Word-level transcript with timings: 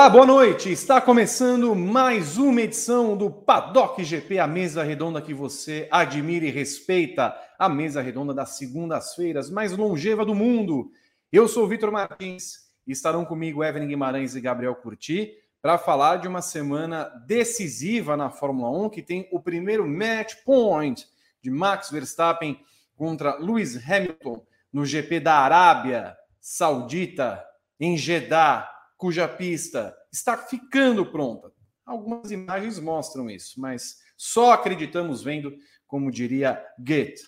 Olá, 0.00 0.08
boa 0.08 0.24
noite. 0.24 0.72
Está 0.72 0.98
começando 0.98 1.74
mais 1.74 2.38
uma 2.38 2.62
edição 2.62 3.14
do 3.14 3.30
Paddock 3.30 4.02
GP, 4.02 4.38
a 4.38 4.46
mesa 4.46 4.82
redonda 4.82 5.20
que 5.20 5.34
você 5.34 5.86
admira 5.90 6.46
e 6.46 6.50
respeita, 6.50 7.36
a 7.58 7.68
mesa 7.68 8.00
redonda 8.00 8.32
das 8.32 8.56
segundas-feiras 8.56 9.50
mais 9.50 9.76
longeva 9.76 10.24
do 10.24 10.34
mundo. 10.34 10.90
Eu 11.30 11.46
sou 11.46 11.68
Vitor 11.68 11.92
Martins 11.92 12.60
e 12.86 12.92
estarão 12.92 13.26
comigo 13.26 13.62
Evelyn 13.62 13.88
Guimarães 13.88 14.34
e 14.34 14.40
Gabriel 14.40 14.74
Curti 14.74 15.34
para 15.60 15.76
falar 15.76 16.16
de 16.16 16.26
uma 16.26 16.40
semana 16.40 17.04
decisiva 17.26 18.16
na 18.16 18.30
Fórmula 18.30 18.70
1 18.86 18.88
que 18.88 19.02
tem 19.02 19.28
o 19.30 19.38
primeiro 19.38 19.86
match 19.86 20.34
point 20.46 21.06
de 21.42 21.50
Max 21.50 21.90
Verstappen 21.90 22.58
contra 22.96 23.36
Lewis 23.36 23.76
Hamilton 23.86 24.42
no 24.72 24.86
GP 24.86 25.20
da 25.20 25.34
Arábia 25.40 26.16
Saudita 26.40 27.44
em 27.78 27.98
Jeddah 27.98 28.79
cuja 29.00 29.26
pista 29.26 29.96
está 30.12 30.36
ficando 30.36 31.06
pronta. 31.06 31.50
Algumas 31.86 32.30
imagens 32.30 32.78
mostram 32.78 33.30
isso, 33.30 33.58
mas 33.58 33.96
só 34.14 34.52
acreditamos 34.52 35.22
vendo, 35.22 35.56
como 35.86 36.10
diria 36.10 36.62
Goethe. 36.78 37.22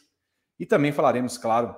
E 0.61 0.67
também 0.67 0.93
falaremos, 0.93 1.39
claro, 1.39 1.75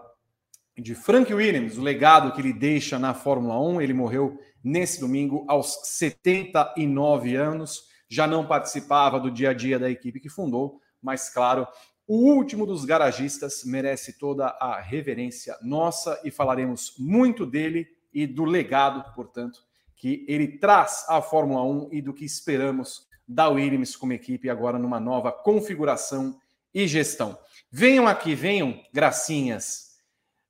de 0.76 0.96
Frank 0.96 1.32
Williams, 1.32 1.78
o 1.78 1.80
legado 1.80 2.32
que 2.32 2.40
ele 2.40 2.52
deixa 2.52 2.98
na 2.98 3.14
Fórmula 3.14 3.56
1. 3.60 3.82
Ele 3.82 3.94
morreu 3.94 4.36
nesse 4.64 4.98
domingo 4.98 5.44
aos 5.48 5.78
79 5.84 7.36
anos. 7.36 7.84
Já 8.08 8.26
não 8.26 8.44
participava 8.44 9.20
do 9.20 9.30
dia 9.30 9.50
a 9.50 9.54
dia 9.54 9.78
da 9.78 9.88
equipe 9.88 10.18
que 10.18 10.28
fundou, 10.28 10.80
mas 11.00 11.30
claro, 11.30 11.68
o 12.04 12.16
último 12.34 12.66
dos 12.66 12.84
garagistas 12.84 13.62
merece 13.64 14.18
toda 14.18 14.48
a 14.60 14.80
reverência 14.80 15.56
nossa 15.62 16.20
e 16.24 16.32
falaremos 16.32 16.94
muito 16.98 17.46
dele 17.46 17.86
e 18.14 18.26
do 18.28 18.44
legado, 18.44 19.12
portanto, 19.12 19.63
que 20.04 20.22
ele 20.28 20.58
traz 20.58 21.06
à 21.08 21.22
Fórmula 21.22 21.62
1 21.62 21.88
e 21.90 22.02
do 22.02 22.12
que 22.12 22.26
esperamos 22.26 23.08
da 23.26 23.48
Williams 23.48 23.96
como 23.96 24.12
equipe 24.12 24.50
agora 24.50 24.78
numa 24.78 25.00
nova 25.00 25.32
configuração 25.32 26.38
e 26.74 26.86
gestão. 26.86 27.38
Venham 27.70 28.06
aqui, 28.06 28.34
venham, 28.34 28.78
gracinhas. 28.92 29.94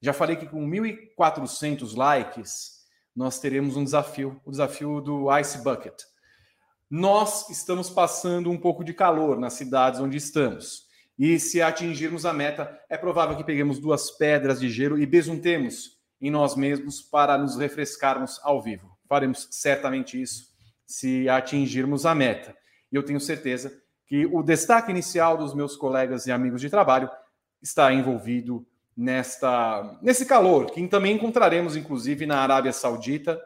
Já 0.00 0.12
falei 0.12 0.34
que 0.34 0.46
com 0.46 0.68
1.400 0.68 1.96
likes 1.96 2.80
nós 3.14 3.38
teremos 3.38 3.76
um 3.76 3.84
desafio, 3.84 4.40
o 4.44 4.50
desafio 4.50 5.00
do 5.00 5.38
Ice 5.38 5.58
Bucket. 5.58 6.02
Nós 6.90 7.48
estamos 7.48 7.88
passando 7.88 8.50
um 8.50 8.58
pouco 8.58 8.82
de 8.82 8.92
calor 8.92 9.38
nas 9.38 9.52
cidades 9.52 10.00
onde 10.00 10.16
estamos. 10.16 10.88
E 11.16 11.38
se 11.38 11.62
atingirmos 11.62 12.26
a 12.26 12.32
meta, 12.32 12.76
é 12.90 12.98
provável 12.98 13.36
que 13.36 13.44
peguemos 13.44 13.78
duas 13.78 14.10
pedras 14.10 14.58
de 14.58 14.68
gelo 14.68 14.98
e 14.98 15.06
besuntemos 15.06 15.96
em 16.20 16.28
nós 16.28 16.56
mesmos 16.56 17.00
para 17.00 17.38
nos 17.38 17.56
refrescarmos 17.56 18.40
ao 18.42 18.60
vivo 18.60 18.93
faremos 19.08 19.48
certamente 19.50 20.20
isso 20.20 20.52
se 20.86 21.28
atingirmos 21.28 22.04
a 22.06 22.14
meta. 22.14 22.56
E 22.90 22.96
eu 22.96 23.02
tenho 23.02 23.20
certeza 23.20 23.82
que 24.06 24.26
o 24.26 24.42
destaque 24.42 24.90
inicial 24.90 25.36
dos 25.36 25.54
meus 25.54 25.76
colegas 25.76 26.26
e 26.26 26.32
amigos 26.32 26.60
de 26.60 26.70
trabalho 26.70 27.10
está 27.62 27.92
envolvido 27.92 28.66
nesta 28.96 29.98
nesse 30.02 30.24
calor, 30.26 30.70
que 30.70 30.86
também 30.86 31.16
encontraremos 31.16 31.76
inclusive 31.76 32.26
na 32.26 32.38
Arábia 32.38 32.72
Saudita, 32.72 33.40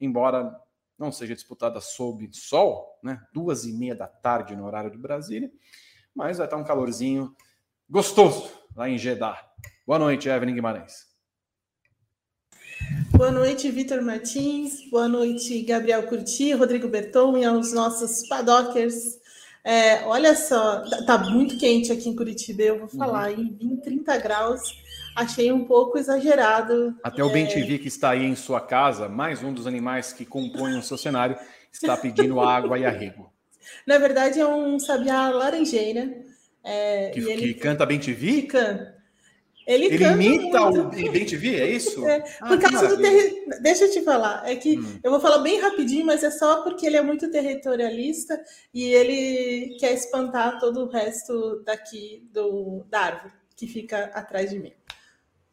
embora 0.00 0.52
não 0.98 1.12
seja 1.12 1.34
disputada 1.34 1.80
sob 1.80 2.28
sol, 2.32 2.98
né? 3.02 3.22
Duas 3.32 3.64
e 3.64 3.72
meia 3.72 3.94
da 3.94 4.08
tarde 4.08 4.56
no 4.56 4.66
horário 4.66 4.90
de 4.90 4.98
Brasília, 4.98 5.50
mas 6.14 6.38
vai 6.38 6.46
estar 6.46 6.56
um 6.56 6.64
calorzinho 6.64 7.34
gostoso 7.88 8.50
lá 8.74 8.88
em 8.88 8.98
Jeddah. 8.98 9.40
Boa 9.86 9.98
noite, 9.98 10.28
Evelyn 10.28 10.54
Guimarães. 10.54 11.06
Boa 13.18 13.32
noite, 13.32 13.68
Vitor 13.68 14.00
Martins. 14.00 14.88
Boa 14.88 15.08
noite, 15.08 15.60
Gabriel 15.62 16.04
Curti, 16.04 16.52
Rodrigo 16.52 16.86
Berton 16.86 17.36
e 17.36 17.44
aos 17.44 17.72
nossos 17.72 18.28
paddockers. 18.28 19.18
É, 19.64 20.04
olha 20.04 20.36
só, 20.36 20.88
tá, 20.88 21.04
tá 21.04 21.18
muito 21.18 21.58
quente 21.58 21.90
aqui 21.90 22.08
em 22.08 22.14
Curitiba, 22.14 22.62
eu 22.62 22.78
vou 22.78 22.86
falar, 22.86 23.32
uhum. 23.32 23.58
em 23.60 23.76
30 23.78 24.18
graus, 24.18 24.60
achei 25.16 25.50
um 25.50 25.64
pouco 25.64 25.98
exagerado. 25.98 26.94
Até 27.02 27.24
o 27.24 27.28
é... 27.28 27.32
BenTV 27.32 27.78
que 27.80 27.88
está 27.88 28.10
aí 28.10 28.24
em 28.24 28.36
sua 28.36 28.60
casa, 28.60 29.08
mais 29.08 29.42
um 29.42 29.52
dos 29.52 29.66
animais 29.66 30.12
que 30.12 30.24
compõem 30.24 30.78
o 30.78 30.82
seu 30.82 30.96
cenário, 30.96 31.36
está 31.72 31.96
pedindo 31.96 32.38
água 32.40 32.78
e 32.78 32.86
arrego. 32.86 33.32
Na 33.84 33.98
verdade, 33.98 34.38
é 34.38 34.46
um 34.46 34.78
sabiá 34.78 35.28
laranjeira. 35.28 36.08
É, 36.62 37.10
que, 37.10 37.18
ele... 37.18 37.52
que 37.52 37.54
canta 37.54 37.84
BenTV? 37.84 38.26
Que 38.30 38.42
canta. 38.42 38.97
Ele, 39.68 39.84
ele 39.84 40.02
imita 40.02 40.70
muito. 40.70 40.86
o 40.86 40.90
TV, 40.90 41.60
é 41.60 41.70
isso? 41.70 42.02
É, 42.08 42.24
ah, 42.40 42.48
por 42.48 42.58
causa 42.58 42.88
do 42.88 43.02
terri... 43.02 43.44
Deixa 43.60 43.84
eu 43.84 43.90
te 43.90 44.00
falar, 44.00 44.48
é 44.48 44.56
que 44.56 44.78
hum. 44.78 44.98
eu 45.04 45.10
vou 45.10 45.20
falar 45.20 45.38
bem 45.38 45.60
rapidinho, 45.60 46.06
mas 46.06 46.24
é 46.24 46.30
só 46.30 46.62
porque 46.62 46.86
ele 46.86 46.96
é 46.96 47.02
muito 47.02 47.30
territorialista 47.30 48.42
e 48.72 48.84
ele 48.84 49.76
quer 49.78 49.92
espantar 49.92 50.58
todo 50.58 50.80
o 50.80 50.88
resto 50.88 51.62
daqui 51.66 52.26
do, 52.32 52.82
da 52.88 53.00
árvore 53.00 53.34
que 53.54 53.66
fica 53.66 54.04
atrás 54.14 54.48
de 54.48 54.58
mim. 54.58 54.72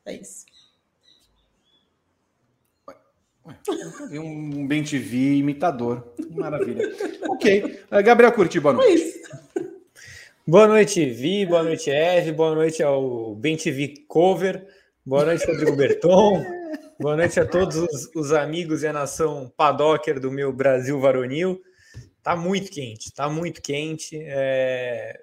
É 0.06 0.14
isso. 0.14 0.46
Ué, 3.46 4.20
um 4.20 4.66
Bem 4.66 4.82
TV 4.82 5.36
imitador. 5.36 6.14
Maravilha. 6.30 6.90
ok. 7.28 7.84
Gabriel 8.02 8.32
Curti, 8.32 8.62
boa 8.62 8.76
noite. 8.76 8.92
É 8.92 8.96
isso. 8.96 9.75
Boa 10.48 10.68
noite, 10.68 11.04
Vi, 11.10 11.44
boa 11.44 11.64
noite, 11.64 11.90
Eve, 11.90 12.32
boa 12.32 12.54
noite 12.54 12.84
ao 12.84 13.34
Bem 13.34 13.58
TV 13.58 14.06
Cover, 14.08 14.64
boa 15.04 15.26
noite, 15.26 15.44
Rodrigo 15.44 15.76
Berton, 15.76 16.46
boa 17.00 17.18
noite 17.18 17.40
a 17.40 17.48
todos 17.48 17.78
os, 17.78 18.12
os, 18.16 18.32
amigos 18.32 18.84
e 18.84 18.88
a 18.88 18.94
nação 18.94 19.52
padocker 19.58 20.20
do 20.20 20.30
meu 20.30 20.54
Brasil 20.54 21.00
varonil. 21.00 21.60
Tá 22.22 22.36
muito 22.36 22.70
quente, 22.70 23.12
tá 23.12 23.28
muito 23.28 23.60
quente. 23.60 24.20
É... 24.22 25.20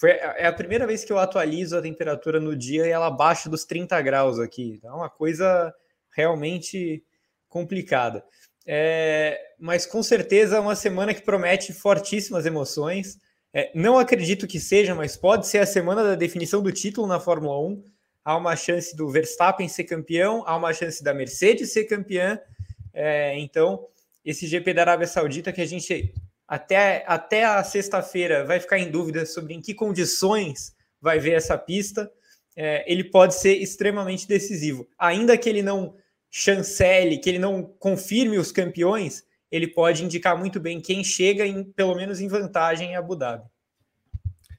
Foi, 0.00 0.10
é 0.10 0.48
a 0.48 0.52
primeira 0.52 0.84
vez 0.84 1.04
que 1.04 1.12
eu 1.12 1.18
atualizo 1.20 1.78
a 1.78 1.82
temperatura 1.82 2.40
no 2.40 2.56
dia 2.56 2.88
e 2.88 2.90
ela 2.90 3.08
baixa 3.08 3.48
dos 3.48 3.64
30 3.64 4.02
graus 4.02 4.40
aqui. 4.40 4.80
É 4.82 4.90
uma 4.90 5.08
coisa 5.08 5.72
realmente 6.10 7.04
complicada. 7.48 8.24
É... 8.66 9.40
Mas 9.60 9.86
com 9.86 10.02
certeza 10.02 10.56
é 10.56 10.60
uma 10.60 10.74
semana 10.74 11.14
que 11.14 11.22
promete 11.22 11.72
fortíssimas 11.72 12.46
emoções. 12.46 13.24
É, 13.58 13.70
não 13.74 13.98
acredito 13.98 14.46
que 14.46 14.60
seja, 14.60 14.94
mas 14.94 15.16
pode 15.16 15.46
ser 15.46 15.56
a 15.56 15.64
semana 15.64 16.04
da 16.04 16.14
definição 16.14 16.62
do 16.62 16.70
título 16.70 17.06
na 17.06 17.18
Fórmula 17.18 17.58
1. 17.58 17.84
Há 18.22 18.36
uma 18.36 18.54
chance 18.54 18.94
do 18.94 19.08
Verstappen 19.08 19.66
ser 19.66 19.84
campeão, 19.84 20.44
há 20.46 20.54
uma 20.54 20.74
chance 20.74 21.02
da 21.02 21.14
Mercedes 21.14 21.72
ser 21.72 21.84
campeã. 21.84 22.38
É, 22.92 23.34
então, 23.38 23.86
esse 24.22 24.46
GP 24.46 24.74
da 24.74 24.82
Arábia 24.82 25.06
Saudita 25.06 25.54
que 25.54 25.62
a 25.62 25.66
gente 25.66 26.12
até, 26.46 27.02
até 27.06 27.44
a 27.46 27.64
sexta-feira 27.64 28.44
vai 28.44 28.60
ficar 28.60 28.78
em 28.78 28.90
dúvida 28.90 29.24
sobre 29.24 29.54
em 29.54 29.62
que 29.62 29.72
condições 29.72 30.76
vai 31.00 31.18
ver 31.18 31.32
essa 31.32 31.56
pista, 31.56 32.12
é, 32.54 32.84
ele 32.86 33.04
pode 33.04 33.36
ser 33.36 33.54
extremamente 33.54 34.28
decisivo. 34.28 34.86
Ainda 34.98 35.38
que 35.38 35.48
ele 35.48 35.62
não 35.62 35.94
chancele, 36.30 37.16
que 37.16 37.30
ele 37.30 37.38
não 37.38 37.62
confirme 37.62 38.36
os 38.36 38.52
campeões, 38.52 39.24
ele 39.50 39.68
pode 39.68 40.04
indicar 40.04 40.38
muito 40.38 40.58
bem 40.58 40.80
quem 40.80 41.04
chega, 41.04 41.46
em, 41.46 41.64
pelo 41.64 41.94
menos 41.94 42.20
em 42.20 42.28
vantagem 42.28 42.90
em 42.90 42.96
Abu 42.96 43.16
Dhabi. 43.16 43.44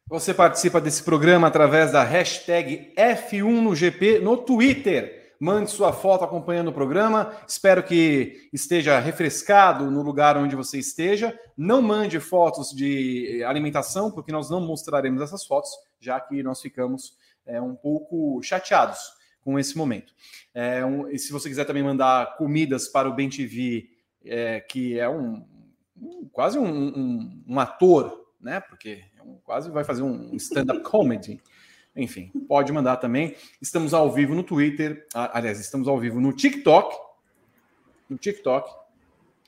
Você 0.10 0.34
participa 0.34 0.80
desse 0.80 1.04
programa 1.04 1.48
através 1.48 1.92
da 1.92 2.02
hashtag 2.02 2.94
F1 2.98 3.62
no 3.62 3.76
GP 3.76 4.20
no 4.20 4.38
Twitter. 4.38 5.36
Mande 5.40 5.70
sua 5.70 5.92
foto 5.92 6.24
acompanhando 6.24 6.70
o 6.70 6.74
programa. 6.74 7.36
Espero 7.46 7.84
que 7.84 8.50
esteja 8.54 9.00
refrescado 9.00 9.92
no 9.92 10.02
lugar 10.02 10.38
onde 10.38 10.56
você 10.56 10.80
esteja. 10.80 11.38
Não 11.58 11.82
mande 11.82 12.20
fotos 12.20 12.72
de 12.72 13.44
alimentação, 13.46 14.10
porque 14.10 14.32
nós 14.32 14.50
não 14.50 14.62
mostraremos 14.62 15.22
essas 15.22 15.46
fotos, 15.46 15.70
já 16.00 16.20
que 16.20 16.42
nós 16.42 16.62
ficamos 16.62 17.18
é, 17.46 17.62
um 17.62 17.76
pouco 17.76 18.42
chateados 18.42 19.00
com 19.44 19.60
esse 19.60 19.78
momento. 19.78 20.14
É, 20.54 20.84
um, 20.86 21.10
e 21.10 21.20
se 21.20 21.32
você 21.32 21.50
quiser 21.50 21.66
também 21.66 21.84
mandar 21.84 22.38
comidas 22.38 22.88
para 22.88 23.10
o 23.10 23.14
Bem 23.14 23.30
TV 23.30 23.90
é, 24.30 24.60
que 24.60 25.00
é 25.00 25.08
um, 25.10 25.46
um 26.00 26.30
quase 26.32 26.58
um, 26.58 26.68
um, 26.68 27.44
um, 27.48 27.60
ator, 27.60 28.28
né? 28.40 28.60
Porque 28.60 29.02
é 29.18 29.22
quase 29.44 29.70
vai 29.70 29.84
fazer 29.84 30.04
um 30.04 30.36
stand-up 30.36 30.82
comedy. 30.90 31.42
Enfim, 31.96 32.32
pode 32.48 32.72
mandar 32.72 32.98
também. 32.98 33.36
Estamos 33.62 33.94
ao 33.94 34.12
vivo 34.12 34.36
no 34.36 34.44
Twitter, 34.44 35.08
aliás, 35.14 35.60
estamos 35.60 35.88
ao 35.88 35.98
vivo 35.98 36.20
no 36.22 36.32
TikTok, 36.32 36.96
no 38.08 38.18
TikTok 38.18 38.70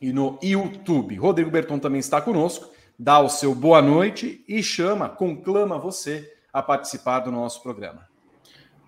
e 0.02 0.12
no 0.12 0.40
YouTube. 0.42 1.16
Rodrigo 1.16 1.52
Berton 1.52 1.78
também 1.78 2.00
está 2.00 2.20
conosco. 2.20 2.70
Dá 2.98 3.20
o 3.20 3.30
seu 3.30 3.54
boa 3.56 3.82
noite 3.82 4.44
e 4.48 4.62
chama, 4.62 5.08
conclama 5.08 5.78
você 5.78 6.36
a 6.52 6.62
participar 6.62 7.20
do 7.20 7.32
nosso 7.32 7.62
programa. 7.62 8.10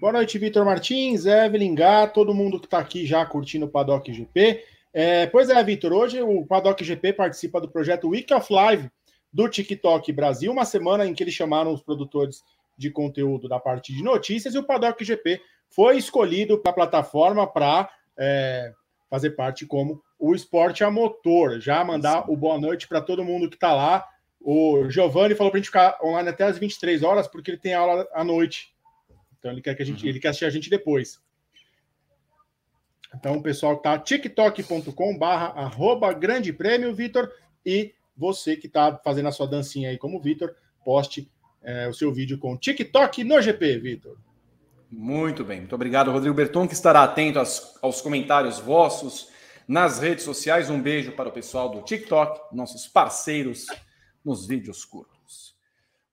Boa 0.01 0.13
noite, 0.13 0.39
Vitor 0.39 0.65
Martins, 0.65 1.25
Evelyn 1.27 1.75
Gá, 1.75 2.07
todo 2.07 2.33
mundo 2.33 2.59
que 2.59 2.65
está 2.65 2.79
aqui 2.79 3.05
já 3.05 3.23
curtindo 3.23 3.67
o 3.67 3.69
Paddock 3.69 4.11
GP. 4.11 4.63
É, 4.93 5.25
pois 5.27 5.49
é, 5.49 5.63
Vitor, 5.63 5.93
hoje 5.93 6.21
o 6.21 6.45
Paddock 6.45 6.83
GP 6.83 7.13
participa 7.13 7.61
do 7.61 7.69
projeto 7.69 8.09
Week 8.09 8.31
of 8.33 8.51
Live 8.51 8.91
do 9.31 9.47
TikTok 9.47 10.11
Brasil, 10.11 10.51
uma 10.51 10.65
semana 10.65 11.05
em 11.05 11.13
que 11.13 11.23
eles 11.23 11.33
chamaram 11.33 11.73
os 11.73 11.81
produtores 11.81 12.43
de 12.77 12.89
conteúdo 12.89 13.47
da 13.47 13.59
parte 13.59 13.93
de 13.93 14.03
notícias 14.03 14.53
e 14.53 14.57
o 14.57 14.63
Paddock 14.63 15.03
GP 15.03 15.41
foi 15.69 15.97
escolhido 15.97 16.57
para 16.57 16.71
a 16.71 16.75
plataforma 16.75 17.47
para 17.47 17.89
é, 18.17 18.73
fazer 19.09 19.31
parte 19.31 19.65
como 19.65 20.01
o 20.19 20.35
esporte 20.35 20.83
a 20.83 20.91
motor. 20.91 21.59
Já 21.61 21.83
mandar 21.83 22.29
o 22.29 22.35
boa 22.35 22.59
noite 22.59 22.87
para 22.87 23.01
todo 23.01 23.23
mundo 23.23 23.49
que 23.49 23.55
está 23.55 23.73
lá. 23.73 24.05
O 24.39 24.89
Giovanni 24.89 25.35
falou 25.35 25.51
para 25.51 25.59
a 25.59 25.61
gente 25.61 25.69
ficar 25.69 25.97
online 26.03 26.29
até 26.29 26.43
as 26.43 26.57
23 26.57 27.03
horas, 27.03 27.27
porque 27.27 27.51
ele 27.51 27.57
tem 27.57 27.73
aula 27.73 28.07
à 28.13 28.23
noite. 28.23 28.73
Então 29.37 29.51
ele 29.51 29.61
quer 29.61 29.75
que 29.75 29.83
a 29.83 29.85
gente, 29.85 30.03
uhum. 30.03 30.09
ele 30.09 30.19
quer 30.19 30.29
assistir 30.29 30.45
a 30.45 30.49
gente 30.49 30.69
depois. 30.69 31.21
Então, 33.13 33.35
o 33.37 33.43
pessoal 33.43 33.77
tá 33.77 33.97
tiktok.com 33.97 35.17
barra 35.17 35.47
arroba 35.47 36.13
grande 36.13 36.53
prêmio, 36.53 36.93
Vitor, 36.95 37.31
e 37.65 37.93
você 38.15 38.55
que 38.55 38.67
está 38.67 38.97
fazendo 39.03 39.27
a 39.27 39.31
sua 39.31 39.47
dancinha 39.47 39.89
aí 39.89 39.97
como 39.97 40.21
Vitor, 40.21 40.55
poste 40.83 41.29
é, 41.61 41.87
o 41.87 41.93
seu 41.93 42.11
vídeo 42.13 42.37
com 42.37 42.57
TikTok 42.57 43.23
no 43.23 43.41
GP, 43.41 43.77
Vitor. 43.79 44.17
Muito 44.89 45.43
bem, 45.43 45.59
muito 45.59 45.75
obrigado, 45.75 46.11
Rodrigo 46.11 46.35
Berton, 46.35 46.67
que 46.67 46.73
estará 46.73 47.03
atento 47.03 47.39
aos, 47.39 47.77
aos 47.81 48.01
comentários 48.01 48.59
vossos 48.59 49.29
nas 49.67 49.99
redes 49.99 50.25
sociais. 50.25 50.69
Um 50.69 50.81
beijo 50.81 51.13
para 51.13 51.29
o 51.29 51.31
pessoal 51.31 51.69
do 51.69 51.81
TikTok, 51.81 52.53
nossos 52.53 52.87
parceiros 52.87 53.67
nos 54.23 54.45
vídeos 54.45 54.83
curtos. 54.83 55.55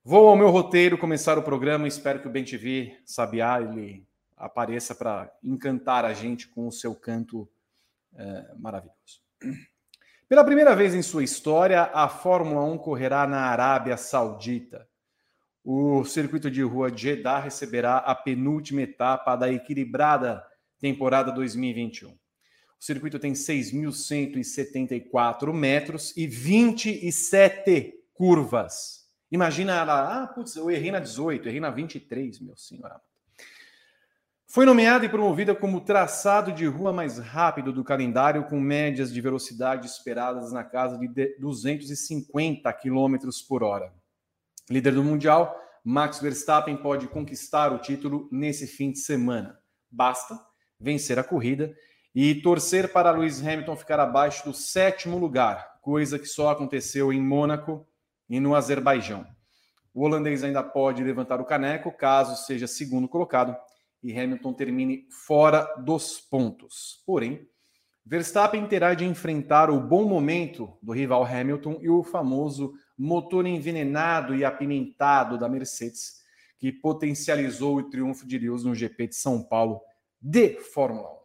Vou 0.05 0.29
ao 0.29 0.37
meu 0.37 0.49
roteiro 0.49 0.97
começar 0.97 1.37
o 1.37 1.43
programa. 1.43 1.89
Espero 1.89 2.21
que 2.21 2.29
o 2.29 2.31
BenTV 2.31 2.97
Sabiá 3.05 3.61
ele 3.61 4.07
apareça 4.39 4.95
para 4.95 5.33
encantar 5.43 6.05
a 6.05 6.13
gente 6.13 6.47
com 6.49 6.67
o 6.67 6.73
seu 6.73 6.95
canto 6.95 7.49
é, 8.15 8.55
maravilhoso. 8.59 9.23
Pela 10.29 10.45
primeira 10.45 10.77
vez 10.77 10.95
em 10.95 11.03
sua 11.03 11.25
história, 11.25 11.85
a 11.95 12.09
Fórmula 12.09 12.63
1 12.65 12.79
correrá 12.79 13.27
na 13.27 13.47
Arábia 13.47 13.97
Saudita. 13.97 14.87
O 15.65 16.05
circuito 16.05 16.51
de 16.51 16.63
rua 16.63 16.95
Jeddah 16.95 17.41
receberá 17.41 17.97
a 17.99 18.15
penúltima 18.15 18.83
etapa 18.83 19.35
da 19.37 19.51
equilibrada 19.51 20.45
temporada 20.79 21.33
2021. 21.33 22.11
O 22.11 22.19
circuito 22.79 23.19
tem 23.19 23.33
6.174 23.33 25.53
metros 25.53 26.17
e 26.17 26.25
27 26.27 27.95
curvas. 28.15 29.07
Imagina 29.31 29.75
ela, 29.75 30.23
ah, 30.23 30.27
putz, 30.27 30.57
eu 30.57 30.71
errei 30.71 30.91
na 30.91 31.01
18, 31.01 31.47
errei 31.49 31.61
na 31.61 31.69
23, 31.71 32.41
meu 32.41 32.57
senhor. 32.57 32.91
Foi 34.51 34.65
nomeada 34.65 35.05
e 35.05 35.11
promovida 35.11 35.55
como 35.55 35.79
traçado 35.79 36.53
de 36.53 36.65
rua 36.65 36.91
mais 36.91 37.19
rápido 37.19 37.71
do 37.71 37.85
calendário, 37.85 38.45
com 38.45 38.59
médias 38.59 39.13
de 39.13 39.21
velocidade 39.21 39.87
esperadas 39.87 40.53
na 40.53 40.65
casa 40.65 40.97
de 40.97 41.37
250 41.39 42.73
km 42.73 43.17
por 43.47 43.63
hora. 43.63 43.93
Líder 44.71 44.95
do 44.95 45.05
Mundial, 45.05 45.55
Max 45.85 46.19
Verstappen 46.19 46.79
pode 46.79 47.09
conquistar 47.09 47.75
o 47.75 47.79
título 47.79 48.27
nesse 48.33 48.67
fim 48.67 48.91
de 48.91 49.01
semana. 49.01 49.59
Basta 49.91 50.41
vencer 50.81 51.19
a 51.19 51.25
corrida 51.25 51.77
e 52.15 52.35
torcer 52.37 52.91
para 52.91 53.11
Lewis 53.11 53.47
Hamilton 53.47 53.77
ficar 53.77 54.01
abaixo 54.01 54.49
do 54.49 54.55
sétimo 54.55 55.19
lugar, 55.19 55.79
coisa 55.83 56.19
que 56.19 56.27
só 56.27 56.49
aconteceu 56.49 57.13
em 57.13 57.21
Mônaco 57.21 57.87
e 58.27 58.41
no 58.41 58.55
Azerbaijão. 58.55 59.27
O 59.93 60.07
holandês 60.07 60.43
ainda 60.43 60.63
pode 60.63 61.05
levantar 61.05 61.39
o 61.39 61.45
caneco 61.45 61.93
caso 61.93 62.47
seja 62.47 62.67
segundo 62.67 63.07
colocado 63.07 63.55
e 64.09 64.19
Hamilton 64.19 64.55
termine 64.55 65.07
fora 65.11 65.75
dos 65.77 66.19
pontos. 66.19 67.03
Porém, 67.05 67.47
Verstappen 68.07 68.67
terá 68.67 68.95
de 68.95 69.05
enfrentar 69.05 69.69
o 69.69 69.79
bom 69.79 70.09
momento 70.09 70.73
do 70.83 70.93
rival 70.93 71.27
Hamilton 71.27 71.79
e 71.83 71.91
o 71.91 72.03
famoso 72.03 72.73
motor 72.97 73.47
envenenado 73.47 74.35
e 74.35 74.47
apimentado 74.47 75.37
da 75.37 75.47
Mercedes, 75.47 76.23
que 76.59 76.73
potencializou 76.73 77.77
o 77.77 77.83
triunfo 77.83 78.27
de 78.27 78.39
Lewis 78.39 78.65
no 78.65 78.75
GP 78.75 79.09
de 79.09 79.17
São 79.17 79.43
Paulo 79.43 79.83
de 80.19 80.55
Fórmula 80.57 81.11
1. 81.11 81.19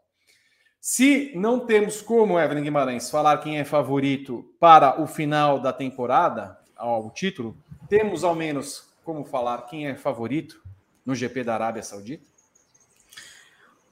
Se 0.81 1.31
não 1.37 1.65
temos 1.65 2.01
como, 2.01 2.37
Evelyn 2.37 2.63
Guimarães, 2.63 3.09
falar 3.09 3.37
quem 3.37 3.59
é 3.59 3.63
favorito 3.63 4.43
para 4.59 5.01
o 5.01 5.07
final 5.07 5.57
da 5.57 5.71
temporada, 5.71 6.59
ao 6.75 7.09
título, 7.11 7.55
temos 7.87 8.25
ao 8.25 8.35
menos 8.35 8.93
como 9.05 9.23
falar 9.23 9.67
quem 9.67 9.87
é 9.87 9.95
favorito 9.95 10.61
no 11.05 11.15
GP 11.15 11.45
da 11.45 11.53
Arábia 11.53 11.81
Saudita? 11.81 12.32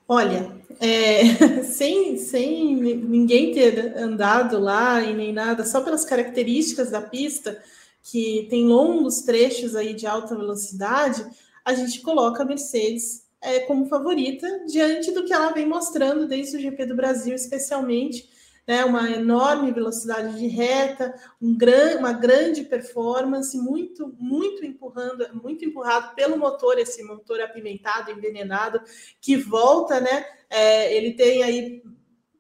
Olha, 0.08 0.52
é, 0.80 1.64
sem, 1.64 2.18
sem 2.18 2.76
ninguém 2.76 3.54
ter 3.54 3.98
andado 3.98 4.60
lá 4.60 5.02
e 5.02 5.14
nem 5.14 5.32
nada, 5.32 5.66
só 5.66 5.82
pelas 5.82 6.04
características 6.04 6.90
da 6.90 7.02
pista, 7.02 7.62
que 8.04 8.48
tem 8.50 8.66
longos 8.66 9.22
trechos 9.22 9.76
aí 9.76 9.94
de 9.94 10.08
alta 10.08 10.36
velocidade, 10.36 11.26
a 11.64 11.74
gente 11.74 12.02
coloca 12.02 12.42
a 12.42 12.46
Mercedes 12.46 13.24
é, 13.40 13.62
como 13.62 13.88
favorita 13.88 14.66
diante 14.68 15.12
do 15.12 15.24
que 15.24 15.34
ela 15.34 15.52
vem 15.52 15.68
mostrando 15.68 16.28
desde 16.28 16.58
o 16.58 16.60
GP 16.60 16.86
do 16.86 16.96
Brasil, 16.96 17.36
especialmente 17.36 18.30
né, 18.68 18.86
uma 18.86 19.10
enorme 19.10 19.72
velocidade 19.72 20.38
de 20.38 20.48
reta, 20.48 21.14
um 21.42 21.58
gran, 21.58 21.98
uma 21.98 22.14
grande 22.14 22.64
performance, 22.64 23.58
muito, 23.58 24.16
muito 24.20 24.66
empurrando, 24.66 25.28
muito 25.42 25.66
empurrado 25.66 26.14
pelo 26.16 26.38
motor, 26.38 26.78
esse 26.78 27.04
motor 27.04 27.42
apimentado, 27.42 28.12
envenenado, 28.12 28.82
que 29.20 29.36
volta, 29.36 30.00
né? 30.00 30.26
É, 30.50 30.96
ele 30.96 31.14
tem 31.14 31.44
aí 31.44 31.84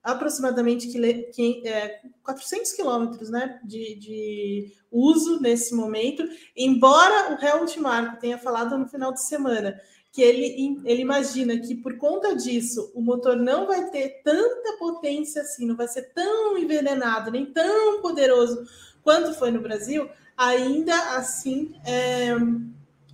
aproximadamente 0.03 0.87
que, 0.87 1.67
é, 1.67 2.01
400 2.23 2.71
quilômetros 2.73 3.29
né, 3.29 3.59
de, 3.63 3.95
de, 3.95 4.73
uso 4.91 5.39
nesse 5.39 5.73
momento, 5.73 6.23
embora 6.55 7.33
o 7.33 7.45
Helmut 7.45 7.79
Marko 7.79 8.19
tenha 8.19 8.37
falado 8.37 8.77
no 8.77 8.87
final 8.87 9.13
de 9.13 9.23
semana 9.23 9.79
que 10.11 10.21
ele, 10.21 10.81
ele 10.83 11.01
imagina 11.01 11.57
que 11.57 11.73
por 11.73 11.97
conta 11.97 12.35
disso 12.35 12.91
o 12.93 13.01
motor 13.01 13.37
não 13.37 13.65
vai 13.65 13.89
ter 13.89 14.21
tanta 14.23 14.77
potência 14.77 15.41
assim, 15.41 15.65
não 15.65 15.75
vai 15.75 15.87
ser 15.87 16.11
tão 16.13 16.57
envenenado, 16.57 17.31
nem 17.31 17.45
tão 17.45 18.01
poderoso 18.01 18.67
quanto 19.01 19.33
foi 19.33 19.51
no 19.51 19.61
Brasil, 19.61 20.09
ainda 20.35 21.15
assim 21.15 21.73
é, 21.85 22.31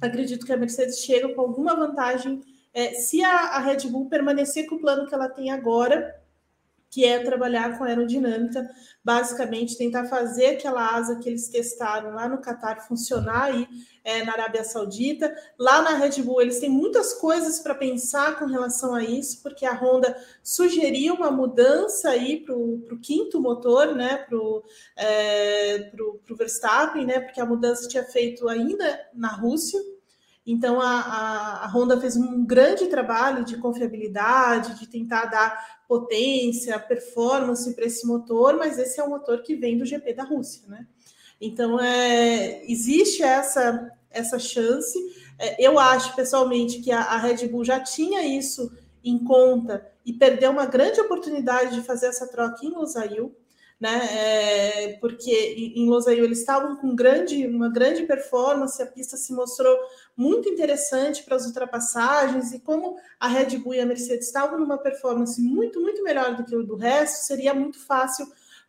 acredito 0.02 0.46
que 0.46 0.52
a 0.52 0.58
Mercedes 0.58 1.00
chega 1.00 1.30
com 1.34 1.42
alguma 1.42 1.76
vantagem 1.76 2.42
é, 2.74 2.94
se 2.94 3.24
a, 3.24 3.32
a 3.32 3.60
Red 3.60 3.88
Bull 3.90 4.10
permanecer 4.10 4.68
com 4.68 4.76
o 4.76 4.80
plano 4.80 5.08
que 5.08 5.14
ela 5.14 5.30
tem 5.30 5.52
agora 5.52 6.17
que 6.90 7.06
é 7.06 7.20
trabalhar 7.20 7.78
com 7.78 7.84
aerodinâmica, 7.84 8.68
basicamente 9.04 9.78
tentar 9.78 10.06
fazer 10.06 10.48
aquela 10.48 10.96
asa 10.96 11.20
que 11.20 11.28
eles 11.28 11.50
testaram 11.50 12.14
lá 12.14 12.28
no 12.28 12.42
Qatar 12.42 12.88
funcionar 12.88 13.46
aí 13.46 13.68
é, 14.04 14.24
na 14.24 14.34
Arábia 14.34 14.64
Saudita. 14.64 15.36
Lá 15.60 15.82
na 15.82 15.98
Red 15.98 16.22
Bull, 16.22 16.42
eles 16.42 16.60
têm 16.60 16.70
muitas 16.70 17.14
coisas 17.14 17.60
para 17.60 17.76
pensar 17.76 18.40
com 18.40 18.46
relação 18.46 18.96
a 18.96 19.04
isso, 19.04 19.44
porque 19.44 19.66
a 19.66 19.74
Honda 19.74 20.16
sugeriu 20.42 21.16
uma 21.16 21.30
mudança 21.30 22.10
aí 22.10 22.40
para 22.40 22.56
o 22.56 23.00
quinto 23.02 23.42
motor, 23.42 23.94
né, 23.94 24.18
para 24.18 24.38
o 24.38 24.64
é, 24.96 25.92
Verstappen, 26.30 27.06
né, 27.06 27.20
porque 27.20 27.42
a 27.42 27.46
mudança 27.46 27.88
tinha 27.88 28.04
feito 28.04 28.48
ainda 28.48 29.08
na 29.14 29.30
Rússia, 29.30 29.80
então, 30.48 30.80
a, 30.80 31.02
a, 31.02 31.66
a, 31.66 31.68
Honda 31.68 32.00
fez 32.00 32.16
um 32.16 32.46
grande 32.46 32.88
trabalho 32.88 33.44
de 33.44 33.58
confiabilidade, 33.58 34.80
de 34.80 34.88
tentar 34.88 35.26
dar 35.26 35.82
potência, 35.86 36.80
performance 36.80 37.76
para 37.76 37.86
esse 37.86 38.08
motor, 38.08 38.56
mas 38.56 38.80
esse 38.80 38.98
é 38.98 39.04
um 39.04 39.10
motor 39.10 39.44
que 39.44 39.58
vem 39.58 39.78
do 39.78 39.86
GP 39.86 40.14
da 40.14 40.24
Rússia, 40.24 40.64
né? 40.70 40.88
Então, 41.42 41.78
é, 41.78 42.64
existe 42.66 43.22
essa, 43.22 43.92
essa 44.10 44.40
chance. 44.40 44.98
É, 45.38 45.62
eu 45.62 45.78
acho, 45.78 46.16
pessoalmente, 46.16 46.80
que 46.80 46.94
a, 46.94 47.02
a 47.02 47.18
Red 47.18 47.46
Bull 47.50 47.66
já 47.66 47.82
tinha 47.82 48.24
isso 48.24 48.72
em 49.04 49.20
conta 49.20 49.86
e 50.06 50.14
perdeu 50.14 50.52
uma 50.52 50.66
grande 50.66 51.02
oportunidade 51.02 51.76
de 51.76 51.82
fazer 51.82 52.08
essa 52.08 52.26
troca 52.26 52.66
em 52.66 52.70
Losail 52.70 53.36
né? 53.80 54.08
É, 54.12 54.98
porque 55.00 55.74
em 55.76 55.88
Losail 55.88 56.24
eles 56.24 56.40
estavam 56.40 56.76
com 56.78 56.96
grande, 56.96 57.46
uma 57.46 57.70
grande 57.70 58.04
performance, 58.04 58.82
a 58.82 58.88
pista 58.88 59.18
se 59.18 59.34
mostrou 59.34 59.78
muito 60.16 60.50
interessante 60.50 61.24
para 61.24 61.36
as 61.36 61.46
ultrapassagens, 61.46 62.52
e 62.54 62.60
como 62.60 62.98
a 63.20 63.28
Red 63.28 63.58
Bull 63.58 63.76
e 63.76 63.80
a 63.80 63.86
Mercedes 63.86 64.28
estavam 64.28 64.60
numa 64.60 64.78
performance 64.78 65.40
muito, 65.42 65.80
muito 65.80 66.04
melhor 66.04 66.36
do 66.36 66.44
que 66.44 66.56
o 66.56 66.64
do 66.64 66.76
resto, 66.76 67.26
seria 67.26 67.54
muito 67.54 67.80
fácil 67.80 68.28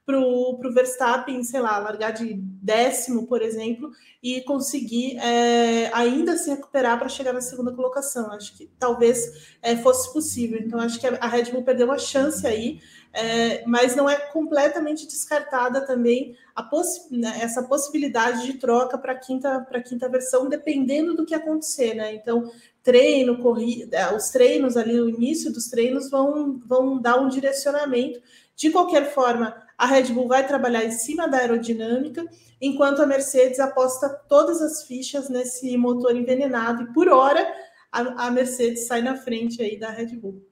para 0.08 0.18
o 0.18 0.72
Verstappen, 0.72 1.44
sei 1.44 1.60
lá, 1.60 1.76
largar 1.78 2.12
de 2.12 2.32
décimo, 2.32 3.26
por 3.26 3.42
exemplo, 3.42 3.90
e 4.22 4.40
conseguir 4.40 5.18
é, 5.18 5.90
ainda 5.92 6.34
se 6.38 6.48
recuperar 6.48 6.98
para 6.98 7.10
chegar 7.10 7.34
na 7.34 7.42
segunda 7.42 7.72
colocação. 7.72 8.32
Acho 8.32 8.56
que 8.56 8.70
talvez 8.78 9.52
é, 9.60 9.76
fosse 9.76 10.10
possível. 10.10 10.58
Então, 10.62 10.80
acho 10.80 10.98
que 10.98 11.06
a 11.06 11.26
Red 11.26 11.52
Bull 11.52 11.62
perdeu 11.62 11.86
uma 11.86 11.98
chance 11.98 12.46
aí 12.46 12.80
é, 13.12 13.64
mas 13.66 13.96
não 13.96 14.08
é 14.08 14.16
completamente 14.16 15.06
descartada 15.06 15.80
também 15.80 16.36
possi 16.62 17.08
né, 17.10 17.38
essa 17.40 17.62
possibilidade 17.62 18.44
de 18.44 18.54
troca 18.54 18.98
para 18.98 19.12
a 19.12 19.18
quinta, 19.18 19.66
quinta 19.86 20.08
versão, 20.08 20.48
dependendo 20.48 21.14
do 21.14 21.24
que 21.24 21.34
acontecer, 21.34 21.94
né? 21.94 22.14
Então, 22.14 22.50
treino, 22.82 23.38
corrida, 23.38 23.96
é, 23.96 24.14
os 24.14 24.30
treinos 24.30 24.76
ali, 24.76 25.00
o 25.00 25.08
início 25.08 25.52
dos 25.52 25.68
treinos 25.68 26.10
vão, 26.10 26.60
vão 26.64 27.00
dar 27.00 27.20
um 27.20 27.28
direcionamento. 27.28 28.20
De 28.56 28.70
qualquer 28.70 29.12
forma, 29.12 29.54
a 29.76 29.86
Red 29.86 30.12
Bull 30.12 30.28
vai 30.28 30.46
trabalhar 30.46 30.84
em 30.84 30.90
cima 30.90 31.28
da 31.28 31.38
aerodinâmica, 31.38 32.26
enquanto 32.60 33.02
a 33.02 33.06
Mercedes 33.06 33.60
aposta 33.60 34.08
todas 34.28 34.60
as 34.60 34.82
fichas 34.84 35.28
nesse 35.28 35.76
motor 35.76 36.16
envenenado, 36.16 36.82
e 36.82 36.92
por 36.92 37.08
hora 37.08 37.46
a, 37.92 38.26
a 38.26 38.30
Mercedes 38.30 38.86
sai 38.86 39.02
na 39.02 39.16
frente 39.16 39.62
aí 39.62 39.78
da 39.78 39.90
Red 39.90 40.16
Bull. 40.16 40.47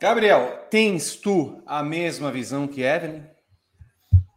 Gabriel, 0.00 0.66
tens 0.70 1.16
tu 1.16 1.62
a 1.64 1.82
mesma 1.82 2.30
visão 2.30 2.66
que 2.66 2.82
Evelyn? 2.82 3.22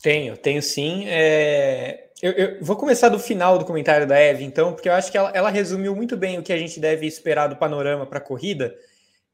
Tenho, 0.01 0.37
tenho 0.37 0.61
sim. 0.61 1.05
É... 1.07 2.07
Eu, 2.21 2.31
eu, 2.31 2.57
vou 2.61 2.75
começar 2.75 3.09
do 3.09 3.19
final 3.19 3.59
do 3.59 3.65
comentário 3.65 4.07
da 4.07 4.17
Eve, 4.17 4.43
então, 4.43 4.73
porque 4.73 4.89
eu 4.89 4.93
acho 4.93 5.11
que 5.11 5.17
ela, 5.17 5.31
ela 5.35 5.49
resumiu 5.49 5.95
muito 5.95 6.17
bem 6.17 6.39
o 6.39 6.43
que 6.43 6.51
a 6.51 6.57
gente 6.57 6.79
deve 6.79 7.05
esperar 7.05 7.47
do 7.47 7.57
panorama 7.57 8.07
para 8.07 8.17
a 8.17 8.21
corrida. 8.21 8.73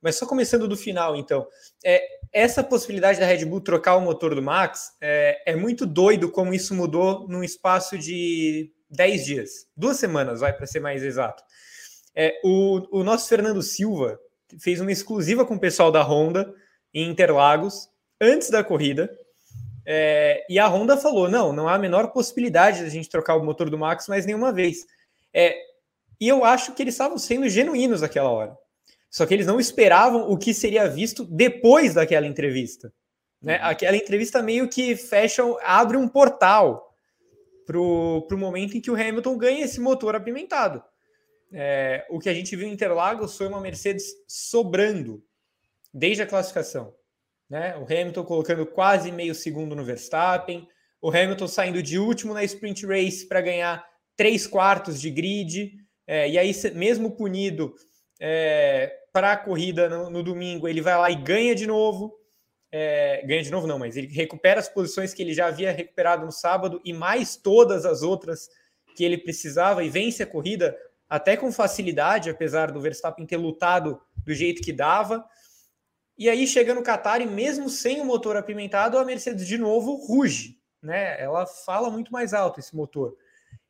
Mas 0.01 0.17
só 0.17 0.25
começando 0.25 0.67
do 0.67 0.75
final, 0.75 1.15
então. 1.15 1.47
É, 1.83 2.03
essa 2.33 2.61
possibilidade 2.61 3.19
da 3.19 3.25
Red 3.25 3.45
Bull 3.45 3.61
trocar 3.61 3.95
o 3.95 4.01
motor 4.01 4.35
do 4.35 4.41
Max 4.41 4.91
é, 4.99 5.53
é 5.53 5.55
muito 5.55 5.85
doido 5.85 6.29
como 6.29 6.53
isso 6.53 6.75
mudou 6.75 7.25
num 7.29 7.43
espaço 7.43 7.97
de 7.97 8.69
10 8.89 9.25
dias. 9.25 9.51
Duas 9.77 9.97
semanas, 9.97 10.41
vai, 10.41 10.51
para 10.51 10.67
ser 10.67 10.81
mais 10.81 11.03
exato. 11.03 11.41
É, 12.13 12.33
o, 12.43 12.99
o 12.99 13.03
nosso 13.03 13.29
Fernando 13.29 13.61
Silva 13.61 14.19
fez 14.59 14.79
uma 14.79 14.91
exclusiva 14.91 15.45
com 15.45 15.55
o 15.55 15.59
pessoal 15.59 15.91
da 15.91 16.01
Honda 16.01 16.53
em 16.93 17.09
Interlagos, 17.09 17.89
antes 18.19 18.49
da 18.49 18.63
corrida. 18.63 19.09
É, 19.85 20.45
e 20.49 20.57
a 20.59 20.67
Honda 20.67 20.97
falou: 20.97 21.29
não, 21.29 21.51
não 21.51 21.67
há 21.67 21.75
a 21.75 21.79
menor 21.79 22.11
possibilidade 22.11 22.79
de 22.79 22.85
a 22.85 22.89
gente 22.89 23.09
trocar 23.09 23.35
o 23.35 23.43
motor 23.43 23.69
do 23.69 23.77
Max 23.77 24.07
mais 24.07 24.25
nenhuma 24.25 24.51
vez. 24.51 24.85
É, 25.33 25.55
e 26.19 26.27
eu 26.27 26.45
acho 26.45 26.73
que 26.73 26.81
eles 26.81 26.93
estavam 26.93 27.17
sendo 27.17 27.49
genuínos 27.49 28.01
naquela 28.01 28.29
hora. 28.29 28.57
Só 29.09 29.25
que 29.25 29.33
eles 29.33 29.45
não 29.45 29.59
esperavam 29.59 30.31
o 30.31 30.37
que 30.37 30.53
seria 30.53 30.89
visto 30.89 31.23
depois 31.23 31.93
daquela 31.93 32.25
entrevista. 32.25 32.91
Né? 33.41 33.57
Uhum. 33.57 33.65
Aquela 33.65 33.97
entrevista 33.97 34.41
meio 34.41 34.67
que 34.69 34.95
fecha, 34.95 35.43
abre 35.63 35.97
um 35.97 36.07
portal 36.07 36.95
para 37.65 37.77
o 37.77 38.37
momento 38.37 38.75
em 38.75 38.81
que 38.81 38.89
o 38.89 38.95
Hamilton 38.95 39.37
ganha 39.37 39.65
esse 39.65 39.79
motor 39.79 40.15
apimentado. 40.15 40.83
É, 41.53 42.05
o 42.09 42.19
que 42.19 42.29
a 42.29 42.33
gente 42.33 42.55
viu 42.55 42.67
em 42.67 42.71
Interlagos 42.71 43.37
foi 43.37 43.47
uma 43.47 43.61
Mercedes 43.61 44.05
sobrando 44.27 45.23
desde 45.93 46.23
a 46.23 46.27
classificação. 46.27 46.95
Né? 47.49 47.77
O 47.77 47.83
Hamilton 47.83 48.23
colocando 48.23 48.65
quase 48.65 49.11
meio 49.11 49.35
segundo 49.35 49.75
no 49.75 49.85
Verstappen, 49.85 50.67
o 50.99 51.09
Hamilton 51.09 51.47
saindo 51.47 51.83
de 51.83 51.99
último 51.99 52.33
na 52.33 52.43
sprint 52.43 52.85
race 52.85 53.27
para 53.27 53.41
ganhar 53.41 53.85
três 54.15 54.47
quartos 54.47 54.99
de 54.99 55.11
grid, 55.11 55.73
é, 56.07 56.29
e 56.29 56.37
aí, 56.37 56.51
mesmo 56.73 57.11
punido 57.11 57.75
é, 58.19 58.91
para 59.11 59.33
a 59.33 59.37
corrida 59.37 59.87
no, 59.87 60.09
no, 60.09 60.23
domingo, 60.23 60.67
ele 60.67 60.81
vai 60.81 60.97
lá 60.97 61.11
e 61.11 61.15
ganha 61.15 61.53
de 61.53 61.67
novo. 61.67 62.13
É, 62.71 63.23
ganha 63.25 63.43
de 63.43 63.51
novo, 63.51 63.67
não, 63.67 63.77
mas 63.77 63.95
ele 63.95 64.07
recupera 64.07 64.59
as 64.59 64.67
posições 64.67 65.13
que 65.13 65.21
ele 65.21 65.33
já 65.33 65.47
havia 65.47 65.71
recuperado 65.71 66.25
no 66.25 66.31
sábado 66.31 66.81
e 66.83 66.91
mais 66.91 67.35
todas 67.35 67.85
as 67.85 68.01
outras 68.01 68.49
que 68.95 69.03
ele 69.03 69.17
precisava 69.17 69.83
e 69.83 69.89
vence 69.89 70.23
a 70.23 70.27
corrida 70.27 70.75
até 71.13 71.37
com 71.37 71.51
facilidade, 71.51 72.31
apesar 72.31 72.71
do 72.71 72.81
Verstappen 72.81 73.23
ter 73.23 73.37
lutado 73.37 74.01
do 74.25 74.33
jeito 74.33 74.63
que 74.63 74.73
dava. 74.73 75.23
E 76.17 76.27
aí 76.27 76.47
chega 76.47 76.73
no 76.73 76.81
Qatar 76.81 77.21
e 77.21 77.27
mesmo 77.27 77.69
sem 77.69 78.01
o 78.01 78.05
motor 78.05 78.35
apimentado, 78.35 78.97
a 78.97 79.05
Mercedes 79.05 79.47
de 79.47 79.55
novo 79.59 79.93
ruge, 79.93 80.57
né? 80.81 81.21
Ela 81.21 81.45
fala 81.45 81.91
muito 81.91 82.11
mais 82.11 82.33
alto 82.33 82.59
esse 82.59 82.75
motor. 82.75 83.15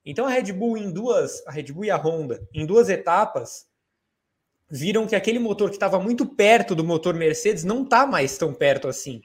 Então 0.05 0.25
a 0.25 0.29
Red 0.29 0.53
Bull 0.53 0.77
em 0.77 0.89
duas, 0.89 1.45
a 1.45 1.51
Red 1.51 1.73
Bull 1.73 1.83
e 1.83 1.91
a 1.91 1.97
Honda, 1.97 2.47
em 2.53 2.65
duas 2.65 2.87
etapas, 2.87 3.67
viram 4.71 5.05
que 5.05 5.13
aquele 5.13 5.37
motor 5.37 5.69
que 5.69 5.75
estava 5.75 5.99
muito 5.99 6.25
perto 6.25 6.73
do 6.73 6.83
motor 6.85 7.13
Mercedes 7.13 7.65
não 7.65 7.83
está 7.83 8.07
mais 8.07 8.37
tão 8.37 8.53
perto 8.53 8.87
assim, 8.87 9.21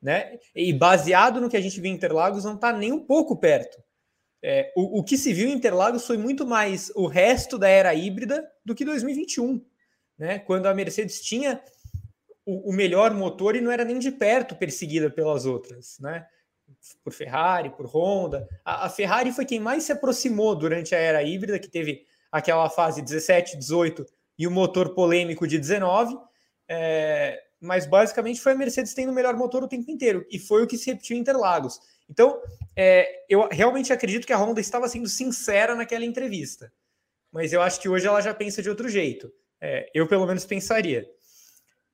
né? 0.00 0.38
E 0.54 0.72
baseado 0.72 1.40
no 1.40 1.50
que 1.50 1.56
a 1.56 1.60
gente 1.60 1.80
viu 1.80 1.90
em 1.90 1.96
Interlagos, 1.96 2.44
não 2.44 2.54
está 2.54 2.72
nem 2.72 2.92
um 2.92 3.04
pouco 3.04 3.36
perto. 3.36 3.76
É, 4.48 4.72
o, 4.76 5.00
o, 5.00 5.02
que 5.02 5.18
se 5.18 5.32
viu 5.32 5.48
em 5.48 5.54
Interlagos 5.54 6.06
foi 6.06 6.16
muito 6.16 6.46
mais 6.46 6.92
o 6.94 7.08
resto 7.08 7.58
da 7.58 7.68
era 7.68 7.92
híbrida 7.92 8.48
do 8.64 8.76
que 8.76 8.84
2021, 8.84 9.60
né? 10.16 10.38
Quando 10.38 10.66
a 10.66 10.74
Mercedes 10.74 11.20
tinha 11.20 11.60
o, 12.44 12.70
o 12.70 12.72
melhor 12.72 13.12
motor 13.12 13.56
e 13.56 13.60
não 13.60 13.72
era 13.72 13.84
nem 13.84 13.98
de 13.98 14.12
perto 14.12 14.54
perseguida 14.54 15.10
pelas 15.10 15.46
outras, 15.46 15.98
né? 15.98 16.24
Por 17.02 17.12
Ferrari, 17.12 17.70
por 17.70 17.86
Honda. 17.86 18.48
A, 18.64 18.86
a 18.86 18.88
Ferrari 18.88 19.32
foi 19.32 19.44
quem 19.44 19.58
mais 19.58 19.82
se 19.82 19.90
aproximou 19.90 20.54
durante 20.54 20.94
a 20.94 20.98
era 20.98 21.24
híbrida, 21.24 21.58
que 21.58 21.68
teve 21.68 22.06
aquela 22.30 22.70
fase 22.70 23.02
17, 23.02 23.56
18 23.58 24.06
e 24.38 24.46
o 24.46 24.50
motor 24.52 24.94
polêmico 24.94 25.44
de 25.44 25.58
19. 25.58 26.16
É, 26.68 27.42
mas 27.60 27.84
basicamente 27.84 28.40
foi 28.40 28.52
a 28.52 28.56
Mercedes 28.56 28.94
tendo 28.94 29.10
o 29.10 29.14
melhor 29.14 29.34
motor 29.34 29.64
o 29.64 29.68
tempo 29.68 29.90
inteiro, 29.90 30.24
e 30.30 30.38
foi 30.38 30.62
o 30.62 30.68
que 30.68 30.78
se 30.78 30.88
repetiu 30.88 31.16
em 31.16 31.20
Interlagos. 31.20 31.80
Então, 32.08 32.40
é, 32.74 33.24
eu 33.28 33.48
realmente 33.50 33.92
acredito 33.92 34.26
que 34.26 34.32
a 34.32 34.38
Honda 34.38 34.60
estava 34.60 34.88
sendo 34.88 35.08
sincera 35.08 35.74
naquela 35.74 36.04
entrevista. 36.04 36.72
Mas 37.32 37.52
eu 37.52 37.60
acho 37.60 37.80
que 37.80 37.88
hoje 37.88 38.06
ela 38.06 38.20
já 38.20 38.32
pensa 38.32 38.62
de 38.62 38.68
outro 38.70 38.88
jeito. 38.88 39.32
É, 39.60 39.90
eu, 39.92 40.06
pelo 40.06 40.26
menos, 40.26 40.44
pensaria. 40.44 41.08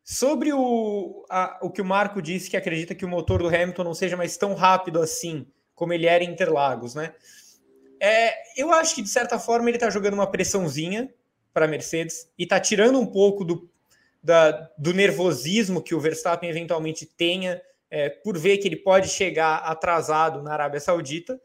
Sobre 0.05 0.53
o, 0.53 1.25
a, 1.31 1.59
o 1.63 1.71
que 1.71 1.81
o 1.81 1.85
Marco 1.85 2.21
disse, 2.21 2.51
que 2.51 2.57
acredita 2.57 2.95
que 2.95 3.05
o 3.05 3.09
motor 3.09 3.43
do 3.43 3.49
Hamilton 3.49 3.85
não 3.85 3.95
seja 3.95 4.17
mais 4.17 4.37
tão 4.37 4.55
rápido 4.55 5.01
assim, 5.01 5.47
como 5.75 5.93
ele 5.93 6.07
era 6.07 6.25
em 6.25 6.31
Interlagos, 6.31 6.95
né? 6.95 7.15
É, 8.01 8.61
eu 8.61 8.73
acho 8.73 8.97
que, 8.97 9.03
de 9.03 9.09
certa 9.09 9.39
forma, 9.39 9.71
ele 9.71 9.77
está 9.77 9.89
jogando 9.89 10.15
uma 10.15 10.27
pressãozinha 10.27 11.13
para 11.55 11.67
a 11.67 11.69
Mercedes 11.69 12.29
e 12.37 12.43
está 12.43 12.59
tirando 12.59 12.99
um 12.99 13.07
pouco 13.07 13.45
do, 13.45 13.71
da, 14.23 14.51
do 14.77 14.93
nervosismo 14.93 15.81
que 15.81 15.95
o 15.95 16.01
Verstappen 16.01 16.51
eventualmente 16.51 17.07
tenha 17.07 17.63
é, 17.93 18.09
por 18.09 18.39
ver 18.39 18.57
que 18.57 18.67
ele 18.67 18.77
pode 18.77 19.09
chegar 19.09 19.57
atrasado 19.57 20.43
na 20.43 20.55
Arábia 20.55 20.81
Saudita. 20.81 21.39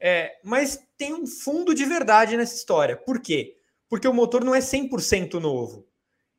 É, 0.00 0.36
mas 0.42 0.84
tem 0.96 1.14
um 1.14 1.24
fundo 1.24 1.72
de 1.72 1.84
verdade 1.84 2.36
nessa 2.36 2.56
história. 2.56 2.96
Por 2.96 3.20
quê? 3.20 3.56
Porque 3.88 4.08
o 4.08 4.12
motor 4.12 4.44
não 4.44 4.56
é 4.56 4.58
100% 4.58 5.34
novo. 5.34 5.86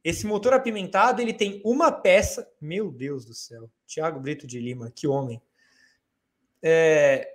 Esse 0.04 0.28
motor 0.28 0.54
apimentado 0.54 1.22
ele 1.22 1.34
tem 1.34 1.62
uma 1.64 1.90
peça. 1.90 2.52
Meu 2.60 2.92
Deus 2.92 3.24
do 3.24 3.34
céu, 3.34 3.70
Thiago 3.88 4.20
Brito 4.20 4.46
de 4.46 4.60
Lima, 4.60 4.92
que 4.94 5.08
homem. 5.08 5.42
É, 6.62 7.26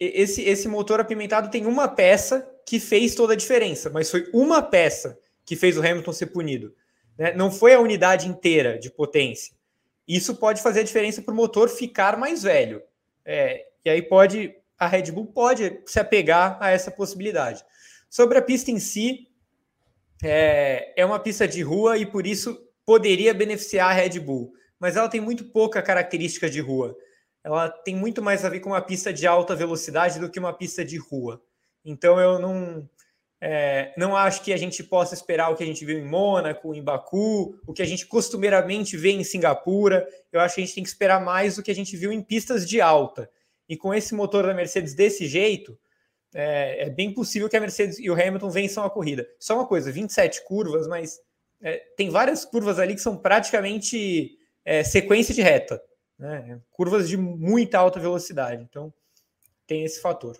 esse, 0.00 0.40
esse 0.40 0.66
motor 0.68 1.00
apimentado 1.00 1.50
tem 1.50 1.66
uma 1.66 1.86
peça 1.86 2.50
que 2.64 2.80
fez 2.80 3.14
toda 3.14 3.34
a 3.34 3.36
diferença, 3.36 3.90
mas 3.90 4.10
foi 4.10 4.26
uma 4.32 4.62
peça 4.62 5.18
que 5.44 5.54
fez 5.54 5.76
o 5.76 5.80
Hamilton 5.80 6.12
ser 6.14 6.26
punido. 6.26 6.74
Né? 7.18 7.34
Não 7.34 7.50
foi 7.50 7.74
a 7.74 7.80
unidade 7.80 8.26
inteira 8.26 8.78
de 8.78 8.90
potência. 8.90 9.55
Isso 10.06 10.36
pode 10.36 10.62
fazer 10.62 10.80
a 10.80 10.84
diferença 10.84 11.22
para 11.22 11.32
o 11.32 11.36
motor 11.36 11.68
ficar 11.68 12.16
mais 12.16 12.42
velho. 12.42 12.82
É, 13.24 13.64
e 13.84 13.90
aí 13.90 14.02
pode 14.02 14.54
a 14.78 14.86
Red 14.86 15.10
Bull 15.10 15.26
pode 15.26 15.80
se 15.86 15.98
apegar 15.98 16.58
a 16.60 16.70
essa 16.70 16.90
possibilidade. 16.90 17.64
Sobre 18.10 18.38
a 18.38 18.42
pista 18.42 18.70
em 18.70 18.78
si, 18.78 19.28
é, 20.22 20.92
é 21.00 21.04
uma 21.04 21.18
pista 21.18 21.48
de 21.48 21.62
rua 21.62 21.96
e 21.96 22.06
por 22.06 22.26
isso 22.26 22.58
poderia 22.84 23.34
beneficiar 23.34 23.90
a 23.90 23.94
Red 23.94 24.20
Bull, 24.20 24.52
mas 24.78 24.96
ela 24.96 25.08
tem 25.08 25.20
muito 25.20 25.44
pouca 25.46 25.82
característica 25.82 26.48
de 26.48 26.60
rua. 26.60 26.96
Ela 27.42 27.68
tem 27.68 27.94
muito 27.94 28.22
mais 28.22 28.44
a 28.44 28.48
ver 28.48 28.60
com 28.60 28.70
uma 28.70 28.82
pista 28.82 29.12
de 29.12 29.26
alta 29.26 29.54
velocidade 29.54 30.18
do 30.18 30.30
que 30.30 30.38
uma 30.38 30.52
pista 30.52 30.84
de 30.84 30.98
rua. 30.98 31.42
Então 31.84 32.20
eu 32.20 32.38
não 32.38 32.88
é, 33.40 33.92
não 33.96 34.16
acho 34.16 34.42
que 34.42 34.52
a 34.52 34.56
gente 34.56 34.82
possa 34.82 35.14
esperar 35.14 35.50
o 35.50 35.56
que 35.56 35.62
a 35.62 35.66
gente 35.66 35.84
viu 35.84 35.98
em 35.98 36.04
Mônaco, 36.04 36.74
em 36.74 36.82
Baku, 36.82 37.58
o 37.66 37.72
que 37.72 37.82
a 37.82 37.86
gente 37.86 38.06
costumeiramente 38.06 38.96
vê 38.96 39.10
em 39.10 39.24
Singapura. 39.24 40.06
Eu 40.32 40.40
acho 40.40 40.54
que 40.54 40.62
a 40.62 40.64
gente 40.64 40.74
tem 40.74 40.82
que 40.82 40.88
esperar 40.88 41.22
mais 41.22 41.56
do 41.56 41.62
que 41.62 41.70
a 41.70 41.74
gente 41.74 41.96
viu 41.96 42.10
em 42.10 42.22
pistas 42.22 42.68
de 42.68 42.80
alta. 42.80 43.30
E 43.68 43.76
com 43.76 43.92
esse 43.92 44.14
motor 44.14 44.46
da 44.46 44.54
Mercedes 44.54 44.94
desse 44.94 45.26
jeito, 45.26 45.78
é, 46.34 46.86
é 46.86 46.90
bem 46.90 47.12
possível 47.12 47.48
que 47.48 47.56
a 47.56 47.60
Mercedes 47.60 47.98
e 47.98 48.08
o 48.08 48.14
Hamilton 48.14 48.50
vençam 48.50 48.84
a 48.84 48.90
corrida. 48.90 49.28
Só 49.38 49.54
uma 49.54 49.66
coisa: 49.66 49.92
27 49.92 50.44
curvas, 50.44 50.86
mas 50.86 51.18
é, 51.60 51.76
tem 51.96 52.08
várias 52.08 52.44
curvas 52.44 52.78
ali 52.78 52.94
que 52.94 53.00
são 53.00 53.18
praticamente 53.18 54.38
é, 54.64 54.82
sequência 54.82 55.34
de 55.34 55.42
reta, 55.42 55.82
né? 56.18 56.60
curvas 56.70 57.08
de 57.08 57.16
muita 57.16 57.78
alta 57.78 58.00
velocidade. 58.00 58.62
Então, 58.62 58.92
tem 59.66 59.84
esse 59.84 60.00
fator. 60.00 60.36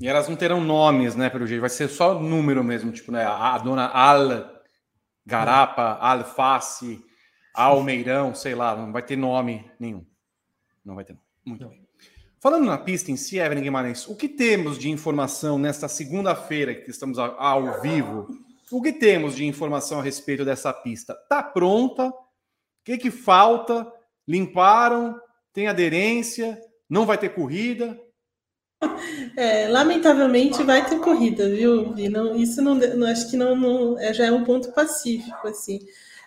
E 0.00 0.08
elas 0.08 0.28
não 0.28 0.34
terão 0.34 0.62
nomes, 0.62 1.14
né, 1.14 1.28
pelo 1.28 1.46
jeito. 1.46 1.60
Vai 1.60 1.68
ser 1.68 1.88
só 1.88 2.18
número 2.18 2.64
mesmo, 2.64 2.90
tipo, 2.90 3.12
né? 3.12 3.24
A, 3.24 3.58
dona 3.58 3.86
Al 3.86 4.50
Garapa, 5.26 5.98
Alface, 6.00 7.04
Almeirão, 7.54 8.34
sei 8.34 8.54
lá, 8.54 8.74
não 8.74 8.90
vai 8.92 9.02
ter 9.02 9.16
nome 9.16 9.70
nenhum. 9.78 10.04
Não 10.82 10.94
vai 10.94 11.04
ter 11.04 11.12
nome. 11.12 11.24
Muito 11.44 11.62
não. 11.64 11.70
bem. 11.70 11.86
Falando 12.40 12.64
na 12.64 12.78
pista 12.78 13.12
em 13.12 13.16
si, 13.16 13.38
Evelyn 13.38 13.62
Guimarães, 13.62 14.08
o 14.08 14.16
que 14.16 14.26
temos 14.26 14.78
de 14.78 14.88
informação 14.88 15.58
nesta 15.58 15.86
segunda-feira 15.86 16.74
que 16.74 16.90
estamos 16.90 17.18
ao 17.18 17.82
vivo? 17.82 18.28
O 18.72 18.80
que 18.80 18.94
temos 18.94 19.36
de 19.36 19.44
informação 19.44 19.98
a 19.98 20.02
respeito 20.02 20.42
dessa 20.42 20.72
pista? 20.72 21.14
Tá 21.28 21.42
pronta? 21.42 22.08
O 22.08 22.14
que, 22.82 22.96
que 22.96 23.10
falta? 23.10 23.86
Limparam? 24.26 25.20
Tem 25.52 25.68
aderência? 25.68 26.58
Não 26.88 27.04
vai 27.04 27.18
ter 27.18 27.34
corrida? 27.34 28.00
É, 29.36 29.68
lamentavelmente 29.68 30.62
vai 30.62 30.86
ter 30.88 30.98
corrida, 31.00 31.48
viu, 31.48 31.92
Vi? 31.94 32.08
Não, 32.08 32.34
isso 32.36 32.60
não, 32.62 32.74
não 32.74 33.06
acho 33.06 33.30
que 33.30 33.36
não, 33.36 33.54
não 33.56 33.98
é, 33.98 34.12
já 34.12 34.26
é 34.26 34.32
um 34.32 34.44
ponto 34.44 34.72
pacífico, 34.72 35.46
assim. 35.48 35.80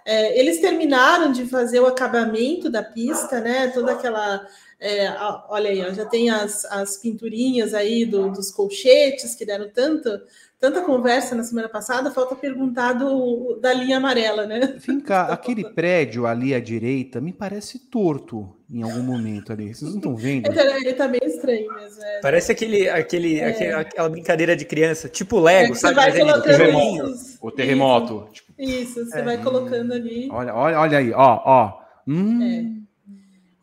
É, 0.05 0.37
eles 0.39 0.59
terminaram 0.59 1.31
de 1.31 1.45
fazer 1.45 1.79
o 1.79 1.85
acabamento 1.87 2.69
da 2.69 2.83
pista, 2.83 3.39
né? 3.39 3.67
Toda 3.69 3.93
aquela 3.93 4.45
É, 4.79 5.09
olha 5.47 5.69
aí, 5.69 5.81
ó, 5.81 5.93
já 5.93 6.05
tem 6.05 6.29
as, 6.29 6.65
as 6.65 6.97
pinturinhas 6.97 7.73
aí 7.73 8.05
do, 8.05 8.29
dos 8.29 8.51
colchetes 8.51 9.33
que 9.35 9.45
deram 9.45 9.69
tanta, 9.69 10.21
tanta 10.59 10.81
conversa 10.81 11.35
na 11.35 11.43
semana 11.43 11.69
passada, 11.69 12.11
falta 12.11 12.35
perguntar 12.35 12.93
do, 12.93 13.57
da 13.61 13.73
linha 13.73 13.97
amarela, 13.97 14.45
né? 14.45 14.59
Vem 14.85 14.99
cá, 14.99 15.27
aquele 15.31 15.63
prédio 15.63 16.25
ali 16.27 16.53
à 16.53 16.59
direita 16.59 17.21
me 17.21 17.31
parece 17.31 17.79
torto 17.79 18.53
em 18.73 18.81
algum 18.81 19.03
momento 19.03 19.53
ali. 19.53 19.73
Vocês 19.73 19.91
não 19.91 19.97
estão 19.97 20.15
vendo? 20.15 20.47
Ele, 20.47 20.89
está 20.89 21.05
tá 21.05 21.07
meio 21.07 21.25
estranho 21.25 21.71
mesmo. 21.75 22.03
É. 22.03 22.19
Parece 22.21 22.51
aquele, 22.51 22.89
aquele, 22.89 23.39
é. 23.39 23.47
aquele, 23.49 23.71
aquela 23.73 24.09
brincadeira 24.09 24.55
de 24.55 24.65
criança, 24.65 25.07
tipo 25.07 25.39
Lego, 25.39 25.73
é 25.73 25.75
sabe? 25.75 25.93
Você 25.95 26.01
vai 26.01 26.19
colocando 26.19 26.39
o 26.39 26.41
terremoto. 26.41 27.13
O 27.39 27.51
terremoto. 27.51 28.13
Isso, 28.15 28.33
tipo... 28.33 28.61
isso 28.61 29.05
você 29.05 29.21
vai 29.21 29.41
colocando 29.43 29.93
ali. 29.93 30.27
Olha, 30.31 30.55
olha, 30.55 30.79
olha 30.79 30.97
aí, 30.97 31.11
ó, 31.13 31.41
ó. 31.45 31.83
Hum. 32.07 32.41
É. 32.41 32.83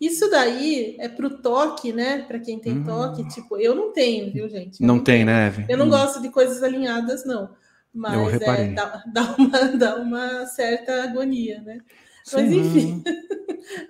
Isso 0.00 0.30
daí 0.30 0.96
é 0.98 1.08
para 1.08 1.26
o 1.26 1.38
toque, 1.42 1.92
né? 1.92 2.24
Para 2.26 2.38
quem 2.38 2.58
tem 2.58 2.78
hum. 2.78 2.84
toque, 2.84 3.28
tipo, 3.28 3.58
eu 3.58 3.74
não 3.74 3.92
tenho, 3.92 4.32
viu, 4.32 4.48
gente? 4.48 4.80
Eu 4.80 4.86
não, 4.86 4.96
não 4.96 5.04
tem, 5.04 5.24
né, 5.24 5.48
Eve? 5.48 5.66
Eu 5.68 5.76
não 5.76 5.86
hum. 5.86 5.90
gosto 5.90 6.22
de 6.22 6.30
coisas 6.30 6.62
alinhadas, 6.62 7.26
não. 7.26 7.50
Mas 7.92 8.40
é, 8.40 8.68
dá, 8.68 9.02
dá, 9.12 9.34
uma, 9.36 9.58
dá 9.76 9.96
uma 9.96 10.46
certa 10.46 11.02
agonia, 11.02 11.60
né? 11.62 11.80
Mas 12.32 12.52
enfim. 12.52 13.02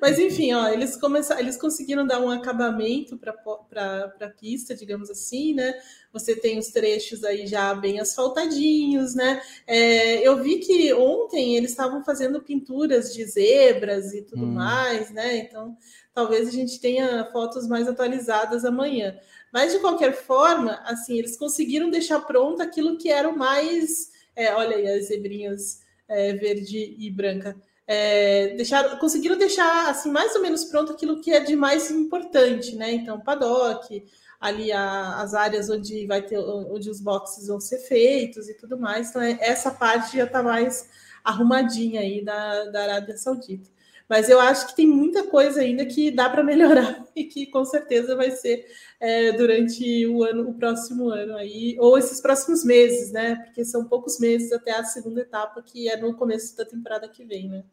Mas 0.01 0.19
enfim, 0.19 0.53
ó, 0.53 0.69
eles 0.69 0.97
começaram, 0.97 1.41
eles 1.41 1.57
conseguiram 1.57 2.07
dar 2.07 2.21
um 2.21 2.31
acabamento 2.31 3.17
para 3.17 4.13
a 4.21 4.29
pista, 4.29 4.75
digamos 4.75 5.11
assim, 5.11 5.55
né? 5.55 5.75
Você 6.13 6.35
tem 6.35 6.59
os 6.59 6.69
trechos 6.69 7.25
aí 7.25 7.47
já 7.47 7.75
bem 7.75 8.01
asfaltadinhos, 8.01 9.15
né? 9.15 9.41
É, 9.67 10.27
eu 10.27 10.43
vi 10.43 10.59
que 10.59 10.93
ontem 10.93 11.57
eles 11.57 11.71
estavam 11.71 12.05
fazendo 12.05 12.43
pinturas 12.43 13.15
de 13.15 13.25
zebras 13.25 14.13
e 14.13 14.23
tudo 14.23 14.45
hum. 14.45 14.53
mais, 14.53 15.11
né? 15.11 15.37
Então, 15.37 15.77
talvez 16.13 16.49
a 16.49 16.53
gente 16.53 16.81
tenha 16.81 17.29
fotos 17.33 17.67
mais 17.69 17.89
atualizadas 17.89 18.65
amanhã. 18.65 19.17
Mas 19.53 19.73
de 19.73 19.79
qualquer 19.79 20.13
forma, 20.13 20.81
assim, 20.85 21.19
eles 21.19 21.37
conseguiram 21.37 21.91
deixar 21.91 22.21
pronto 22.21 22.63
aquilo 22.63 22.99
que 22.99 23.11
era 23.11 23.29
o 23.29 23.37
mais. 23.37 24.11
É, 24.35 24.55
olha 24.55 24.77
aí 24.77 24.87
as 24.87 25.07
zebrinhas 25.07 25.81
é, 26.09 26.33
verde 26.35 26.95
e 26.99 27.11
branca 27.11 27.57
é, 27.93 28.57
conseguiram 29.01 29.37
deixar 29.37 29.91
assim 29.91 30.13
mais 30.13 30.33
ou 30.37 30.43
menos 30.43 30.65
pronto 30.65 30.93
aquilo 30.93 31.21
que 31.21 31.33
é 31.33 31.41
de 31.41 31.57
mais 31.57 31.91
importante, 31.91 32.77
né? 32.77 32.93
Então, 32.93 33.19
paddock, 33.19 34.05
ali 34.41 34.71
a, 34.71 35.21
as 35.21 35.35
áreas 35.35 35.69
onde 35.69 36.07
vai 36.07 36.23
ter, 36.23 36.39
onde 36.39 36.89
os 36.89 37.01
boxes 37.01 37.49
vão 37.49 37.59
ser 37.59 37.79
feitos 37.79 38.49
e 38.49 38.55
tudo 38.55 38.79
mais. 38.79 39.11
Então, 39.11 39.21
é, 39.21 39.37
essa 39.41 39.73
parte 39.73 40.17
já 40.17 40.25
está 40.25 40.41
mais 40.41 40.89
arrumadinha 41.25 42.01
aí 42.01 42.25
da, 42.25 42.67
da 42.67 42.83
Arábia 42.85 43.17
Saudita. 43.17 43.69
Mas 44.09 44.29
eu 44.29 44.39
acho 44.39 44.69
que 44.69 44.77
tem 44.77 44.87
muita 44.87 45.25
coisa 45.25 45.61
ainda 45.61 45.85
que 45.85 46.13
dá 46.13 46.31
para 46.31 46.45
melhorar 46.45 47.05
e 47.17 47.25
que 47.25 47.47
com 47.47 47.65
certeza 47.65 48.15
vai 48.15 48.31
ser 48.31 48.67
é, 49.01 49.33
durante 49.33 50.07
o 50.07 50.23
ano, 50.23 50.49
o 50.49 50.55
próximo 50.55 51.09
ano 51.09 51.37
aí, 51.37 51.77
ou 51.81 51.99
esses 51.99 52.21
próximos 52.21 52.65
meses, 52.65 53.11
né? 53.11 53.35
Porque 53.47 53.65
são 53.65 53.85
poucos 53.85 54.21
meses 54.21 54.53
até 54.53 54.71
a 54.71 54.85
segunda 54.85 55.23
etapa, 55.23 55.61
que 55.61 55.89
é 55.89 55.97
no 55.97 56.15
começo 56.15 56.57
da 56.57 56.65
temporada 56.65 57.09
que 57.09 57.25
vem, 57.25 57.49
né? 57.49 57.65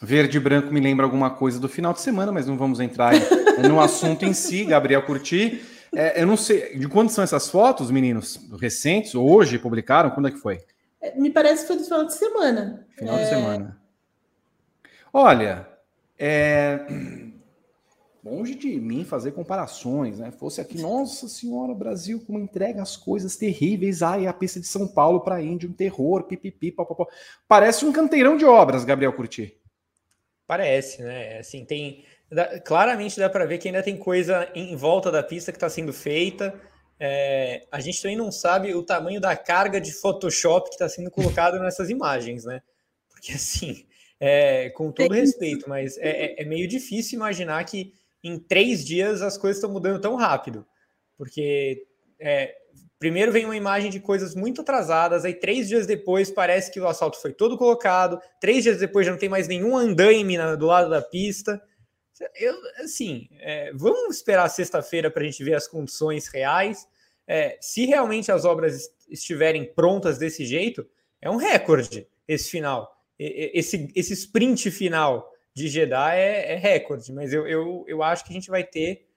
Verde 0.00 0.36
e 0.36 0.40
branco 0.40 0.72
me 0.72 0.80
lembra 0.80 1.04
alguma 1.04 1.30
coisa 1.30 1.58
do 1.58 1.68
final 1.68 1.92
de 1.92 2.00
semana, 2.00 2.30
mas 2.30 2.46
não 2.46 2.56
vamos 2.56 2.78
entrar 2.78 3.12
no 3.68 3.80
assunto 3.80 4.24
em 4.24 4.32
si, 4.32 4.64
Gabriel 4.64 5.02
Curti. 5.02 5.60
É, 5.94 6.22
eu 6.22 6.26
não 6.26 6.36
sei, 6.36 6.76
de 6.78 6.86
quando 6.88 7.10
são 7.10 7.24
essas 7.24 7.50
fotos, 7.50 7.90
meninos? 7.90 8.38
Recentes? 8.60 9.14
Hoje 9.14 9.58
publicaram? 9.58 10.10
Quando 10.10 10.28
é 10.28 10.30
que 10.30 10.38
foi? 10.38 10.60
É, 11.00 11.18
me 11.18 11.30
parece 11.30 11.62
que 11.62 11.68
foi 11.68 11.76
do 11.76 11.84
final 11.84 12.04
de 12.04 12.14
semana. 12.14 12.86
Final 12.96 13.18
é... 13.18 13.22
de 13.22 13.28
semana. 13.28 13.80
Olha, 15.12 15.66
é... 16.16 16.78
longe 18.22 18.54
de 18.54 18.78
mim 18.78 19.04
fazer 19.04 19.32
comparações, 19.32 20.18
né? 20.18 20.30
Fosse 20.30 20.60
aqui, 20.60 20.80
nossa 20.80 21.26
senhora, 21.26 21.74
Brasil, 21.74 22.22
como 22.24 22.38
entrega 22.38 22.82
as 22.82 22.96
coisas 22.96 23.34
terríveis. 23.34 24.02
Ai, 24.02 24.26
a 24.28 24.32
pista 24.32 24.60
de 24.60 24.66
São 24.66 24.86
Paulo 24.86 25.20
para 25.20 25.36
a 25.36 25.42
Índia, 25.42 25.68
um 25.68 25.72
terror, 25.72 26.22
pipipi, 26.24 26.70
papapá. 26.70 27.06
Parece 27.48 27.84
um 27.84 27.92
canteirão 27.92 28.36
de 28.36 28.44
obras, 28.44 28.84
Gabriel 28.84 29.12
Curti. 29.12 29.57
Parece, 30.48 31.02
né? 31.02 31.38
Assim, 31.40 31.62
tem. 31.62 32.06
Dá, 32.32 32.58
claramente 32.58 33.20
dá 33.20 33.28
para 33.28 33.44
ver 33.44 33.58
que 33.58 33.68
ainda 33.68 33.82
tem 33.82 33.98
coisa 33.98 34.50
em 34.54 34.74
volta 34.74 35.10
da 35.10 35.22
pista 35.22 35.52
que 35.52 35.58
está 35.58 35.68
sendo 35.68 35.92
feita. 35.92 36.58
É, 36.98 37.66
a 37.70 37.78
gente 37.80 38.00
também 38.00 38.16
não 38.16 38.32
sabe 38.32 38.74
o 38.74 38.82
tamanho 38.82 39.20
da 39.20 39.36
carga 39.36 39.78
de 39.78 39.92
Photoshop 39.92 40.70
que 40.70 40.76
está 40.76 40.88
sendo 40.88 41.10
colocado 41.10 41.58
nessas 41.60 41.90
imagens, 41.90 42.46
né? 42.46 42.62
Porque 43.10 43.32
assim, 43.32 43.86
é, 44.18 44.70
com 44.70 44.90
todo 44.90 45.12
respeito, 45.12 45.68
mas 45.68 45.98
é, 45.98 46.08
é, 46.08 46.42
é, 46.42 46.44
meio 46.46 46.66
difícil 46.66 47.18
imaginar 47.18 47.62
que 47.64 47.92
em 48.24 48.38
três 48.38 48.82
dias 48.82 49.20
as 49.20 49.36
coisas 49.36 49.58
estão 49.58 49.70
mudando 49.70 50.00
tão 50.00 50.16
rápido. 50.16 50.66
Porque 51.18 51.86
é, 52.18 52.56
Primeiro 52.98 53.30
vem 53.30 53.44
uma 53.44 53.56
imagem 53.56 53.90
de 53.90 54.00
coisas 54.00 54.34
muito 54.34 54.62
atrasadas, 54.62 55.24
aí 55.24 55.32
três 55.32 55.68
dias 55.68 55.86
depois 55.86 56.30
parece 56.30 56.70
que 56.72 56.80
o 56.80 56.88
assalto 56.88 57.20
foi 57.20 57.32
todo 57.32 57.56
colocado, 57.56 58.20
três 58.40 58.64
dias 58.64 58.78
depois 58.78 59.06
já 59.06 59.12
não 59.12 59.18
tem 59.18 59.28
mais 59.28 59.46
nenhum 59.46 59.76
andaime 59.76 60.36
do 60.56 60.66
lado 60.66 60.90
da 60.90 61.00
pista. 61.00 61.62
Eu, 62.34 62.54
assim, 62.82 63.28
é, 63.38 63.72
vamos 63.72 64.16
esperar 64.16 64.48
sexta-feira 64.48 65.08
para 65.10 65.22
a 65.22 65.24
gente 65.24 65.44
ver 65.44 65.54
as 65.54 65.68
condições 65.68 66.26
reais. 66.26 66.88
É, 67.26 67.56
se 67.60 67.86
realmente 67.86 68.32
as 68.32 68.44
obras 68.44 68.90
estiverem 69.08 69.72
prontas 69.72 70.18
desse 70.18 70.44
jeito, 70.44 70.84
é 71.20 71.30
um 71.30 71.36
recorde 71.36 72.08
esse 72.26 72.50
final. 72.50 72.96
Esse, 73.18 73.92
esse 73.94 74.12
sprint 74.12 74.70
final 74.70 75.30
de 75.54 75.68
Jeddah 75.68 76.14
é, 76.14 76.52
é 76.52 76.56
recorde, 76.56 77.12
mas 77.12 77.32
eu, 77.32 77.46
eu, 77.46 77.84
eu 77.88 78.02
acho 78.02 78.24
que 78.24 78.30
a 78.30 78.34
gente 78.34 78.50
vai 78.50 78.64
ter 78.64 79.07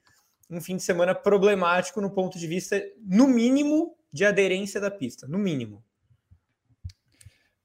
um 0.52 0.62
fim 0.62 0.76
de 0.76 0.84
semana 0.84 1.16
problemático 1.16 2.02
no 2.02 2.12
ponto 2.12 2.38
de 2.38 2.46
vista, 2.46 2.82
no 3.00 3.28
mínimo, 3.28 3.96
de 4.12 4.26
aderência 4.26 4.80
da 4.82 4.92
pista, 4.92 5.28
no 5.28 5.38
mínimo. 5.38 5.84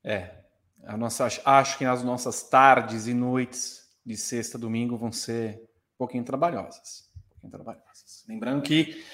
É, 0.05 0.31
a 0.85 0.97
nossa, 0.97 1.27
acho 1.45 1.79
que 1.79 1.85
as 1.85 2.05
nossas 2.05 2.49
tardes 2.49 3.09
e 3.09 3.15
noites 3.15 3.89
de 4.05 4.17
sexta 4.17 4.57
domingo 4.57 4.97
vão 4.97 5.11
ser 5.11 5.57
um 5.57 5.99
pouquinho 5.99 6.25
trabalhosas. 6.25 7.11
Um 7.17 7.31
pouquinho 7.31 7.51
trabalhosas. 7.51 8.25
Lembrando 8.29 8.63
que 8.63 9.05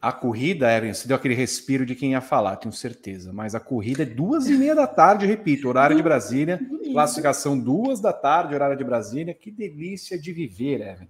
a 0.00 0.12
corrida, 0.12 0.70
Evan, 0.70 0.92
você 0.92 1.08
deu 1.08 1.16
aquele 1.16 1.34
respiro 1.34 1.84
de 1.84 1.94
quem 1.94 2.12
ia 2.12 2.20
falar, 2.20 2.56
tenho 2.56 2.72
certeza. 2.72 3.32
Mas 3.32 3.54
a 3.54 3.60
corrida 3.60 4.02
é 4.02 4.06
duas 4.06 4.46
e 4.46 4.52
meia 4.52 4.74
da 4.74 4.86
tarde, 4.86 5.26
repito, 5.26 5.68
horário 5.68 5.96
de 5.96 6.02
Brasília, 6.02 6.60
classificação 6.92 7.58
duas 7.58 8.00
da 8.00 8.12
tarde, 8.12 8.54
horário 8.54 8.76
de 8.76 8.84
Brasília. 8.84 9.34
Que 9.34 9.50
delícia 9.50 10.18
de 10.18 10.32
viver, 10.32 10.80
Evan. 10.80 11.08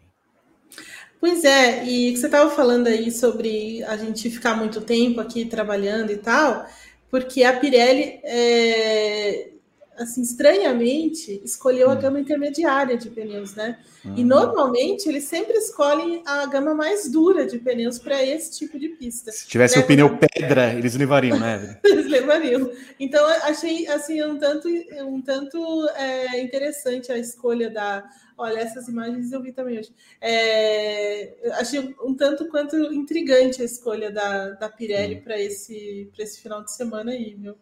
Pois 1.21 1.45
é, 1.45 1.85
e 1.85 2.17
você 2.17 2.27
estava 2.27 2.51
falando 2.51 2.87
aí 2.89 3.11
sobre 3.11 3.83
a 3.85 3.97
gente 3.97 4.31
ficar 4.31 4.55
muito 4.55 4.81
tempo 4.83 5.21
aqui 5.21 5.47
trabalhando 5.47 6.13
e 6.13 6.19
tal, 6.19 6.67
porque 7.11 7.43
a 7.43 7.59
Pirelli, 7.59 8.21
é, 8.23 9.51
assim, 9.99 10.23
estranhamente, 10.23 11.41
escolheu 11.45 11.91
a 11.91 11.95
hum. 11.95 12.01
gama 12.01 12.21
intermediária 12.21 12.97
de 12.97 13.11
pneus, 13.11 13.55
né? 13.55 13.79
E 14.05 14.23
hum. 14.23 14.27
normalmente 14.27 15.09
eles 15.09 15.25
sempre 15.25 15.57
escolhem 15.57 16.23
a 16.27 16.47
gama 16.47 16.75
mais 16.75 17.11
dura 17.11 17.47
de 17.47 17.59
pneus 17.59 17.99
para 17.99 18.23
esse 18.23 18.59
tipo 18.59 18.79
de 18.79 18.91
pista. 18.91 19.33
Se 19.33 19.47
tivesse 19.47 19.77
né? 19.77 19.85
o 19.85 19.87
pneu 19.87 20.19
pedra, 20.19 20.73
eles 20.75 20.95
levariam, 20.95 21.39
né? 21.39 21.79
eles 21.85 22.07
levariam. 22.07 22.71
Então 23.01 23.25
achei 23.43 23.87
assim 23.89 24.23
um 24.23 24.39
tanto, 24.39 24.69
um 24.69 25.21
tanto 25.21 25.89
é, 25.97 26.41
interessante 26.41 27.11
a 27.11 27.19
escolha 27.19 27.71
da 27.71 28.05
Olha, 28.39 28.59
essas 28.59 28.87
imagens 28.87 29.33
eu 29.33 29.41
vi 29.41 29.51
também 29.51 29.79
hoje. 29.79 29.95
É, 30.21 31.53
achei 31.55 31.97
um 32.05 32.15
tanto 32.15 32.47
quanto 32.49 32.77
intrigante 32.93 33.63
a 33.63 33.65
escolha 33.65 34.11
da, 34.13 34.51
da 34.51 34.69
Pirelli 34.69 35.17
hum. 35.17 35.23
para 35.23 35.41
esse, 35.41 36.11
esse 36.19 36.43
final 36.43 36.63
de 36.63 36.71
semana 36.71 37.13
aí, 37.13 37.35
viu? 37.35 37.57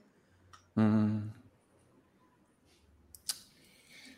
Hum. 0.77 1.23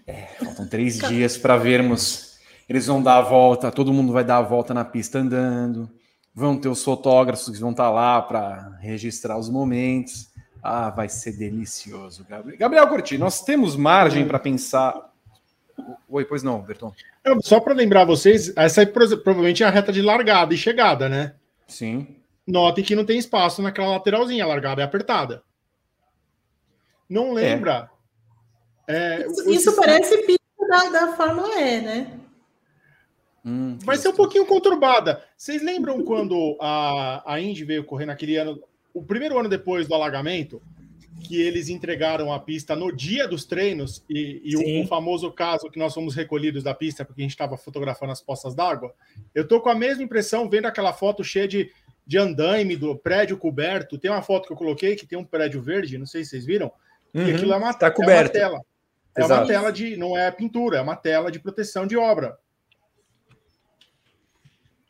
É, 0.07 0.27
faltam 0.45 0.69
três 0.69 0.99
dias 0.99 1.37
para 1.37 1.57
vermos. 1.57 2.37
Eles 2.69 2.87
vão 2.87 3.03
dar 3.03 3.19
a 3.19 3.23
volta, 3.23 3.73
todo 3.73 3.93
mundo 3.93 4.13
vai 4.13 4.25
dar 4.25 4.39
a 4.39 4.43
volta 4.43 4.73
na 4.73 4.85
pista 4.85 5.19
andando. 5.19 5.91
Vão 6.35 6.57
ter 6.57 6.69
os 6.69 6.85
fotógrafos 6.85 7.49
que 7.49 7.61
vão 7.61 7.71
estar 7.71 7.85
tá 7.85 7.91
lá 7.91 8.21
para 8.23 8.77
registrar 8.81 9.39
os 9.39 9.49
momentos. 9.49 10.29
Ah, 10.63 10.91
vai 10.91 11.09
ser 11.09 11.33
delicioso, 11.33 12.27
Gabriel. 12.29 12.59
Gabriel 12.59 12.89
Curti, 12.89 13.17
nós 13.17 13.43
temos 13.43 13.77
margem 13.77 14.27
para 14.27 14.39
pensar 14.39 15.13
Oi, 16.09 16.25
pois 16.25 16.43
não, 16.43 16.61
Berton. 16.61 16.93
Só 17.43 17.61
para 17.61 17.75
lembrar 17.75 18.05
vocês, 18.05 18.53
essa 18.57 18.81
aí 18.81 18.87
provavelmente 18.87 19.63
é 19.63 19.67
a 19.67 19.71
reta 19.71 19.93
de 19.93 20.01
largada 20.01 20.55
e 20.55 20.57
chegada, 20.57 21.09
né? 21.09 21.35
Sim. 21.67 22.17
Notem 22.47 22.85
que 22.85 22.95
não 22.95 23.05
tem 23.05 23.19
espaço 23.19 23.61
naquela 23.61 23.89
lateralzinha, 23.89 24.45
a 24.45 24.49
largada 24.49 24.81
é 24.81 24.85
apertada. 24.85 25.43
Não 27.09 27.33
lembra? 27.33 27.91
É. 27.93 27.96
É, 28.87 29.27
isso, 29.27 29.51
isso 29.51 29.77
parece 29.77 30.17
pista 30.23 30.41
da, 30.69 30.89
da 30.91 31.17
Fórmula 31.17 31.55
E, 31.61 31.81
né? 31.81 32.21
Hum, 33.45 33.79
Vai 33.85 33.97
ser 33.97 34.09
um 34.09 34.15
pouquinho 34.15 34.47
conturbada. 34.47 35.23
Vocês 35.37 35.63
lembram 35.63 36.03
quando 36.05 36.57
a, 36.61 37.23
a 37.33 37.41
Indy 37.41 37.65
veio 37.65 37.85
correr 37.85 38.07
naquele 38.07 38.37
ano, 38.37 38.61
o 38.93 39.03
primeiro 39.03 39.39
ano 39.39 39.49
depois 39.49 39.87
do 39.87 39.95
alagamento? 39.95 40.61
que 41.27 41.41
eles 41.41 41.69
entregaram 41.69 42.33
a 42.33 42.39
pista 42.39 42.77
no 42.77 42.95
dia 42.95 43.27
dos 43.27 43.45
treinos 43.45 44.05
e, 44.09 44.41
e 44.45 44.57
o, 44.57 44.85
o, 44.85 44.87
famoso 44.87 45.31
caso 45.33 45.71
que 45.71 45.79
nós 45.79 45.95
fomos 45.95 46.15
recolhidos 46.15 46.63
da 46.63 46.75
pista 46.75 47.05
porque 47.05 47.21
a 47.21 47.25
gente 47.25 47.33
estava 47.33 47.57
fotografando 47.57 48.13
as 48.13 48.21
poças 48.21 48.55
d'água. 48.55 48.95
Eu 49.35 49.47
tô 49.47 49.61
com 49.61 49.69
a 49.69 49.75
mesma 49.75 50.03
impressão 50.03 50.49
vendo 50.49 50.67
aquela 50.67 50.93
foto 50.93 51.25
cheia 51.25 51.49
de, 51.49 51.71
de 52.07 52.19
andaime 52.19 52.77
do 52.77 52.97
prédio 52.97 53.37
coberto. 53.37 53.99
Tem 53.99 54.11
uma 54.11 54.23
foto 54.23 54.47
que 54.47 54.53
eu 54.53 54.57
coloquei 54.57 54.95
que 54.95 55.07
tem 55.07 55.19
um 55.19 55.25
prédio 55.25 55.61
verde, 55.61 55.99
não 55.99 56.07
sei 56.07 56.23
se 56.23 56.31
vocês 56.31 56.47
viram. 56.47 56.71
Uhum, 57.15 57.27
e 57.27 57.33
aquilo 57.33 57.53
é 57.53 57.57
uma, 57.57 57.75
tá 57.75 57.91
coberto. 57.91 58.37
É 58.37 58.47
uma 58.47 58.51
tela. 58.51 58.67
É 59.17 59.23
Exato. 59.23 59.41
uma 59.41 59.47
tela 59.47 59.73
de. 59.73 59.97
Não 59.97 60.17
é 60.17 60.31
pintura, 60.31 60.79
é 60.79 60.81
uma 60.81 60.97
tela 60.97 61.31
de 61.31 61.39
proteção 61.39 61.87
de 61.87 61.97
obra. 61.97 62.39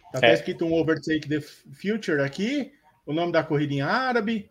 Está 0.06 0.18
até 0.18 0.30
é. 0.30 0.34
escrito 0.34 0.64
um 0.64 0.74
Overtake 0.74 1.28
the 1.28 1.40
Future 1.40 2.22
aqui, 2.22 2.72
o 3.04 3.12
nome 3.12 3.32
da 3.32 3.44
corrida 3.44 3.74
em 3.74 3.82
árabe. 3.82 4.50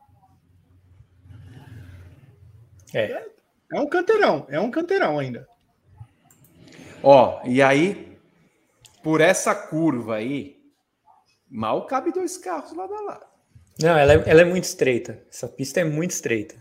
É. 2.94 3.26
É 3.74 3.80
um 3.80 3.88
canteirão, 3.88 4.46
é 4.48 4.60
um 4.60 4.72
canteirão 4.72 5.20
ainda. 5.20 5.48
Ó, 7.04 7.42
e 7.44 7.62
aí, 7.62 8.18
por 9.04 9.20
essa 9.20 9.54
curva 9.54 10.16
aí, 10.16 10.58
mal 11.50 11.86
cabe 11.86 12.12
dois 12.12 12.38
carros 12.38 12.74
lá 12.74 12.88
da 12.88 13.02
lá. 13.02 13.32
Não, 13.82 13.98
ela 13.98 14.14
é, 14.14 14.24
ela 14.26 14.42
é 14.42 14.46
muito 14.46 14.64
estreita. 14.64 15.22
Essa 15.30 15.48
pista 15.48 15.82
é 15.82 15.84
muito 15.84 16.12
estreita. 16.12 16.56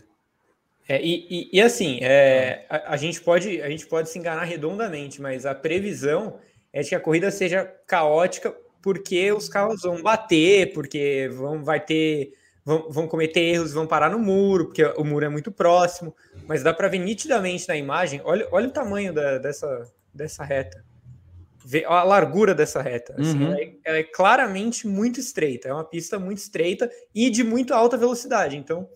É, 0.87 1.01
e, 1.01 1.27
e, 1.29 1.49
e, 1.53 1.61
assim, 1.61 1.99
é, 2.01 2.65
a, 2.69 2.93
a, 2.93 2.97
gente 2.97 3.19
pode, 3.21 3.61
a 3.61 3.69
gente 3.69 3.87
pode 3.87 4.09
se 4.09 4.19
enganar 4.19 4.43
redondamente, 4.43 5.19
mas 5.19 5.45
a 5.45 5.55
previsão 5.55 6.39
é 6.71 6.81
de 6.81 6.89
que 6.89 6.95
a 6.95 6.99
corrida 6.99 7.31
seja 7.31 7.65
caótica 7.87 8.55
porque 8.81 9.31
os 9.31 9.49
carros 9.49 9.81
vão 9.81 10.03
bater, 10.03 10.71
porque 10.71 11.27
vão, 11.33 11.63
vai 11.63 11.83
ter, 11.83 12.33
vão, 12.63 12.87
vão 12.87 13.07
cometer 13.07 13.39
erros, 13.39 13.73
vão 13.73 13.87
parar 13.87 14.11
no 14.11 14.19
muro, 14.19 14.65
porque 14.65 14.83
o 14.83 15.03
muro 15.03 15.25
é 15.25 15.29
muito 15.29 15.51
próximo. 15.51 16.15
Mas 16.45 16.61
dá 16.61 16.71
para 16.71 16.87
ver 16.87 16.99
nitidamente 16.99 17.67
na 17.67 17.75
imagem. 17.75 18.21
Olha, 18.23 18.47
olha 18.51 18.67
o 18.67 18.71
tamanho 18.71 19.11
da, 19.11 19.39
dessa, 19.39 19.91
dessa 20.13 20.43
reta. 20.43 20.85
Vê 21.65 21.83
a 21.83 22.03
largura 22.03 22.53
dessa 22.53 22.79
reta. 22.79 23.15
Assim, 23.17 23.43
uhum. 23.43 23.53
ela, 23.53 23.59
é, 23.59 23.73
ela 23.83 23.97
é 23.97 24.03
claramente 24.03 24.85
muito 24.85 25.19
estreita. 25.19 25.67
É 25.67 25.73
uma 25.73 25.83
pista 25.83 26.19
muito 26.19 26.37
estreita 26.37 26.87
e 27.15 27.31
de 27.31 27.43
muito 27.43 27.73
alta 27.73 27.97
velocidade. 27.97 28.55
Então 28.55 28.87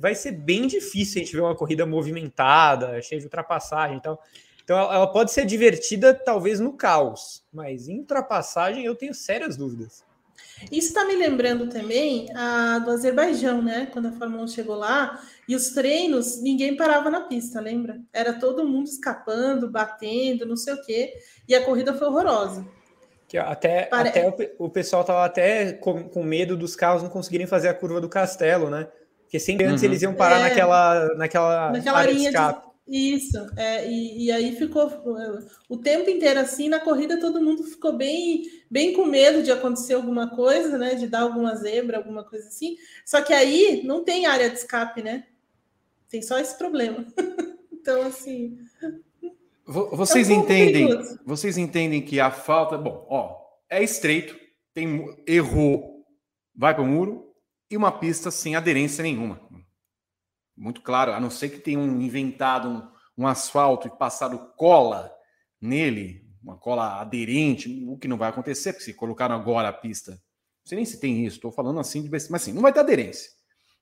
vai 0.00 0.14
ser 0.14 0.32
bem 0.32 0.66
difícil 0.66 1.20
a 1.20 1.24
gente 1.24 1.34
ver 1.34 1.42
uma 1.42 1.54
corrida 1.54 1.84
movimentada, 1.84 3.00
cheia 3.02 3.20
de 3.20 3.26
ultrapassagem 3.26 3.98
e 3.98 4.00
tal. 4.00 4.22
Então 4.64 4.78
ela 4.78 5.06
pode 5.06 5.32
ser 5.32 5.44
divertida, 5.44 6.14
talvez, 6.14 6.60
no 6.60 6.72
caos, 6.72 7.44
mas 7.52 7.88
em 7.88 7.98
ultrapassagem 7.98 8.84
eu 8.84 8.94
tenho 8.94 9.12
sérias 9.12 9.56
dúvidas. 9.56 10.04
Isso 10.70 10.88
está 10.88 11.04
me 11.04 11.16
lembrando 11.16 11.68
também 11.68 12.28
a, 12.34 12.78
do 12.78 12.90
Azerbaijão, 12.90 13.62
né? 13.62 13.88
Quando 13.92 14.06
a 14.06 14.12
Fórmula 14.12 14.44
1 14.44 14.48
chegou 14.48 14.76
lá 14.76 15.20
e 15.48 15.56
os 15.56 15.70
treinos, 15.70 16.40
ninguém 16.40 16.76
parava 16.76 17.10
na 17.10 17.22
pista, 17.22 17.60
lembra? 17.60 18.00
Era 18.12 18.34
todo 18.34 18.66
mundo 18.66 18.86
escapando, 18.86 19.70
batendo, 19.70 20.46
não 20.46 20.56
sei 20.56 20.74
o 20.74 20.82
quê, 20.82 21.14
e 21.48 21.54
a 21.54 21.64
corrida 21.64 21.94
foi 21.94 22.06
horrorosa. 22.08 22.66
Que 23.26 23.38
até, 23.38 23.86
Pare... 23.86 24.08
até 24.08 24.28
o, 24.28 24.66
o 24.66 24.68
pessoal 24.68 25.02
estava 25.02 25.24
até 25.24 25.72
com, 25.72 26.08
com 26.08 26.22
medo 26.22 26.56
dos 26.56 26.76
carros 26.76 27.02
não 27.02 27.10
conseguirem 27.10 27.46
fazer 27.46 27.68
a 27.68 27.74
curva 27.74 28.00
do 28.00 28.08
castelo, 28.08 28.68
né? 28.68 28.88
Porque 29.30 29.38
sempre 29.38 29.64
antes 29.64 29.84
uhum. 29.84 29.88
eles 29.88 30.02
iam 30.02 30.12
parar 30.12 30.40
é, 30.40 30.48
naquela, 30.48 31.14
naquela, 31.14 31.70
naquela 31.70 31.98
área 32.00 32.12
de 32.12 32.26
escape. 32.26 32.66
De, 32.84 33.14
isso, 33.14 33.38
é, 33.56 33.88
e, 33.88 34.24
e, 34.24 34.32
aí 34.32 34.56
ficou 34.56 34.90
o 35.68 35.76
tempo 35.76 36.10
inteiro 36.10 36.40
assim, 36.40 36.68
na 36.68 36.80
corrida 36.80 37.20
todo 37.20 37.40
mundo 37.40 37.62
ficou 37.62 37.96
bem, 37.96 38.42
bem 38.68 38.92
com 38.92 39.06
medo 39.06 39.44
de 39.44 39.52
acontecer 39.52 39.94
alguma 39.94 40.34
coisa, 40.34 40.76
né? 40.76 40.96
De 40.96 41.06
dar 41.06 41.20
alguma 41.20 41.54
zebra, 41.54 41.98
alguma 41.98 42.24
coisa 42.24 42.48
assim. 42.48 42.74
Só 43.06 43.22
que 43.22 43.32
aí 43.32 43.82
não 43.84 44.02
tem 44.02 44.26
área 44.26 44.50
de 44.50 44.56
escape, 44.56 45.00
né? 45.00 45.26
Tem 46.08 46.20
só 46.20 46.36
esse 46.40 46.58
problema. 46.58 47.06
então, 47.72 48.02
assim. 48.02 48.58
Vocês 49.64 50.28
é 50.28 50.32
um 50.32 50.40
entendem? 50.40 50.88
Perigoso. 50.88 51.20
Vocês 51.24 51.56
entendem 51.56 52.02
que 52.02 52.18
a 52.18 52.32
falta. 52.32 52.76
Bom, 52.76 53.06
ó, 53.08 53.36
é 53.70 53.80
estreito, 53.80 54.36
tem 54.74 55.06
errou, 55.24 56.04
vai 56.56 56.74
para 56.74 56.82
o 56.82 56.86
muro, 56.88 57.29
e 57.70 57.76
uma 57.76 57.92
pista 57.92 58.30
sem 58.30 58.56
aderência 58.56 59.02
nenhuma. 59.02 59.40
Muito 60.56 60.82
claro, 60.82 61.12
a 61.12 61.20
não 61.20 61.30
ser 61.30 61.50
que 61.50 61.60
tenham 61.60 61.84
inventado 62.00 62.68
um, 62.68 63.22
um 63.22 63.26
asfalto 63.26 63.86
e 63.86 63.90
passado 63.90 64.52
cola 64.56 65.10
nele, 65.60 66.28
uma 66.42 66.56
cola 66.56 67.00
aderente, 67.00 67.84
o 67.88 67.96
que 67.96 68.08
não 68.08 68.18
vai 68.18 68.28
acontecer, 68.30 68.72
porque 68.72 68.84
se 68.84 68.94
colocaram 68.94 69.34
agora 69.34 69.68
a 69.68 69.72
pista, 69.72 70.12
não 70.12 70.18
sei 70.66 70.76
nem 70.76 70.84
se 70.84 70.98
tem 71.00 71.24
isso, 71.24 71.36
estou 71.36 71.52
falando 71.52 71.78
assim, 71.78 72.02
de, 72.02 72.10
mas 72.10 72.30
assim, 72.32 72.52
não 72.52 72.62
vai 72.62 72.72
ter 72.72 72.80
aderência. 72.80 73.30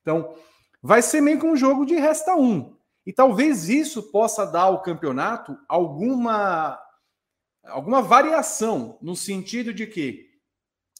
Então, 0.03 0.37
vai 0.83 1.03
ser 1.03 1.20
meio 1.20 1.38
que 1.40 1.46
um 1.46 1.57
jogo 1.57 1.85
de 1.85 1.94
resta 1.94 2.35
um. 2.37 2.77
E 3.07 3.12
talvez 3.12 3.68
isso 3.68 4.11
possa 4.11 4.44
dar 4.44 4.62
ao 4.62 4.83
campeonato 4.83 5.57
alguma, 5.68 6.79
alguma 7.64 8.03
variação, 8.03 8.98
no 9.01 9.16
sentido 9.16 9.72
de 9.72 9.87
que 9.87 10.28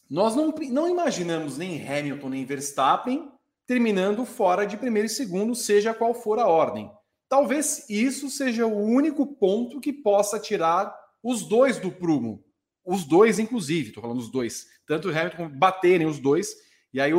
nós 0.09 0.35
não, 0.35 0.53
não 0.69 0.89
imaginamos 0.89 1.57
nem 1.57 1.87
Hamilton 1.87 2.29
nem 2.29 2.45
Verstappen 2.45 3.31
terminando 3.67 4.25
fora 4.25 4.65
de 4.65 4.75
primeiro 4.75 5.05
e 5.05 5.09
segundo, 5.09 5.53
seja 5.53 5.93
qual 5.93 6.15
for 6.15 6.39
a 6.39 6.47
ordem. 6.47 6.91
Talvez 7.29 7.87
isso 7.87 8.27
seja 8.27 8.65
o 8.65 8.75
único 8.75 9.27
ponto 9.35 9.79
que 9.79 9.93
possa 9.93 10.39
tirar 10.39 10.91
os 11.21 11.47
dois 11.47 11.77
do 11.77 11.91
prumo. 11.91 12.43
Os 12.83 13.05
dois, 13.05 13.37
inclusive, 13.37 13.89
estou 13.89 14.01
falando 14.01 14.17
os 14.17 14.31
dois. 14.31 14.65
Tanto 14.87 15.09
o 15.09 15.11
Hamilton 15.11 15.49
baterem 15.49 16.07
os 16.07 16.17
dois, 16.17 16.55
e 16.91 16.99
aí 16.99 17.11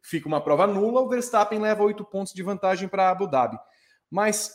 fica 0.00 0.26
uma 0.26 0.40
prova 0.40 0.66
nula, 0.66 1.02
o 1.02 1.08
Verstappen 1.10 1.58
leva 1.58 1.84
oito 1.84 2.02
pontos 2.02 2.32
de 2.32 2.42
vantagem 2.42 2.88
para 2.88 3.10
Abu 3.10 3.26
Dhabi. 3.26 3.58
Mas, 4.10 4.54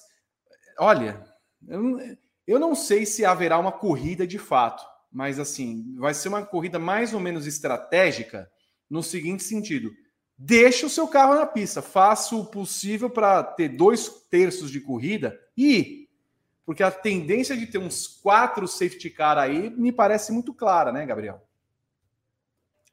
olha, 0.79 1.23
eu, 1.67 1.99
eu 2.47 2.59
não 2.59 2.73
sei 2.73 3.05
se 3.05 3.23
haverá 3.23 3.59
uma 3.59 3.71
corrida 3.71 4.25
de 4.25 4.39
fato 4.39 4.83
mas 5.13 5.39
assim, 5.39 5.95
vai 5.97 6.13
ser 6.13 6.29
uma 6.29 6.43
corrida 6.43 6.79
mais 6.79 7.13
ou 7.13 7.19
menos 7.19 7.45
estratégica 7.45 8.49
no 8.89 9.03
seguinte 9.03 9.43
sentido: 9.43 9.91
deixe 10.37 10.85
o 10.85 10.89
seu 10.89 11.07
carro 11.07 11.35
na 11.35 11.45
pista, 11.45 11.81
faça 11.81 12.35
o 12.35 12.45
possível 12.45 13.09
para 13.09 13.43
ter 13.43 13.69
dois 13.69 14.09
terços 14.29 14.71
de 14.71 14.81
corrida 14.81 15.39
e 15.55 16.09
porque 16.65 16.81
a 16.81 16.89
tendência 16.89 17.55
de 17.57 17.67
ter 17.67 17.77
uns 17.77 18.07
quatro 18.07 18.67
safety 18.67 19.09
car 19.09 19.37
aí 19.37 19.69
me 19.69 19.91
parece 19.91 20.31
muito 20.31 20.53
clara, 20.53 20.91
né, 20.91 21.05
Gabriel? 21.05 21.45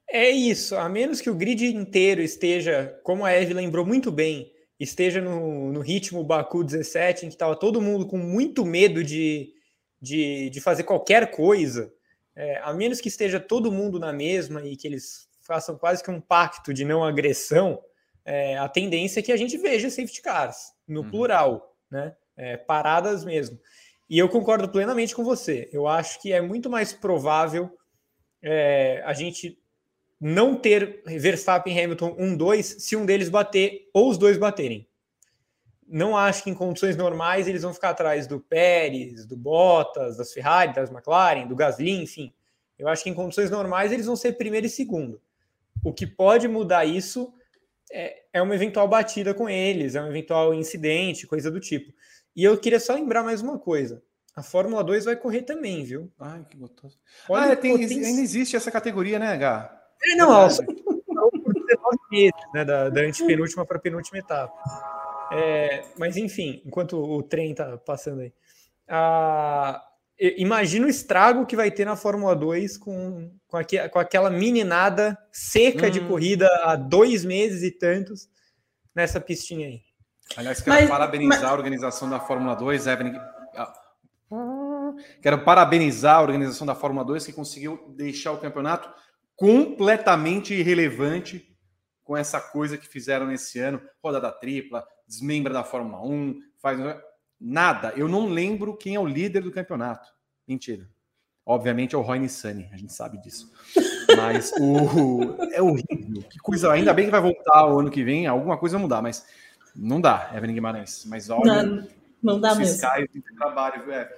É 0.09 0.29
isso, 0.29 0.77
a 0.77 0.89
menos 0.89 1.21
que 1.21 1.31
o 1.31 1.35
grid 1.35 1.65
inteiro 1.67 2.21
esteja, 2.21 2.99
como 3.05 3.25
a 3.25 3.31
Eve 3.31 3.55
lembrou 3.55 3.87
muito 3.87 4.11
bem, 4.11 4.53
esteja 4.79 5.21
no, 5.21 5.73
no 5.73 5.81
ritmo 5.81 6.25
Baku 6.25 6.65
17, 6.65 7.27
em 7.27 7.29
que 7.29 7.37
estava 7.37 7.55
todo 7.55 7.81
mundo 7.81 8.05
com 8.05 8.19
muito 8.19 8.67
medo 8.67 9.05
de, 9.05 9.55
de, 10.03 10.51
de 10.51 10.61
fazer 10.61 10.83
qualquer 10.83 11.31
coisa, 11.31 11.93
é, 12.35 12.59
a 12.59 12.73
menos 12.73 13.01
que 13.01 13.09
esteja 13.09 13.41
todo 13.41 13.73
mundo 13.73 13.99
na 13.99 14.13
mesma 14.13 14.63
e 14.65 14.77
que 14.77 14.87
eles 14.87 15.29
façam 15.41 15.77
quase 15.77 16.03
que 16.03 16.11
um 16.11 16.21
pacto 16.21 16.73
de 16.73 16.85
não 16.85 17.05
agressão, 17.05 17.83
é, 18.25 18.57
a 18.59 18.69
tendência 18.69 19.21
é 19.21 19.23
que 19.23 19.33
a 19.33 19.37
gente 19.37 19.57
veja 19.59 19.91
safety 19.91 20.23
cars, 20.23 20.73
no 20.87 21.01
uhum. 21.01 21.11
plural, 21.11 21.77
né? 21.91 22.15
É, 22.37 22.57
paradas 22.57 23.25
mesmo. 23.25 23.59
E 24.09 24.19
eu 24.19 24.29
concordo 24.29 24.69
plenamente 24.69 25.15
com 25.15 25.23
você. 25.23 25.69
Eu 25.73 25.87
acho 25.87 26.21
que 26.23 26.33
é 26.33 26.41
muito 26.41 26.71
mais 26.71 26.93
provável 26.93 27.71
é, 28.43 29.03
a 29.05 29.13
gente 29.13 29.59
não 30.21 30.57
ter 30.57 31.03
Verstappen 31.07 31.77
e 31.77 31.81
Hamilton 31.81 32.17
1-2 32.17 32.63
se 32.63 32.97
um 32.97 33.07
deles 33.07 33.29
bater 33.29 33.89
ou 33.93 34.11
os 34.11 34.19
dois 34.19 34.37
baterem 34.37 34.90
não 35.91 36.17
acho 36.17 36.45
que 36.45 36.51
em 36.51 36.55
condições 36.55 36.97
normais 36.97 37.49
eles 37.49 37.63
vão 37.63 37.75
ficar 37.75 37.91
atrás 37.91 38.27
do 38.27 38.39
Pérez, 38.39 39.27
do 39.27 39.37
Bottas, 39.37 40.17
das 40.17 40.33
Ferrari, 40.33 40.73
das 40.73 40.91
McLaren, 40.91 41.49
do 41.49 41.57
Gasly, 41.57 42.03
enfim. 42.03 42.33
Eu 42.79 42.89
acho 42.89 43.03
que 43.03 43.11
em 43.11 43.15
condições 43.15 43.51
normais 43.51 43.91
eles 43.91 44.07
vão 44.07 44.15
ser 44.15 44.35
primeiro 44.35 44.67
e 44.67 44.71
segundo. 44.71 45.21
O 45.85 45.93
que 45.93 46.07
pode 46.07 46.47
mudar 46.47 46.85
isso 46.85 47.35
é, 47.91 48.23
é 48.33 48.41
uma 48.41 48.55
eventual 48.55 48.87
batida 48.87 49.35
com 49.35 49.49
eles, 49.49 49.97
é 49.97 50.03
um 50.03 50.07
eventual 50.07 50.55
incidente, 50.55 51.27
coisa 51.27 51.51
do 51.51 51.59
tipo. 51.59 51.93
E 52.37 52.45
eu 52.45 52.57
queria 52.57 52.79
só 52.79 52.95
lembrar 52.95 53.25
mais 53.25 53.43
uma 53.43 53.59
coisa. 53.59 54.01
A 54.37 54.43
Fórmula 54.43 54.85
2 54.85 55.07
vai 55.07 55.17
correr 55.17 55.43
também, 55.43 55.83
viu? 55.83 56.11
Ai, 56.19 56.47
que 56.49 56.57
gostoso. 56.57 56.97
Olha, 57.29 57.47
ah, 57.47 57.53
é, 57.53 57.57
tem, 57.57 57.75
ainda 57.75 58.21
existe 58.21 58.55
essa 58.55 58.71
categoria, 58.71 59.19
né, 59.19 59.33
H? 59.33 59.77
É, 60.05 60.15
não, 60.15 60.31
ó, 60.31 60.49
por 60.49 61.53
19 61.67 61.99
meses, 62.11 62.41
né, 62.55 62.65
da, 62.65 62.89
da 62.89 63.01
antepenúltima 63.01 63.67
para 63.67 63.77
a 63.77 63.81
penúltima 63.81 64.19
etapa. 64.19 64.55
É, 65.33 65.85
mas 65.99 66.17
enfim, 66.17 66.63
enquanto 66.65 66.99
o 66.99 67.23
trem 67.23 67.55
tá 67.55 67.77
passando 67.79 68.23
aí. 68.23 68.33
Ah, 68.89 69.83
imagina 70.19 70.87
o 70.87 70.91
estrago 70.91 71.47
que 71.47 71.55
vai 71.55 71.71
ter 71.71 71.85
na 71.85 71.97
Fórmula 71.97 72.35
2 72.35 72.77
com, 72.77 73.31
com, 73.47 73.57
aqui, 73.57 73.89
com 73.89 73.99
aquela 73.99 74.31
meninada 74.31 75.17
seca 75.31 75.87
hum. 75.87 75.91
de 75.91 76.01
corrida 76.01 76.49
há 76.65 76.75
dois 76.75 77.25
meses 77.25 77.63
e 77.63 77.71
tantos 77.71 78.29
nessa 78.95 79.21
pistinha 79.21 79.69
aí. 79.69 79.81
Aliás, 80.37 80.61
quero 80.61 80.77
mas, 80.77 80.89
parabenizar 80.89 81.43
mas... 81.43 81.51
a 81.51 81.55
organização 81.55 82.11
da 82.11 82.21
Fórmula 82.21 82.55
2, 82.55 82.87
Evelyn. 82.87 83.17
Ah, 83.57 83.73
quero 85.23 85.45
parabenizar 85.45 86.17
a 86.17 86.23
organização 86.23 86.67
da 86.67 86.75
Fórmula 86.75 87.05
2 87.05 87.27
que 87.27 87.33
conseguiu 87.33 87.93
deixar 87.97 88.33
o 88.33 88.39
campeonato 88.39 88.89
completamente 89.37 90.55
irrelevante 90.55 91.50
com 92.11 92.17
essa 92.17 92.41
coisa 92.41 92.77
que 92.77 92.89
fizeram 92.89 93.25
nesse 93.25 93.61
ano, 93.61 93.81
rodada 94.03 94.33
tripla, 94.33 94.85
desmembra 95.07 95.55
da 95.55 95.63
Fórmula 95.63 96.05
1, 96.05 96.41
faz 96.61 96.77
nada. 97.41 97.93
Eu 97.95 98.09
não 98.09 98.27
lembro 98.27 98.77
quem 98.77 98.97
é 98.97 98.99
o 98.99 99.07
líder 99.07 99.45
do 99.45 99.53
campeonato. 99.53 100.09
Mentira. 100.45 100.89
Obviamente 101.47 101.95
é 101.95 101.99
o 101.99 102.01
Roy 102.01 102.19
Nissani, 102.19 102.69
a 102.73 102.77
gente 102.77 102.93
sabe 102.93 103.17
disso. 103.19 103.53
Mas 104.17 104.53
o 104.59 105.37
é 105.53 105.63
horrível. 105.63 106.25
Que 106.29 106.41
coisa, 106.41 106.73
ainda 106.73 106.93
bem 106.93 107.05
que 107.05 107.13
vai 107.13 107.21
voltar 107.21 107.69
o 107.69 107.79
ano 107.79 107.93
que 107.93 108.03
vem, 108.03 108.27
alguma 108.27 108.59
coisa 108.59 108.77
vai 108.77 108.83
mudar, 108.83 109.01
mas 109.01 109.25
não 109.77 110.01
dá, 110.01 110.33
Evelyn 110.35 110.55
Guimarães. 110.55 111.05
Mas 111.07 111.31
olha, 111.31 111.63
não, 111.63 111.89
não 112.21 112.41
dá 112.41 112.57
mesmo. 112.57 112.73
Fiscais, 112.73 113.07
trabalho, 113.39 113.89
é, 113.93 114.13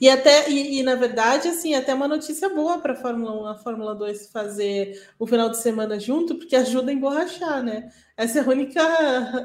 e 0.00 0.08
até, 0.08 0.50
e, 0.50 0.80
e, 0.80 0.82
na 0.82 0.94
verdade, 0.94 1.48
assim, 1.48 1.74
até 1.74 1.94
uma 1.94 2.08
notícia 2.08 2.48
boa 2.48 2.78
para 2.78 2.92
a 2.92 2.96
Fórmula 2.96 3.42
1, 3.42 3.46
a 3.46 3.54
Fórmula 3.56 3.94
2 3.94 4.28
fazer 4.30 5.00
o 5.18 5.26
final 5.26 5.48
de 5.48 5.58
semana 5.58 5.98
junto, 6.00 6.34
porque 6.36 6.56
ajuda 6.56 6.90
a 6.90 6.94
emborrachar, 6.94 7.62
né? 7.62 7.90
Essa 8.16 8.40
é 8.40 8.42
a 8.42 8.48
única, 8.48 8.82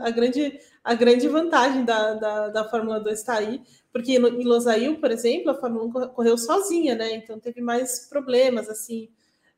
a 0.03 0.09
grande, 0.09 0.59
a 0.83 0.93
grande 0.93 1.27
vantagem 1.27 1.85
da, 1.85 2.13
da, 2.15 2.47
da 2.49 2.69
Fórmula 2.69 2.99
2 2.99 3.19
estar 3.19 3.33
tá 3.35 3.39
aí, 3.39 3.61
porque 3.91 4.13
em 4.13 4.43
Losail, 4.43 4.99
por 4.99 5.11
exemplo, 5.11 5.51
a 5.51 5.55
Fórmula 5.55 5.85
1 5.85 6.09
correu 6.09 6.37
sozinha, 6.37 6.95
né? 6.95 7.13
Então 7.15 7.39
teve 7.39 7.61
mais 7.61 8.07
problemas, 8.09 8.69
assim, 8.69 9.09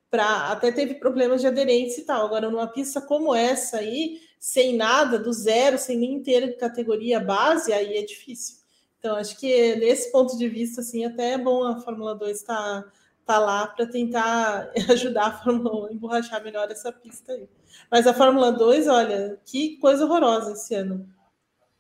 para 0.10 0.52
até 0.52 0.72
teve 0.72 0.96
problemas 0.96 1.42
de 1.42 1.48
aderência 1.48 2.02
e 2.02 2.06
tal. 2.06 2.26
Agora, 2.26 2.50
numa 2.50 2.68
pista 2.68 3.00
como 3.02 3.34
essa 3.34 3.78
aí, 3.78 4.20
sem 4.40 4.76
nada, 4.76 5.20
do 5.20 5.32
zero, 5.32 5.78
sem 5.78 5.98
nem 5.98 6.22
ter 6.22 6.58
categoria 6.58 7.20
base, 7.20 7.72
aí 7.72 7.98
é 7.98 8.02
difícil. 8.02 8.59
Então, 9.00 9.16
acho 9.16 9.38
que 9.40 9.76
nesse 9.78 10.12
ponto 10.12 10.38
de 10.38 10.48
vista, 10.50 10.82
assim, 10.82 11.06
até 11.06 11.32
é 11.32 11.38
bom 11.38 11.64
a 11.64 11.80
Fórmula 11.80 12.14
2 12.16 12.38
estar 12.38 12.84
tá, 12.84 12.92
tá 13.26 13.40
lá 13.40 13.68
para 13.68 13.88
tentar 13.88 14.72
ajudar 14.92 15.28
a 15.28 15.32
Fórmula 15.32 15.86
1 15.86 15.88
a 15.88 15.94
emborrachar 15.94 16.44
melhor 16.44 16.70
essa 16.70 16.92
pista 16.92 17.32
aí. 17.32 17.48
Mas 17.90 18.06
a 18.06 18.14
Fórmula 18.14 18.52
2, 18.52 18.88
olha, 18.88 19.40
que 19.46 19.78
coisa 19.78 20.06
horrorosa 20.06 20.52
esse 20.52 20.76
ano. 20.76 21.10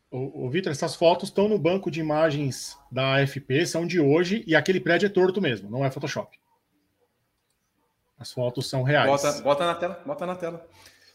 O, 0.09 0.45
o 0.45 0.49
Vitor, 0.49 0.71
essas 0.71 0.95
fotos 0.95 1.29
estão 1.29 1.47
no 1.47 1.59
banco 1.59 1.91
de 1.91 1.99
imagens 1.99 2.77
da 2.91 3.17
AFP, 3.17 3.65
são 3.65 3.85
de 3.85 3.99
hoje, 3.99 4.43
e 4.47 4.55
aquele 4.55 4.79
prédio 4.79 5.05
é 5.05 5.09
torto 5.09 5.41
mesmo, 5.41 5.69
não 5.69 5.85
é 5.85 5.91
Photoshop. 5.91 6.39
As 8.17 8.31
fotos 8.31 8.69
são 8.69 8.81
reais. 8.81 9.09
Bota, 9.09 9.41
bota 9.41 9.65
na 9.65 9.75
tela, 9.75 10.03
bota 10.05 10.25
na 10.25 10.35
tela. 10.35 10.67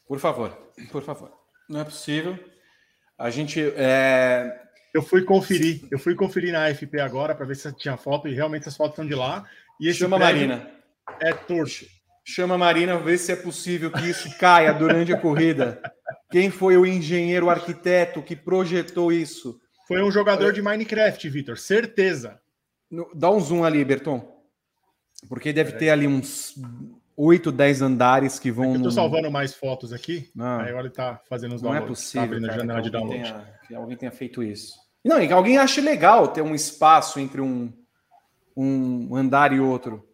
Por 0.07 0.19
favor, 0.19 0.51
por 0.93 1.03
favor. 1.03 1.33
Não 1.69 1.81
é 1.81 1.85
possível. 1.85 2.39
A 3.19 3.31
gente. 3.31 3.61
É, 3.77 4.63
eu 4.95 5.03
fui 5.03 5.23
conferir, 5.23 5.83
eu 5.91 5.99
fui 5.99 6.15
conferir 6.15 6.53
na 6.53 6.67
AFP 6.67 7.01
agora 7.01 7.35
para 7.35 7.45
ver 7.45 7.57
se 7.57 7.71
tinha 7.73 7.97
foto 7.97 8.29
e 8.29 8.35
realmente 8.35 8.69
as 8.69 8.77
fotos 8.77 8.93
estão 8.93 9.07
de 9.07 9.15
lá. 9.15 9.45
E 9.81 9.93
Chama 9.93 10.17
a 10.17 10.21
Marina. 10.21 10.71
É 11.21 11.33
torto. 11.33 11.85
Chama 12.25 12.55
a 12.55 12.59
Marina, 12.59 12.97
ver 12.97 13.19
se 13.19 13.33
é 13.33 13.37
possível 13.37 13.91
que 13.91 14.09
isso 14.09 14.39
caia 14.39 14.73
durante 14.73 15.13
a 15.13 15.21
corrida. 15.21 15.83
Quem 16.31 16.49
foi 16.49 16.77
o 16.77 16.87
engenheiro, 16.87 17.47
o 17.47 17.51
arquiteto 17.51 18.23
que 18.23 18.37
projetou 18.37 19.13
isso? 19.13 19.61
Foi 19.87 20.03
um 20.03 20.11
jogador 20.11 20.53
de 20.53 20.63
Minecraft, 20.63 21.29
Vitor, 21.29 21.59
certeza. 21.59 22.41
Dá 23.15 23.31
um 23.31 23.41
zoom 23.41 23.65
ali, 23.65 23.85
Berton. 23.85 24.33
Porque 25.29 25.53
deve 25.53 25.73
ter 25.73 25.91
ali 25.91 26.07
uns 26.07 26.55
8, 27.17 27.51
10 27.51 27.83
andares 27.83 28.39
que 28.39 28.51
vão. 28.51 28.75
É 28.75 28.77
eu 28.77 28.83
tô 28.85 28.91
salvando 28.91 29.31
mais 29.31 29.55
fotos 29.55 29.93
aqui. 29.93 30.31
Não, 30.35 30.61
aí 30.61 30.73
ele 30.73 30.91
tá 30.91 31.21
fazendo 31.29 31.57
os 31.57 31.63
downloads. 31.63 31.81
Não 31.81 31.87
é 31.87 31.89
possível. 31.89 32.41
Tá 32.41 32.47
cara, 32.47 32.61
janela 32.61 32.83
de 32.83 32.91
download. 32.91 33.23
Tenha, 33.23 33.55
que 33.67 33.75
alguém 33.75 33.97
tenha 33.97 34.13
feito 34.13 34.43
isso. 34.43 34.84
Não, 35.05 35.21
e 35.21 35.27
que 35.27 35.33
alguém 35.33 35.59
ache 35.59 35.81
legal 35.81 36.29
ter 36.29 36.41
um 36.41 36.55
espaço 36.55 37.21
entre 37.21 37.41
um, 37.41 37.71
um 38.57 39.15
andar 39.15 39.53
e 39.53 39.61
outro. 39.61 40.09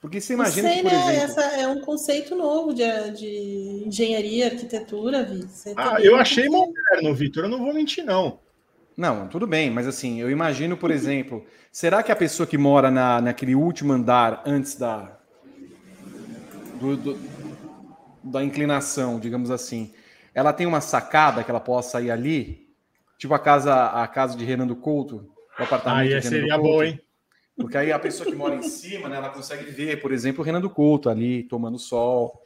Porque 0.00 0.20
você 0.20 0.34
imagina 0.34 0.68
sei, 0.68 0.76
que, 0.76 0.82
por 0.82 0.92
né? 0.92 0.98
exemplo... 0.98 1.22
Essa 1.22 1.42
é 1.56 1.66
um 1.66 1.80
conceito 1.80 2.34
novo 2.34 2.74
de, 2.74 3.10
de 3.12 3.84
engenharia, 3.86 4.48
arquitetura, 4.48 5.22
Vitor. 5.22 5.72
Ah, 5.78 5.96
eu 5.98 6.16
achei 6.16 6.46
moderno, 6.46 7.14
Vitor. 7.14 7.44
Eu 7.44 7.48
não 7.48 7.58
vou 7.58 7.72
mentir, 7.72 8.04
não. 8.04 8.38
Não, 8.94 9.26
tudo 9.28 9.46
bem, 9.46 9.70
mas 9.70 9.86
assim, 9.86 10.20
eu 10.20 10.30
imagino, 10.30 10.76
por 10.76 10.90
exemplo, 10.90 11.44
será 11.72 12.02
que 12.02 12.12
a 12.12 12.16
pessoa 12.16 12.46
que 12.46 12.58
mora 12.58 12.90
na, 12.90 13.20
naquele 13.20 13.54
último 13.54 13.94
andar 13.94 14.42
antes 14.46 14.76
da, 14.76 15.18
do, 16.78 16.96
do, 16.96 17.18
da 18.22 18.44
inclinação, 18.44 19.18
digamos 19.18 19.50
assim, 19.50 19.92
ela 20.34 20.52
tem 20.52 20.66
uma 20.66 20.80
sacada 20.80 21.42
que 21.42 21.50
ela 21.50 21.60
possa 21.60 22.00
ir 22.02 22.10
ali 22.10 22.63
Tipo 23.18 23.34
a 23.34 23.38
casa, 23.38 23.86
a 23.86 24.06
casa 24.06 24.36
de 24.36 24.44
Renan 24.44 24.66
do 24.66 24.76
Couto, 24.76 25.28
o 25.58 25.62
apartamento. 25.62 26.14
Aí 26.14 26.22
seria 26.22 26.58
bom, 26.58 26.82
hein? 26.82 27.00
Porque 27.56 27.78
aí 27.78 27.92
a 27.92 27.98
pessoa 27.98 28.28
que 28.28 28.36
mora 28.36 28.56
em 28.56 28.62
cima, 28.62 29.08
né, 29.08 29.16
ela 29.16 29.30
consegue 29.30 29.70
ver, 29.70 30.00
por 30.00 30.12
exemplo, 30.12 30.42
o 30.42 30.44
Renan 30.44 30.60
do 30.60 30.70
Couto 30.70 31.08
ali 31.08 31.44
tomando 31.44 31.78
sol. 31.78 32.42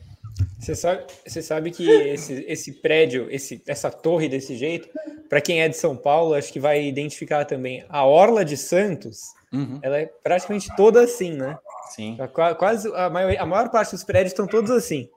Você 0.59 0.74
sabe, 0.74 1.04
você 1.26 1.42
sabe 1.42 1.70
que 1.70 1.88
esse, 1.88 2.44
esse 2.46 2.72
prédio, 2.74 3.26
esse, 3.31 3.62
essa 3.66 3.90
torre 3.90 4.28
desse 4.28 4.57
jeito, 4.57 4.88
para 5.28 5.40
quem 5.40 5.62
é 5.62 5.68
de 5.68 5.76
São 5.76 5.96
Paulo, 5.96 6.35
acho 6.35 6.52
que 6.52 6.61
vai 6.61 6.85
identificar 6.85 7.44
também 7.44 7.85
a 7.88 8.04
Orla 8.04 8.44
de 8.44 8.57
Santos. 8.57 9.22
Uhum. 9.52 9.78
Ela 9.83 10.00
é 10.00 10.07
praticamente 10.07 10.68
toda 10.76 11.02
assim, 11.02 11.33
né? 11.33 11.59
Sim. 11.90 12.18
Quase 12.59 12.92
a 12.94 13.09
maior, 13.09 13.37
a 13.38 13.46
maior 13.46 13.70
parte 13.70 13.92
dos 13.92 14.04
prédios 14.04 14.33
estão 14.33 14.46
todos 14.46 14.70
assim. 14.70 15.09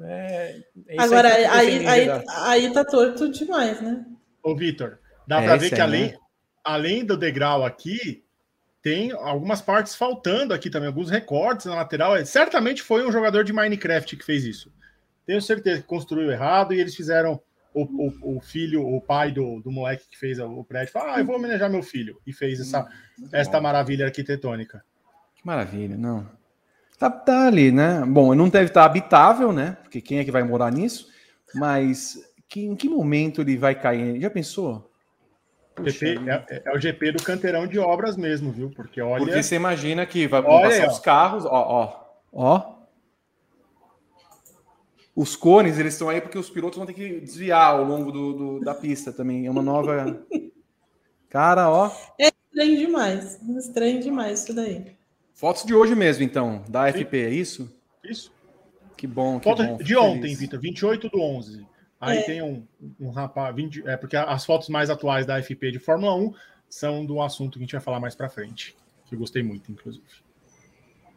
É, 0.00 0.60
é 0.88 1.02
Agora, 1.02 1.28
aí, 1.28 1.44
aí, 1.46 1.86
aí, 1.86 2.24
aí 2.28 2.72
tá 2.72 2.84
torto 2.84 3.30
demais, 3.30 3.80
né? 3.80 4.04
Ô, 4.46 4.54
Vitor, 4.54 5.00
dá 5.26 5.42
para 5.42 5.56
ver 5.56 5.70
que 5.70 5.80
além, 5.80 6.12
né? 6.12 6.18
além 6.62 7.04
do 7.04 7.16
degrau 7.16 7.64
aqui, 7.64 8.22
tem 8.80 9.10
algumas 9.10 9.60
partes 9.60 9.96
faltando 9.96 10.54
aqui 10.54 10.70
também, 10.70 10.86
alguns 10.86 11.10
recortes 11.10 11.66
na 11.66 11.74
lateral. 11.74 12.24
Certamente 12.24 12.80
foi 12.80 13.04
um 13.04 13.10
jogador 13.10 13.42
de 13.42 13.52
Minecraft 13.52 14.16
que 14.16 14.24
fez 14.24 14.44
isso. 14.44 14.72
Tenho 15.26 15.42
certeza 15.42 15.80
que 15.82 15.88
construiu 15.88 16.30
errado 16.30 16.72
e 16.72 16.78
eles 16.80 16.94
fizeram. 16.94 17.40
O, 17.74 17.82
o, 17.82 18.36
o 18.36 18.40
filho, 18.40 18.86
o 18.86 19.00
pai 19.02 19.32
do, 19.32 19.60
do 19.60 19.70
moleque 19.70 20.06
que 20.08 20.16
fez 20.16 20.38
o 20.38 20.64
prédio, 20.64 20.92
falou: 20.92 21.10
Ah, 21.10 21.18
eu 21.18 21.26
vou 21.26 21.36
homenagear 21.36 21.68
meu 21.68 21.82
filho. 21.82 22.18
E 22.24 22.32
fez 22.32 22.60
essa, 22.60 22.88
hum, 23.18 23.28
esta 23.32 23.60
maravilha 23.60 24.06
arquitetônica. 24.06 24.82
Que 25.34 25.44
maravilha, 25.44 25.96
não. 25.96 26.26
Tá, 26.96 27.10
tá 27.10 27.48
ali, 27.48 27.72
né? 27.72 28.02
Bom, 28.06 28.32
não 28.34 28.48
deve 28.48 28.66
estar 28.66 28.84
habitável, 28.84 29.52
né? 29.52 29.76
Porque 29.82 30.00
quem 30.00 30.20
é 30.20 30.24
que 30.24 30.30
vai 30.30 30.42
morar 30.44 30.72
nisso? 30.72 31.08
Mas 31.54 32.16
que, 32.48 32.64
em 32.64 32.76
que 32.76 32.88
momento 32.88 33.40
ele 33.40 33.56
vai 33.56 33.74
cair? 33.74 34.20
Já 34.20 34.30
pensou? 34.30 34.90
GP, 35.84 36.18
é, 36.30 36.62
é, 36.64 36.72
o 36.74 36.80
GP 36.80 37.12
do 37.12 37.22
canteirão 37.22 37.66
de 37.66 37.78
obras 37.78 38.16
mesmo, 38.16 38.50
viu? 38.50 38.70
Porque 38.70 39.00
olha. 39.00 39.24
Porque 39.24 39.42
você 39.42 39.56
imagina 39.56 40.06
que 40.06 40.26
vai 40.26 40.40
olha 40.40 40.68
passar 40.68 40.82
aí, 40.84 40.88
os 40.88 40.98
carros, 40.98 41.44
ó, 41.44 41.50
ó, 41.52 42.06
ó. 42.32 42.76
Os 45.14 45.36
cones, 45.36 45.78
eles 45.78 45.94
estão 45.94 46.08
aí 46.08 46.20
porque 46.20 46.38
os 46.38 46.50
pilotos 46.50 46.76
vão 46.76 46.86
ter 46.86 46.92
que 46.92 47.20
desviar 47.20 47.72
ao 47.72 47.84
longo 47.84 48.10
do, 48.10 48.32
do 48.32 48.60
da 48.60 48.74
pista 48.74 49.12
também. 49.12 49.46
É 49.46 49.50
uma 49.50 49.62
nova. 49.62 50.24
Cara, 51.28 51.70
ó. 51.70 51.90
É 52.18 52.28
estranho 52.28 52.76
demais. 52.78 53.40
Estranho 53.58 54.00
demais 54.00 54.42
isso 54.44 54.54
daí. 54.54 54.96
Fotos 55.34 55.64
de 55.64 55.74
hoje 55.74 55.94
mesmo, 55.94 56.22
então, 56.22 56.64
da 56.68 56.90
FP, 56.90 57.18
é 57.18 57.30
isso? 57.30 57.70
Isso. 58.02 58.32
Que 58.96 59.06
bom. 59.06 59.38
Que 59.38 59.44
Foto 59.44 59.62
bom, 59.62 59.76
de 59.76 59.96
ontem, 59.96 60.34
Vitor, 60.34 60.58
28 60.58 61.10
do 61.10 61.20
11. 61.20 61.66
Aí 62.00 62.18
é. 62.18 62.22
tem 62.22 62.42
um, 62.42 62.66
um 63.00 63.10
rapaz, 63.10 63.54
20, 63.54 63.88
é 63.88 63.96
porque 63.96 64.16
as 64.16 64.44
fotos 64.44 64.68
mais 64.68 64.90
atuais 64.90 65.24
da 65.24 65.42
FP 65.42 65.72
de 65.72 65.78
Fórmula 65.78 66.14
1 66.14 66.34
são 66.68 67.04
do 67.04 67.20
assunto 67.22 67.52
que 67.52 67.58
a 67.60 67.62
gente 67.62 67.72
vai 67.72 67.80
falar 67.80 68.00
mais 68.00 68.14
para 68.14 68.28
frente, 68.28 68.76
que 69.06 69.14
eu 69.14 69.18
gostei 69.18 69.42
muito, 69.42 69.72
inclusive. 69.72 70.04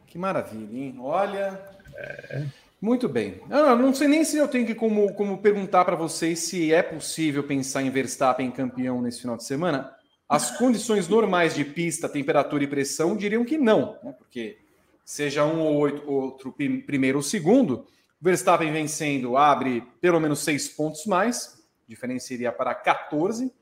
Que 0.06 0.18
maravilha, 0.18 0.76
hein? 0.76 0.96
Olha. 0.98 1.60
É... 1.94 2.44
Muito 2.80 3.08
bem. 3.10 3.42
Eu 3.50 3.76
não 3.76 3.94
sei 3.94 4.08
nem 4.08 4.24
se 4.24 4.38
eu 4.38 4.48
tenho 4.48 4.66
que 4.66 4.74
como, 4.74 5.12
como 5.12 5.36
perguntar 5.38 5.84
para 5.84 5.94
vocês 5.94 6.38
se 6.38 6.72
é 6.72 6.82
possível 6.82 7.44
pensar 7.44 7.82
em 7.82 7.90
Verstappen 7.90 8.50
campeão 8.50 9.02
nesse 9.02 9.20
final 9.20 9.36
de 9.36 9.44
semana. 9.44 9.94
As 10.26 10.56
condições 10.56 11.06
normais 11.06 11.54
de 11.54 11.62
pista, 11.62 12.08
temperatura 12.08 12.64
e 12.64 12.66
pressão 12.66 13.16
diriam 13.16 13.44
que 13.44 13.58
não, 13.58 13.98
né? 14.02 14.14
porque 14.16 14.56
seja 15.04 15.44
um 15.44 15.60
ou 15.60 15.92
outro 16.06 16.54
primeiro 16.86 17.18
ou 17.18 17.22
segundo, 17.22 17.84
Verstappen 18.20 18.70
vencendo 18.72 19.36
abre 19.36 19.82
pelo 20.00 20.20
menos 20.20 20.40
seis 20.40 20.68
pontos 20.68 21.06
mais, 21.06 21.64
diferença 21.88 22.34
para 22.52 22.74
14. 22.74 23.52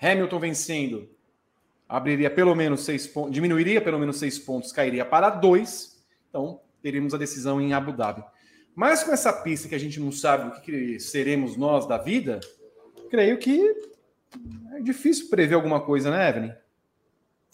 Hamilton 0.00 0.38
vencendo 0.38 1.08
abriria 1.88 2.30
pelo 2.30 2.54
menos 2.54 2.84
seis 2.84 3.06
pontos, 3.06 3.32
diminuiria 3.32 3.80
pelo 3.80 3.98
menos 3.98 4.18
seis 4.18 4.38
pontos, 4.38 4.72
cairia 4.72 5.04
para 5.04 5.28
dois. 5.28 6.02
Então 6.28 6.60
teríamos 6.82 7.12
a 7.12 7.18
decisão 7.18 7.60
em 7.60 7.74
Abu 7.74 7.92
Dhabi. 7.92 8.24
Mas 8.74 9.04
com 9.04 9.12
essa 9.12 9.32
pista 9.32 9.68
que 9.68 9.74
a 9.74 9.78
gente 9.78 10.00
não 10.00 10.10
sabe 10.10 10.48
o 10.48 10.60
que, 10.60 10.72
que 10.72 11.00
seremos 11.00 11.56
nós 11.56 11.86
da 11.86 11.98
vida, 11.98 12.40
creio 13.10 13.36
que 13.38 13.60
é 14.72 14.80
difícil 14.80 15.28
prever 15.28 15.56
alguma 15.56 15.80
coisa, 15.80 16.10
né, 16.10 16.28
Evelyn? 16.28 16.52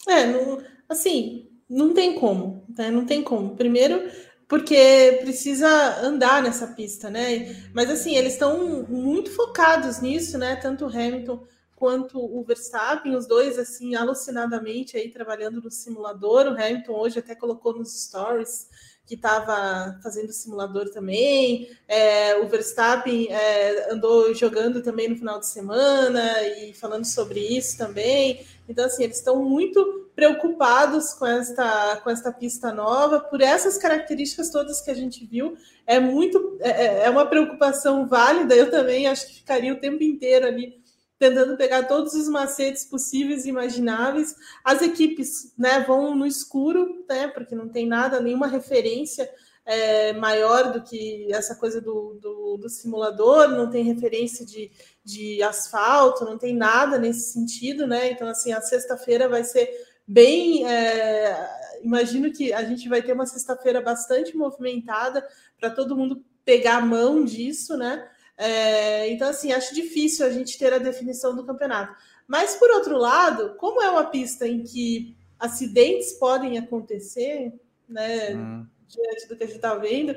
É, 0.07 0.25
não, 0.27 0.63
assim, 0.87 1.49
não 1.69 1.93
tem 1.93 2.15
como, 2.15 2.63
né? 2.77 2.89
Não 2.89 3.05
tem 3.05 3.23
como. 3.23 3.55
Primeiro, 3.55 4.09
porque 4.47 5.19
precisa 5.21 5.99
andar 6.01 6.41
nessa 6.41 6.67
pista, 6.67 7.09
né? 7.09 7.69
Mas 7.73 7.89
assim, 7.89 8.15
eles 8.15 8.33
estão 8.33 8.83
muito 8.83 9.29
focados 9.31 9.99
nisso, 9.99 10.37
né? 10.37 10.55
Tanto 10.55 10.85
o 10.85 10.89
Hamilton 10.89 11.45
quanto 11.75 12.17
o 12.19 12.43
Verstappen, 12.43 13.15
os 13.15 13.27
dois 13.27 13.59
assim 13.59 13.93
alucinadamente 13.93 14.97
aí 14.97 15.11
trabalhando 15.11 15.61
no 15.61 15.69
simulador. 15.69 16.47
O 16.47 16.53
Hamilton 16.53 16.93
hoje 16.93 17.19
até 17.19 17.35
colocou 17.35 17.77
nos 17.77 18.03
stories 18.03 18.67
que 19.05 19.15
estava 19.15 19.97
fazendo 20.01 20.33
simulador 20.33 20.89
também. 20.89 21.69
É, 21.87 22.37
o 22.39 22.47
Verstappen 22.47 23.31
é, 23.31 23.93
andou 23.93 24.33
jogando 24.33 24.81
também 24.81 25.07
no 25.07 25.15
final 25.15 25.39
de 25.39 25.47
semana 25.47 26.43
e 26.57 26.73
falando 26.73 27.05
sobre 27.05 27.39
isso 27.39 27.77
também. 27.77 28.45
Então, 28.67 28.85
assim, 28.85 29.03
eles 29.03 29.17
estão 29.17 29.41
muito 29.41 30.06
preocupados 30.17 31.13
com 31.13 31.27
esta, 31.27 31.97
com 31.97 32.09
esta 32.09 32.31
pista 32.31 32.73
nova, 32.73 33.19
por 33.19 33.39
essas 33.39 33.77
características 33.77 34.49
todas 34.49 34.81
que 34.81 34.89
a 34.89 34.95
gente 34.95 35.23
viu. 35.23 35.55
É 35.85 35.99
muito 35.99 36.57
é, 36.59 36.69
é, 36.69 37.03
é 37.03 37.09
uma 37.11 37.27
preocupação 37.27 38.07
válida. 38.07 38.55
Eu 38.55 38.71
também 38.71 39.05
acho 39.05 39.27
que 39.27 39.35
ficaria 39.35 39.71
o 39.71 39.79
tempo 39.79 40.01
inteiro 40.01 40.47
ali 40.47 40.81
tentando 41.19 41.55
pegar 41.55 41.83
todos 41.83 42.15
os 42.15 42.27
macetes 42.27 42.83
possíveis 42.83 43.45
e 43.45 43.49
imagináveis. 43.49 44.35
As 44.63 44.81
equipes 44.81 45.53
né, 45.55 45.85
vão 45.87 46.15
no 46.15 46.25
escuro, 46.25 47.05
né, 47.07 47.27
porque 47.27 47.53
não 47.53 47.69
tem 47.69 47.87
nada, 47.87 48.19
nenhuma 48.19 48.47
referência 48.47 49.29
é, 49.67 50.13
maior 50.13 50.71
do 50.71 50.81
que 50.81 51.31
essa 51.31 51.53
coisa 51.53 51.79
do, 51.79 52.17
do, 52.19 52.57
do, 52.57 52.69
simulador, 52.69 53.49
não 53.49 53.69
tem 53.69 53.83
referência 53.83 54.43
de, 54.43 54.71
de 55.03 55.43
asfalto, 55.43 56.25
não 56.25 56.39
tem 56.39 56.55
nada 56.55 56.97
nesse 56.97 57.33
sentido, 57.33 57.85
né? 57.85 58.09
Então, 58.09 58.27
assim, 58.27 58.51
a 58.53 58.61
sexta-feira 58.61 59.27
vai 59.27 59.43
ser 59.43 59.69
bem. 60.07 60.65
É, 60.65 61.79
imagino 61.83 62.31
que 62.31 62.53
a 62.53 62.63
gente 62.63 62.87
vai 62.87 63.01
ter 63.01 63.13
uma 63.13 63.25
sexta-feira 63.25 63.81
bastante 63.81 64.35
movimentada 64.35 65.27
para 65.59 65.69
todo 65.69 65.95
mundo 65.95 66.23
pegar 66.45 66.77
a 66.77 66.85
mão 66.85 67.25
disso, 67.25 67.75
né? 67.75 68.07
É, 68.37 69.09
então, 69.09 69.29
assim, 69.29 69.51
acho 69.51 69.73
difícil 69.73 70.25
a 70.25 70.29
gente 70.29 70.57
ter 70.57 70.71
a 70.71 70.77
definição 70.77 71.35
do 71.35 71.45
campeonato. 71.45 71.95
Mas, 72.27 72.55
por 72.55 72.69
outro 72.69 72.97
lado, 72.97 73.55
como 73.57 73.81
é 73.81 73.89
uma 73.89 74.05
pista 74.05 74.47
em 74.47 74.63
que 74.63 75.17
acidentes 75.39 76.13
podem 76.13 76.57
acontecer, 76.57 77.53
né, 77.87 78.35
hum. 78.35 78.65
diante 78.87 79.27
do 79.27 79.35
que 79.35 79.43
a 79.43 79.47
gente 79.47 79.55
está 79.55 79.75
vendo, 79.75 80.15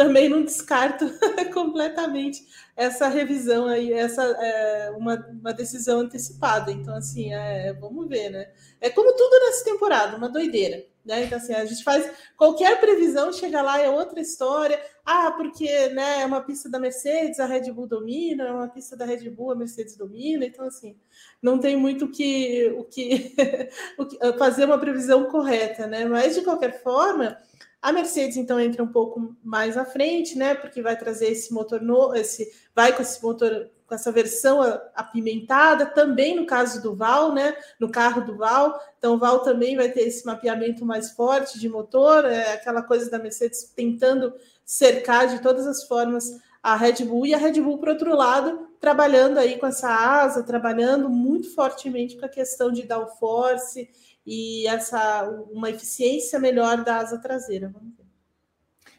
também 0.00 0.30
não 0.30 0.42
descarto 0.42 1.04
completamente 1.52 2.42
essa 2.74 3.06
revisão 3.06 3.66
aí, 3.66 3.92
essa 3.92 4.22
é, 4.22 4.90
uma, 4.92 5.14
uma 5.38 5.52
decisão 5.52 6.00
antecipada. 6.00 6.72
Então, 6.72 6.94
assim, 6.94 7.34
é, 7.34 7.74
vamos 7.74 8.08
ver, 8.08 8.30
né? 8.30 8.50
É 8.80 8.88
como 8.88 9.14
tudo 9.14 9.38
nessa 9.40 9.62
temporada, 9.62 10.16
uma 10.16 10.30
doideira. 10.30 10.86
Né? 11.04 11.24
Então, 11.24 11.36
assim, 11.36 11.52
a 11.52 11.66
gente 11.66 11.84
faz 11.84 12.10
qualquer 12.34 12.80
previsão, 12.80 13.30
chega 13.30 13.60
lá, 13.60 13.78
é 13.78 13.90
outra 13.90 14.20
história. 14.20 14.80
Ah, 15.04 15.32
porque 15.32 15.90
né, 15.90 16.22
é 16.22 16.26
uma 16.26 16.40
pista 16.40 16.70
da 16.70 16.78
Mercedes, 16.78 17.38
a 17.38 17.44
Red 17.44 17.70
Bull 17.70 17.86
domina, 17.86 18.44
é 18.44 18.52
uma 18.52 18.68
pista 18.68 18.96
da 18.96 19.04
Red 19.04 19.28
Bull, 19.28 19.50
a 19.50 19.56
Mercedes 19.56 19.96
domina. 19.96 20.46
Então, 20.46 20.64
assim, 20.64 20.96
não 21.42 21.58
tem 21.58 21.76
muito 21.76 22.08
que, 22.08 22.74
o 22.78 22.84
que, 22.84 23.36
o 23.98 24.06
que 24.06 24.18
fazer 24.38 24.64
uma 24.64 24.78
previsão 24.78 25.26
correta, 25.26 25.86
né? 25.86 26.06
Mas, 26.06 26.36
de 26.36 26.40
qualquer 26.40 26.82
forma, 26.82 27.36
a 27.82 27.92
Mercedes, 27.92 28.36
então, 28.36 28.60
entra 28.60 28.82
um 28.82 28.92
pouco 28.92 29.34
mais 29.42 29.76
à 29.76 29.84
frente, 29.84 30.36
né? 30.36 30.54
Porque 30.54 30.82
vai 30.82 30.96
trazer 30.96 31.28
esse 31.28 31.52
motor 31.52 31.80
novo, 31.80 32.14
esse, 32.14 32.52
vai 32.74 32.94
com 32.94 33.02
esse 33.02 33.22
motor 33.22 33.70
com 33.86 33.94
essa 33.96 34.12
versão 34.12 34.62
apimentada, 34.94 35.84
também 35.84 36.36
no 36.36 36.46
caso 36.46 36.80
do 36.80 36.94
Val, 36.94 37.34
né? 37.34 37.56
No 37.80 37.90
carro 37.90 38.24
do 38.24 38.36
Val. 38.36 38.78
Então, 38.96 39.14
o 39.14 39.18
Val 39.18 39.40
também 39.40 39.74
vai 39.74 39.90
ter 39.90 40.02
esse 40.02 40.24
mapeamento 40.24 40.84
mais 40.84 41.10
forte 41.10 41.58
de 41.58 41.68
motor, 41.68 42.24
é 42.24 42.52
aquela 42.52 42.82
coisa 42.82 43.10
da 43.10 43.18
Mercedes 43.18 43.72
tentando 43.74 44.32
cercar 44.64 45.26
de 45.26 45.42
todas 45.42 45.66
as 45.66 45.82
formas 45.84 46.38
a 46.62 46.76
Red 46.76 47.04
Bull, 47.04 47.26
e 47.26 47.34
a 47.34 47.38
Red 47.38 47.60
Bull, 47.60 47.78
por 47.78 47.88
outro 47.88 48.14
lado, 48.14 48.68
trabalhando 48.78 49.38
aí 49.38 49.58
com 49.58 49.66
essa 49.66 49.88
asa, 49.88 50.42
trabalhando 50.42 51.08
muito 51.08 51.52
fortemente 51.54 52.16
com 52.16 52.26
a 52.26 52.28
questão 52.28 52.70
de 52.70 52.82
downforce 52.82 53.88
e 54.26 54.66
essa 54.66 55.28
uma 55.50 55.70
eficiência 55.70 56.38
melhor 56.38 56.84
da 56.84 56.98
asa 56.98 57.18
traseira. 57.18 57.68
Vamos 57.68 57.96
ver. 57.96 58.04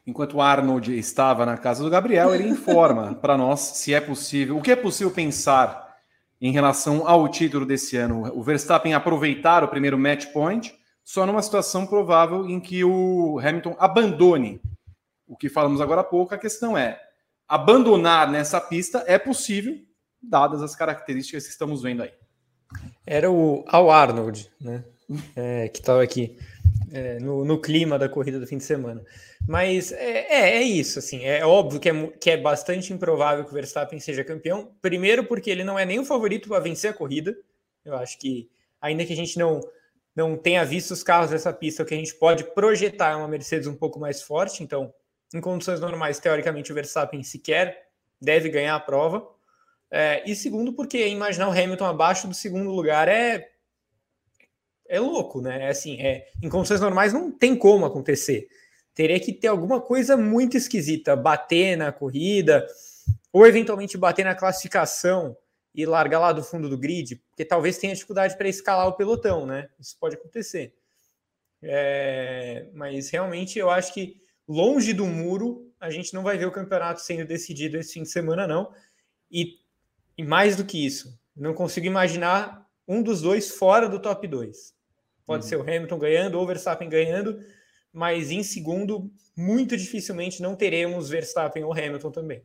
Enquanto 0.05 0.37
o 0.37 0.41
Arnold 0.41 0.97
estava 0.97 1.45
na 1.45 1.57
casa 1.57 1.83
do 1.83 1.89
Gabriel, 1.89 2.33
ele 2.33 2.47
informa 2.47 3.13
para 3.21 3.37
nós 3.37 3.59
se 3.59 3.93
é 3.93 4.01
possível, 4.01 4.57
o 4.57 4.61
que 4.61 4.71
é 4.71 4.75
possível 4.75 5.13
pensar 5.13 5.91
em 6.39 6.51
relação 6.51 7.07
ao 7.07 7.27
título 7.29 7.65
desse 7.65 7.95
ano. 7.97 8.31
O 8.35 8.41
Verstappen 8.41 8.95
aproveitar 8.95 9.63
o 9.63 9.67
primeiro 9.67 9.97
match 9.97 10.25
point 10.33 10.75
só 11.03 11.25
numa 11.25 11.41
situação 11.41 11.85
provável 11.85 12.49
em 12.49 12.59
que 12.59 12.83
o 12.83 13.39
Hamilton 13.39 13.75
abandone. 13.79 14.59
O 15.27 15.37
que 15.37 15.49
falamos 15.49 15.79
agora 15.79 16.01
há 16.01 16.03
pouco, 16.03 16.33
a 16.33 16.37
questão 16.37 16.77
é 16.77 16.99
abandonar 17.47 18.31
nessa 18.31 18.59
pista 18.59 19.03
é 19.05 19.19
possível, 19.19 19.77
dadas 20.21 20.63
as 20.63 20.75
características 20.75 21.45
que 21.45 21.51
estamos 21.51 21.81
vendo 21.81 22.01
aí. 22.01 22.13
Era 23.05 23.29
o 23.29 23.63
Al 23.67 23.91
Arnold, 23.91 24.49
né? 24.59 24.83
É, 25.35 25.67
que 25.69 25.79
estava 25.79 26.01
aqui 26.01 26.37
é, 26.91 27.19
no, 27.19 27.45
no, 27.45 27.59
clima 27.59 27.97
da 27.97 28.09
corrida 28.09 28.39
do 28.39 28.47
fim 28.47 28.57
de 28.57 28.63
semana. 28.63 29.03
Mas 29.47 29.91
é, 29.91 30.27
é, 30.29 30.57
é, 30.57 30.61
isso, 30.61 30.99
assim, 30.99 31.23
é 31.23 31.45
óbvio 31.45 31.79
que 31.79 31.89
é, 31.89 32.07
que 32.19 32.29
é 32.29 32.37
bastante 32.37 32.93
improvável 32.93 33.43
que 33.43 33.51
o 33.51 33.53
Verstappen 33.53 33.99
seja 33.99 34.23
campeão. 34.23 34.71
Primeiro, 34.81 35.25
porque 35.25 35.49
ele 35.49 35.63
não 35.63 35.77
é 35.77 35.85
nem 35.85 35.99
o 35.99 36.05
favorito 36.05 36.49
para 36.49 36.59
vencer 36.59 36.91
a 36.91 36.93
corrida. 36.93 37.35
Eu 37.83 37.95
acho 37.95 38.17
que, 38.19 38.49
ainda 38.81 39.05
que 39.05 39.13
a 39.13 39.15
gente 39.15 39.37
não, 39.39 39.61
não 40.15 40.37
tenha 40.37 40.63
visto 40.65 40.91
os 40.91 41.03
carros 41.03 41.31
dessa 41.31 41.51
pista, 41.53 41.83
o 41.83 41.85
que 41.85 41.93
a 41.93 41.97
gente 41.97 42.13
pode 42.15 42.43
projetar 42.53 43.11
é 43.11 43.15
uma 43.15 43.27
Mercedes 43.27 43.67
um 43.67 43.75
pouco 43.75 43.99
mais 43.99 44.21
forte. 44.21 44.63
Então, 44.63 44.93
em 45.33 45.41
condições 45.41 45.79
normais, 45.79 46.19
teoricamente, 46.19 46.71
o 46.71 46.75
Verstappen 46.75 47.23
sequer 47.23 47.87
deve 48.21 48.49
ganhar 48.49 48.75
a 48.75 48.79
prova. 48.79 49.27
É, 49.89 50.23
e 50.25 50.35
segundo, 50.35 50.73
porque 50.73 51.07
imaginar 51.07 51.49
o 51.49 51.51
Hamilton 51.51 51.85
abaixo 51.85 52.27
do 52.27 52.33
segundo 52.33 52.69
lugar 52.69 53.07
é 53.07 53.50
é 54.91 54.99
louco, 54.99 55.41
né? 55.41 55.67
É 55.67 55.69
assim, 55.69 56.01
é, 56.01 56.27
em 56.43 56.49
condições 56.49 56.81
normais 56.81 57.13
não 57.13 57.31
tem 57.31 57.55
como 57.55 57.85
acontecer. 57.85 58.49
Teria 58.93 59.17
que 59.21 59.31
ter 59.31 59.47
alguma 59.47 59.79
coisa 59.79 60.17
muito 60.17 60.57
esquisita, 60.57 61.15
bater 61.15 61.77
na 61.77 61.93
corrida, 61.93 62.67
ou 63.31 63.47
eventualmente 63.47 63.97
bater 63.97 64.25
na 64.25 64.35
classificação 64.35 65.35
e 65.73 65.85
largar 65.85 66.19
lá 66.19 66.33
do 66.33 66.43
fundo 66.43 66.67
do 66.67 66.77
grid, 66.77 67.15
porque 67.29 67.45
talvez 67.45 67.77
tenha 67.77 67.93
dificuldade 67.93 68.37
para 68.37 68.49
escalar 68.49 68.85
o 68.85 68.97
pelotão, 68.97 69.45
né? 69.45 69.69
Isso 69.79 69.95
pode 69.97 70.15
acontecer. 70.15 70.75
É, 71.63 72.67
mas 72.73 73.09
realmente 73.09 73.57
eu 73.57 73.69
acho 73.69 73.93
que 73.93 74.21
longe 74.45 74.91
do 74.91 75.05
muro 75.07 75.71
a 75.79 75.89
gente 75.89 76.13
não 76.13 76.21
vai 76.21 76.37
ver 76.37 76.47
o 76.47 76.51
campeonato 76.51 76.99
sendo 76.99 77.25
decidido 77.25 77.77
esse 77.77 77.93
fim 77.93 78.03
de 78.03 78.09
semana, 78.09 78.45
não. 78.45 78.73
E, 79.31 79.57
e 80.17 80.23
mais 80.23 80.57
do 80.57 80.65
que 80.65 80.85
isso, 80.85 81.17
não 81.33 81.53
consigo 81.53 81.87
imaginar 81.87 82.67
um 82.85 83.01
dos 83.01 83.21
dois 83.21 83.51
fora 83.51 83.87
do 83.87 84.01
top 84.01 84.27
2. 84.27 84.80
Pode 85.25 85.43
uhum. 85.43 85.49
ser 85.49 85.55
o 85.57 85.61
Hamilton 85.61 85.99
ganhando 85.99 86.35
ou 86.35 86.43
o 86.43 86.47
Verstappen 86.47 86.89
ganhando, 86.89 87.39
mas 87.91 88.31
em 88.31 88.43
segundo, 88.43 89.11
muito 89.35 89.75
dificilmente 89.77 90.41
não 90.41 90.55
teremos 90.55 91.09
Verstappen 91.09 91.63
ou 91.63 91.73
Hamilton 91.73 92.11
também. 92.11 92.43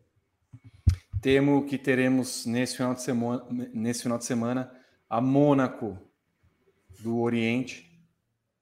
Temo 1.21 1.65
que 1.67 1.79
teremos 1.79 2.47
nesse 2.47 2.77
final 2.77 2.95
de 2.95 3.03
semana, 3.03 3.47
nesse 3.73 4.03
final 4.03 4.19
de 4.19 4.25
semana 4.25 4.73
a 5.09 5.21
Mônaco 5.21 5.99
do 7.01 7.21
Oriente, 7.21 7.91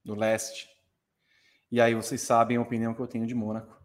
do 0.05 0.15
Leste. 0.15 0.69
E 1.71 1.81
aí 1.81 1.95
vocês 1.95 2.21
sabem 2.21 2.57
a 2.57 2.63
opinião 2.63 2.95
que 2.95 3.01
eu 3.01 3.07
tenho 3.07 3.27
de 3.27 3.35
Mônaco. 3.35 3.77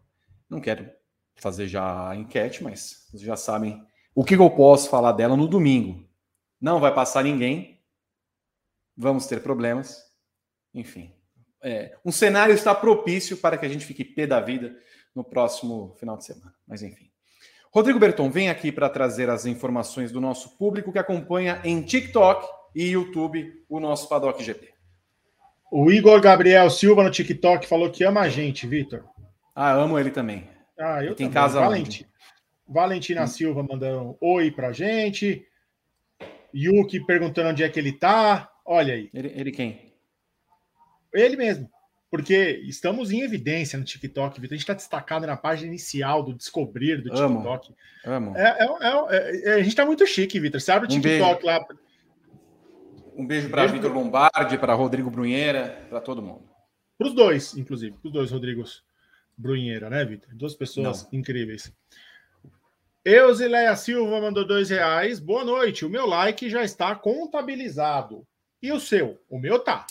Não 0.48 0.60
quero 0.60 0.90
fazer 1.34 1.66
já 1.66 2.10
a 2.10 2.16
enquete, 2.16 2.62
mas 2.62 3.06
vocês 3.10 3.22
já 3.22 3.36
sabem 3.36 3.84
o 4.14 4.24
que 4.24 4.34
eu 4.34 4.50
posso 4.50 4.88
falar 4.90 5.12
dela 5.12 5.36
no 5.36 5.48
domingo. 5.48 6.06
Não 6.60 6.78
vai 6.78 6.94
passar 6.94 7.24
ninguém. 7.24 7.80
Vamos 8.96 9.26
ter 9.26 9.42
problemas 9.42 10.09
enfim, 10.74 11.12
é, 11.62 11.96
um 12.04 12.12
cenário 12.12 12.54
está 12.54 12.74
propício 12.74 13.36
para 13.36 13.58
que 13.58 13.66
a 13.66 13.68
gente 13.68 13.84
fique 13.84 14.04
pé 14.04 14.26
da 14.26 14.40
vida 14.40 14.74
no 15.14 15.22
próximo 15.22 15.94
final 15.98 16.16
de 16.16 16.24
semana. 16.24 16.54
Mas 16.66 16.82
enfim. 16.82 17.10
Rodrigo 17.72 17.98
Berton 17.98 18.30
vem 18.30 18.48
aqui 18.48 18.72
para 18.72 18.88
trazer 18.88 19.30
as 19.30 19.46
informações 19.46 20.10
do 20.10 20.20
nosso 20.20 20.56
público 20.56 20.92
que 20.92 20.98
acompanha 20.98 21.60
em 21.62 21.82
TikTok 21.82 22.46
e 22.74 22.90
YouTube 22.90 23.64
o 23.68 23.78
nosso 23.78 24.08
Paddock 24.08 24.42
GP. 24.42 24.70
O 25.70 25.90
Igor 25.92 26.20
Gabriel 26.20 26.68
Silva 26.68 27.04
no 27.04 27.10
TikTok 27.10 27.66
falou 27.66 27.90
que 27.90 28.02
ama 28.02 28.22
a 28.22 28.28
gente, 28.28 28.66
Vitor. 28.66 29.04
Ah, 29.54 29.72
amo 29.72 29.98
ele 29.98 30.10
também. 30.10 30.48
Ah, 30.78 31.04
eu 31.04 31.14
tenho 31.14 31.30
casa 31.30 31.60
Valenti... 31.60 32.08
Valentina 32.66 33.24
hum. 33.24 33.26
Silva 33.26 33.62
mandando 33.62 34.10
um 34.10 34.16
oi 34.20 34.50
pra 34.50 34.72
gente. 34.72 35.46
Yuki 36.54 37.04
perguntando 37.04 37.50
onde 37.50 37.62
é 37.62 37.68
que 37.68 37.78
ele 37.78 37.92
tá. 37.92 38.50
Olha 38.64 38.94
aí. 38.94 39.10
Ele, 39.12 39.32
ele 39.36 39.52
quem? 39.52 39.89
Ele 41.12 41.36
mesmo. 41.36 41.70
Porque 42.10 42.60
estamos 42.64 43.12
em 43.12 43.20
evidência 43.20 43.78
no 43.78 43.84
TikTok, 43.84 44.40
Vitor. 44.40 44.54
A 44.54 44.56
gente 44.56 44.64
está 44.64 44.74
destacado 44.74 45.26
na 45.26 45.36
página 45.36 45.68
inicial 45.68 46.24
do 46.24 46.34
Descobrir 46.34 47.02
do 47.02 47.10
TikTok. 47.10 47.72
Amo. 48.04 48.36
É, 48.36 48.58
é, 48.58 48.66
é, 49.16 49.50
é 49.50 49.54
a 49.54 49.58
gente 49.58 49.68
está 49.68 49.86
muito 49.86 50.04
chique, 50.06 50.40
Vitor. 50.40 50.60
Você 50.60 50.72
abre 50.72 50.88
o 50.88 50.90
TikTok 50.90 51.46
lá. 51.46 51.64
Um 53.14 53.24
beijo 53.24 53.48
para 53.48 53.66
Vitor 53.66 53.92
Lombardi, 53.92 54.58
para 54.58 54.74
Rodrigo 54.74 55.10
Brunheira, 55.10 55.86
para 55.88 56.00
todo 56.00 56.20
mundo. 56.20 56.50
Para 56.98 57.06
os 57.06 57.14
dois, 57.14 57.56
inclusive. 57.56 57.92
Para 57.92 58.08
os 58.08 58.12
dois 58.12 58.30
Rodrigos 58.32 58.82
Brunheira, 59.36 59.88
né, 59.88 60.04
Vitor? 60.04 60.34
Duas 60.34 60.54
pessoas 60.54 61.04
Não. 61.04 61.18
incríveis. 61.18 61.72
Eusileia 63.04 63.74
Silva 63.76 64.20
mandou 64.20 64.46
dois 64.46 64.68
reais. 64.68 65.20
Boa 65.20 65.44
noite. 65.44 65.84
O 65.84 65.90
meu 65.90 66.06
like 66.06 66.50
já 66.50 66.64
está 66.64 66.94
contabilizado. 66.94 68.26
E 68.60 68.72
o 68.72 68.80
seu? 68.80 69.18
O 69.30 69.38
meu 69.38 69.58
tá. 69.58 69.86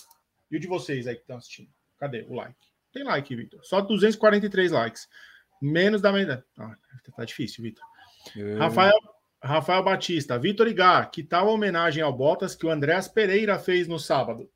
E 0.52 0.58
o 0.58 0.60
de 0.60 0.68
vocês 0.68 1.08
aí 1.08 1.16
que 1.16 1.22
estão 1.22 1.38
assistindo? 1.38 1.70
Cadê 1.98 2.26
o 2.28 2.34
like? 2.34 2.56
Tem 2.92 3.04
like, 3.04 3.36
Vitor. 3.36 3.60
Só 3.64 3.82
243 3.82 4.72
likes. 4.72 5.08
Menos 5.62 6.02
da 6.02 6.12
metade. 6.12 6.44
Ah, 6.58 6.76
tá 7.16 7.26
difícil, 7.26 7.64
Vitor. 7.64 7.84
Rafael, 8.58 8.98
Rafael 9.42 9.84
Batista. 9.84 10.40
Vitor 10.40 10.68
Igar, 10.68 11.12
que 11.12 11.24
tal 11.24 11.50
a 11.50 11.52
homenagem 11.52 12.02
ao 12.02 12.14
Bottas 12.14 12.56
que 12.56 12.66
o 12.66 12.70
Andréas 12.70 13.08
Pereira 13.08 13.60
fez 13.60 13.88
no 13.88 14.00
sábado? 14.00 14.50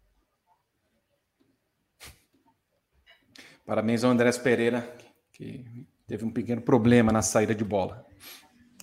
Parabéns 3.65 4.03
ao 4.03 4.11
Andrés 4.11 4.37
Pereira, 4.37 4.93
que 5.31 5.85
teve 6.05 6.25
um 6.25 6.31
pequeno 6.31 6.61
problema 6.61 7.11
na 7.11 7.21
saída 7.21 7.55
de 7.55 7.63
bola. 7.63 8.05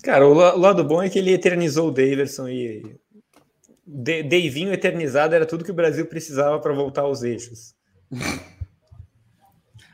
Cara, 0.03 0.27
o, 0.27 0.33
lado 0.33 0.83
bom 0.83 1.03
é 1.03 1.11
que 1.11 1.19
ele 1.19 1.33
eternizou 1.33 1.89
o 1.89 1.93
Daverson 1.93 2.49
e 2.49 2.99
de, 3.87 4.23
Deivinho 4.23 4.73
eternizado 4.73 5.35
era 5.35 5.47
tudo 5.47 5.65
que 5.65 5.71
o 5.71 5.75
Brasil 5.75 6.07
precisava 6.07 6.59
para 6.59 6.73
voltar 6.73 7.03
aos 7.03 7.23
eixos. 7.23 7.75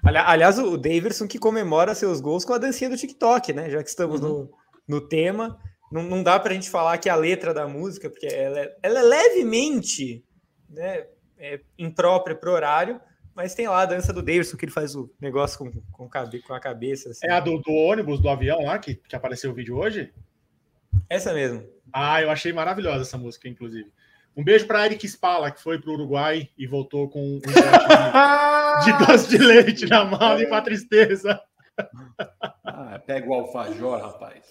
Aliás, 0.03 0.59
o 0.59 0.76
Daverson 0.76 1.26
que 1.26 1.39
comemora 1.39 1.95
seus 1.95 2.20
gols 2.20 2.45
com 2.45 2.53
a 2.53 2.59
dancinha 2.59 2.89
do 2.89 2.97
TikTok, 2.97 3.53
né? 3.53 3.68
Já 3.68 3.82
que 3.82 3.89
estamos 3.89 4.22
uhum. 4.22 4.28
no, 4.28 4.51
no 4.87 5.01
tema, 5.01 5.59
não, 5.91 6.03
não 6.05 6.22
dá 6.22 6.39
para 6.39 6.53
a 6.53 6.55
gente 6.55 6.70
falar 6.70 6.97
que 6.99 7.09
a 7.09 7.16
letra 7.16 7.53
da 7.53 7.66
música, 7.66 8.09
porque 8.09 8.26
ela 8.26 8.61
é, 8.61 8.76
ela 8.82 9.01
é 9.01 9.03
levemente 9.03 10.24
né, 10.68 11.07
é 11.39 11.61
imprópria 11.78 12.37
para 12.37 12.51
o 12.51 12.53
horário, 12.53 13.01
mas 13.34 13.55
tem 13.55 13.68
lá 13.68 13.82
a 13.82 13.87
dança 13.87 14.12
do 14.12 14.22
Davidson, 14.22 14.57
que 14.57 14.64
ele 14.64 14.72
faz 14.72 14.95
o 14.95 15.12
negócio 15.20 15.59
com, 15.59 15.70
com, 15.93 16.09
com 16.09 16.55
a 16.55 16.61
cabeça. 16.61 17.11
Assim. 17.11 17.26
É 17.26 17.32
a 17.32 17.41
do, 17.41 17.59
do, 17.59 17.72
ônibus, 17.72 18.20
do 18.20 18.28
avião 18.28 18.64
lá, 18.64 18.78
que, 18.78 18.95
que 18.95 19.14
apareceu 19.14 19.51
o 19.51 19.55
vídeo 19.55 19.76
hoje? 19.76 20.12
Essa 21.09 21.34
mesmo. 21.34 21.62
Ah, 21.93 22.20
eu 22.20 22.30
achei 22.30 22.53
maravilhosa 22.53 23.03
essa 23.03 23.18
música, 23.18 23.49
inclusive. 23.49 23.91
Um 24.37 24.45
beijo 24.45 24.66
para 24.66 24.84
Eric 24.84 25.07
Spala, 25.07 25.51
que 25.51 25.62
foi 25.62 25.80
para 25.80 25.91
o 25.91 25.95
Uruguai 25.95 26.51
e 26.59 26.66
voltou 26.66 27.09
com 27.09 27.37
um 27.37 27.39
de, 28.84 28.93
de 28.93 29.07
doce 29.07 29.30
de 29.30 29.39
leite 29.39 29.87
na 29.87 30.05
mala 30.05 30.43
e 30.43 30.47
uma 30.47 30.61
tristeza. 30.61 31.41
Ah, 32.64 32.99
pega 33.07 33.28
o 33.28 33.34
alfajor, 33.34 34.01
rapaz. 34.01 34.45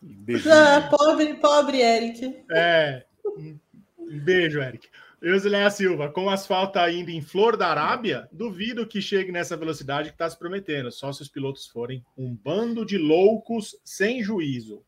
Beijo. 0.00 0.48
Ah, 0.50 0.88
pobre, 0.90 1.34
pobre 1.34 1.80
Eric. 1.80 2.42
É. 2.50 3.04
Um 3.98 4.18
beijo, 4.18 4.60
Eric. 4.60 4.88
Eusileia 5.22 5.70
Silva, 5.70 6.10
com 6.10 6.24
o 6.24 6.30
asfalto 6.30 6.80
ainda 6.80 7.12
em 7.12 7.20
Flor 7.20 7.56
da 7.56 7.68
Arábia, 7.68 8.28
duvido 8.32 8.86
que 8.86 9.00
chegue 9.00 9.30
nessa 9.30 9.56
velocidade 9.56 10.08
que 10.08 10.14
está 10.16 10.28
se 10.28 10.36
prometendo, 10.36 10.90
só 10.90 11.12
se 11.12 11.22
os 11.22 11.28
pilotos 11.28 11.68
forem 11.68 12.04
um 12.18 12.34
bando 12.34 12.84
de 12.84 12.98
loucos 12.98 13.76
sem 13.84 14.20
juízo. 14.20 14.84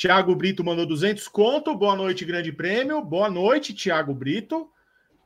Tiago 0.00 0.34
Brito 0.34 0.64
mandou 0.64 0.86
200 0.86 1.28
conto, 1.28 1.76
boa 1.76 1.94
noite, 1.94 2.24
grande 2.24 2.50
prêmio, 2.50 3.02
boa 3.02 3.28
noite, 3.28 3.74
Tiago 3.74 4.14
Brito. 4.14 4.70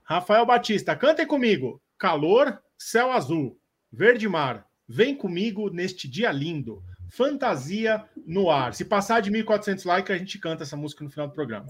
Rafael 0.02 0.44
Batista, 0.44 0.96
cantem 0.96 1.24
comigo, 1.24 1.80
calor, 1.96 2.60
céu 2.76 3.12
azul, 3.12 3.56
verde 3.92 4.28
mar, 4.28 4.66
vem 4.88 5.14
comigo 5.14 5.70
neste 5.70 6.08
dia 6.08 6.32
lindo, 6.32 6.82
fantasia 7.08 8.04
no 8.26 8.50
ar. 8.50 8.74
Se 8.74 8.84
passar 8.84 9.22
de 9.22 9.30
1.400 9.30 9.86
likes, 9.86 10.12
a 10.12 10.18
gente 10.18 10.40
canta 10.40 10.64
essa 10.64 10.76
música 10.76 11.04
no 11.04 11.10
final 11.10 11.28
do 11.28 11.34
programa. 11.34 11.68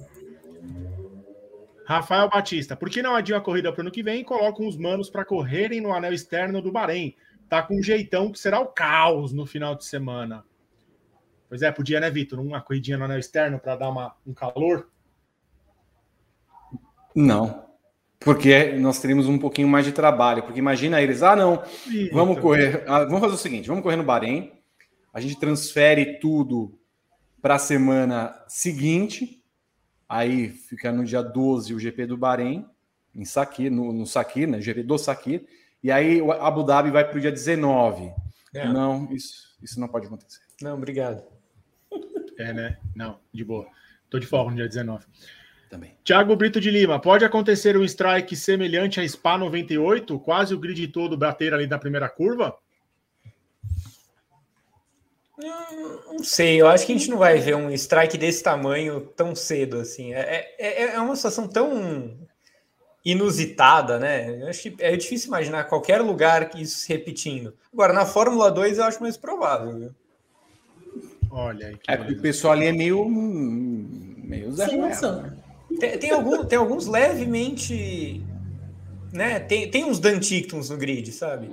Rafael 1.85 2.31
Batista, 2.31 2.75
por 2.75 2.89
que 2.89 3.03
não 3.03 3.15
adiam 3.15 3.39
a 3.39 3.43
corrida 3.43 3.71
para 3.71 3.81
o 3.81 3.83
ano 3.83 3.91
que 3.91 4.03
vem 4.03 4.23
e 4.23 4.25
colocam 4.25 4.67
os 4.67 4.79
manos 4.79 5.11
para 5.11 5.27
correrem 5.27 5.79
no 5.79 5.93
anel 5.93 6.15
externo 6.15 6.63
do 6.63 6.73
Bahrein? 6.73 7.15
Tá 7.51 7.63
com 7.63 7.79
um 7.79 7.83
jeitão 7.83 8.33
que 8.33 8.39
será 8.39 8.61
o 8.61 8.69
caos 8.69 9.31
no 9.31 9.45
final 9.45 9.75
de 9.75 9.85
semana. 9.85 10.43
Pois 11.55 11.63
é, 11.63 11.71
podia, 11.71 12.01
né, 12.01 12.11
Vitor? 12.11 12.41
Uma 12.41 12.61
corridinha 12.61 12.99
no 12.99 13.05
anel 13.05 13.21
externo 13.21 13.61
para 13.61 13.77
dar 13.77 13.89
uma, 13.89 14.13
um 14.27 14.35
calor? 14.35 14.89
Não. 17.15 17.65
Porque 18.19 18.73
nós 18.73 18.99
teríamos 18.99 19.29
um 19.29 19.39
pouquinho 19.39 19.69
mais 19.69 19.85
de 19.85 19.93
trabalho. 19.93 20.43
Porque 20.43 20.59
imagina 20.59 21.01
eles, 21.01 21.23
ah, 21.23 21.37
não, 21.37 21.63
vamos 22.13 22.41
correr. 22.41 22.83
Ah, 22.89 23.05
vamos 23.05 23.21
fazer 23.21 23.35
o 23.35 23.39
seguinte: 23.39 23.69
vamos 23.69 23.85
correr 23.85 23.95
no 23.95 24.03
Bahrein, 24.03 24.51
a 25.13 25.21
gente 25.21 25.39
transfere 25.39 26.19
tudo 26.19 26.77
para 27.41 27.55
a 27.55 27.59
semana 27.61 28.35
seguinte 28.49 29.45
Aí 30.09 30.49
fica 30.49 30.91
no 30.91 31.05
dia 31.05 31.23
12 31.23 31.73
o 31.73 31.79
GP 31.79 32.07
do 32.07 32.17
Bahrein, 32.17 32.67
em 33.15 33.25
Sakir, 33.25 33.71
no, 33.71 33.93
no 33.93 34.05
né? 34.49 34.61
GP 34.61 34.83
do 34.83 34.99
Sakir. 34.99 35.47
E 35.81 35.93
aí 35.93 36.21
o 36.21 36.33
Abu 36.33 36.65
Dhabi 36.65 36.91
vai 36.91 37.09
para 37.09 37.17
o 37.17 37.21
dia 37.21 37.31
19. 37.31 38.13
É. 38.53 38.69
Não, 38.69 39.09
isso, 39.13 39.57
isso 39.63 39.79
não 39.79 39.87
pode 39.87 40.07
acontecer. 40.07 40.41
Não, 40.61 40.75
obrigado. 40.75 41.34
É, 42.39 42.53
né? 42.53 42.79
Não, 42.95 43.19
de 43.33 43.45
boa. 43.45 43.67
Tô 44.11 44.19
de 44.19 44.27
folga 44.27 44.51
no 44.51 44.57
dia 44.57 44.69
19. 44.69 45.05
Também. 45.71 45.97
Tiago 46.05 46.37
Brito 46.37 46.61
de 46.61 46.71
Lima, 46.71 47.01
pode 47.01 47.25
acontecer 47.25 47.77
um 47.77 47.85
strike 47.85 48.37
semelhante 48.37 49.01
a 49.01 49.09
Spa 49.09 49.37
98, 49.37 50.19
quase 50.21 50.55
o 50.55 50.59
grid 50.59 50.87
todo 50.89 51.17
bater 51.17 51.53
ali 51.53 51.67
na 51.67 51.79
primeira 51.79 52.09
curva? 52.09 52.57
Não 55.37 56.23
sei, 56.23 56.61
eu 56.61 56.69
acho 56.69 56.87
que 56.87 56.93
a 56.93 56.97
gente 56.97 57.11
não 57.11 57.19
vai 57.19 57.39
ver 57.39 57.57
um 57.57 57.71
strike 57.73 58.17
desse 58.17 58.43
tamanho 58.43 59.01
tão 59.01 59.35
cedo 59.35 59.79
assim. 59.81 60.15
É, 60.15 60.55
é, 60.59 60.83
é 60.95 61.01
uma 61.01 61.17
situação 61.17 61.49
tão 61.49 62.17
inusitada, 63.05 63.99
né? 63.99 64.43
Eu 64.43 64.49
acho 64.49 64.63
que 64.63 64.77
é 64.79 64.97
difícil 64.97 65.29
imaginar 65.29 65.65
qualquer 65.65 66.01
lugar 66.01 66.51
isso 66.55 66.79
se 66.79 66.89
repetindo. 66.89 67.55
Agora, 67.73 67.93
na 67.93 68.07
Fórmula 68.07 68.51
2 68.51 68.79
eu 68.79 68.85
acho 68.85 69.03
mais 69.03 69.17
provável, 69.17 69.79
viu? 69.79 69.95
Olha. 71.35 71.77
É, 71.89 71.97
o 71.97 72.21
pessoal 72.21 72.53
ali 72.53 72.67
é 72.67 72.73
meio. 72.73 73.05
meio 73.09 74.53
Zé 74.53 74.69
né? 74.69 74.97
tem, 75.81 75.99
tem, 75.99 76.11
algum, 76.13 76.45
tem 76.45 76.57
alguns 76.57 76.87
levemente. 76.87 78.23
Né? 79.13 79.41
Tem, 79.41 79.69
tem 79.69 79.85
uns 79.85 79.99
Dantictons 79.99 80.71
no 80.71 80.77
grid, 80.77 81.11
sabe? 81.11 81.51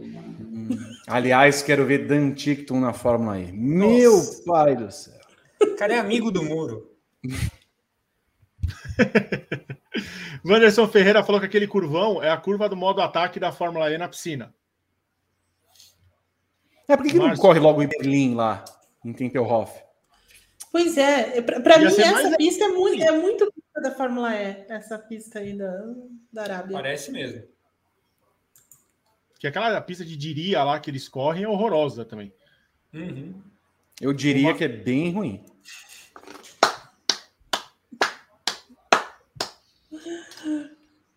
Aliás, 1.08 1.64
quero 1.64 1.88
ver 1.88 2.06
Dan 2.06 2.32
Tickton 2.32 2.80
na 2.80 2.94
Fórmula 2.94 3.40
E. 3.40 3.52
Meu 3.52 4.12
Nossa. 4.12 4.44
pai 4.46 4.76
do 4.76 4.92
céu. 4.92 5.20
O 5.64 5.76
cara 5.76 5.96
é 5.96 6.00
amigo 6.00 6.30
do 6.30 6.44
muro. 6.44 6.92
Wanderson 10.46 10.88
Ferreira 10.88 11.24
falou 11.24 11.42
que 11.42 11.48
aquele 11.48 11.68
curvão 11.68 12.22
é 12.22 12.30
a 12.30 12.38
curva 12.38 12.70
do 12.70 12.76
modo 12.76 13.02
ataque 13.02 13.40
da 13.40 13.52
Fórmula 13.52 13.92
E 13.92 13.98
na 13.98 14.08
piscina. 14.08 14.54
É, 16.88 16.96
por 16.96 17.04
que, 17.04 17.14
que 17.14 17.18
não 17.18 17.36
corre 17.36 17.60
logo 17.60 17.82
em 17.82 17.88
Berlim 17.88 18.36
lá, 18.36 18.64
em 19.04 19.14
Tempelhof? 19.14 19.72
Pois 20.72 20.98
é, 20.98 21.42
para 21.42 21.80
mim 21.80 21.86
essa 21.86 22.38
pista 22.38 22.64
é 22.64 22.68
muito, 22.70 23.04
é 23.04 23.12
muito 23.12 23.54
da 23.82 23.92
Fórmula 23.92 24.34
E, 24.34 24.66
essa 24.70 24.98
pista 24.98 25.40
aí 25.40 25.54
da, 25.54 25.94
da 26.32 26.44
Arábia. 26.44 26.78
Parece 26.78 27.12
mesmo. 27.12 27.44
Que 29.40 29.48
aquela 29.48 29.82
pista 29.82 30.06
de 30.06 30.16
diria 30.16 30.64
lá 30.64 30.80
que 30.80 30.90
eles 30.90 31.10
correm 31.10 31.44
é 31.44 31.48
horrorosa 31.48 32.06
também. 32.06 32.32
Uhum. 32.94 33.42
Eu 34.00 34.14
diria 34.14 34.50
Uma... 34.50 34.58
que 34.58 34.64
é 34.64 34.68
bem 34.68 35.12
ruim. 35.12 35.44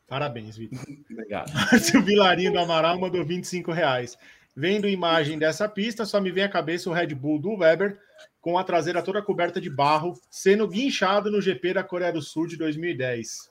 Parabéns, 0.07 0.57
Vitor. 0.57 0.79
Obrigado. 1.11 1.51
o 1.99 2.03
Vilarinho 2.03 2.53
do 2.53 2.59
Amaral 2.59 2.99
mandou 2.99 3.25
25 3.25 3.73
reais. 3.73 4.17
Vendo 4.57 4.89
imagem 4.89 5.39
dessa 5.39 5.69
pista, 5.69 6.05
só 6.05 6.21
me 6.21 6.31
vem 6.31 6.45
à 6.45 6.49
cabeça 6.49 6.89
o 6.89 6.93
Red 6.93 7.09
Bull 7.09 7.41
do 7.41 7.57
Weber 7.57 7.99
com 8.41 8.57
a 8.59 8.63
traseira 8.63 9.03
toda 9.03 9.23
coberta 9.23 9.61
de 9.61 9.71
barro, 9.71 10.15
sendo 10.31 10.69
guinchado 10.69 11.31
no 11.31 11.41
GP 11.41 11.75
da 11.75 11.83
Coreia 11.83 12.13
do 12.13 12.21
Sul 12.21 12.47
de 12.47 12.57
2010. 12.57 13.51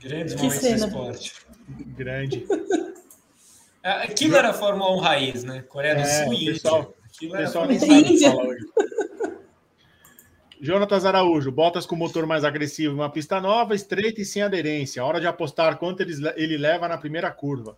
Grande 0.00 0.36
que 0.36 0.50
cena. 0.50 0.86
esporte. 0.86 1.32
Grande. 1.96 2.46
É, 3.82 3.90
aquilo 4.04 4.36
era 4.36 4.52
Fórmula 4.52 4.92
1 4.96 4.98
raiz, 4.98 5.44
né? 5.44 5.62
Coreia 5.62 5.94
do 5.94 6.00
é, 6.00 6.04
Sul 6.04 6.34
e 6.34 6.44
pessoal, 6.46 6.94
Índia. 7.22 7.38
pessoal 7.38 7.66
nem 7.66 7.78
sabe 7.78 8.20
falar 8.20 8.44
hoje. 8.44 8.66
Jonatas 10.60 11.04
Araújo, 11.04 11.52
botas 11.52 11.86
com 11.86 11.94
motor 11.94 12.26
mais 12.26 12.44
agressivo, 12.44 12.94
uma 12.94 13.10
pista 13.10 13.40
nova, 13.40 13.74
estreita 13.74 14.20
e 14.20 14.24
sem 14.24 14.42
aderência. 14.42 15.04
Hora 15.04 15.20
de 15.20 15.26
apostar 15.26 15.76
quanto 15.78 16.00
ele, 16.00 16.14
ele 16.34 16.56
leva 16.56 16.88
na 16.88 16.96
primeira 16.96 17.30
curva. 17.30 17.76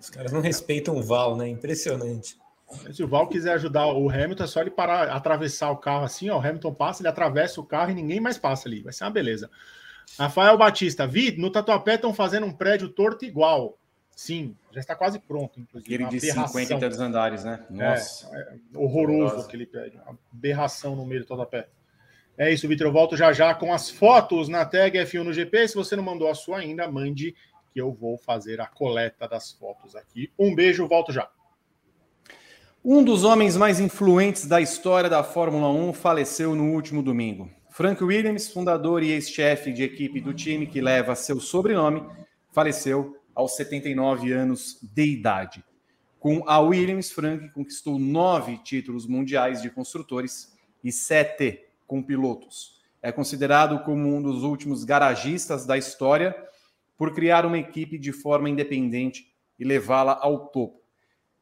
Os 0.00 0.10
caras 0.10 0.32
não 0.32 0.40
respeitam 0.40 0.96
o 0.96 1.02
Val, 1.02 1.36
né? 1.36 1.48
Impressionante. 1.48 2.38
Se 2.92 3.02
o 3.02 3.08
Val 3.08 3.26
quiser 3.28 3.54
ajudar 3.54 3.86
o 3.86 4.10
Hamilton, 4.10 4.44
é 4.44 4.46
só 4.46 4.60
ele 4.60 4.70
parar, 4.70 5.08
atravessar 5.08 5.70
o 5.70 5.76
carro 5.76 6.04
assim, 6.04 6.28
ó. 6.28 6.38
O 6.38 6.40
Hamilton 6.40 6.74
passa, 6.74 7.02
ele 7.02 7.08
atravessa 7.08 7.60
o 7.60 7.64
carro 7.64 7.90
e 7.90 7.94
ninguém 7.94 8.20
mais 8.20 8.36
passa 8.36 8.68
ali. 8.68 8.82
Vai 8.82 8.92
ser 8.92 9.04
uma 9.04 9.10
beleza. 9.10 9.50
Rafael 10.18 10.56
Batista, 10.56 11.06
Vi, 11.06 11.36
no 11.36 11.50
Tatuapé 11.50 11.94
estão 11.94 12.12
fazendo 12.12 12.46
um 12.46 12.52
prédio 12.52 12.88
torto 12.88 13.24
igual. 13.24 13.78
Sim, 14.14 14.56
já 14.72 14.80
está 14.80 14.96
quase 14.96 15.18
pronto, 15.18 15.60
inclusive. 15.60 15.94
Ele 15.94 16.06
de 16.06 16.20
50 16.20 16.74
e 16.74 16.78
tantos 16.78 16.98
andares, 16.98 17.44
né? 17.44 17.64
É, 17.70 17.72
Nossa. 17.72 18.28
É, 18.36 18.40
é 18.74 18.78
horroroso 18.78 19.46
que 19.46 19.56
ele 19.56 19.66
pede. 19.66 19.96
Uma 19.96 20.18
aberração 20.32 20.96
no 20.96 21.06
meio 21.06 21.20
do 21.20 21.26
todo 21.26 21.42
a 21.42 21.46
pé. 21.46 21.68
É 22.36 22.52
isso, 22.52 22.68
Vitor. 22.68 22.86
Eu 22.86 22.92
volto 22.92 23.16
já 23.16 23.32
já 23.32 23.54
com 23.54 23.72
as 23.72 23.90
fotos 23.90 24.48
na 24.48 24.64
tag 24.64 24.96
F1 24.98 25.22
no 25.22 25.32
GP. 25.32 25.68
Se 25.68 25.74
você 25.74 25.96
não 25.96 26.02
mandou 26.02 26.28
a 26.28 26.34
sua 26.34 26.58
ainda, 26.58 26.90
mande 26.90 27.34
que 27.72 27.80
eu 27.80 27.92
vou 27.92 28.18
fazer 28.18 28.60
a 28.60 28.66
coleta 28.66 29.28
das 29.28 29.52
fotos 29.52 29.94
aqui. 29.94 30.32
Um 30.38 30.54
beijo, 30.54 30.86
volto 30.86 31.12
já. 31.12 31.30
Um 32.84 33.02
dos 33.02 33.24
homens 33.24 33.56
mais 33.56 33.80
influentes 33.80 34.46
da 34.46 34.60
história 34.60 35.10
da 35.10 35.22
Fórmula 35.22 35.68
1 35.68 35.92
faleceu 35.92 36.54
no 36.54 36.72
último 36.72 37.02
domingo. 37.02 37.50
Frank 37.70 38.02
Williams, 38.02 38.48
fundador 38.48 39.02
e 39.02 39.10
ex-chefe 39.10 39.72
de 39.72 39.82
equipe 39.82 40.20
do 40.20 40.32
time 40.32 40.66
que 40.66 40.80
leva 40.80 41.14
seu 41.14 41.38
sobrenome, 41.40 42.04
faleceu 42.50 43.16
aos 43.34 43.54
79 43.56 44.32
anos 44.32 44.78
de 44.82 45.04
idade. 45.04 45.64
Com 46.18 46.42
a 46.48 46.58
Williams, 46.60 47.12
Frank 47.12 47.50
conquistou 47.50 47.98
nove 47.98 48.58
títulos 48.58 49.06
mundiais 49.06 49.62
de 49.62 49.70
construtores 49.70 50.56
e 50.82 50.90
sete 50.90 51.64
com 51.86 52.02
pilotos. 52.02 52.80
É 53.00 53.12
considerado 53.12 53.84
como 53.84 54.12
um 54.12 54.20
dos 54.20 54.42
últimos 54.42 54.82
garagistas 54.82 55.64
da 55.64 55.78
história 55.78 56.34
por 56.98 57.14
criar 57.14 57.46
uma 57.46 57.56
equipe 57.56 57.96
de 57.96 58.12
forma 58.12 58.50
independente 58.50 59.32
e 59.56 59.64
levá-la 59.64 60.18
ao 60.20 60.48
topo. 60.48 60.82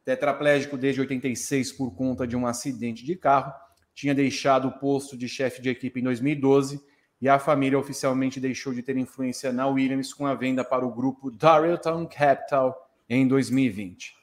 Tetraplégico 0.05 0.77
desde 0.77 1.01
86 1.01 1.73
por 1.73 1.95
conta 1.95 2.27
de 2.27 2.37
um 2.37 2.45
acidente 2.45 3.03
de 3.03 3.15
carro, 3.15 3.51
tinha 3.93 4.13
deixado 4.13 4.67
o 4.67 4.79
posto 4.79 5.17
de 5.17 5.27
chefe 5.27 5.59
de 5.59 5.69
equipe 5.69 5.99
em 5.99 6.03
2012 6.03 6.79
e 7.19 7.27
a 7.27 7.39
família 7.39 7.79
oficialmente 7.79 8.39
deixou 8.39 8.71
de 8.71 8.83
ter 8.83 8.95
influência 8.95 9.51
na 9.51 9.67
Williams 9.67 10.13
com 10.13 10.27
a 10.27 10.35
venda 10.35 10.63
para 10.63 10.85
o 10.85 10.93
grupo 10.93 11.31
Darrellton 11.31 12.05
Capital 12.05 12.89
em 13.09 13.27
2020. 13.27 14.15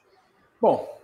Bom, 0.61 0.99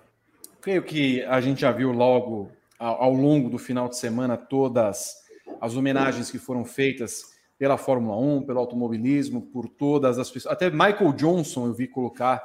creio 0.61 0.81
que 0.81 1.21
a 1.23 1.41
gente 1.41 1.61
já 1.61 1.71
viu 1.73 1.91
logo 1.91 2.49
ao 2.79 3.13
longo 3.13 3.49
do 3.49 3.59
final 3.59 3.89
de 3.89 3.97
semana 3.97 4.37
todas 4.37 5.15
as 5.59 5.75
homenagens 5.75 6.31
que 6.31 6.39
foram 6.39 6.63
feitas 6.63 7.31
pela 7.61 7.77
Fórmula 7.77 8.17
1, 8.17 8.41
pelo 8.41 8.57
automobilismo, 8.57 9.39
por 9.39 9.69
todas 9.69 10.17
as 10.17 10.31
pessoas. 10.31 10.51
Até 10.51 10.71
Michael 10.71 11.13
Johnson 11.13 11.67
eu 11.67 11.73
vi 11.75 11.87
colocar 11.87 12.41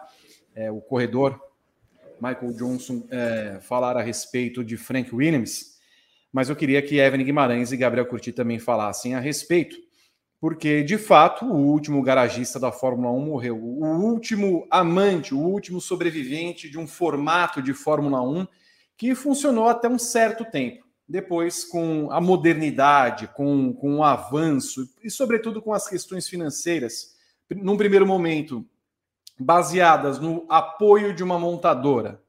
é, 0.55 0.71
o 0.71 0.79
corredor 0.79 1.41
Michael 2.21 2.53
Johnson 2.53 3.03
é, 3.11 3.59
falar 3.63 3.97
a 3.97 4.03
respeito 4.03 4.63
de 4.63 4.77
Frank 4.77 5.15
Williams, 5.15 5.79
mas 6.31 6.51
eu 6.51 6.55
queria 6.55 6.83
que 6.83 6.99
Evan 6.99 7.25
Guimarães 7.25 7.73
e 7.73 7.79
Gabriel 7.79 8.05
Curti 8.05 8.31
também 8.31 8.59
falassem 8.59 9.15
a 9.15 9.19
respeito, 9.19 9.75
porque 10.39 10.83
de 10.83 10.99
fato 10.99 11.47
o 11.47 11.65
último 11.65 12.03
garagista 12.03 12.61
da 12.61 12.71
Fórmula 12.71 13.11
1 13.11 13.19
morreu, 13.19 13.57
o 13.57 13.87
último 13.87 14.67
amante, 14.71 15.35
o 15.35 15.41
último 15.41 15.81
sobrevivente 15.81 16.69
de 16.69 16.79
um 16.79 16.87
formato 16.87 17.63
de 17.63 17.73
Fórmula 17.73 18.21
1 18.21 18.47
que 18.99 19.15
funcionou 19.15 19.67
até 19.67 19.89
um 19.89 19.99
certo 19.99 20.45
tempo. 20.45 20.86
Depois, 21.09 21.65
com 21.65 22.11
a 22.11 22.21
modernidade, 22.21 23.29
com, 23.29 23.73
com 23.73 23.99
o 23.99 24.05
avanço 24.05 24.89
e, 25.03 25.11
sobretudo, 25.11 25.63
com 25.63 25.73
as 25.73 25.89
questões 25.89 26.29
financeiras, 26.29 27.17
num 27.49 27.77
primeiro 27.77 28.07
momento, 28.07 28.67
baseadas 29.39 30.19
no 30.19 30.45
apoio 30.49 31.15
de 31.15 31.23
uma 31.23 31.39
montadora, 31.39 32.23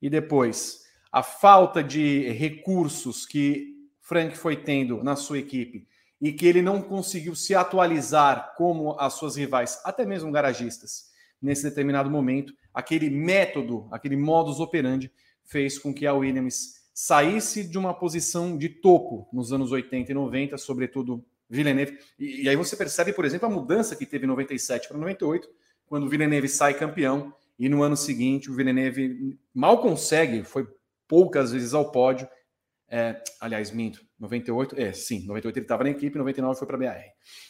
e 0.00 0.08
depois 0.08 0.84
a 1.10 1.22
falta 1.22 1.82
de 1.82 2.30
recursos 2.30 3.24
que 3.24 3.74
Frank 4.00 4.36
foi 4.36 4.56
tendo 4.56 5.02
na 5.02 5.16
sua 5.16 5.38
equipe 5.38 5.86
e 6.20 6.32
que 6.32 6.46
ele 6.46 6.62
não 6.62 6.82
conseguiu 6.82 7.34
se 7.34 7.54
atualizar 7.54 8.54
como 8.56 8.98
as 8.98 9.14
suas 9.14 9.36
rivais, 9.36 9.80
até 9.84 10.04
mesmo 10.04 10.32
garagistas, 10.32 11.10
nesse 11.40 11.62
determinado 11.62 12.10
momento, 12.10 12.54
aquele 12.72 13.10
método, 13.10 13.86
aquele 13.90 14.16
modus 14.16 14.60
operandi 14.60 15.12
fez 15.44 15.78
com 15.78 15.92
que 15.92 16.06
a 16.06 16.14
Williams 16.14 16.83
saísse 16.94 17.64
de 17.64 17.76
uma 17.76 17.92
posição 17.92 18.56
de 18.56 18.68
topo 18.68 19.28
nos 19.32 19.52
anos 19.52 19.72
80 19.72 20.12
e 20.12 20.14
90, 20.14 20.56
sobretudo 20.56 21.24
Villeneuve. 21.50 21.98
E, 22.18 22.44
e 22.44 22.48
aí 22.48 22.54
você 22.54 22.76
percebe, 22.76 23.12
por 23.12 23.24
exemplo, 23.24 23.46
a 23.46 23.50
mudança 23.50 23.96
que 23.96 24.06
teve 24.06 24.24
em 24.24 24.28
97 24.28 24.88
para 24.88 24.96
98, 24.96 25.48
quando 25.86 26.04
o 26.04 26.08
Villeneuve 26.08 26.48
sai 26.48 26.72
campeão, 26.72 27.34
e 27.58 27.68
no 27.68 27.82
ano 27.82 27.96
seguinte 27.96 28.50
o 28.50 28.54
Villeneuve 28.54 29.38
mal 29.52 29.80
consegue, 29.80 30.42
foi 30.42 30.66
poucas 31.06 31.52
vezes 31.52 31.74
ao 31.74 31.90
pódio. 31.90 32.28
É, 32.96 33.20
aliás, 33.40 33.72
minto, 33.72 34.00
98, 34.20 34.80
é, 34.80 34.92
sim, 34.92 35.26
98 35.26 35.58
ele 35.58 35.64
estava 35.64 35.82
na 35.82 35.90
equipe, 35.90 36.16
99 36.16 36.56
foi 36.56 36.68
para 36.68 36.76
a 36.76 36.78
BR. 36.78 37.04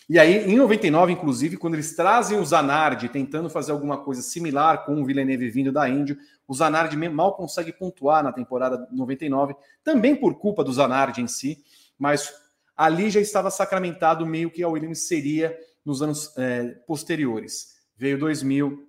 E 0.09 0.19
aí, 0.19 0.51
em 0.51 0.57
99, 0.57 1.13
inclusive, 1.13 1.59
quando 1.59 1.75
eles 1.75 1.95
trazem 1.95 2.39
o 2.39 2.45
Zanardi 2.47 3.11
tentando 3.11 3.51
fazer 3.51 3.73
alguma 3.73 3.99
coisa 3.99 4.23
similar 4.23 4.87
com 4.87 5.03
o 5.03 5.05
Villeneuve 5.05 5.51
vindo 5.51 5.71
da 5.71 5.87
Índia, 5.87 6.17
o 6.49 6.55
Zanardi 6.55 6.97
mal 6.97 7.37
consegue 7.37 7.75
pontuar 7.75 8.25
na 8.25 8.33
temporada 8.33 8.89
99, 8.91 9.55
também 9.85 10.17
por 10.17 10.39
culpa 10.39 10.65
do 10.65 10.73
Zanardi 10.73 11.21
em 11.21 11.27
si, 11.27 11.63
mas 11.99 12.33
ali 12.75 13.11
já 13.11 13.21
estava 13.21 13.51
sacramentado 13.51 14.25
meio 14.25 14.51
que 14.51 14.63
a 14.63 14.69
Williams 14.71 15.07
seria 15.07 15.55
nos 15.85 16.01
anos 16.01 16.33
é, 16.39 16.69
posteriores. 16.87 17.75
Veio 17.99 18.19
2000, 18.19 18.83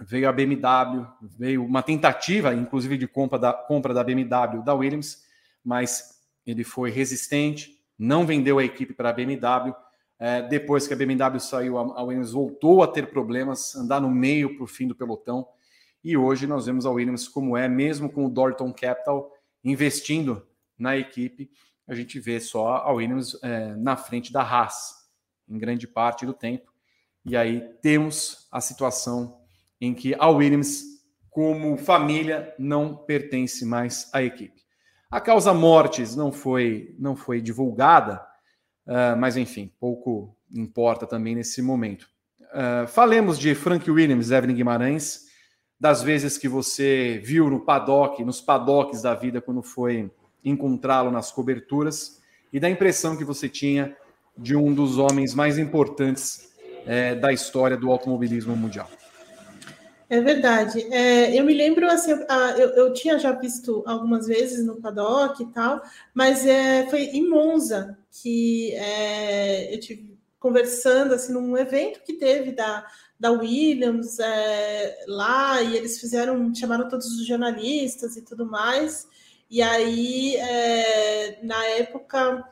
veio 0.00 0.28
a 0.28 0.32
BMW, 0.32 1.06
veio 1.38 1.64
uma 1.64 1.84
tentativa, 1.84 2.52
inclusive, 2.52 2.98
de 2.98 3.06
compra 3.06 3.38
da, 3.38 3.52
compra 3.52 3.94
da 3.94 4.02
BMW 4.02 4.60
da 4.64 4.74
Williams, 4.74 5.22
mas 5.64 6.20
ele 6.46 6.62
foi 6.62 6.90
resistente, 6.90 7.80
não 7.98 8.26
vendeu 8.26 8.58
a 8.58 8.64
equipe 8.64 8.92
para 8.92 9.10
a 9.10 9.12
BMW. 9.12 9.74
É, 10.18 10.42
depois 10.42 10.86
que 10.86 10.94
a 10.94 10.96
BMW 10.96 11.40
saiu, 11.40 11.78
a 11.78 12.02
Williams 12.02 12.32
voltou 12.32 12.82
a 12.82 12.86
ter 12.86 13.08
problemas, 13.08 13.74
andar 13.74 14.00
no 14.00 14.10
meio 14.10 14.54
para 14.54 14.64
o 14.64 14.66
fim 14.66 14.86
do 14.86 14.94
pelotão. 14.94 15.46
E 16.02 16.16
hoje 16.16 16.46
nós 16.46 16.66
vemos 16.66 16.84
a 16.84 16.90
Williams 16.90 17.26
como 17.26 17.56
é, 17.56 17.68
mesmo 17.68 18.10
com 18.10 18.26
o 18.26 18.30
Dorton 18.30 18.72
Capital 18.72 19.32
investindo 19.64 20.46
na 20.78 20.96
equipe, 20.96 21.50
a 21.86 21.94
gente 21.94 22.18
vê 22.18 22.40
só 22.40 22.76
a 22.76 22.92
Williams 22.92 23.38
é, 23.42 23.74
na 23.76 23.96
frente 23.96 24.32
da 24.32 24.42
Haas, 24.42 25.08
em 25.48 25.58
grande 25.58 25.86
parte 25.86 26.26
do 26.26 26.32
tempo. 26.32 26.72
E 27.24 27.36
aí 27.36 27.60
temos 27.80 28.48
a 28.50 28.60
situação 28.60 29.40
em 29.80 29.94
que 29.94 30.14
a 30.18 30.28
Williams, 30.28 30.82
como 31.30 31.76
família, 31.76 32.54
não 32.58 32.96
pertence 32.96 33.64
mais 33.64 34.10
à 34.12 34.22
equipe. 34.22 34.63
A 35.14 35.20
causa 35.20 35.54
mortes 35.54 36.16
não 36.16 36.32
foi, 36.32 36.92
não 36.98 37.14
foi 37.14 37.40
divulgada, 37.40 38.20
uh, 38.84 39.16
mas 39.16 39.36
enfim, 39.36 39.70
pouco 39.78 40.36
importa 40.52 41.06
também 41.06 41.36
nesse 41.36 41.62
momento. 41.62 42.08
Uh, 42.52 42.88
falemos 42.88 43.38
de 43.38 43.54
Frank 43.54 43.88
Williams, 43.88 44.32
Evelyn 44.32 44.56
Guimarães 44.56 45.26
das 45.78 46.02
vezes 46.02 46.36
que 46.36 46.48
você 46.48 47.22
viu 47.24 47.48
no 47.48 47.60
paddock, 47.60 48.24
nos 48.24 48.40
paddocks 48.40 49.02
da 49.02 49.14
vida, 49.14 49.40
quando 49.40 49.62
foi 49.62 50.10
encontrá-lo 50.44 51.12
nas 51.12 51.30
coberturas, 51.30 52.20
e 52.52 52.58
da 52.58 52.68
impressão 52.68 53.16
que 53.16 53.24
você 53.24 53.48
tinha 53.48 53.96
de 54.36 54.56
um 54.56 54.74
dos 54.74 54.98
homens 54.98 55.32
mais 55.32 55.58
importantes 55.58 56.52
é, 56.84 57.14
da 57.14 57.32
história 57.32 57.76
do 57.76 57.88
automobilismo 57.88 58.56
mundial. 58.56 58.90
É 60.14 60.20
verdade. 60.20 60.80
É, 60.92 61.36
eu 61.36 61.44
me 61.44 61.52
lembro, 61.52 61.90
assim, 61.90 62.12
eu, 62.12 62.68
eu, 62.76 62.92
tinha 62.92 63.18
já 63.18 63.32
visto 63.32 63.82
algumas 63.84 64.28
vezes 64.28 64.64
no 64.64 64.76
paddock 64.76 65.42
e 65.42 65.46
tal, 65.46 65.82
mas 66.14 66.46
é, 66.46 66.88
foi 66.88 67.02
em 67.06 67.28
Monza 67.28 67.98
que 68.12 68.72
é, 68.74 69.74
eu 69.74 69.80
tive 69.80 70.16
conversando 70.38 71.14
assim 71.14 71.32
num 71.32 71.58
evento 71.58 72.00
que 72.04 72.12
teve 72.12 72.52
da 72.52 72.86
da 73.18 73.32
Williams 73.32 74.18
é, 74.20 75.04
lá, 75.08 75.60
e 75.62 75.76
eles 75.76 75.98
fizeram, 75.98 76.54
chamaram 76.54 76.88
todos 76.88 77.06
os 77.06 77.26
jornalistas 77.26 78.16
e 78.16 78.22
tudo 78.22 78.46
mais. 78.46 79.08
E 79.50 79.62
aí, 79.62 80.36
é, 80.36 81.38
na 81.42 81.64
época, 81.70 82.44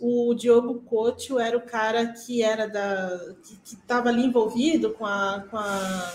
o 0.00 0.34
Diogo 0.34 0.82
Couto 0.82 1.38
era 1.38 1.56
o 1.56 1.62
cara 1.62 2.08
que 2.08 2.42
era 2.42 2.66
da 2.68 3.20
que 3.64 3.74
estava 3.74 4.10
ali 4.10 4.24
envolvido 4.24 4.92
com 4.92 5.06
a, 5.06 5.44
com 5.50 5.56
a, 5.56 6.12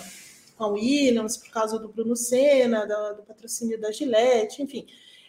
a 0.63 0.67
Williams 0.67 1.37
por 1.37 1.49
causa 1.49 1.79
do 1.79 1.89
Bruno 1.89 2.15
Senna, 2.15 2.85
do, 2.85 3.17
do 3.17 3.23
patrocínio 3.23 3.79
da 3.79 3.91
Gillette, 3.91 4.61
enfim. 4.61 4.85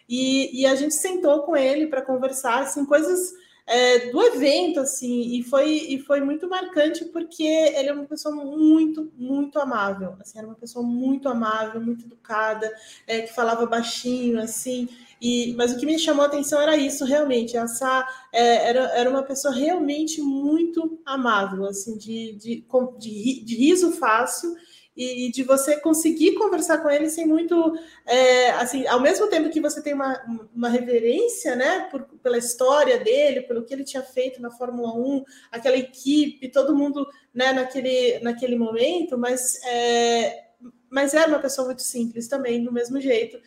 E, 0.08 0.62
e, 0.62 0.66
a 0.66 0.74
gente 0.74 0.94
sentou 0.94 1.42
com 1.42 1.56
ele 1.56 1.86
para 1.86 2.02
conversar 2.02 2.62
assim, 2.62 2.84
coisas 2.84 3.32
é, 3.66 4.10
do 4.10 4.20
evento, 4.22 4.80
assim, 4.80 5.38
e 5.38 5.42
foi, 5.42 5.70
e 5.70 5.98
foi 6.00 6.20
muito 6.20 6.48
marcante 6.48 7.04
porque 7.06 7.44
ele 7.44 7.88
é 7.88 7.92
uma 7.92 8.04
pessoa 8.04 8.34
muito, 8.34 9.10
muito 9.16 9.58
amável, 9.58 10.16
assim, 10.20 10.38
era 10.38 10.46
uma 10.46 10.56
pessoa 10.56 10.84
muito 10.84 11.28
amável, 11.28 11.80
muito 11.80 12.04
educada, 12.04 12.70
é, 13.06 13.22
que 13.22 13.32
falava 13.32 13.64
baixinho, 13.64 14.40
assim, 14.40 14.88
e, 15.20 15.54
mas 15.56 15.72
o 15.72 15.78
que 15.78 15.86
me 15.86 15.98
chamou 15.98 16.24
a 16.24 16.26
atenção 16.26 16.60
era 16.60 16.76
isso, 16.76 17.04
realmente, 17.04 17.56
essa 17.56 18.06
é, 18.32 18.68
era, 18.68 18.80
era 18.98 19.08
uma 19.08 19.22
pessoa 19.22 19.54
realmente 19.54 20.20
muito 20.20 21.00
amável, 21.06 21.64
assim, 21.64 21.96
de, 21.96 22.32
de, 22.32 22.66
de, 22.98 23.44
de 23.44 23.56
riso 23.56 23.92
fácil, 23.92 24.54
e, 24.96 25.30
de 25.30 25.42
você 25.42 25.80
conseguir 25.80 26.34
conversar 26.34 26.78
com 26.78 26.90
ele 26.90 27.08
sem 27.08 27.26
muito, 27.26 27.74
é, 28.06 28.50
assim, 28.52 28.86
ao 28.86 29.00
mesmo 29.00 29.26
tempo 29.28 29.50
que 29.50 29.60
você 29.60 29.82
tem 29.82 29.94
uma, 29.94 30.20
uma 30.54 30.68
reverência, 30.68 31.56
né, 31.56 31.88
por, 31.90 32.02
pela 32.22 32.38
história 32.38 32.98
dele, 32.98 33.42
pelo 33.42 33.64
que 33.64 33.72
ele 33.72 33.84
tinha 33.84 34.02
feito 34.02 34.40
na 34.40 34.50
Fórmula 34.50 34.94
1, 34.94 35.24
aquela 35.50 35.76
equipe, 35.76 36.50
todo 36.50 36.76
mundo, 36.76 37.06
né, 37.34 37.52
naquele, 37.52 38.18
naquele 38.20 38.56
momento, 38.56 39.16
mas 39.16 39.60
é, 39.64 40.52
mas 40.92 41.14
era 41.14 41.26
uma 41.26 41.38
pessoa 41.38 41.68
muito 41.68 41.80
simples 41.80 42.28
também, 42.28 42.62
do 42.62 42.70
mesmo 42.70 43.00
jeito. 43.00 43.40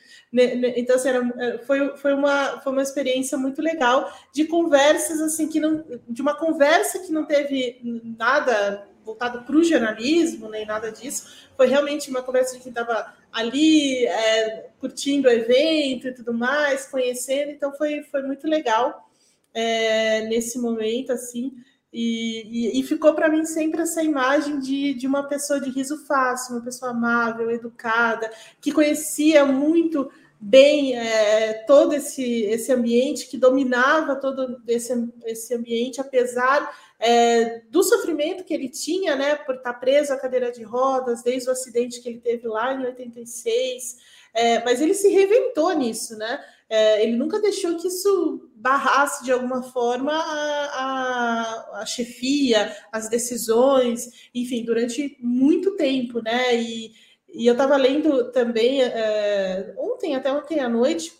Então, 0.76 0.96
assim, 0.96 1.10
era, 1.10 1.32
é, 1.38 1.58
foi, 1.60 1.96
foi, 1.96 2.12
uma, 2.12 2.60
foi 2.60 2.72
uma 2.72 2.82
experiência 2.82 3.38
muito 3.38 3.62
legal 3.62 4.12
de 4.34 4.46
conversas, 4.46 5.22
assim, 5.22 5.48
que 5.48 5.60
não. 5.60 5.86
De 6.10 6.24
uma 6.24 6.34
conversa 6.34 6.98
que 6.98 7.12
não 7.12 7.24
teve 7.24 7.80
nada 8.18 8.88
voltado 9.06 9.43
para 9.43 9.56
o 9.56 9.64
jornalismo, 9.64 10.49
nem 10.49 10.66
nada 10.66 10.91
disso. 10.91 11.47
Foi 11.56 11.68
realmente 11.68 12.10
uma 12.10 12.24
conversa 12.24 12.58
de 12.58 12.64
quem 12.64 12.72
estava 12.72 13.14
ali 13.32 14.06
é, 14.06 14.70
curtindo 14.80 15.28
o 15.28 15.32
evento 15.32 16.08
e 16.08 16.14
tudo 16.14 16.34
mais, 16.34 16.88
conhecendo. 16.88 17.51
Então 17.51 17.72
foi, 17.74 18.01
foi 18.03 18.24
muito 18.24 18.47
legal 18.47 19.10
é, 19.53 20.22
nesse 20.28 20.60
momento, 20.60 21.12
assim. 21.12 21.53
E, 21.93 22.76
e, 22.76 22.80
e 22.80 22.84
ficou 22.84 23.14
para 23.14 23.30
mim 23.30 23.45
sempre 23.45 23.82
essa 23.82 24.03
imagem 24.03 24.60
de, 24.60 24.93
de 24.95 25.08
uma 25.08 25.24
pessoa 25.24 25.62
de 25.62 25.70
riso 25.70 26.06
fácil, 26.06 26.56
uma 26.56 26.66
pessoa 26.66 26.91
amável, 26.91 27.49
educada, 27.49 28.30
que 28.60 28.72
conhecia 28.72 29.45
muito 29.45 30.12
bem 30.39 30.95
é, 30.97 31.63
todo 31.65 31.93
esse, 31.93 32.43
esse 32.43 32.71
ambiente, 32.71 33.27
que 33.27 33.38
dominava 33.38 34.15
todo 34.15 34.61
esse, 34.67 34.93
esse 35.25 35.53
ambiente, 35.53 36.01
apesar 36.01 36.71
é, 36.99 37.61
do 37.69 37.83
sofrimento 37.83 38.43
que 38.43 38.53
ele 38.53 38.69
tinha, 38.69 39.15
né, 39.15 39.36
por 39.36 39.55
estar 39.55 39.73
preso 39.73 40.13
à 40.13 40.17
cadeira 40.17 40.51
de 40.51 40.63
rodas, 40.63 41.23
desde 41.23 41.49
o 41.49 41.51
acidente 41.51 42.01
que 42.01 42.09
ele 42.09 42.19
teve 42.19 42.47
lá 42.47 42.73
em 42.73 42.86
86, 42.86 43.97
é, 44.33 44.63
mas 44.63 44.81
ele 44.81 44.93
se 44.93 45.07
reinventou 45.09 45.71
nisso, 45.73 46.17
né? 46.17 46.43
É, 46.67 47.03
ele 47.03 47.15
nunca 47.15 47.39
deixou 47.39 47.77
que 47.77 47.88
isso 47.88 48.49
barrasse 48.55 49.23
de 49.23 49.31
alguma 49.31 49.61
forma 49.61 50.11
a, 50.11 50.65
a, 50.73 51.81
a, 51.81 51.86
chefia, 51.86 52.75
as 52.91 53.07
decisões, 53.07 54.29
enfim, 54.33 54.65
durante 54.65 55.15
muito 55.21 55.75
tempo, 55.75 56.21
né? 56.21 56.55
E, 56.59 56.91
e 57.38 57.45
eu 57.47 57.53
estava 57.53 57.75
lendo 57.75 58.31
também 58.31 58.81
é, 58.81 59.73
ontem, 59.77 60.15
até 60.15 60.31
ontem 60.31 60.59
à 60.59 60.69
noite, 60.69 61.13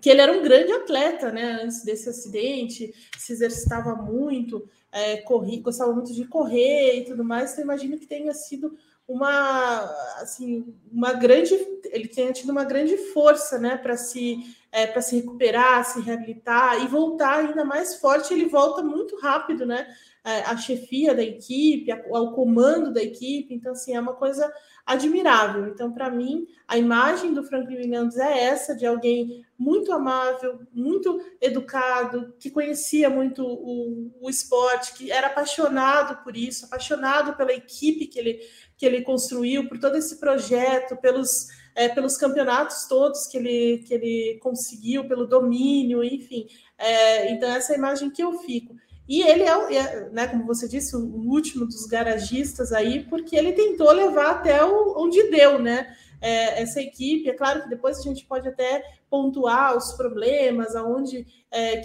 que 0.00 0.10
ele 0.10 0.20
era 0.20 0.32
um 0.32 0.42
grande 0.42 0.72
atleta, 0.72 1.32
né? 1.32 1.60
Antes 1.62 1.84
desse 1.84 2.08
acidente, 2.08 2.94
se 3.16 3.32
exercitava 3.32 3.94
muito, 3.94 4.68
é, 4.92 5.18
corri, 5.18 5.58
gostava 5.58 5.92
muito 5.92 6.12
de 6.12 6.24
correr 6.26 6.98
e 6.98 7.04
tudo 7.04 7.24
mais. 7.24 7.52
Então, 7.52 7.64
imagino 7.64 7.98
que 7.98 8.06
tenha 8.06 8.32
sido 8.32 8.76
uma 9.08 9.84
assim 10.20 10.74
uma 10.92 11.14
grande 11.14 11.54
ele 11.86 12.08
tenha 12.08 12.30
tido 12.30 12.50
uma 12.50 12.62
grande 12.62 12.94
força 12.98 13.58
né 13.58 13.78
para 13.78 13.96
se 13.96 14.54
é, 14.70 14.86
para 14.86 15.00
se 15.00 15.16
recuperar 15.16 15.82
se 15.86 15.98
reabilitar 16.02 16.84
e 16.84 16.86
voltar 16.86 17.38
ainda 17.38 17.64
mais 17.64 17.96
forte 17.96 18.34
ele 18.34 18.50
volta 18.50 18.82
muito 18.82 19.16
rápido 19.16 19.64
né 19.64 19.86
é, 20.22 20.40
a 20.40 20.54
chefia 20.58 21.14
da 21.14 21.22
equipe 21.22 21.90
ao 21.90 22.34
comando 22.34 22.92
da 22.92 23.02
equipe 23.02 23.54
então 23.54 23.72
assim 23.72 23.96
é 23.96 24.00
uma 24.00 24.12
coisa 24.12 24.52
admirável. 24.88 25.68
Então, 25.68 25.92
para 25.92 26.10
mim, 26.10 26.46
a 26.66 26.78
imagem 26.78 27.34
do 27.34 27.44
Franklin 27.44 27.76
Williams 27.76 28.16
é 28.16 28.44
essa, 28.44 28.74
de 28.74 28.86
alguém 28.86 29.44
muito 29.58 29.92
amável, 29.92 30.60
muito 30.72 31.20
educado, 31.42 32.34
que 32.40 32.50
conhecia 32.50 33.10
muito 33.10 33.44
o, 33.44 34.10
o 34.18 34.30
esporte, 34.30 34.94
que 34.94 35.12
era 35.12 35.26
apaixonado 35.26 36.24
por 36.24 36.34
isso, 36.34 36.64
apaixonado 36.64 37.36
pela 37.36 37.52
equipe 37.52 38.06
que 38.06 38.18
ele, 38.18 38.40
que 38.78 38.86
ele 38.86 39.02
construiu, 39.02 39.68
por 39.68 39.78
todo 39.78 39.94
esse 39.96 40.18
projeto, 40.18 40.96
pelos, 40.96 41.48
é, 41.74 41.90
pelos 41.90 42.16
campeonatos 42.16 42.86
todos 42.88 43.26
que 43.26 43.36
ele, 43.36 43.84
que 43.86 43.92
ele 43.92 44.38
conseguiu, 44.40 45.06
pelo 45.06 45.26
domínio, 45.26 46.02
enfim. 46.02 46.46
É, 46.78 47.30
então, 47.30 47.50
essa 47.50 47.72
é 47.72 47.76
a 47.76 47.78
imagem 47.78 48.08
que 48.08 48.22
eu 48.22 48.38
fico. 48.38 48.74
E 49.08 49.22
ele 49.22 49.42
é, 49.42 49.74
é, 49.74 50.10
né, 50.10 50.26
como 50.26 50.44
você 50.44 50.68
disse, 50.68 50.94
o 50.94 51.00
último 51.00 51.64
dos 51.64 51.86
garagistas 51.86 52.72
aí, 52.72 53.04
porque 53.04 53.34
ele 53.34 53.52
tentou 53.52 53.90
levar 53.90 54.32
até 54.32 54.62
onde 54.64 55.30
deu, 55.30 55.58
né? 55.58 55.96
É, 56.20 56.60
essa 56.60 56.80
equipe, 56.80 57.28
é 57.28 57.32
claro 57.32 57.62
que 57.62 57.68
depois 57.70 57.98
a 57.98 58.02
gente 58.02 58.26
pode 58.26 58.46
até 58.46 58.82
pontuar 59.08 59.76
os 59.76 59.92
problemas, 59.92 60.76
aonde 60.76 61.24
é, 61.50 61.80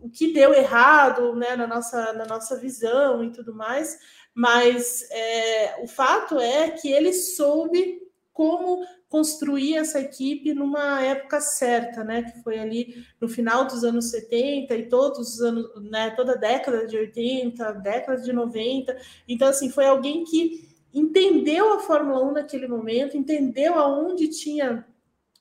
o 0.00 0.08
que 0.08 0.32
deu 0.32 0.54
errado 0.54 1.34
né, 1.34 1.56
na, 1.56 1.66
nossa, 1.66 2.12
na 2.12 2.26
nossa 2.26 2.56
visão 2.56 3.24
e 3.24 3.32
tudo 3.32 3.54
mais, 3.54 3.98
mas 4.34 5.10
é, 5.10 5.82
o 5.82 5.86
fato 5.86 6.38
é 6.38 6.70
que 6.70 6.92
ele 6.92 7.12
soube 7.12 8.02
como 8.32 8.84
construir 9.08 9.76
essa 9.76 10.00
equipe 10.00 10.52
numa 10.52 11.00
época 11.02 11.40
certa, 11.40 12.02
né? 12.02 12.22
Que 12.22 12.42
foi 12.42 12.58
ali 12.58 13.04
no 13.20 13.28
final 13.28 13.64
dos 13.64 13.84
anos 13.84 14.10
70 14.10 14.74
e 14.74 14.88
todos 14.88 15.34
os 15.34 15.40
anos, 15.40 15.70
né? 15.90 16.10
Toda 16.10 16.32
a 16.32 16.36
década 16.36 16.86
de 16.86 16.96
80, 16.96 17.72
década 17.74 18.20
de 18.20 18.32
90. 18.32 18.96
Então, 19.28 19.48
assim, 19.48 19.70
foi 19.70 19.86
alguém 19.86 20.24
que 20.24 20.68
entendeu 20.92 21.74
a 21.74 21.80
Fórmula 21.80 22.24
1 22.24 22.32
naquele 22.32 22.66
momento, 22.66 23.16
entendeu 23.16 23.74
aonde 23.74 24.28
tinha 24.28 24.84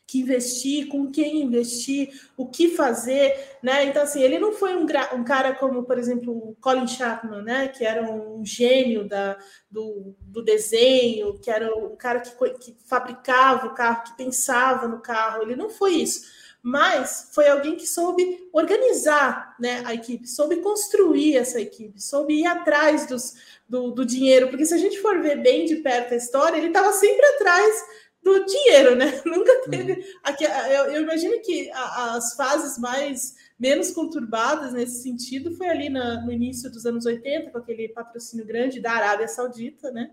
que 0.07 0.19
investir, 0.19 0.87
com 0.87 1.11
quem 1.11 1.41
investir, 1.41 2.09
o 2.37 2.47
que 2.47 2.75
fazer, 2.75 3.57
né? 3.61 3.85
Então, 3.85 4.03
assim, 4.03 4.21
ele 4.21 4.37
não 4.37 4.51
foi 4.51 4.75
um, 4.75 4.85
um, 5.13 5.23
cara 5.23 5.53
como, 5.55 5.83
por 5.83 5.97
exemplo, 5.97 6.31
o 6.31 6.55
Colin 6.61 6.87
Chapman, 6.87 7.41
né? 7.41 7.67
Que 7.67 7.83
era 7.83 8.03
um 8.03 8.45
gênio 8.45 9.07
da, 9.07 9.37
do, 9.69 10.15
do 10.21 10.43
desenho, 10.43 11.39
que 11.39 11.49
era 11.49 11.75
um 11.75 11.95
cara 11.95 12.19
que, 12.19 12.31
que 12.59 12.75
fabricava 12.85 13.67
o 13.67 13.73
carro, 13.73 14.03
que 14.03 14.17
pensava 14.17 14.87
no 14.87 15.01
carro. 15.01 15.41
Ele 15.41 15.55
não 15.55 15.69
foi 15.69 15.93
isso 15.93 16.45
mas 16.67 17.29
foi 17.31 17.47
alguém 17.47 17.75
que 17.75 17.85
soube 17.85 18.49
organizar 18.51 19.55
né, 19.59 19.83
a 19.85 19.93
equipe, 19.93 20.27
soube 20.27 20.55
construir 20.61 21.37
essa 21.37 21.61
equipe, 21.61 22.01
soube 22.01 22.33
ir 22.41 22.47
atrás 22.47 23.05
dos, 23.05 23.35
do, 23.69 23.91
do 23.91 24.03
dinheiro, 24.03 24.47
porque 24.49 24.65
se 24.65 24.73
a 24.73 24.77
gente 24.79 24.99
for 24.99 25.21
ver 25.21 25.43
bem 25.43 25.65
de 25.65 25.75
perto 25.75 26.15
a 26.15 26.17
história, 26.17 26.57
ele 26.57 26.69
estava 26.69 26.91
sempre 26.91 27.23
atrás 27.23 27.85
do 28.25 28.43
dinheiro, 28.43 28.95
né? 28.95 29.21
Nunca 29.23 29.69
teve. 29.69 29.93
Uhum. 29.93 30.03
Aqui, 30.23 30.43
eu, 30.43 30.85
eu, 30.85 31.03
imagino 31.03 31.39
que 31.43 31.69
as 31.71 32.33
fases 32.33 32.79
mais 32.79 33.35
menos 33.57 33.91
conturbadas 33.91 34.73
nesse 34.73 35.03
sentido 35.03 35.55
foi 35.55 35.67
ali 35.69 35.89
na, 35.89 36.25
no 36.25 36.31
início 36.31 36.69
dos 36.71 36.87
anos 36.87 37.05
80, 37.05 37.51
com 37.51 37.59
aquele 37.59 37.87
patrocínio 37.89 38.43
grande 38.43 38.81
da 38.81 38.93
Arábia 38.93 39.27
Saudita, 39.27 39.91
né? 39.91 40.09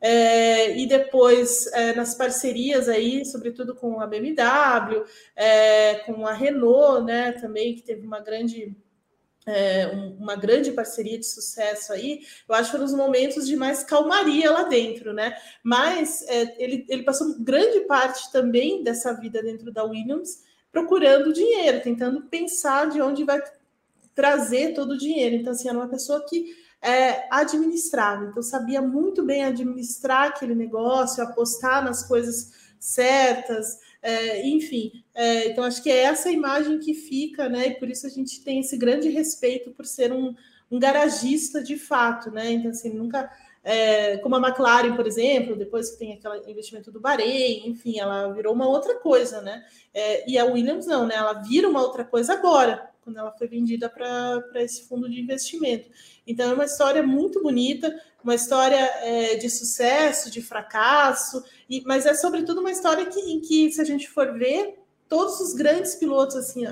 É, 0.00 0.76
e 0.76 0.86
depois 0.86 1.68
é, 1.68 1.94
nas 1.94 2.14
parcerias 2.14 2.88
aí, 2.88 3.24
sobretudo 3.24 3.74
com 3.74 4.00
a 4.00 4.06
BMW, 4.06 5.04
é, 5.34 5.94
com 6.00 6.26
a 6.26 6.32
Renault, 6.32 7.04
né? 7.04 7.30
Também 7.30 7.76
que 7.76 7.82
teve 7.82 8.04
uma 8.04 8.20
grande 8.20 8.76
é, 9.46 9.86
uma 10.18 10.34
grande 10.34 10.72
parceria 10.72 11.18
de 11.18 11.24
sucesso 11.24 11.92
aí, 11.92 12.20
eu 12.48 12.54
acho 12.54 12.64
que 12.64 12.72
foram 12.72 12.84
os 12.84 12.92
momentos 12.92 13.46
de 13.46 13.56
mais 13.56 13.84
calmaria 13.84 14.50
lá 14.50 14.64
dentro, 14.64 15.12
né? 15.12 15.36
Mas 15.62 16.22
é, 16.28 16.62
ele, 16.62 16.84
ele 16.88 17.04
passou 17.04 17.38
grande 17.38 17.80
parte 17.82 18.30
também 18.32 18.82
dessa 18.82 19.12
vida 19.12 19.40
dentro 19.42 19.70
da 19.70 19.84
Williams 19.84 20.44
procurando 20.72 21.32
dinheiro, 21.32 21.80
tentando 21.80 22.22
pensar 22.22 22.90
de 22.90 23.00
onde 23.00 23.24
vai 23.24 23.40
trazer 24.14 24.74
todo 24.74 24.92
o 24.92 24.98
dinheiro. 24.98 25.36
Então, 25.36 25.52
assim, 25.52 25.68
era 25.68 25.78
uma 25.78 25.88
pessoa 25.88 26.24
que 26.28 26.54
é, 26.82 27.26
administrava, 27.30 28.26
então 28.26 28.42
sabia 28.42 28.82
muito 28.82 29.24
bem 29.24 29.44
administrar 29.44 30.28
aquele 30.28 30.54
negócio, 30.54 31.22
apostar 31.22 31.82
nas 31.82 32.06
coisas 32.06 32.52
certas, 32.78 33.78
é, 34.02 34.46
enfim, 34.46 35.04
é, 35.14 35.48
então 35.48 35.64
acho 35.64 35.82
que 35.82 35.90
é 35.90 36.02
essa 36.02 36.30
imagem 36.30 36.78
que 36.78 36.94
fica, 36.94 37.48
né? 37.48 37.68
E 37.68 37.74
por 37.74 37.90
isso 37.90 38.06
a 38.06 38.10
gente 38.10 38.42
tem 38.42 38.60
esse 38.60 38.76
grande 38.76 39.08
respeito 39.08 39.70
por 39.70 39.84
ser 39.84 40.12
um, 40.12 40.34
um 40.70 40.78
garagista 40.78 41.62
de 41.62 41.76
fato, 41.76 42.30
né? 42.30 42.52
Então, 42.52 42.70
assim, 42.70 42.90
nunca. 42.90 43.30
É, 43.68 44.18
como 44.18 44.36
a 44.36 44.38
McLaren, 44.38 44.94
por 44.94 45.08
exemplo, 45.08 45.56
depois 45.56 45.90
que 45.90 45.98
tem 45.98 46.12
aquele 46.12 46.48
investimento 46.48 46.92
do 46.92 47.00
Bahrein, 47.00 47.68
enfim, 47.68 47.98
ela 47.98 48.32
virou 48.32 48.54
uma 48.54 48.68
outra 48.68 48.94
coisa, 49.00 49.40
né? 49.40 49.64
É, 49.92 50.30
e 50.30 50.38
a 50.38 50.44
Williams 50.44 50.86
não, 50.86 51.04
né? 51.04 51.16
Ela 51.16 51.32
vira 51.32 51.68
uma 51.68 51.82
outra 51.82 52.04
coisa 52.04 52.34
agora, 52.34 52.88
quando 53.02 53.18
ela 53.18 53.32
foi 53.32 53.48
vendida 53.48 53.88
para 53.88 54.62
esse 54.62 54.86
fundo 54.86 55.10
de 55.10 55.20
investimento. 55.20 55.90
Então, 56.24 56.48
é 56.48 56.54
uma 56.54 56.64
história 56.64 57.02
muito 57.02 57.42
bonita, 57.42 57.92
uma 58.26 58.34
história 58.34 58.90
é, 59.04 59.36
de 59.36 59.48
sucesso, 59.48 60.32
de 60.32 60.42
fracasso, 60.42 61.44
e, 61.70 61.80
mas 61.86 62.06
é 62.06 62.12
sobretudo 62.12 62.60
uma 62.60 62.72
história 62.72 63.06
que, 63.06 63.20
em 63.20 63.40
que, 63.40 63.70
se 63.70 63.80
a 63.80 63.84
gente 63.84 64.08
for 64.08 64.36
ver, 64.36 64.80
todos 65.08 65.38
os 65.38 65.54
grandes 65.54 65.94
pilotos, 65.94 66.34
assim, 66.34 66.64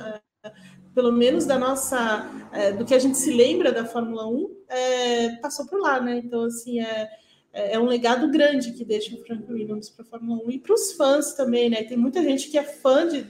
pelo 0.93 1.13
menos 1.13 1.47
da 1.47 1.57
nossa, 1.57 2.29
é, 2.53 2.73
do 2.73 2.85
que 2.85 2.93
a 2.93 2.99
gente 2.99 3.17
se 3.17 3.33
lembra 3.33 3.71
da 3.71 3.85
Fórmula 3.85 4.27
1, 4.27 4.57
é, 4.69 5.37
passou 5.37 5.65
por 5.67 5.81
lá, 5.81 6.01
né? 6.01 6.21
Então, 6.25 6.43
assim, 6.43 6.81
é, 6.81 7.09
é 7.53 7.79
um 7.79 7.87
legado 7.87 8.29
grande 8.33 8.73
que 8.73 8.85
deixa 8.85 9.15
o 9.15 9.25
Frank 9.25 9.45
Williams 9.49 9.91
para 9.91 10.05
a 10.05 10.09
Fórmula 10.09 10.43
1 10.47 10.51
e 10.51 10.59
para 10.59 10.75
os 10.75 10.93
fãs 10.95 11.35
também, 11.35 11.71
né? 11.71 11.85
Tem 11.85 11.97
muita 11.97 12.21
gente 12.21 12.51
que 12.51 12.59
é 12.59 12.65
fã 12.65 13.07
de, 13.07 13.25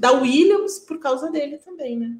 da 0.00 0.10
Williams 0.10 0.80
por 0.80 0.98
causa 0.98 1.30
dele 1.30 1.58
também, 1.58 1.96
né? 1.96 2.16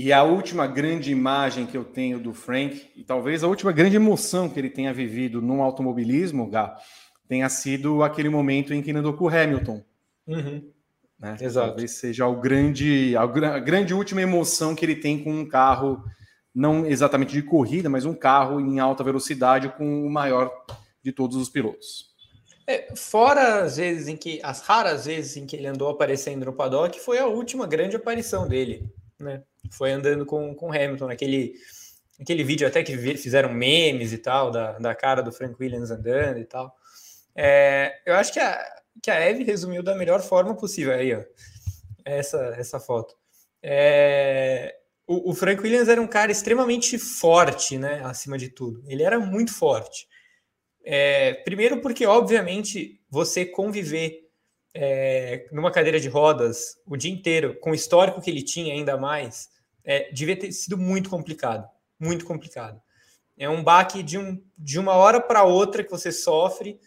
E 0.00 0.12
a 0.12 0.22
última 0.22 0.64
grande 0.64 1.10
imagem 1.10 1.66
que 1.66 1.76
eu 1.76 1.82
tenho 1.84 2.20
do 2.20 2.32
Frank, 2.32 2.88
e 2.94 3.02
talvez 3.02 3.42
a 3.42 3.48
última 3.48 3.72
grande 3.72 3.96
emoção 3.96 4.48
que 4.48 4.56
ele 4.60 4.70
tenha 4.70 4.94
vivido 4.94 5.42
no 5.42 5.60
automobilismo, 5.60 6.48
Gá, 6.48 6.76
tenha 7.26 7.48
sido 7.48 8.04
aquele 8.04 8.28
momento 8.28 8.72
em 8.72 8.80
que 8.80 8.92
ele 8.92 8.98
andou 9.00 9.14
com 9.14 9.24
o 9.24 9.28
Hamilton. 9.28 9.84
Uhum. 10.24 10.70
Né? 11.18 11.36
Exato. 11.40 11.70
Talvez 11.70 11.98
seja 11.98 12.28
o 12.28 12.40
grande, 12.40 13.16
a 13.16 13.26
grande 13.58 13.92
última 13.92 14.22
emoção 14.22 14.72
que 14.72 14.84
ele 14.84 14.94
tem 14.94 15.20
com 15.20 15.32
um 15.32 15.44
carro, 15.44 16.00
não 16.54 16.86
exatamente 16.86 17.32
de 17.32 17.42
corrida, 17.42 17.88
mas 17.88 18.04
um 18.04 18.14
carro 18.14 18.60
em 18.60 18.78
alta 18.78 19.02
velocidade 19.02 19.68
com 19.70 20.06
o 20.06 20.08
maior 20.08 20.48
de 21.02 21.10
todos 21.10 21.36
os 21.36 21.48
pilotos. 21.48 22.14
É, 22.68 22.94
fora 22.94 23.64
as 23.64 23.78
vezes 23.78 24.06
em 24.06 24.16
que, 24.16 24.38
as 24.44 24.60
raras 24.60 25.06
vezes 25.06 25.36
em 25.36 25.44
que 25.44 25.56
ele 25.56 25.66
andou 25.66 25.90
aparecendo 25.90 26.46
no 26.46 26.52
paddock, 26.52 27.00
foi 27.00 27.18
a 27.18 27.26
última 27.26 27.66
grande 27.66 27.96
aparição 27.96 28.46
dele, 28.46 28.88
né? 29.18 29.42
Foi 29.70 29.92
andando 29.92 30.24
com, 30.26 30.54
com 30.54 30.72
Hamilton, 30.72 31.06
naquele, 31.06 31.54
aquele 32.20 32.44
vídeo 32.44 32.66
até 32.66 32.82
que 32.82 32.96
fizeram 33.16 33.52
memes 33.52 34.12
e 34.12 34.18
tal, 34.18 34.50
da, 34.50 34.78
da 34.78 34.94
cara 34.94 35.22
do 35.22 35.32
Frank 35.32 35.56
Williams 35.60 35.90
andando 35.90 36.38
e 36.38 36.44
tal. 36.44 36.74
É, 37.34 38.00
eu 38.04 38.14
acho 38.14 38.32
que 38.32 38.40
a, 38.40 38.64
que 39.02 39.10
a 39.10 39.20
Eve 39.20 39.44
resumiu 39.44 39.82
da 39.82 39.94
melhor 39.94 40.20
forma 40.20 40.56
possível 40.56 40.92
aí, 40.92 41.14
ó, 41.14 41.22
essa, 42.04 42.54
essa 42.58 42.80
foto. 42.80 43.16
É, 43.62 44.74
o, 45.06 45.30
o 45.30 45.34
Frank 45.34 45.62
Williams 45.62 45.88
era 45.88 46.00
um 46.00 46.06
cara 46.06 46.30
extremamente 46.30 46.98
forte, 46.98 47.78
né? 47.78 48.02
Acima 48.04 48.36
de 48.36 48.48
tudo. 48.48 48.82
Ele 48.86 49.02
era 49.02 49.18
muito 49.18 49.52
forte. 49.52 50.06
É, 50.84 51.34
primeiro 51.44 51.80
porque, 51.80 52.06
obviamente, 52.06 53.00
você 53.10 53.44
conviver 53.44 54.27
é, 54.80 55.48
numa 55.50 55.72
cadeira 55.72 55.98
de 55.98 56.08
rodas 56.08 56.78
o 56.86 56.96
dia 56.96 57.10
inteiro, 57.10 57.58
com 57.58 57.72
o 57.72 57.74
histórico 57.74 58.20
que 58.20 58.30
ele 58.30 58.42
tinha 58.42 58.72
ainda 58.72 58.96
mais, 58.96 59.48
é, 59.84 60.08
devia 60.12 60.36
ter 60.36 60.52
sido 60.52 60.78
muito 60.78 61.10
complicado. 61.10 61.68
Muito 61.98 62.24
complicado. 62.24 62.80
É 63.36 63.48
um 63.48 63.62
baque 63.62 64.04
de, 64.04 64.16
um, 64.16 64.40
de 64.56 64.78
uma 64.78 64.92
hora 64.92 65.20
para 65.20 65.42
outra 65.42 65.82
que 65.82 65.90
você 65.90 66.12
sofre, 66.12 66.78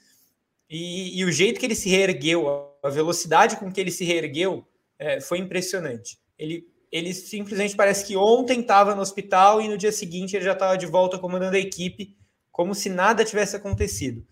e, 0.70 1.20
e, 1.20 1.26
o 1.26 1.32
jeito 1.32 1.60
que 1.60 1.66
ele 1.66 1.76
se 1.76 1.90
reergueu, 1.90 2.48
a 2.82 2.90
velocidade 2.90 3.58
com 3.58 3.70
que 3.70 3.82
ele 3.82 3.92
se 3.92 4.06
reergueu, 4.06 4.66
é, 4.98 5.20
foi 5.20 5.40
impressionante. 5.40 6.18
Ele 6.40 6.72
ele 6.92 7.14
simplesmente 7.14 7.74
parece 7.74 8.06
que 8.06 8.18
ontem 8.18 8.60
estava 8.60 8.94
no 8.94 9.02
hospital 9.02 9.62
e 9.62 9.70
no 9.70 9.78
dia 9.78 9.94
seguinte 9.94 10.36
ele 10.36 10.44
já 10.44 10.52
estava 10.52 10.78
de 10.78 10.86
volta 10.86 11.18
comandando 11.18 11.56
a 11.56 11.60
equipe, 11.60 12.18
como 12.52 12.76
se 12.76 12.90
nada 12.90 13.24
tivesse 13.24 13.56
acontecido. 13.56 14.28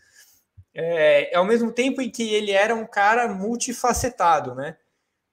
É, 0.82 1.36
ao 1.36 1.43
mesmo 1.43 1.73
tempo 1.73 2.01
em 2.01 2.09
que 2.09 2.34
ele 2.34 2.51
era 2.53 2.73
um 2.73 2.86
cara 2.86 3.27
multifacetado, 3.27 4.55
né? 4.55 4.77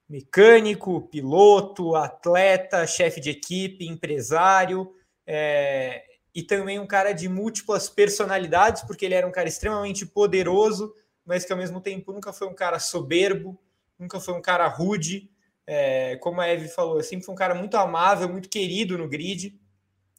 Mecânico, 0.09 1.07
piloto, 1.07 1.95
atleta, 1.95 2.85
chefe 2.85 3.21
de 3.21 3.29
equipe, 3.29 3.87
empresário, 3.87 4.93
é, 5.25 6.03
e 6.35 6.43
também 6.43 6.79
um 6.79 6.85
cara 6.85 7.13
de 7.13 7.29
múltiplas 7.29 7.87
personalidades, 7.87 8.83
porque 8.83 9.05
ele 9.05 9.13
era 9.13 9.25
um 9.25 9.31
cara 9.31 9.47
extremamente 9.47 10.05
poderoso, 10.05 10.93
mas 11.25 11.45
que 11.45 11.53
ao 11.53 11.57
mesmo 11.57 11.79
tempo 11.79 12.11
nunca 12.11 12.33
foi 12.33 12.49
um 12.49 12.53
cara 12.53 12.77
soberbo, 12.77 13.57
nunca 13.97 14.19
foi 14.19 14.33
um 14.33 14.41
cara 14.41 14.67
rude, 14.67 15.31
é, 15.65 16.17
como 16.17 16.41
a 16.41 16.47
Eve 16.49 16.67
falou, 16.67 17.01
sempre 17.01 17.25
foi 17.25 17.33
um 17.33 17.37
cara 17.37 17.55
muito 17.55 17.77
amável, 17.77 18.27
muito 18.27 18.49
querido 18.49 18.97
no 18.97 19.07
grid. 19.07 19.57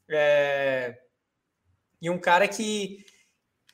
É, 0.09 0.97
e 2.01 2.09
um 2.09 2.17
cara 2.17 2.47
que, 2.47 3.05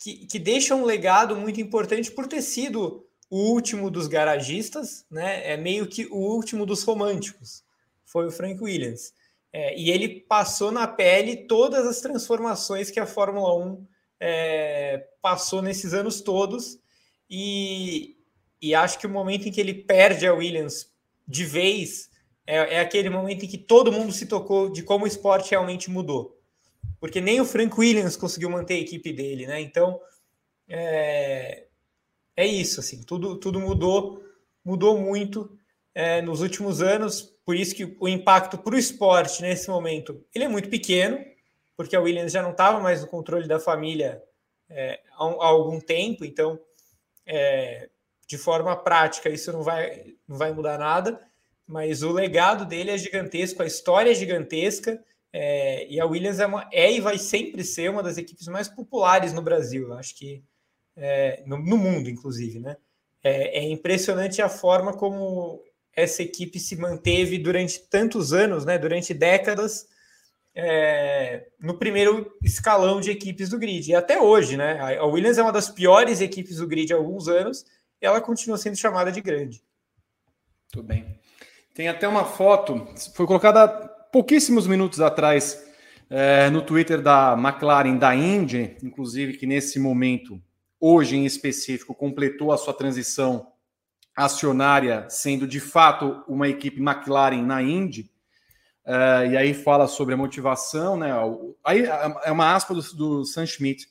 que, 0.06 0.28
que, 0.28 0.38
deixa 0.38 0.76
um 0.76 0.86
legado 0.86 1.36
muito 1.36 1.60
importante 1.60 2.12
por 2.12 2.28
ter 2.28 2.44
sido 2.44 3.04
o 3.28 3.40
último 3.50 3.90
dos 3.90 4.06
garagistas, 4.06 5.04
né? 5.10 5.52
É 5.52 5.58
meio 5.58 5.88
que 5.88 6.06
o 6.12 6.18
último 6.18 6.64
dos 6.64 6.84
românticos. 6.84 7.64
Foi 8.06 8.28
o 8.28 8.32
Frank 8.32 8.62
Williams. 8.62 9.16
É, 9.52 9.76
e 9.76 9.90
ele 9.90 10.20
passou 10.20 10.72
na 10.72 10.86
pele 10.86 11.48
todas 11.48 11.88
as 11.88 12.02
transformações 12.02 12.92
que 12.92 13.00
a 13.00 13.08
Fórmula 13.08 13.56
1 13.56 13.88
é, 14.20 15.08
passou 15.24 15.60
nesses 15.64 15.92
anos 15.92 16.22
todos. 16.22 16.78
E, 17.28 18.16
e 18.62 18.76
acho 18.76 19.00
que 19.00 19.08
o 19.08 19.10
momento 19.10 19.48
em 19.48 19.52
que 19.52 19.60
ele 19.60 19.74
perde 19.74 20.28
a 20.28 20.36
Williams 20.36 20.88
de 21.28 21.46
vez 21.46 22.12
é, 22.46 22.76
é, 22.76 22.80
aquele 22.80 23.10
momento 23.10 23.46
em 23.46 23.48
que 23.48 23.58
todo 23.58 23.92
mundo 23.92 24.14
se 24.14 24.28
tocou 24.28 24.70
de 24.70 24.84
como 24.84 25.06
o 25.06 25.08
esporte 25.08 25.50
realmente 25.50 25.90
mudou. 25.90 26.35
Porque 27.00 27.22
nem 27.22 27.40
o 27.42 27.46
Frank 27.46 27.78
Williams 27.78 28.16
conseguiu 28.16 28.50
manter 28.50 28.76
a 28.76 28.80
equipe 28.80 29.12
dele, 29.14 29.46
né? 29.46 29.60
Então 29.62 30.00
é, 30.68 31.66
é 32.36 32.46
isso, 32.46 32.80
assim, 32.80 33.04
tudo, 33.04 33.40
tudo 33.40 33.60
mudou, 33.60 34.24
mudou 34.64 34.98
muito 34.98 35.58
é, 35.94 36.22
nos 36.22 36.42
últimos 36.42 36.82
anos. 36.82 37.22
Por 37.46 37.56
isso 37.56 37.76
que 37.76 37.96
o 38.00 38.08
impacto 38.08 38.58
para 38.58 38.76
o 38.76 38.80
esporte 38.80 39.42
nesse 39.42 39.70
momento 39.70 40.24
ele 40.34 40.46
é 40.46 40.48
muito 40.48 40.70
pequeno, 40.70 41.24
porque 41.78 41.96
a 41.96 42.02
Williams 42.02 42.32
já 42.32 42.42
não 42.42 42.52
estava 42.52 42.80
mais 42.80 43.02
no 43.02 43.08
controle 43.08 43.48
da 43.48 43.60
família 43.60 44.22
é, 44.70 45.00
há, 45.12 45.24
há, 45.24 45.46
algum 45.46 45.80
tempo, 45.80 46.26
então 46.26 46.60
é, 47.26 47.90
de 48.28 48.38
forma 48.38 48.76
prática 48.76 49.30
isso 49.30 49.52
não 49.52 49.62
vai, 49.62 50.16
não 50.28 50.38
vai 50.38 50.52
mudar 50.52 50.80
nada, 50.80 51.22
mas 51.68 52.04
o 52.04 52.12
legado 52.12 52.66
dele 52.66 52.92
é 52.92 52.98
gigantesco, 52.98 53.62
a 53.62 53.66
história 53.66 54.12
é 54.12 54.16
gigantesca, 54.16 55.04
é, 55.38 55.86
e 55.90 56.00
a 56.00 56.06
Williams 56.06 56.40
é, 56.40 56.46
uma, 56.46 56.66
é, 56.72 56.94
e 56.94 57.02
vai 57.02 57.18
sempre 57.18 57.62
ser 57.62 57.90
uma 57.90 58.02
das 58.02 58.18
equipes 58.18 58.48
mais 58.48 58.70
populares 58.70 59.34
no 59.34 59.42
Brasil, 59.42 59.94
acho 59.96 60.16
que 60.16 60.42
é, 60.96 61.44
no, 61.46 61.58
no, 61.58 61.78
mundo, 61.78 62.10
inclusive, 62.10 62.58
né? 62.58 62.78
É, 63.22 63.60
é, 63.60 63.64
impressionante 63.70 64.42
a 64.42 64.48
forma 64.48 64.94
como 64.94 65.62
essa 65.94 66.24
equipe 66.24 66.58
se 66.58 66.78
manteve 66.78 67.38
durante 67.38 67.82
tantos 67.82 68.32
anos, 68.32 68.64
né? 68.64 68.78
Durante 68.78 69.14
décadas, 69.14 69.90
é, 70.56 71.46
no 71.60 71.78
primeiro 71.78 72.34
escalão 72.42 73.02
de 73.02 73.12
equipes 73.12 73.50
do 73.50 73.60
grid. 73.60 73.92
E 73.92 73.96
até 73.96 74.22
hoje, 74.22 74.56
né? 74.56 74.80
A 74.98 75.04
Williams 75.04 75.38
é 75.38 75.42
uma 75.42 75.52
das 75.52 75.70
piores 75.70 76.22
equipes 76.22 76.60
do 76.60 76.68
grid 76.68 76.94
há 76.94 76.96
alguns 76.96 77.28
anos, 77.28 77.66
ela 78.00 78.22
continua 78.22 78.58
sendo 78.58 78.78
chamada 78.78 79.12
de 79.12 79.20
grande. 79.20 79.62
Tudo 80.72 80.88
bem. 80.88 81.20
Tem 81.74 81.90
até 81.90 82.08
uma 82.08 82.24
foto, 82.24 82.88
foi 83.14 83.28
colocada 83.28 83.94
pouquíssimos 84.16 84.66
minutos 84.66 85.02
atrás 85.02 85.62
é, 86.10 86.50
no 86.50 86.62
Twitter 86.62 87.02
da 87.02 87.34
McLaren 87.34 87.98
da 87.98 88.16
Indy, 88.16 88.78
inclusive 88.82 89.34
que 89.34 89.46
nesse 89.46 89.78
momento, 89.78 90.42
hoje 90.80 91.18
em 91.18 91.26
específico, 91.26 91.94
completou 91.94 92.54
a 92.54 92.58
sua 92.58 92.74
transição 92.74 93.52
acionária, 94.16 95.06
sendo 95.10 95.46
de 95.46 95.60
fato 95.60 96.24
uma 96.30 96.48
equipe 96.48 96.80
McLaren 96.82 97.42
na 97.42 97.62
Indy. 97.62 98.10
É, 98.86 99.28
e 99.32 99.36
aí 99.36 99.54
fala 99.54 99.86
sobre 99.86 100.14
a 100.14 100.18
motivação, 100.18 100.96
né? 100.96 101.12
Aí 101.62 101.84
é 102.24 102.32
uma 102.32 102.56
aspa 102.56 102.74
do, 102.74 102.82
do 102.96 103.26
Sam 103.26 103.46
Schmidt, 103.46 103.90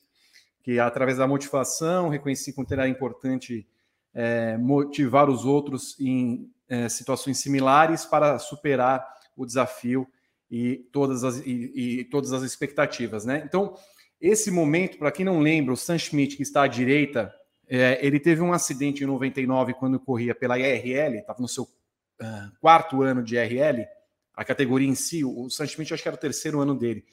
que 0.63 0.79
através 0.81 1.19
da 1.19 1.29
motivação 1.29 2.09
reconheci 2.09 2.51
como 2.55 2.67
terá 2.67 2.89
importante 2.89 3.69
é, 4.15 4.57
motivar 4.57 5.29
os 5.29 5.45
outros 5.45 6.01
em 6.01 6.51
situações 6.89 7.37
similares 7.37 8.07
para 8.07 8.39
superar 8.39 9.07
o 9.37 9.45
desafio 9.47 10.07
e 10.51 10.77
todas 10.93 11.25
as, 11.25 11.39
e, 11.39 11.73
e 12.01 12.05
todas 12.05 12.33
as 12.33 12.43
expectativas. 12.43 13.25
Né? 13.25 13.43
Então, 13.45 13.77
esse 14.21 14.51
momento, 14.51 14.99
para 14.99 15.13
quem 15.13 15.25
não 15.25 15.41
lembra, 15.41 15.75
o 15.75 15.77
Sam 15.77 15.99
Schmidt, 15.99 16.37
que 16.37 16.43
está 16.43 16.63
à 16.63 16.67
direita, 16.67 17.35
é, 17.67 17.99
ele 18.05 18.21
teve 18.21 18.41
um 18.41 18.53
acidente 18.53 19.03
em 19.03 19.07
99 19.07 19.75
quando 19.75 19.99
corria 19.99 20.35
pela 20.35 20.59
IRL, 20.59 21.19
estava 21.19 21.41
no 21.41 21.49
seu 21.49 21.65
uh, 21.65 22.59
quarto 22.61 23.03
ano 23.03 23.23
de 23.23 23.37
IRL, 23.37 23.87
a 24.35 24.45
categoria 24.45 24.89
em 24.89 24.95
si, 24.95 25.25
o 25.25 25.49
Sam 25.49 25.67
Schmidt 25.67 25.95
acho 25.95 26.03
que 26.03 26.09
era 26.09 26.17
o 26.17 26.21
terceiro 26.21 26.61
ano 26.61 26.75
dele. 26.75 27.05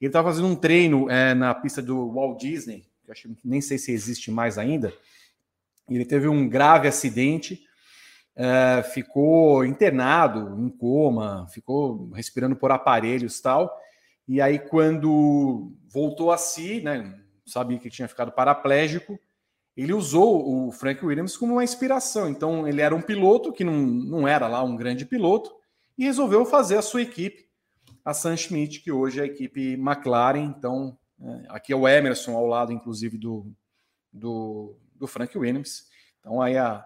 Ele 0.00 0.08
estava 0.08 0.28
fazendo 0.28 0.48
um 0.48 0.56
treino 0.56 1.08
é, 1.08 1.34
na 1.34 1.54
pista 1.54 1.80
do 1.80 2.12
Walt 2.12 2.40
Disney, 2.40 2.84
que 3.04 3.12
acho, 3.12 3.34
nem 3.44 3.60
sei 3.60 3.78
se 3.78 3.92
existe 3.92 4.30
mais 4.30 4.58
ainda, 4.58 4.92
ele 5.88 6.04
teve 6.04 6.28
um 6.28 6.48
grave 6.48 6.88
acidente, 6.88 7.62
é, 8.36 8.82
ficou 8.82 9.64
internado, 9.64 10.60
em 10.60 10.68
coma, 10.68 11.46
ficou 11.48 12.10
respirando 12.10 12.56
por 12.56 12.70
aparelhos 12.72 13.40
tal. 13.40 13.74
E 14.26 14.40
aí, 14.40 14.58
quando 14.58 15.72
voltou 15.86 16.32
a 16.32 16.38
si, 16.38 16.80
né, 16.80 17.14
sabia 17.46 17.78
que 17.78 17.90
tinha 17.90 18.08
ficado 18.08 18.32
paraplégico, 18.32 19.18
ele 19.76 19.92
usou 19.92 20.66
o 20.68 20.72
Frank 20.72 21.04
Williams 21.04 21.36
como 21.36 21.54
uma 21.54 21.64
inspiração. 21.64 22.28
Então, 22.28 22.66
ele 22.66 22.80
era 22.80 22.94
um 22.94 23.02
piloto 23.02 23.52
que 23.52 23.64
não, 23.64 23.74
não 23.74 24.28
era 24.28 24.48
lá 24.48 24.62
um 24.62 24.76
grande 24.76 25.04
piloto 25.04 25.52
e 25.98 26.04
resolveu 26.04 26.44
fazer 26.44 26.76
a 26.76 26.82
sua 26.82 27.02
equipe, 27.02 27.44
a 28.04 28.14
Sam 28.14 28.36
Schmidt, 28.36 28.80
que 28.80 28.92
hoje 28.92 29.20
é 29.20 29.24
a 29.24 29.26
equipe 29.26 29.74
McLaren. 29.74 30.54
Então, 30.56 30.96
é, 31.20 31.44
aqui 31.48 31.72
é 31.72 31.76
o 31.76 31.88
Emerson 31.88 32.34
ao 32.36 32.46
lado, 32.46 32.72
inclusive, 32.72 33.18
do, 33.18 33.52
do, 34.12 34.76
do 34.94 35.06
Frank 35.06 35.36
Williams. 35.36 35.86
Então, 36.20 36.40
aí 36.40 36.56
a, 36.56 36.84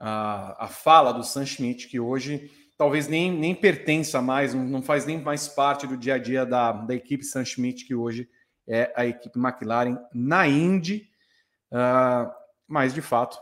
a, 0.00 0.64
a 0.64 0.68
fala 0.68 1.12
do 1.12 1.22
Sam 1.22 1.44
Schmidt, 1.44 1.86
que 1.86 2.00
hoje 2.00 2.50
talvez 2.78 3.06
nem, 3.06 3.30
nem 3.30 3.54
pertença 3.54 4.22
mais, 4.22 4.54
não 4.54 4.80
faz 4.80 5.04
nem 5.04 5.20
mais 5.20 5.46
parte 5.46 5.86
do 5.86 5.98
dia 5.98 6.14
a 6.14 6.18
dia 6.18 6.46
da, 6.46 6.72
da 6.72 6.94
equipe 6.94 7.22
Sam 7.22 7.44
Schmidt, 7.44 7.84
que 7.84 7.94
hoje 7.94 8.26
é 8.66 8.90
a 8.96 9.04
equipe 9.04 9.38
McLaren 9.38 9.98
na 10.14 10.48
Indy. 10.48 11.06
Uh, 11.70 12.32
mas, 12.66 12.94
de 12.94 13.02
fato, 13.02 13.38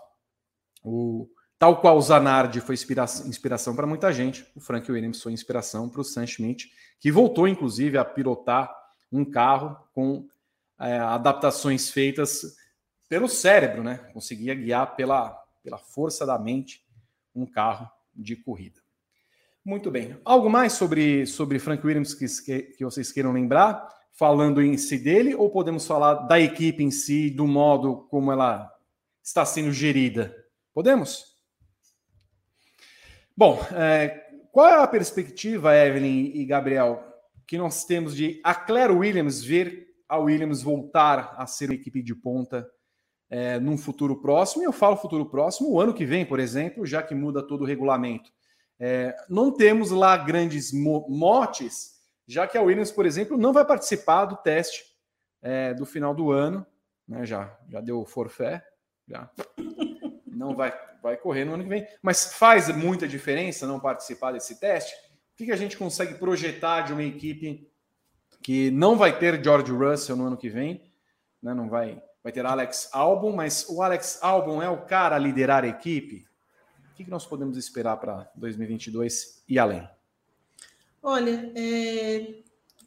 o, 0.82 1.28
tal 1.56 1.80
qual 1.80 1.96
o 1.96 2.02
Zanardi 2.02 2.60
foi 2.60 2.74
inspiração, 2.74 3.28
inspiração 3.28 3.76
para 3.76 3.86
muita 3.86 4.12
gente, 4.12 4.44
o 4.56 4.60
Frank 4.60 4.90
Williams 4.90 5.22
foi 5.22 5.32
inspiração 5.32 5.88
para 5.88 6.00
o 6.00 6.04
Sam 6.04 6.26
Schmidt, 6.26 6.68
que 6.98 7.12
voltou, 7.12 7.46
inclusive, 7.46 7.96
a 7.96 8.04
pilotar 8.04 8.74
um 9.12 9.24
carro 9.24 9.76
com 9.94 10.26
é, 10.80 10.98
adaptações 10.98 11.90
feitas 11.90 12.56
pelo 13.08 13.28
cérebro, 13.28 13.84
né? 13.84 13.98
Conseguia 14.12 14.54
guiar 14.54 14.96
pela, 14.96 15.30
pela 15.68 15.76
força 15.76 16.24
da 16.24 16.38
mente 16.38 16.82
um 17.34 17.44
carro 17.44 17.90
de 18.14 18.34
corrida. 18.34 18.80
Muito 19.62 19.90
bem. 19.90 20.18
Algo 20.24 20.48
mais 20.48 20.72
sobre, 20.72 21.26
sobre 21.26 21.58
Frank 21.58 21.86
Williams 21.86 22.14
que, 22.14 22.62
que 22.62 22.82
vocês 22.82 23.12
queiram 23.12 23.32
lembrar? 23.32 23.86
Falando 24.12 24.62
em 24.62 24.78
si 24.78 24.96
dele, 24.96 25.34
ou 25.34 25.50
podemos 25.50 25.86
falar 25.86 26.14
da 26.26 26.40
equipe 26.40 26.82
em 26.82 26.90
si, 26.90 27.28
do 27.28 27.46
modo 27.46 28.08
como 28.10 28.32
ela 28.32 28.74
está 29.22 29.44
sendo 29.44 29.70
gerida? 29.70 30.34
Podemos? 30.72 31.36
Bom, 33.36 33.60
é, 33.72 34.08
qual 34.50 34.68
é 34.68 34.82
a 34.82 34.86
perspectiva, 34.86 35.76
Evelyn 35.76 36.32
e 36.34 36.46
Gabriel, 36.46 37.04
que 37.46 37.58
nós 37.58 37.84
temos 37.84 38.16
de 38.16 38.40
a 38.42 38.54
Claire 38.54 38.92
Williams 38.92 39.44
ver 39.44 39.86
a 40.08 40.16
Williams 40.16 40.62
voltar 40.62 41.34
a 41.36 41.46
ser 41.46 41.66
uma 41.66 41.74
equipe 41.74 42.02
de 42.02 42.14
ponta 42.14 42.66
é, 43.30 43.58
num 43.58 43.76
futuro 43.76 44.16
próximo, 44.20 44.62
e 44.62 44.66
eu 44.66 44.72
falo 44.72 44.96
futuro 44.96 45.26
próximo, 45.26 45.70
o 45.70 45.80
ano 45.80 45.94
que 45.94 46.04
vem, 46.04 46.24
por 46.24 46.40
exemplo, 46.40 46.86
já 46.86 47.02
que 47.02 47.14
muda 47.14 47.46
todo 47.46 47.62
o 47.62 47.66
regulamento. 47.66 48.30
É, 48.80 49.14
não 49.28 49.52
temos 49.52 49.90
lá 49.90 50.16
grandes 50.16 50.72
mo 50.72 51.06
motes 51.08 51.98
já 52.28 52.46
que 52.46 52.58
a 52.58 52.62
Williams, 52.62 52.92
por 52.92 53.06
exemplo, 53.06 53.38
não 53.38 53.54
vai 53.54 53.64
participar 53.64 54.26
do 54.26 54.36
teste 54.36 54.84
é, 55.40 55.72
do 55.72 55.86
final 55.86 56.14
do 56.14 56.30
ano, 56.30 56.64
né? 57.08 57.24
Já, 57.24 57.58
já 57.70 57.80
deu 57.80 58.04
forfé, 58.04 58.62
já 59.08 59.30
não 60.26 60.54
vai, 60.54 60.78
vai 61.02 61.16
correr 61.16 61.46
no 61.46 61.54
ano 61.54 61.62
que 61.62 61.70
vem. 61.70 61.86
Mas 62.02 62.34
faz 62.34 62.68
muita 62.76 63.08
diferença 63.08 63.66
não 63.66 63.80
participar 63.80 64.32
desse 64.32 64.60
teste? 64.60 64.94
O 65.32 65.36
que, 65.36 65.46
que 65.46 65.52
a 65.52 65.56
gente 65.56 65.78
consegue 65.78 66.14
projetar 66.14 66.82
de 66.82 66.92
uma 66.92 67.02
equipe 67.02 67.66
que 68.42 68.70
não 68.72 68.94
vai 68.94 69.18
ter 69.18 69.42
George 69.42 69.72
Russell 69.72 70.16
no 70.16 70.26
ano 70.26 70.36
que 70.36 70.50
vem, 70.50 70.92
né? 71.42 71.54
Não 71.54 71.70
vai, 71.70 72.02
vai 72.28 72.32
ter 72.32 72.44
Alex 72.44 72.90
Albon, 72.92 73.32
mas 73.32 73.64
o 73.70 73.82
Alex 73.82 74.18
Albon 74.20 74.62
é 74.62 74.68
o 74.68 74.82
cara 74.82 75.16
a 75.16 75.18
liderar 75.18 75.64
a 75.64 75.68
equipe. 75.68 76.26
O 76.92 76.94
que, 76.94 77.08
nós 77.10 77.24
podemos 77.24 77.56
esperar 77.56 77.96
para 77.96 78.30
2022 78.34 79.44
e 79.48 79.58
além? 79.58 79.88
Olha, 81.02 81.50
é, 81.56 82.34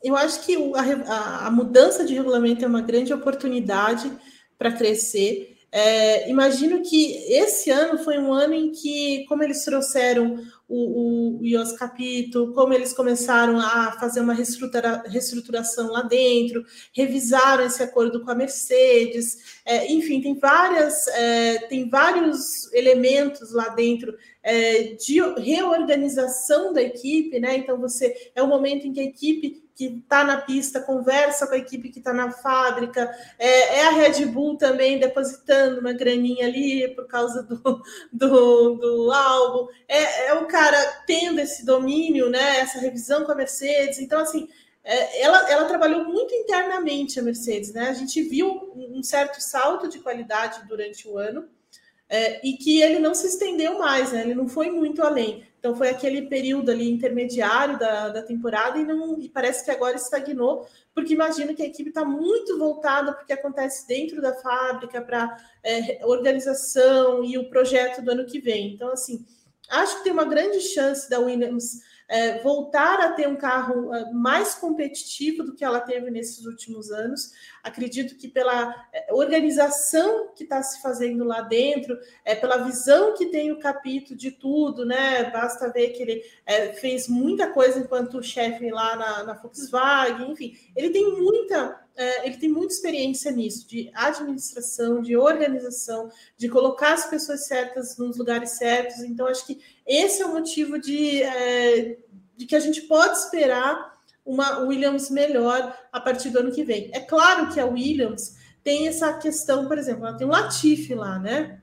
eu 0.04 0.16
acho 0.16 0.46
que 0.46 0.56
a, 0.76 1.48
a, 1.48 1.52
mudança 1.52 2.06
de 2.06 2.14
regulamento 2.14 2.64
é 2.64 2.68
uma 2.68 2.82
grande 2.82 3.14
oportunidade 3.14 4.12
para 4.60 4.72
crescer. 4.72 5.51
É, 5.74 6.30
imagino 6.30 6.82
que 6.82 7.14
esse 7.32 7.70
ano 7.72 7.98
foi 7.98 8.20
um 8.20 8.34
ano 8.34 8.54
em 8.54 8.72
que, 8.72 9.26
como 9.30 9.42
eles 9.42 9.64
trouxeram 9.64 10.38
o, 10.68 11.40
o 11.40 11.46
IOS 11.46 11.74
Capito, 11.74 12.52
como 12.54 12.74
eles 12.74 12.92
começaram 12.92 13.58
a 13.58 13.94
fazer 13.94 14.20
uma 14.20 14.34
reestrutura, 14.34 15.02
reestruturação 15.06 15.88
lá 15.88 16.02
dentro, 16.02 16.66
revisaram 16.94 17.66
esse 17.66 17.82
acordo 17.82 18.22
com 18.22 18.32
a 18.32 18.36
Mercedes, 18.36 19.62
é, 19.66 19.90
enfim, 19.92 20.22
tem 20.22 20.38
várias, 20.38 21.08
é, 21.08 21.60
tem 21.68 21.90
vários 21.90 22.72
elementos 22.74 23.54
lá 23.54 23.70
dentro 23.70 24.14
é, 24.44 24.96
de 24.96 25.22
reorganização 25.38 26.74
da 26.74 26.82
equipe, 26.82 27.40
né? 27.40 27.58
Então 27.58 27.80
você 27.80 28.32
é 28.36 28.42
o 28.42 28.48
momento 28.48 28.88
em 28.88 28.92
que 28.92 29.00
a 29.00 29.06
equipe 29.06 29.61
que 29.76 29.86
está 29.86 30.24
na 30.24 30.38
pista 30.38 30.82
conversa 30.82 31.48
com 31.48 31.54
a 31.54 31.58
equipe 31.58 31.90
que 31.90 32.00
está 32.00 32.14
na 32.14 32.32
fábrica, 32.32 33.10
é, 33.38 33.80
é, 33.80 33.88
a 33.88 33.92
Red 33.92 34.26
Bull 34.26 34.58
também 34.58 35.00
depositando 35.00 35.80
uma 35.80 35.94
graninha 35.94 36.46
ali 36.46 36.88
por 36.96 37.08
causa 37.08 37.44
do, 37.44 37.58
do, 38.12 38.76
do 38.76 39.12
álbum, 39.12 39.68
é, 39.88 40.28
é 40.28 40.34
o 40.36 40.46
cara 40.46 40.78
tendo 41.06 41.40
esse 41.40 41.66
domínio, 41.66 42.30
né? 42.30 42.60
Essa 42.60 42.80
revisão 42.80 43.24
com 43.24 43.32
a 43.32 43.36
Mercedes. 43.36 44.00
Então, 44.00 44.20
assim, 44.20 44.48
é, 44.84 45.22
ela, 45.22 45.50
ela 45.50 45.66
trabalhou 45.66 46.06
muito 46.06 46.34
internamente 46.34 47.20
a 47.20 47.24
Mercedes, 47.24 47.74
né? 47.74 47.90
A 47.90 47.94
gente 47.94 48.22
viu 48.22 48.72
um 48.76 49.02
certo 49.04 49.40
salto 49.42 49.88
de 49.88 50.00
qualidade 50.00 50.68
durante 50.68 51.08
o 51.08 51.18
ano 51.18 51.48
é, 52.12 52.46
e 52.46 52.58
que 52.58 52.82
ele 52.82 53.00
não 53.00 53.16
se 53.16 53.26
estendeu 53.26 53.80
mais, 53.80 54.12
né? 54.12 54.22
Ele 54.22 54.36
não 54.36 54.50
foi 54.50 54.70
muito 54.70 55.02
além. 55.02 55.46
Então 55.58 55.74
foi 55.74 55.90
aquele 55.90 56.24
período 56.24 56.70
ali 56.70 56.92
intermediário 56.92 57.80
da, 57.80 58.10
da 58.10 58.22
temporada 58.22 58.78
e 58.78 58.84
não 58.84 59.18
e 59.18 59.30
parece 59.30 59.64
que 59.64 59.72
agora 59.72 59.96
estagnou, 59.96 60.68
porque 60.94 61.14
imagino 61.14 61.56
que 61.56 61.62
a 61.62 61.68
equipe 61.68 61.88
está 61.88 62.04
muito 62.04 62.58
voltada 62.58 63.14
para 63.14 63.24
o 63.24 63.26
que 63.26 63.32
acontece 63.32 63.88
dentro 63.88 64.22
da 64.22 64.34
fábrica, 64.34 65.02
para 65.02 65.38
é, 65.64 66.06
organização 66.06 67.24
e 67.24 67.38
o 67.38 67.50
projeto 67.50 68.02
do 68.02 68.12
ano 68.12 68.26
que 68.26 68.42
vem. 68.42 68.74
Então, 68.74 68.92
assim, 68.92 69.26
acho 69.70 70.00
que 70.00 70.04
tem 70.04 70.12
uma 70.12 70.26
grande 70.26 70.60
chance 70.60 71.10
da 71.10 71.20
Williams 71.20 71.80
é, 72.08 72.40
voltar 72.40 73.00
a 73.00 73.12
ter 73.14 73.28
um 73.28 73.36
carro 73.36 73.94
é, 73.94 74.12
mais 74.12 74.56
competitivo 74.56 75.44
do 75.44 75.54
que 75.54 75.64
ela 75.64 75.80
teve 75.80 76.12
nesses 76.12 76.46
últimos 76.46 76.92
anos. 76.92 77.32
Acredito 77.64 78.16
que 78.16 78.28
pela 78.28 78.76
é, 78.92 79.14
organização 79.14 80.30
que 80.36 80.44
está 80.44 80.62
se 80.62 80.82
fazendo 80.82 81.24
lá 81.24 81.42
dentro, 81.42 81.98
é, 82.26 82.36
pela 82.36 82.58
visão 82.58 83.14
que 83.14 83.28
tem 83.28 83.52
o 83.52 83.60
capítulo 83.60 84.18
de 84.18 84.32
tudo, 84.32 84.86
né? 84.86 85.30
Basta 85.32 85.72
ver 85.72 85.90
que 85.90 86.02
ele 86.02 86.24
é, 86.46 86.74
fez 86.74 87.08
muita 87.08 87.48
coisa 87.48 87.80
enquanto 87.80 88.22
chefe 88.22 88.70
lá 88.72 88.96
na, 88.96 89.24
na 89.24 89.34
Volkswagen, 89.34 90.32
enfim, 90.32 90.58
ele 90.76 90.90
tem 90.90 91.12
muita 91.12 91.80
é, 91.96 92.26
ele 92.26 92.38
tem 92.38 92.50
muita 92.50 92.74
experiência 92.74 93.32
nisso, 93.32 93.68
de 93.68 93.92
administração, 93.94 95.02
de 95.02 95.16
organização, 95.18 96.10
de 96.38 96.48
colocar 96.48 96.94
as 96.94 97.06
pessoas 97.10 97.46
certas 97.46 97.98
nos 97.98 98.18
lugares 98.18 98.52
certos. 98.52 99.00
Então, 99.00 99.28
acho 99.28 99.46
que 99.46 99.62
esse 99.92 100.22
é 100.22 100.26
o 100.26 100.34
motivo 100.34 100.80
de, 100.80 101.22
é, 101.22 101.98
de 102.38 102.46
que 102.46 102.56
a 102.56 102.60
gente 102.60 102.82
pode 102.84 103.18
esperar 103.18 103.92
uma 104.26 104.60
Williams 104.60 105.10
melhor 105.10 105.78
a 105.92 106.00
partir 106.00 106.30
do 106.30 106.40
ano 106.40 106.52
que 106.52 106.64
vem. 106.64 106.90
É 106.94 107.00
claro 107.02 107.52
que 107.52 107.60
a 107.60 107.66
Williams 107.66 108.38
tem 108.64 108.88
essa 108.88 109.12
questão, 109.14 109.68
por 109.68 109.78
exemplo, 109.78 110.06
ela 110.06 110.18
tem 110.18 110.26
o 110.26 110.30
Latifi 110.30 110.96
lá, 110.96 111.20
né? 111.20 111.60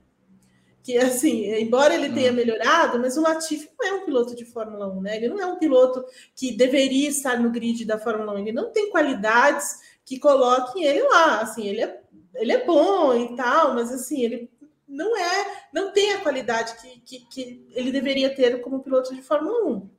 Que 0.82 0.98
assim, 0.98 1.46
embora 1.54 1.94
ele 1.94 2.12
tenha 2.12 2.30
hum. 2.30 2.34
melhorado, 2.34 2.98
mas 2.98 3.16
o 3.16 3.22
Latifi 3.22 3.70
não 3.78 3.88
é 3.88 3.92
um 3.94 4.04
piloto 4.04 4.34
de 4.34 4.44
Fórmula 4.44 4.88
1, 4.88 5.00
né? 5.00 5.16
Ele 5.16 5.28
não 5.28 5.40
é 5.40 5.46
um 5.46 5.56
piloto 5.56 6.04
que 6.34 6.52
deveria 6.52 7.08
estar 7.08 7.38
no 7.40 7.50
grid 7.50 7.84
da 7.86 7.98
Fórmula 7.98 8.34
1, 8.34 8.38
ele 8.40 8.52
não 8.52 8.70
tem 8.70 8.90
qualidades 8.90 9.78
que 10.04 10.18
coloquem 10.18 10.84
ele 10.84 11.02
lá. 11.02 11.40
Assim, 11.40 11.66
ele 11.66 11.82
é, 11.82 12.00
ele 12.34 12.52
é 12.52 12.64
bom 12.64 13.14
e 13.14 13.36
tal, 13.36 13.74
mas 13.74 13.90
assim, 13.92 14.22
ele 14.22 14.50
não 14.88 15.16
é, 15.16 15.68
não 15.72 15.92
tem 15.92 16.12
a 16.12 16.20
qualidade 16.20 16.74
que, 16.80 17.00
que, 17.00 17.26
que 17.28 17.66
ele 17.72 17.92
deveria 17.92 18.34
ter 18.34 18.60
como 18.60 18.82
piloto 18.82 19.14
de 19.14 19.22
Fórmula 19.22 19.66
1. 19.66 19.90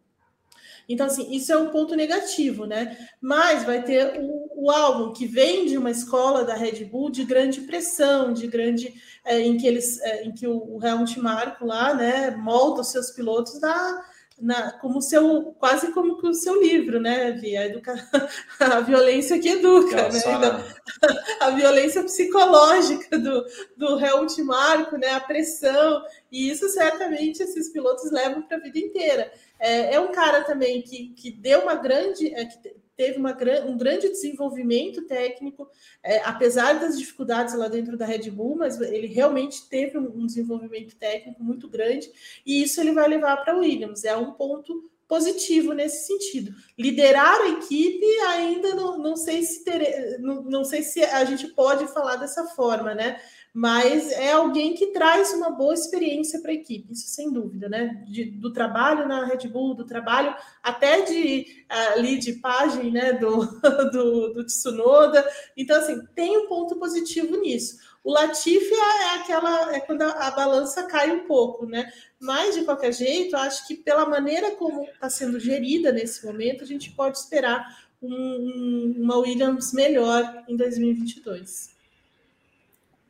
Então, 0.90 1.06
assim, 1.06 1.32
isso 1.32 1.54
é 1.54 1.58
um 1.58 1.70
ponto 1.70 1.96
negativo, 1.96 2.66
né? 2.66 2.98
Mas 3.22 3.64
vai 3.64 3.84
ter 3.84 4.20
o, 4.20 4.64
o 4.64 4.72
álbum 4.72 5.14
que 5.14 5.28
vem 5.28 5.68
de 5.68 5.78
uma 5.78 5.92
escola 5.92 6.44
da 6.44 6.56
Red 6.56 6.84
Bull 6.86 7.12
de 7.12 7.24
grande 7.24 7.62
pressão, 7.62 8.34
de 8.34 8.48
grande. 8.48 8.92
É, 9.24 9.40
em 9.40 9.56
que 9.56 9.68
eles 9.68 10.02
é, 10.02 10.24
em 10.24 10.32
que 10.32 10.48
o, 10.48 10.78
o 10.78 10.84
Helmut 10.84 11.20
Marko 11.20 11.64
lá, 11.64 11.94
né, 11.94 12.32
molda 12.32 12.82
os 12.82 12.92
seus 12.92 13.12
pilotos 13.12 13.60
da, 13.60 14.04
na, 14.40 14.72
como 14.74 15.02
seu, 15.02 15.54
quase 15.60 15.92
como 15.92 16.14
o 16.22 16.34
seu 16.34 16.62
livro, 16.62 17.00
né, 17.00 17.32
Vi? 17.32 17.56
A, 17.58 17.66
educa... 17.66 17.94
a 18.60 18.80
violência 18.82 19.40
que 19.40 19.50
educa, 19.50 20.10
né? 20.10 20.20
Então, 20.20 20.64
a 21.42 21.50
violência 21.52 22.04
psicológica 22.04 23.18
do, 23.18 23.46
do 23.76 24.00
Helmut 24.00 24.42
Marko, 24.44 24.98
né? 24.98 25.12
A 25.12 25.20
pressão, 25.20 26.04
e 26.32 26.50
isso 26.50 26.68
certamente 26.70 27.44
esses 27.44 27.70
pilotos 27.70 28.12
levam 28.12 28.42
para 28.42 28.58
a 28.58 28.62
vida 28.62 28.80
inteira. 28.80 29.32
É, 29.60 29.96
é, 29.96 30.00
um 30.00 30.12
cara 30.12 30.44
também 30.44 30.82
que, 30.82 31.10
que 31.10 31.32
deu 31.32 31.62
uma 31.62 31.76
grande. 31.76 32.34
É, 32.34 32.46
que 32.46 32.58
teve 33.00 33.18
uma, 33.18 33.32
um 33.66 33.78
grande 33.78 34.10
desenvolvimento 34.10 35.08
técnico, 35.08 35.70
é, 36.04 36.18
apesar 36.26 36.74
das 36.82 37.00
dificuldades 37.00 37.56
lá 37.56 37.70
dentro 37.70 37.96
da 37.96 38.06
Red 38.06 38.30
Bull, 38.30 38.58
mas 38.58 38.78
ele 38.82 39.08
realmente 39.08 39.70
teve 39.70 39.98
um, 39.98 40.26
desenvolvimento 40.26 40.98
técnico 40.98 41.42
muito 41.42 41.70
grande, 41.70 42.12
e 42.46 42.62
isso 42.62 42.82
ele 42.82 42.92
vai 42.92 43.08
levar 43.08 43.38
para 43.38 43.54
a 43.54 43.58
Williams. 43.58 44.04
É 44.04 44.18
um 44.18 44.34
ponto 44.34 44.92
positivo 45.08 45.72
nesse 45.72 46.08
sentido. 46.08 46.54
Liderar 46.78 47.40
a 47.40 47.50
equipe 47.52 48.06
ainda 48.28 48.76
não, 48.76 48.98
não 48.98 49.16
sei 49.16 49.44
se 49.44 49.64
ter, 49.64 50.20
não, 50.20 50.44
não 50.44 50.66
sei 50.66 50.84
se 50.84 51.02
a 51.02 51.24
gente 51.24 51.48
pode 51.48 51.88
falar 51.88 52.18
dessa 52.18 52.48
forma, 52.48 52.94
né? 52.94 53.18
Mas 53.54 54.12
é 54.12 54.32
alguém 54.32 54.76
que 54.76 54.88
traz 54.88 55.34
uma 55.34 55.50
boa 55.50 55.74
experiência 55.74 56.40
para 56.40 56.52
a 56.52 56.54
equipe, 56.54 56.94
isso 56.94 57.08
sem 57.08 57.32
dúvida, 57.32 57.68
né? 57.68 58.04
De, 58.08 58.26
do 58.26 58.54
trabalho 58.54 59.08
na 59.08 59.26
Red 59.26 59.48
Bull, 59.48 59.74
do 59.74 59.86
trabalho 59.86 60.36
até 60.62 61.02
de 61.02 61.66
ali 61.68 62.18
de 62.18 62.34
página 62.34 62.90
né? 62.92 63.14
do, 63.14 63.46
do, 63.92 64.34
do 64.34 64.46
Tsunoda. 64.46 65.28
Então, 65.58 65.78
assim, 65.78 66.00
tem 66.16 66.38
um 66.38 66.48
ponto 66.48 66.76
positivo 66.76 67.38
nisso. 67.38 67.80
O 68.04 68.12
Latifi 68.12 68.74
é, 68.74 69.04
é 69.04 69.16
aquela 69.16 69.76
é 69.76 69.80
quando 69.80 70.04
a, 70.04 70.28
a, 70.28 70.32
balança 70.32 70.84
cai 70.84 71.12
um 71.12 71.26
pouco, 71.26 71.66
né? 71.66 71.92
Mas 72.20 72.56
de 72.56 72.64
qualquer 72.64 72.94
jeito, 72.94 73.36
acho 73.36 73.68
que 73.68 73.76
pela 73.76 74.06
maneira 74.06 74.52
como 74.52 74.84
está 74.84 75.10
sendo 75.10 75.40
gerida 75.40 75.92
nesse 75.92 76.26
momento, 76.26 76.64
a 76.64 76.68
gente 76.68 76.92
pode 76.92 77.18
esperar 77.18 77.66
um, 78.02 78.14
um, 78.14 78.96
uma 79.00 79.18
Williams 79.18 79.74
melhor 79.74 80.44
em 80.48 80.56
2022 80.56 81.79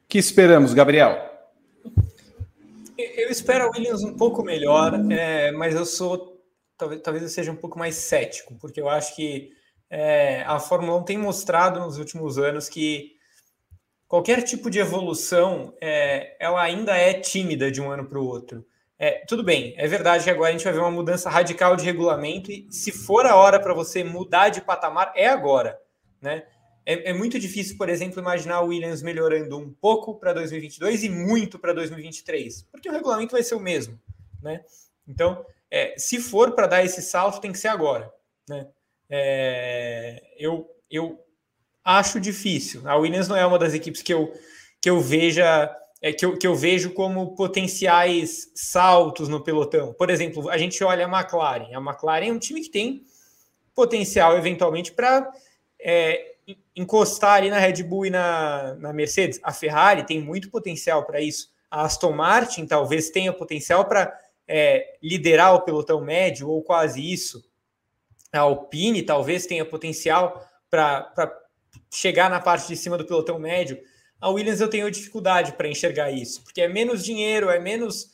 que 0.10 0.18
esperamos, 0.18 0.74
Gabriel? 0.74 1.30
Eu 2.98 3.30
espero 3.30 3.66
a 3.66 3.70
Williams 3.70 4.04
um 4.04 4.18
pouco 4.18 4.44
melhor, 4.44 4.94
é, 5.12 5.52
mas 5.52 5.76
eu 5.76 5.86
sou 5.86 6.44
talvez, 6.76 7.02
talvez 7.02 7.24
eu 7.24 7.30
seja 7.30 7.52
um 7.52 7.56
pouco 7.56 7.78
mais 7.78 7.96
cético, 7.96 8.56
porque 8.56 8.82
eu 8.82 8.90
acho 8.90 9.16
que 9.16 9.52
é, 9.90 10.42
a 10.48 10.60
Fórmula 10.60 10.98
1 11.00 11.04
tem 11.04 11.18
mostrado 11.18 11.80
nos 11.80 11.98
últimos 12.00 12.40
anos 12.40 12.68
que 12.68 13.12
qualquer 14.08 14.42
tipo 14.42 14.70
de 14.70 14.80
evolução 14.80 15.74
é, 15.80 16.36
ela 16.40 16.62
ainda 16.62 16.98
é 16.98 17.14
tímida 17.14 17.70
de 17.72 17.80
um 17.80 17.92
ano 17.92 18.06
para 18.06 18.20
o 18.20 18.26
outro. 18.26 18.66
É, 18.98 19.24
tudo 19.28 19.44
bem, 19.44 19.74
é 19.78 19.88
verdade 19.88 20.24
que 20.24 20.30
agora 20.30 20.50
a 20.50 20.52
gente 20.52 20.64
vai 20.64 20.74
ver 20.74 20.80
uma 20.80 20.92
mudança 20.92 21.30
radical 21.30 21.76
de 21.76 21.86
regulamento 21.86 22.52
e 22.52 22.68
se 22.70 22.92
for 22.92 23.26
a 23.26 23.36
hora 23.36 23.60
para 23.60 23.74
você 23.74 24.04
mudar 24.04 24.50
de 24.50 24.60
patamar, 24.60 25.14
é 25.16 25.28
agora, 25.28 25.80
né? 26.22 26.44
É, 26.90 27.12
é, 27.12 27.14
muito 27.14 27.38
difícil, 27.38 27.78
por 27.78 27.88
exemplo, 27.88 28.20
imaginar 28.20 28.62
o 28.62 28.70
Williams 28.70 29.04
melhorando 29.04 29.60
um 29.60 29.72
pouco 29.72 30.16
para 30.16 30.34
2022 30.34 31.04
e 31.04 31.10
muito 31.10 31.60
para 31.60 31.72
2023, 31.72 32.64
porque 32.72 32.90
o 32.90 32.92
regulamento 32.92 33.34
vai 33.34 33.44
ser 33.44 33.54
o 33.54 33.60
mesmo, 33.60 34.02
né? 34.42 34.66
Então, 35.08 35.46
é, 35.70 35.94
se 36.00 36.20
for 36.20 36.54
para 36.56 36.66
dar 36.66 36.84
esse 36.84 37.04
salto, 37.04 37.40
tem 37.40 37.52
que 37.52 37.60
ser 37.60 37.68
agora, 37.68 38.12
né? 38.50 38.68
É, 39.08 40.20
eu, 40.36 40.68
eu 40.90 41.24
acho 41.86 42.20
difícil. 42.20 42.82
A 42.90 42.96
Williams 42.96 43.28
não 43.28 43.36
é 43.36 43.46
uma 43.46 43.60
das 43.60 43.76
equipes 43.76 44.02
que 44.02 44.12
eu, 44.12 44.34
que 44.82 44.90
eu 44.90 45.00
veja 45.00 45.72
é, 46.02 46.12
que, 46.12 46.26
eu, 46.26 46.40
que 46.40 46.48
eu 46.48 46.56
vejo 46.56 46.92
como 46.96 47.36
potenciais 47.36 48.52
saltos 48.56 49.30
no 49.30 49.44
pelotão. 49.44 49.94
Por 49.94 50.10
exemplo, 50.10 50.50
a 50.50 50.58
gente 50.58 50.84
olha 50.84 51.06
a 51.06 51.20
McLaren. 51.20 51.72
A 51.72 51.80
McLaren 51.80 52.30
é 52.30 52.34
um 52.34 52.40
time 52.40 52.62
que 52.62 52.70
tem 52.70 53.04
potencial, 53.76 54.36
eventualmente, 54.36 54.92
para 54.92 55.32
é, 55.80 56.30
encostar 56.76 57.36
ali 57.36 57.50
na 57.50 57.60
Red 57.60 57.84
Bull 57.84 58.06
e 58.06 58.10
na, 58.10 58.76
na 58.76 58.94
Mercedes. 58.94 59.40
A 59.44 59.52
Ferrari 59.52 60.06
tem 60.06 60.22
muito 60.22 60.50
potencial 60.50 61.06
para 61.06 61.22
isso. 61.22 61.52
A 61.70 61.84
Aston 61.84 62.12
Martin 62.12 62.66
talvez 62.66 63.10
tenha 63.10 63.34
potencial 63.34 63.86
para 63.86 64.18
é, 64.48 64.98
liderar 65.02 65.54
o 65.54 65.62
pelotão 65.62 66.02
médio, 66.02 66.50
ou 66.50 66.64
quase 66.64 67.02
isso. 67.02 67.44
A 68.32 68.40
Alpine 68.40 69.04
talvez 69.04 69.46
tenha 69.46 69.66
potencial 69.66 70.48
para 70.70 71.12
chegar 71.94 72.30
na 72.30 72.40
parte 72.40 72.68
de 72.68 72.76
cima 72.76 72.98
do 72.98 73.06
pelotão 73.06 73.38
médio. 73.40 73.80
A 74.20 74.30
Williams 74.30 74.60
eu 74.60 74.70
tenho 74.70 74.90
dificuldade 74.92 75.54
para 75.54 75.68
enxergar 75.68 76.12
isso, 76.12 76.44
porque 76.44 76.62
é 76.62 76.68
menos 76.68 77.04
dinheiro, 77.04 77.50
é 77.50 77.60
menos 77.60 78.10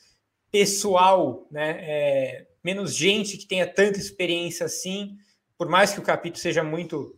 pessoal, 0.51 1.47
né? 1.49 1.77
É 1.81 2.47
menos 2.63 2.95
gente 2.95 3.37
que 3.37 3.45
tenha 3.45 3.67
tanta 3.67 3.99
experiência 3.99 4.65
assim, 4.65 5.17
por 5.57 5.69
mais 5.69 5.93
que 5.93 5.99
o 5.99 6.03
capítulo 6.03 6.41
seja 6.41 6.63
muito 6.63 7.15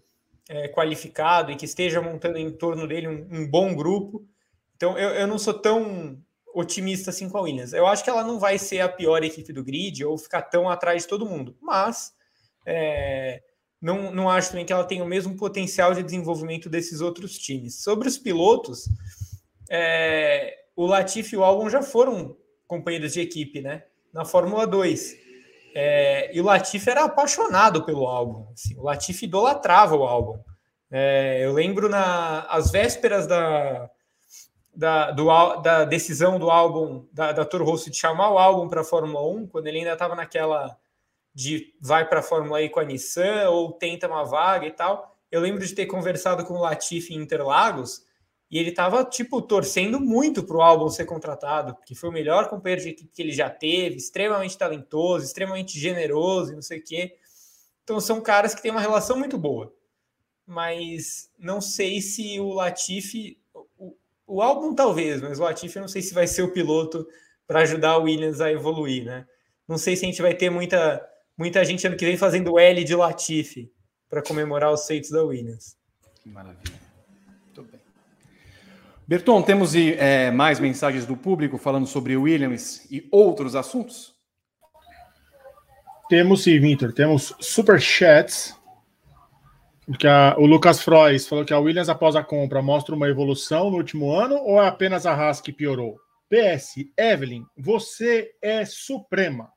é, 0.50 0.68
qualificado 0.68 1.52
e 1.52 1.56
que 1.56 1.66
esteja 1.66 2.02
montando 2.02 2.38
em 2.38 2.52
torno 2.52 2.88
dele 2.88 3.08
um, 3.08 3.28
um 3.32 3.48
bom 3.48 3.76
grupo. 3.76 4.26
Então 4.76 4.98
eu, 4.98 5.10
eu 5.10 5.28
não 5.28 5.38
sou 5.38 5.54
tão 5.54 6.22
otimista 6.54 7.10
assim 7.10 7.30
com 7.30 7.38
a 7.38 7.42
Williams. 7.42 7.74
Eu 7.74 7.86
acho 7.86 8.04
que 8.04 8.10
ela 8.10 8.24
não 8.24 8.40
vai 8.40 8.58
ser 8.58 8.80
a 8.80 8.90
pior 8.90 9.24
equipe 9.24 9.54
do 9.54 9.64
grid 9.64 10.04
ou 10.04 10.18
ficar 10.18 10.42
tão 10.44 10.70
atrás 10.70 11.04
de 11.04 11.10
todo 11.10 11.26
mundo, 11.26 11.56
mas 11.62 12.14
é, 12.66 13.42
não, 13.82 14.12
não 14.12 14.30
acho 14.30 14.50
também 14.50 14.66
que 14.66 14.74
ela 14.74 14.84
tenha 14.84 15.04
o 15.04 15.08
mesmo 15.08 15.36
potencial 15.36 15.94
de 15.94 16.04
desenvolvimento 16.04 16.70
desses 16.70 17.00
outros 17.00 17.38
times. 17.38 17.82
Sobre 17.84 18.08
os 18.08 18.18
pilotos, 18.18 18.90
é, 19.70 20.58
o 20.76 20.86
Latifi 20.86 21.36
e 21.36 21.38
o 21.38 21.44
Albon 21.44 21.70
já 21.70 21.82
foram 21.82 22.36
companheiros 22.68 23.14
de 23.14 23.22
equipe, 23.22 23.62
né? 23.62 23.84
Na 24.12 24.26
Fórmula 24.26 24.66
2. 24.66 25.27
É, 25.74 26.36
e 26.36 26.42
o 26.42 26.46
Latifi 26.46 26.90
era 26.90 27.04
apaixonado 27.04 27.84
pelo 27.84 28.08
álbum. 28.08 28.48
Assim, 28.54 28.76
o 28.78 28.84
Latifi 28.84 29.26
idolatrava 29.26 29.96
o 29.96 30.04
álbum. 30.04 30.40
É, 30.90 31.40
eu 31.44 31.54
lembro 31.54 31.90
na 31.90 32.42
as 32.50 32.72
vésperas 32.72 33.28
da, 33.28 33.90
da, 34.74 35.12
do, 35.12 35.56
da 35.58 35.86
decisão 35.86 36.40
do 36.40 36.50
álbum, 36.50 37.06
da, 37.12 37.32
da 37.32 37.46
Toro 37.46 37.66
Rosso 37.66 37.90
de 37.90 37.98
chamar 37.98 38.32
o 38.32 38.38
álbum 38.38 38.70
para 38.70 38.82
a 38.82 38.86
Fórmula 38.86 39.28
1, 39.28 39.48
quando 39.48 39.68
ele 39.68 39.80
ainda 39.80 39.94
estava 39.94 40.16
naquela 40.16 40.78
de 41.34 41.76
vai 41.80 42.08
para 42.08 42.20
a 42.20 42.24
Fórmula 42.24 42.62
E 42.62 42.70
com 42.70 42.80
a 42.80 42.84
Nissan 42.84 43.50
ou 43.50 43.72
tenta 43.72 44.08
uma 44.08 44.24
vaga 44.24 44.66
e 44.66 44.72
tal. 44.72 45.16
Eu 45.32 45.42
lembro 45.42 45.66
de 45.66 45.76
ter 45.76 45.86
conversado 45.86 46.46
com 46.46 46.56
o 46.56 46.62
Latifi 46.62 47.14
em 47.14 47.22
Interlagos 47.22 48.07
e 48.50 48.58
ele 48.58 48.70
estava, 48.70 49.04
tipo, 49.04 49.42
torcendo 49.42 50.00
muito 50.00 50.42
para 50.42 50.58
o 50.58 50.62
álbum 50.62 50.90
ser 50.90 51.06
contratado, 51.06 51.76
porque 51.76 51.94
foi 51.94 52.10
o 52.10 52.14
melhor 52.14 52.50
companheiro 52.50 52.82
de 52.82 52.90
equipe 52.90 53.12
que 53.14 53.22
ele 53.22 53.34
já 53.34 53.50
teve, 53.50 53.98
extremamente 53.98 54.58
talentoso, 54.58 55.26
extremamente 55.26 55.78
generoso 55.78 56.54
não 56.54 56.62
sei 56.62 56.80
o 56.80 56.84
quê. 56.84 57.18
Então 57.84 58.00
são 58.00 58.22
caras 58.22 58.56
que 58.56 58.62
têm 58.62 58.72
uma 58.72 58.82
relação 58.82 59.18
muito 59.18 59.38
boa. 59.38 59.74
Mas 60.46 61.30
não 61.38 61.60
sei 61.60 62.02
se 62.02 62.40
o 62.40 62.54
Latifi. 62.54 63.38
O, 63.78 63.96
o 64.26 64.42
álbum 64.42 64.74
talvez, 64.74 65.22
mas 65.22 65.40
o 65.40 65.44
Latifi 65.44 65.76
eu 65.76 65.82
não 65.82 65.90
sei 65.90 66.02
se 66.02 66.14
vai 66.14 66.26
ser 66.26 66.42
o 66.42 66.52
piloto 66.54 67.06
para 67.46 67.62
ajudar 67.62 67.98
o 67.98 68.04
Williams 68.04 68.40
a 68.40 68.52
evoluir, 68.52 69.04
né? 69.04 69.26
Não 69.68 69.78
sei 69.78 69.98
se 69.98 70.06
a 70.06 70.08
gente 70.08 70.22
vai 70.22 70.34
ter 70.34 70.50
muita, 70.50 71.06
muita 71.38 71.64
gente 71.66 71.86
ano 71.86 71.98
que 71.98 72.06
vem 72.06 72.16
fazendo 72.16 72.58
L 72.58 72.84
de 72.84 72.96
Latifi 72.96 73.70
para 74.10 74.22
comemorar 74.22 74.72
os 74.72 74.86
feitos 74.86 75.10
da 75.10 75.24
Williams. 75.24 75.78
Que 76.22 76.30
maravilha. 76.30 76.87
Berton, 79.08 79.42
temos 79.42 79.74
é, 79.74 80.30
mais 80.32 80.60
mensagens 80.60 81.06
do 81.06 81.16
público 81.16 81.58
falando 81.58 81.88
sobre 81.88 82.18
Williams 82.18 82.86
e 82.92 83.08
outros 83.10 83.56
assuntos? 83.56 84.14
Temos 86.10 86.44
sim, 86.44 86.60
Victor. 86.60 86.92
Temos 86.92 87.34
super 87.40 87.80
chats. 87.80 88.54
Porque 89.86 90.06
a, 90.06 90.36
o 90.38 90.46
Lucas 90.46 90.82
Frois 90.82 91.26
falou 91.26 91.46
que 91.46 91.54
a 91.54 91.60
Williams, 91.60 91.88
após 91.88 92.18
a 92.18 92.24
compra, 92.24 92.62
mostra 92.62 92.94
uma 92.94 93.08
evolução 93.08 93.72
no 93.72 93.78
último 93.78 94.12
ano 94.12 94.36
ou 94.36 94.62
é 94.62 94.68
apenas 94.68 95.06
a 95.06 95.14
Haas 95.14 95.40
que 95.40 95.54
piorou? 95.54 95.98
PS, 96.30 96.86
Evelyn, 96.98 97.46
você 97.58 98.32
é 98.42 98.66
suprema. 98.66 99.50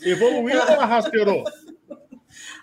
Evoluiu 0.00 0.60
ou 0.60 0.80
a 0.80 0.84
Haas 0.84 1.08
piorou? 1.08 1.44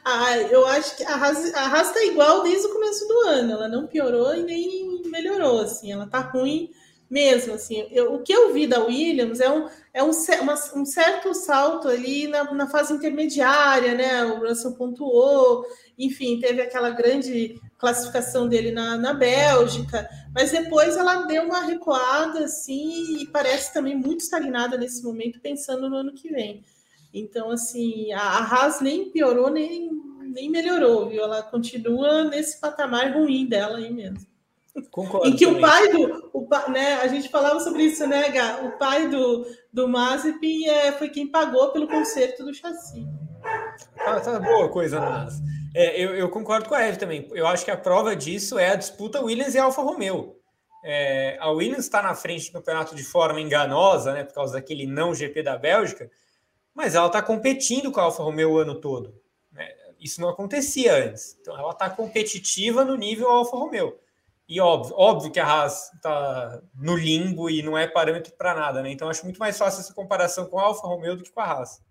Ah, 0.03 0.37
eu 0.37 0.65
acho 0.65 0.97
que 0.97 1.03
a 1.03 1.15
Haas, 1.15 1.53
a 1.53 1.67
Haas 1.67 1.91
tá 1.91 2.03
igual 2.05 2.43
desde 2.43 2.67
o 2.67 2.73
começo 2.73 3.07
do 3.07 3.19
ano. 3.27 3.53
Ela 3.53 3.67
não 3.67 3.87
piorou 3.87 4.35
e 4.35 4.43
nem 4.43 5.01
melhorou, 5.05 5.61
assim. 5.61 5.91
Ela 5.91 6.07
tá 6.07 6.19
ruim 6.19 6.69
mesmo, 7.09 7.53
assim. 7.53 7.87
Eu, 7.91 8.13
o 8.13 8.21
que 8.21 8.31
eu 8.31 8.53
vi 8.53 8.67
da 8.67 8.83
Williams 8.83 9.39
é 9.39 9.49
um, 9.49 9.67
é 9.93 10.03
um, 10.03 10.11
uma, 10.41 10.53
um 10.75 10.85
certo 10.85 11.33
salto 11.33 11.87
ali 11.87 12.27
na, 12.27 12.53
na 12.53 12.67
fase 12.67 12.93
intermediária, 12.93 13.95
né? 13.95 14.23
O 14.25 14.47
Russell 14.47 14.75
pontuou, 14.75 15.65
enfim, 15.97 16.39
teve 16.39 16.61
aquela 16.61 16.91
grande 16.91 17.59
classificação 17.77 18.47
dele 18.47 18.71
na, 18.71 18.97
na 18.97 19.13
Bélgica, 19.13 20.07
mas 20.33 20.51
depois 20.51 20.95
ela 20.97 21.23
deu 21.23 21.43
uma 21.43 21.61
recuada, 21.65 22.45
assim, 22.45 23.21
e 23.21 23.27
parece 23.27 23.73
também 23.73 23.95
muito 23.95 24.21
estagnada 24.21 24.77
nesse 24.77 25.01
momento, 25.01 25.41
pensando 25.41 25.89
no 25.89 25.97
ano 25.97 26.13
que 26.13 26.29
vem. 26.29 26.63
Então, 27.13 27.49
assim, 27.49 28.11
a, 28.13 28.39
Haas 28.39 28.81
nem 28.81 29.09
piorou, 29.09 29.49
nem, 29.49 29.89
nem 30.21 30.49
melhorou, 30.49 31.09
viu? 31.09 31.23
Ela 31.23 31.41
continua 31.41 32.23
nesse 32.25 32.59
patamar 32.59 33.13
ruim 33.13 33.45
dela 33.47 33.77
aí 33.77 33.91
mesmo. 33.91 34.27
Concordo. 34.91 35.27
Em 35.27 35.35
que 35.35 35.45
também. 35.45 35.63
o 35.63 35.67
pai 35.67 35.87
do. 35.89 36.29
O, 36.33 36.71
né, 36.71 36.95
a 36.95 37.07
gente 37.07 37.29
falava 37.29 37.59
sobre 37.59 37.83
isso, 37.83 38.05
né, 38.07 38.29
Gá? 38.29 38.61
O 38.63 38.77
pai 38.77 39.07
do, 39.09 39.45
do 39.73 39.87
Mazepin 39.87 40.67
é, 40.67 40.91
foi 40.91 41.09
quem 41.09 41.27
pagou 41.27 41.71
pelo 41.71 41.87
conserto 41.87 42.43
do 42.43 42.53
chassi. 42.53 43.05
Ah, 43.97 44.19
tá 44.19 44.39
boa 44.39 44.69
coisa, 44.69 44.99
Nas. 44.99 45.41
É, 45.75 46.01
eu, 46.01 46.15
eu, 46.15 46.29
concordo 46.29 46.67
com 46.67 46.75
a 46.75 46.81
Eve 46.81 46.97
também. 46.97 47.27
Eu 47.31 47.45
acho 47.45 47.63
que 47.63 47.71
a 47.71 47.77
prova 47.77 48.15
disso 48.15 48.57
é 48.57 48.69
a 48.69 48.75
disputa 48.75 49.21
Williams 49.21 49.53
e 49.53 49.59
Alfa 49.59 49.81
Romeo. 49.81 50.35
É, 50.83 51.37
a 51.39 51.51
Williams 51.51 51.85
está 51.85 52.01
na 52.01 52.15
frente 52.15 52.47
do 52.47 52.53
campeonato 52.53 52.95
de 52.95 53.03
forma 53.03 53.39
enganosa, 53.39 54.13
né, 54.13 54.23
por 54.23 54.33
causa 54.33 54.53
daquele 54.53 54.87
não 54.87 55.13
GP 55.13 55.43
da 55.43 55.57
Bélgica, 55.57 56.09
mas 56.79 56.95
ela 56.95 57.07
está 57.07 57.21
competindo 57.21 57.91
com 57.91 57.99
a 57.99 58.03
Alfa 58.03 58.23
Romeo 58.23 58.53
o 58.53 58.57
ano 58.57 58.73
todo. 58.73 59.13
Né? 59.51 59.67
Isso 59.99 60.21
não 60.21 60.29
acontecia 60.29 60.95
antes. 60.95 61.37
Então 61.41 61.53
ela 61.59 61.71
está 61.71 61.89
competitiva 61.89 62.85
no 62.85 62.95
nível 62.95 63.27
Alfa 63.27 63.57
Romeo. 63.57 63.99
E 64.47 64.61
óbvio, 64.61 64.95
óbvio 64.95 65.29
que 65.29 65.41
a 65.41 65.45
Haas 65.45 65.93
está 65.93 66.61
no 66.73 66.95
limbo 66.95 67.49
e 67.49 67.61
não 67.61 67.77
é 67.77 67.85
parâmetro 67.85 68.31
para 68.31 68.55
nada, 68.55 68.81
né? 68.81 68.89
Então 68.89 69.09
acho 69.09 69.25
muito 69.25 69.37
mais 69.37 69.57
fácil 69.57 69.81
essa 69.81 69.93
comparação 69.93 70.45
com 70.45 70.57
a 70.57 70.63
Alfa 70.63 70.87
Romeo 70.87 71.17
do 71.17 71.23
que 71.23 71.33
com 71.33 71.41
a 71.41 71.51
Haas. 71.51 71.83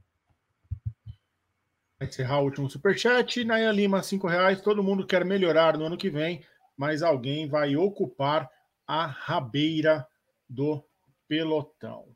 Vai 1.98 2.08
encerrar 2.08 2.40
o 2.40 2.44
último 2.44 2.70
superchat. 2.70 3.44
Nayan 3.44 3.72
Lima, 3.72 4.02
cinco 4.02 4.26
reais. 4.26 4.62
Todo 4.62 4.82
mundo 4.82 5.06
quer 5.06 5.22
melhorar 5.22 5.76
no 5.76 5.84
ano 5.84 5.98
que 5.98 6.08
vem, 6.08 6.42
mas 6.74 7.02
alguém 7.02 7.46
vai 7.46 7.76
ocupar 7.76 8.50
a 8.86 9.04
rabeira 9.04 10.08
do 10.48 10.82
pelotão. 11.28 12.06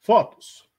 Fotos. 0.00 0.71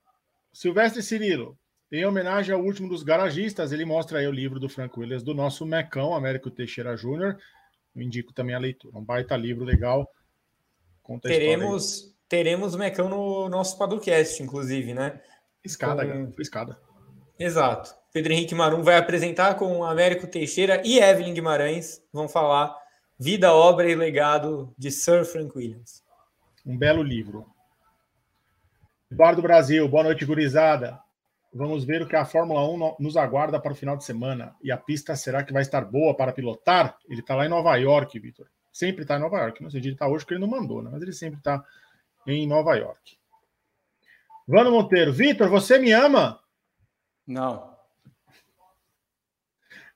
Silvestre 0.54 1.02
Cirilo, 1.02 1.58
em 1.92 2.06
homenagem 2.06 2.54
ao 2.54 2.62
último 2.62 2.88
dos 2.88 3.04
garagistas, 3.04 3.72
ele 3.72 3.86
mostra 3.86 4.20
aí 4.20 4.28
o 4.28 4.32
livro 4.32 4.60
do 4.60 4.70
Frank 4.70 4.98
Williams 5.00 5.24
do 5.24 5.34
nosso 5.34 5.66
Mecão, 5.66 6.16
Américo 6.16 6.50
Teixeira 6.50 6.96
Júnior. 6.96 7.38
Eu 7.96 8.02
indico 8.02 8.34
também 8.34 8.56
a 8.56 8.60
leitura. 8.60 8.98
Um 8.98 9.04
baita 9.04 9.36
livro 9.36 9.64
legal. 9.64 10.10
Conta 11.02 11.28
teremos, 11.28 12.16
teremos 12.28 12.76
Mecão 12.76 13.10
no 13.10 13.50
nosso 13.50 13.78
podcast, 13.78 14.42
inclusive, 14.42 14.94
né? 14.94 15.22
Escada, 15.64 16.06
com... 16.06 16.32
foi 16.32 16.42
escada. 16.42 16.80
Exato. 17.38 17.94
Pedro 18.12 18.34
Henrique 18.34 18.56
Marum 18.56 18.82
vai 18.82 18.98
apresentar 18.98 19.56
com 19.56 19.84
Américo 19.84 20.28
Teixeira 20.28 20.82
e 20.86 21.00
Evelyn 21.00 21.34
Guimarães. 21.34 22.02
Vão 22.12 22.28
falar 22.28 22.76
Vida, 23.20 23.54
Obra 23.54 23.90
e 23.90 23.96
Legado 23.96 24.74
de 24.78 24.90
Sir 24.92 25.26
Frank 25.26 25.56
Williams. 25.56 26.04
Um 26.66 26.78
belo 26.78 27.04
livro. 27.04 27.53
Eduardo 29.14 29.44
Brasil, 29.44 29.88
boa 29.88 30.06
noite, 30.06 30.26
gurizada. 30.26 31.00
Vamos 31.54 31.84
ver 31.84 32.02
o 32.02 32.08
que 32.08 32.16
a 32.16 32.26
Fórmula 32.26 32.68
1 32.68 32.96
nos 33.00 33.16
aguarda 33.16 33.62
para 33.62 33.72
o 33.72 33.76
final 33.76 33.96
de 33.96 34.04
semana. 34.04 34.56
E 34.60 34.72
a 34.72 34.78
pista 34.78 35.16
será 35.16 35.44
que 35.44 35.54
vai 35.54 35.62
estar 35.62 35.86
boa 35.86 36.18
para 36.18 36.34
pilotar? 36.34 36.98
Ele 37.08 37.20
está 37.20 37.36
lá 37.36 37.46
em 37.46 37.50
Nova 37.50 37.76
York, 37.76 38.18
Vitor. 38.20 38.48
Sempre 38.72 39.04
está 39.04 39.18
em 39.18 39.20
Nova 39.20 39.38
York. 39.38 39.62
Não 39.62 39.70
sei 39.70 39.82
se 39.82 39.88
ele 39.88 39.94
está 39.94 40.08
hoje, 40.08 40.26
porque 40.26 40.34
ele 40.34 40.42
não 40.42 40.48
mandou, 40.48 40.82
né? 40.82 40.90
mas 40.92 41.04
ele 41.04 41.14
sempre 41.14 41.38
está 41.38 41.64
em 42.26 42.48
Nova 42.48 42.74
York. 42.74 43.20
Vano 44.48 44.72
Monteiro, 44.72 45.14
Vitor, 45.14 45.48
você 45.48 45.78
me 45.78 45.92
ama? 45.92 46.40
Não. 47.28 47.72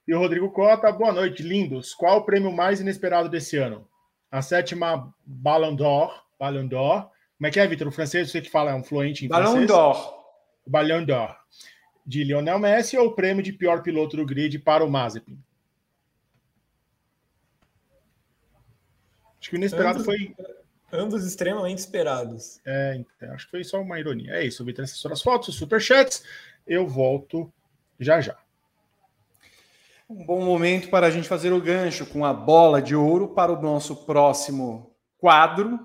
E 0.08 0.14
o 0.14 0.20
Rodrigo 0.20 0.52
Cota, 0.52 0.92
boa 0.92 1.12
noite, 1.12 1.42
lindos. 1.42 1.96
Qual 1.96 2.20
o 2.20 2.24
prêmio 2.24 2.52
mais 2.52 2.82
inesperado 2.82 3.30
desse 3.30 3.58
ano? 3.58 3.90
A 4.30 4.44
sétima 4.44 5.12
Ballon 5.26 5.76
d'Or, 5.76 6.24
Ballon 6.38 6.68
d'Or 6.68 7.17
como 7.38 7.48
é 7.48 7.52
que 7.52 7.60
é, 7.60 7.68
Vitor? 7.68 7.88
O 7.88 7.92
francês, 7.92 8.32
você 8.32 8.42
que 8.42 8.50
fala, 8.50 8.72
é 8.72 8.76
um 8.76 8.84
fluente 8.84 9.26
em 9.26 9.28
Ballon 9.28 9.52
francês? 9.52 9.68
d'Or. 9.68 10.24
Ballon 10.66 11.06
d'Or. 11.06 11.38
De 12.06 12.24
Lionel 12.24 12.58
Messi 12.58 12.98
ou 12.98 13.08
o 13.08 13.16
prêmio 13.16 13.44
de 13.44 13.54
pior 13.54 13.84
piloto 13.84 14.18
do 14.18 14.26
grid 14.26 14.58
para 14.60 14.84
o 14.84 14.90
Mazepin? 14.90 15.38
Acho 19.40 19.50
que 19.50 19.56
o 19.56 19.58
inesperado 19.58 20.00
ambos, 20.00 20.06
foi. 20.06 20.36
Ambos 20.92 21.26
extremamente 21.26 21.80
esperados. 21.80 22.60
É, 22.66 22.96
então, 22.96 23.34
acho 23.34 23.46
que 23.46 23.52
foi 23.52 23.64
só 23.64 23.80
uma 23.80 24.00
ironia. 24.00 24.34
É 24.34 24.44
isso, 24.44 24.66
Vitor. 24.66 24.84
Essas 24.84 25.02
foram 25.02 25.14
as 25.14 25.22
fotos, 25.22 25.50
os 25.50 25.56
superchats. 25.56 26.24
Eu 26.66 26.88
volto 26.88 27.54
já 28.00 28.20
já. 28.20 28.38
Um 30.10 30.26
bom 30.26 30.44
momento 30.44 30.90
para 30.90 31.08
a 31.08 31.12
gente 31.12 31.28
fazer 31.28 31.52
o 31.52 31.62
gancho 31.62 32.06
com 32.06 32.26
a 32.26 32.34
bola 32.34 32.82
de 32.82 32.96
ouro 32.96 33.30
para 33.30 33.52
o 33.52 33.62
nosso 33.62 34.06
próximo 34.06 34.96
quadro, 35.18 35.80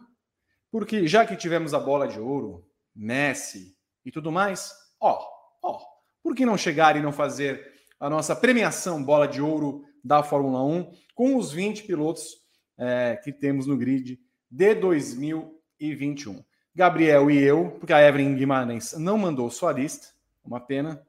porque 0.73 1.07
já 1.07 1.27
que 1.27 1.37
tivemos 1.37 1.75
a 1.75 1.79
bola 1.79 2.09
de 2.09 2.19
ouro, 2.19 2.67
Messi 2.97 3.77
e 4.05 4.11
tudo 4.11 4.33
mais, 4.33 4.73
ó, 4.99 5.23
ó, 5.63 5.79
por 6.23 6.35
que 6.35 6.47
não 6.47 6.57
chegar 6.57 6.97
e 6.97 7.03
não 7.03 7.13
fazer 7.13 7.73
a 8.01 8.09
nossa 8.09 8.35
premiação 8.35 9.05
bola 9.05 9.29
de 9.29 9.43
ouro 9.43 9.85
da 10.03 10.23
Fórmula 10.23 10.65
1 10.65 10.91
com 11.15 11.37
os 11.37 11.53
20 11.53 11.85
pilotos 11.85 12.39
é, 12.79 13.21
que 13.23 13.31
temos 13.31 13.67
no 13.67 13.77
grid 13.77 14.19
de 14.51 14.75
2021? 14.75 16.43
Gabriel 16.75 17.31
e 17.31 17.39
eu, 17.39 17.77
porque 17.79 17.93
a 17.93 18.01
Evelyn 18.01 18.35
Guimarães 18.35 18.95
não 18.95 19.19
mandou 19.19 19.51
sua 19.51 19.73
lista, 19.73 20.09
uma 20.43 20.59
pena. 20.59 21.07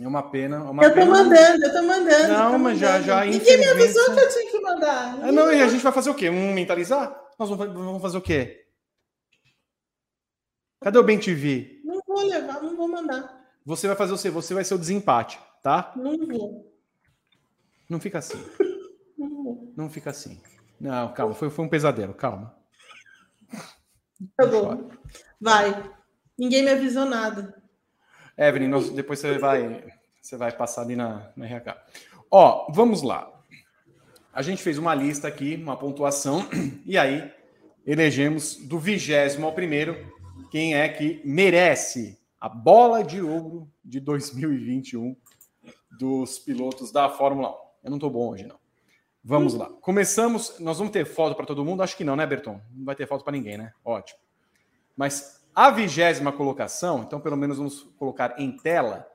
É 0.00 0.06
uma 0.06 0.22
pena. 0.30 0.62
Uma 0.70 0.84
eu 0.84 0.90
tô 0.90 0.94
pena. 0.94 1.10
mandando, 1.10 1.64
eu 1.64 1.72
tô 1.72 1.82
mandando. 1.82 2.28
Não, 2.28 2.52
tô 2.52 2.58
mas 2.58 2.60
mandando. 2.60 2.78
já, 2.78 3.00
já 3.00 3.24
Ninguém 3.24 3.58
me 3.58 3.64
avisou 3.66 4.14
que 4.14 4.20
eu 4.20 4.28
tinha 4.28 4.50
que 4.50 4.60
mandar. 4.60 5.18
Ah, 5.22 5.32
não, 5.32 5.52
e 5.52 5.60
a 5.60 5.68
gente 5.68 5.82
vai 5.82 5.92
fazer 5.92 6.10
o 6.10 6.14
quê? 6.14 6.30
Um 6.30 6.52
mentalizar? 6.52 7.23
Nós 7.38 7.48
vamos 7.48 8.02
fazer 8.02 8.18
o 8.18 8.22
quê? 8.22 8.66
Cadê 10.80 10.98
o 10.98 11.02
Bem 11.02 11.18
TV? 11.18 11.80
Não 11.84 12.00
vou 12.06 12.26
levar, 12.26 12.62
não 12.62 12.76
vou 12.76 12.88
mandar. 12.88 13.42
Você 13.64 13.86
vai 13.86 13.96
fazer 13.96 14.12
o 14.12 14.18
quê? 14.18 14.30
Você 14.30 14.54
vai 14.54 14.64
ser 14.64 14.74
o 14.74 14.78
desempate, 14.78 15.40
tá? 15.62 15.92
Não 15.96 16.16
vou. 16.26 16.74
Não 17.88 17.98
fica 17.98 18.18
assim. 18.18 18.38
Não 19.16 19.30
vou. 19.42 19.72
Não 19.76 19.88
fica 19.88 20.10
assim. 20.10 20.40
Não, 20.78 21.12
calma, 21.14 21.34
foi, 21.34 21.48
foi 21.48 21.64
um 21.64 21.68
pesadelo, 21.68 22.12
calma. 22.12 22.54
Tá 24.36 24.46
bom. 24.46 24.90
Vai. 25.40 25.90
Ninguém 26.36 26.62
me 26.62 26.70
avisou 26.70 27.06
nada. 27.06 27.62
Evelyn, 28.36 28.68
nós, 28.68 28.90
depois 28.90 29.18
você 29.18 29.38
vai, 29.38 29.84
você 30.20 30.36
vai 30.36 30.52
passar 30.52 30.82
ali 30.82 30.96
na, 30.96 31.32
na 31.36 31.46
RH. 31.46 31.82
Ó, 32.30 32.70
vamos 32.72 33.02
lá. 33.02 33.33
A 34.34 34.42
gente 34.42 34.62
fez 34.64 34.78
uma 34.78 34.92
lista 34.96 35.28
aqui, 35.28 35.54
uma 35.54 35.76
pontuação, 35.76 36.44
e 36.84 36.98
aí 36.98 37.32
elegemos 37.86 38.56
do 38.56 38.80
vigésimo 38.80 39.46
ao 39.46 39.52
primeiro 39.52 40.12
quem 40.50 40.74
é 40.74 40.88
que 40.88 41.22
merece 41.24 42.18
a 42.40 42.48
bola 42.48 43.04
de 43.04 43.22
ouro 43.22 43.70
de 43.84 44.00
2021 44.00 45.14
dos 45.96 46.40
pilotos 46.40 46.90
da 46.90 47.08
Fórmula 47.08 47.50
1. 47.50 47.52
Eu 47.84 47.90
não 47.90 47.96
estou 47.96 48.10
bom 48.10 48.30
hoje, 48.30 48.44
não. 48.44 48.56
Vamos 49.22 49.54
lá. 49.54 49.66
Começamos. 49.80 50.58
Nós 50.58 50.78
vamos 50.78 50.92
ter 50.92 51.06
foto 51.06 51.36
para 51.36 51.46
todo 51.46 51.64
mundo? 51.64 51.84
Acho 51.84 51.96
que 51.96 52.04
não, 52.04 52.16
né, 52.16 52.26
Berton? 52.26 52.60
Não 52.74 52.84
vai 52.84 52.96
ter 52.96 53.06
foto 53.06 53.22
para 53.22 53.32
ninguém, 53.32 53.56
né? 53.56 53.72
Ótimo. 53.84 54.18
Mas 54.96 55.44
a 55.54 55.70
vigésima 55.70 56.32
colocação, 56.32 57.04
então 57.06 57.20
pelo 57.20 57.36
menos 57.36 57.56
vamos 57.56 57.82
colocar 57.96 58.34
em 58.36 58.50
tela, 58.56 59.08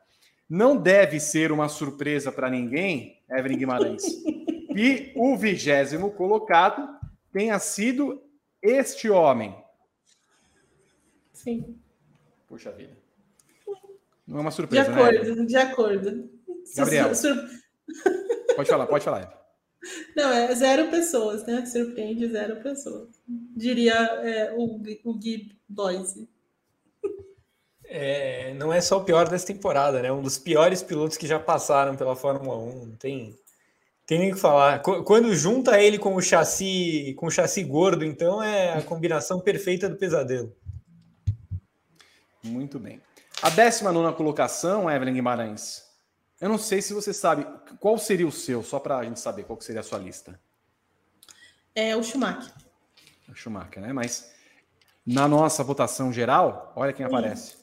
não 0.50 0.78
deve 0.78 1.20
ser 1.20 1.52
uma 1.52 1.68
surpresa 1.68 2.32
para 2.32 2.50
ninguém, 2.50 3.22
Evelyn 3.30 3.58
Guimarães, 3.58 4.04
que 4.74 5.12
o 5.16 5.36
vigésimo 5.38 6.12
colocado 6.12 6.88
tenha 7.32 7.58
sido 7.60 8.22
este 8.62 9.10
homem. 9.10 9.56
Sim. 11.34 11.78
Puxa 12.48 12.72
vida. 12.72 12.98
Não 14.28 14.40
é 14.40 14.42
uma 14.42 14.52
surpresa, 14.52 14.90
de 14.90 14.96
né? 14.96 15.02
acordo, 15.02 15.18
Evelyn? 15.18 15.46
de 15.46 15.56
acordo. 15.56 16.30
Gabriel. 16.76 17.16
Sur- 17.16 17.50
Pode 18.56 18.70
falar, 18.70 18.88
pode 18.88 19.06
falar. 19.06 19.40
Não, 20.16 20.30
é 20.34 20.54
zero 20.54 20.90
pessoas, 20.90 21.46
né? 21.46 21.66
Surpreende 21.66 22.28
zero 22.28 22.62
pessoas. 22.62 23.08
Diria 23.26 23.94
é, 23.94 24.54
o, 24.58 24.78
Gui- 24.80 25.00
o 25.06 25.14
Gui 25.14 25.58
Boise. 25.68 26.30
É, 27.86 28.54
não 28.56 28.72
é 28.74 28.82
só 28.82 28.98
o 28.98 29.04
pior 29.06 29.30
dessa 29.30 29.48
temporada, 29.48 30.02
né? 30.02 30.12
Um 30.12 30.22
dos 30.22 30.38
piores 30.38 30.84
pilotos 30.84 31.18
que 31.18 31.26
já 31.26 31.40
passaram 31.40 31.96
pela 31.96 32.16
Fórmula 32.16 32.58
1. 32.58 32.86
Não 32.88 32.96
tem, 32.98 33.36
tem 34.10 34.18
nem 34.18 34.32
o 34.32 34.34
que 34.36 34.42
falar. 34.42 34.82
Qu- 34.82 35.04
Quando 35.04 35.36
junta 35.36 35.80
ele 35.80 36.00
com 36.00 36.16
o 36.16 36.22
chassi, 36.22 37.14
com 37.20 37.28
o 37.28 37.32
chassi 37.32 37.64
gordo, 37.64 38.04
então 38.04 38.42
é 38.42 38.74
a 38.74 38.82
combinação 38.82 39.40
perfeita 39.40 39.88
do 39.88 39.98
pesadelo. 39.98 40.52
Muito 42.44 42.80
bem. 42.80 43.00
A 43.42 43.50
19 43.52 44.16
colocação, 44.18 44.90
Evelyn 44.90 45.14
Guimarães. 45.14 45.84
Eu 46.42 46.50
não 46.50 46.58
sei 46.58 46.82
se 46.82 46.92
você 46.92 47.14
sabe 47.14 47.46
qual 47.80 47.98
seria 48.00 48.26
o 48.28 48.32
seu, 48.32 48.64
só 48.64 48.80
para 48.80 48.98
a 48.98 49.04
gente 49.04 49.20
saber 49.20 49.44
qual 49.44 49.58
que 49.58 49.64
seria 49.66 49.82
a 49.82 49.84
sua 49.84 50.00
lista. 50.00 50.40
É 51.76 51.96
o 51.96 52.02
Schumacher. 52.02 52.52
O 53.30 53.36
Schumacher, 53.36 53.80
né? 53.82 53.94
Mas 53.94 54.32
na 55.06 55.28
nossa 55.28 55.64
votação 55.64 56.12
geral, 56.12 56.74
olha 56.76 56.94
quem 56.94 57.06
aparece. 57.06 57.58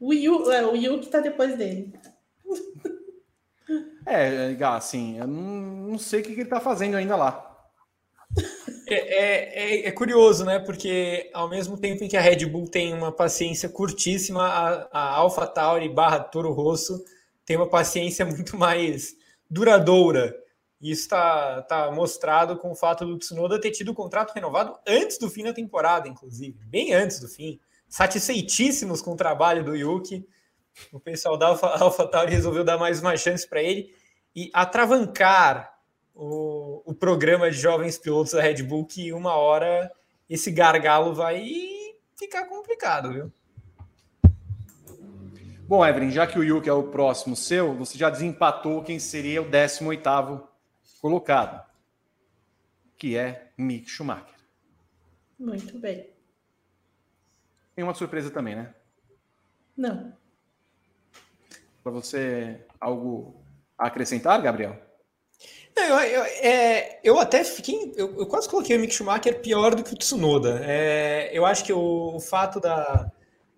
O 0.00 0.14
Yu, 0.14 0.50
é, 0.50 0.64
o 0.64 0.74
Yu 0.74 0.98
que 1.00 1.08
tá 1.08 1.20
depois 1.20 1.58
dele. 1.58 1.92
É, 4.06 4.56
assim, 4.64 5.18
eu 5.18 5.26
não, 5.26 5.42
não 5.90 5.98
sei 5.98 6.20
o 6.20 6.22
que, 6.24 6.32
ele 6.32 6.44
tá 6.46 6.60
fazendo 6.60 6.96
ainda 6.96 7.16
lá. 7.16 7.46
É, 8.88 8.94
é- 8.94 9.80
é- 9.84 9.88
é 9.88 9.92
curioso, 9.92 10.44
né? 10.44 10.58
Porque 10.58 11.30
ao 11.32 11.48
mesmo 11.48 11.76
tempo 11.76 12.02
em 12.04 12.08
que 12.08 12.16
a 12.16 12.20
Red 12.20 12.46
Bull 12.46 12.68
tem 12.68 12.92
uma 12.92 13.12
paciência 13.12 13.68
curtíssima, 13.68 14.42
a, 14.44 14.88
a 14.92 15.16
Alpha 15.16 15.46
Tauri 15.46 15.88
barra 15.88 16.20
Toro 16.20 16.52
Rosso 16.52 17.02
tem 17.44 17.56
uma 17.56 17.68
paciência 17.68 18.24
muito 18.24 18.56
mais 18.56 19.14
duradoura. 19.48 20.34
Isso 20.80 21.02
está 21.02 21.62
tá 21.62 21.90
mostrado 21.90 22.56
com 22.56 22.70
o 22.72 22.74
fato 22.74 23.04
do 23.04 23.18
Tsunoda 23.18 23.60
ter 23.60 23.70
tido 23.70 23.90
o 23.92 23.94
contrato 23.94 24.32
renovado 24.32 24.76
antes 24.86 25.18
do 25.18 25.28
fim 25.28 25.44
da 25.44 25.52
temporada, 25.52 26.08
inclusive, 26.08 26.58
bem 26.64 26.94
antes 26.94 27.20
do 27.20 27.28
fim. 27.28 27.60
Satisfeitíssimos 27.88 29.02
com 29.02 29.12
o 29.12 29.16
trabalho 29.16 29.62
do 29.64 29.76
Yuki. 29.76 30.26
O 30.92 31.00
pessoal 31.00 31.36
da 31.36 31.48
Alpha, 31.48 31.66
Alpha 31.82 32.06
Tauri 32.06 32.32
resolveu 32.32 32.64
dar 32.64 32.78
mais 32.78 33.00
uma 33.00 33.16
chance 33.16 33.48
para 33.48 33.62
ele 33.62 33.94
e 34.34 34.50
atravancar 34.52 35.78
o, 36.14 36.82
o 36.84 36.94
programa 36.94 37.50
de 37.50 37.56
jovens 37.56 37.98
pilotos 37.98 38.32
da 38.32 38.42
Red 38.42 38.62
Bull 38.62 38.86
que 38.86 39.12
uma 39.12 39.34
hora 39.34 39.90
esse 40.28 40.50
gargalo 40.50 41.14
vai 41.14 41.48
ficar 42.16 42.46
complicado, 42.46 43.12
viu? 43.12 43.32
Bom, 45.66 45.86
Evelyn, 45.86 46.10
já 46.10 46.26
que 46.26 46.38
o 46.38 46.42
Yuki 46.42 46.68
é 46.68 46.72
o 46.72 46.88
próximo 46.90 47.36
seu, 47.36 47.74
você 47.74 47.96
já 47.96 48.10
desempatou 48.10 48.82
quem 48.82 48.98
seria 48.98 49.40
o 49.40 49.48
18º 49.48 50.46
colocado, 51.00 51.64
que 52.96 53.16
é 53.16 53.52
Mick 53.56 53.88
Schumacher. 53.88 54.34
Muito 55.38 55.78
bem. 55.78 56.10
Tem 57.74 57.84
uma 57.84 57.94
surpresa 57.94 58.30
também, 58.30 58.56
né? 58.56 58.74
Não. 59.76 60.12
Para 61.82 61.92
você, 61.92 62.64
algo 62.80 63.42
a 63.78 63.86
acrescentar, 63.86 64.40
Gabriel? 64.42 64.76
Não, 65.76 65.84
Eu, 65.84 66.22
eu- 66.22 66.24
é, 66.24 67.00
eu 67.02 67.18
até 67.18 67.44
fiquei. 67.44 67.92
Eu, 67.96 68.18
eu 68.20 68.26
quase 68.26 68.48
coloquei 68.48 68.76
o 68.76 68.80
Mick 68.80 68.92
Schumacher 68.94 69.40
pior 69.40 69.74
do 69.74 69.82
que 69.82 69.94
o 69.94 69.96
Tsunoda. 69.96 70.60
É, 70.64 71.30
eu 71.32 71.46
acho 71.46 71.64
que 71.64 71.72
o, 71.72 72.16
o 72.16 72.20
fato 72.20 72.60
da, 72.60 73.10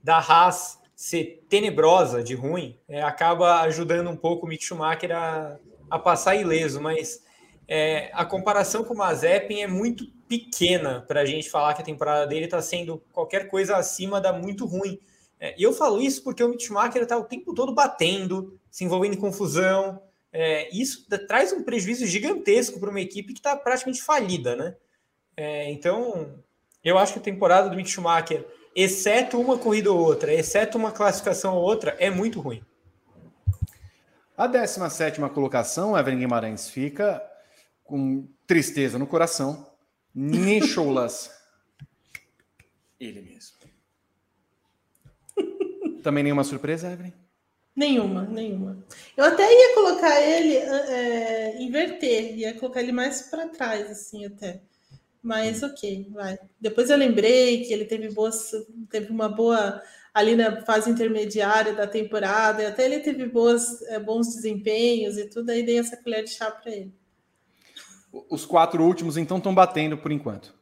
da 0.02 0.18
Haas 0.18 0.78
ser 0.94 1.44
tenebrosa 1.48 2.22
de 2.22 2.34
ruim 2.34 2.78
é, 2.88 3.02
acaba 3.02 3.62
ajudando 3.62 4.08
um 4.10 4.16
pouco 4.16 4.46
o 4.46 4.48
Mick 4.48 4.62
Schumacher 4.64 5.10
a, 5.12 5.58
a 5.90 5.98
passar 5.98 6.36
ileso, 6.36 6.80
mas 6.80 7.24
é, 7.66 8.10
a 8.12 8.24
comparação 8.24 8.84
com 8.84 8.94
o 8.94 8.96
Mazepin 8.96 9.62
é 9.62 9.66
muito 9.66 10.06
pequena 10.28 11.04
para 11.08 11.20
a 11.22 11.24
gente 11.24 11.50
falar 11.50 11.74
que 11.74 11.82
a 11.82 11.84
temporada 11.84 12.26
dele 12.26 12.44
está 12.44 12.62
sendo 12.62 13.02
qualquer 13.12 13.48
coisa 13.48 13.76
acima 13.76 14.20
da 14.20 14.32
muito 14.32 14.64
ruim. 14.64 14.98
É, 15.42 15.56
e 15.58 15.64
eu 15.64 15.72
falo 15.72 16.00
isso 16.00 16.22
porque 16.22 16.44
o 16.44 16.48
Mick 16.48 16.62
Schumacher 16.62 17.02
está 17.02 17.18
o 17.18 17.24
tempo 17.24 17.52
todo 17.52 17.74
batendo, 17.74 18.60
se 18.70 18.84
envolvendo 18.84 19.14
em 19.14 19.20
confusão. 19.20 20.00
É, 20.32 20.72
isso 20.72 21.04
traz 21.26 21.52
um 21.52 21.64
prejuízo 21.64 22.06
gigantesco 22.06 22.78
para 22.78 22.88
uma 22.88 23.00
equipe 23.00 23.32
que 23.32 23.40
está 23.40 23.56
praticamente 23.56 24.00
falida, 24.00 24.54
né? 24.54 24.76
É, 25.36 25.68
então, 25.72 26.38
eu 26.84 26.96
acho 26.96 27.14
que 27.14 27.18
a 27.18 27.22
temporada 27.22 27.68
do 27.68 27.74
Mick 27.74 27.90
Schumacher, 27.90 28.46
exceto 28.72 29.40
uma 29.40 29.58
corrida 29.58 29.90
ou 29.90 29.98
outra, 29.98 30.32
exceto 30.32 30.78
uma 30.78 30.92
classificação 30.92 31.56
ou 31.56 31.62
outra, 31.64 31.96
é 31.98 32.08
muito 32.08 32.40
ruim. 32.40 32.62
A 34.36 34.48
17ª 34.48 35.28
colocação, 35.30 35.98
Evelyn 35.98 36.20
Guimarães, 36.20 36.70
fica 36.70 37.20
com 37.82 38.28
tristeza 38.46 38.96
no 38.96 39.08
coração. 39.08 39.66
Nicholas. 40.14 41.32
Ele 43.00 43.20
mesmo. 43.22 43.61
Também 46.02 46.24
nenhuma 46.24 46.44
surpresa, 46.44 46.90
Evelyn? 46.90 47.12
Nenhuma, 47.74 48.24
nenhuma. 48.24 48.84
Eu 49.16 49.24
até 49.24 49.50
ia 49.50 49.74
colocar 49.74 50.20
ele, 50.20 50.56
é, 50.56 51.62
inverter, 51.62 52.36
ia 52.36 52.54
colocar 52.58 52.82
ele 52.82 52.92
mais 52.92 53.22
para 53.22 53.48
trás, 53.48 53.90
assim, 53.90 54.26
até. 54.26 54.60
Mas 55.22 55.62
ok, 55.62 56.08
vai. 56.10 56.38
Depois 56.60 56.90
eu 56.90 56.96
lembrei 56.98 57.64
que 57.64 57.72
ele 57.72 57.86
teve 57.86 58.10
boas, 58.10 58.50
teve 58.90 59.10
uma 59.10 59.28
boa 59.28 59.80
ali 60.12 60.36
na 60.36 60.60
fase 60.62 60.90
intermediária 60.90 61.72
da 61.72 61.86
temporada, 61.86 62.62
e 62.62 62.66
até 62.66 62.84
ele 62.84 63.00
teve 63.00 63.26
boas, 63.26 63.80
é, 63.82 63.98
bons 63.98 64.34
desempenhos 64.34 65.16
e 65.16 65.26
tudo, 65.28 65.48
aí 65.50 65.62
dei 65.62 65.78
essa 65.78 65.96
colher 65.96 66.24
de 66.24 66.30
chá 66.30 66.50
para 66.50 66.70
ele. 66.70 66.92
Os 68.28 68.44
quatro 68.44 68.84
últimos, 68.84 69.16
então, 69.16 69.38
estão 69.38 69.54
batendo 69.54 69.96
por 69.96 70.12
enquanto. 70.12 70.54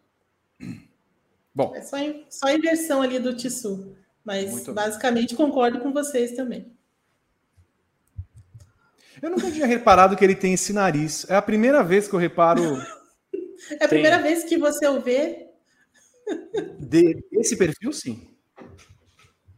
Bom, 1.53 1.75
É 1.75 1.83
só, 1.83 1.97
só 2.29 2.47
a 2.47 2.55
inversão 2.55 3.03
ali 3.03 3.19
do 3.19 3.35
Tissu. 3.35 3.97
Mas 4.25 4.51
Muito 4.51 4.67
bem. 4.67 4.75
basicamente 4.75 5.35
concordo 5.35 5.81
com 5.81 5.93
vocês 5.93 6.33
também. 6.33 6.73
Eu 9.23 9.31
nunca 9.31 9.51
tinha 9.51 9.67
reparado 9.67 10.17
que 10.17 10.25
ele 10.25 10.35
tem 10.35 10.55
esse 10.55 10.73
nariz. 10.73 11.29
É 11.29 11.35
a 11.35 11.43
primeira 11.43 11.83
vez 11.83 12.09
que 12.09 12.15
eu 12.15 12.19
reparo. 12.19 12.63
É 13.79 13.85
a 13.85 13.89
primeira 13.89 14.17
tem. 14.17 14.33
vez 14.33 14.45
que 14.45 14.57
você 14.57 14.89
o 14.89 15.01
vê. 15.01 15.49
De, 16.79 17.23
esse 17.33 17.57
perfil, 17.57 17.93
sim. 17.93 18.35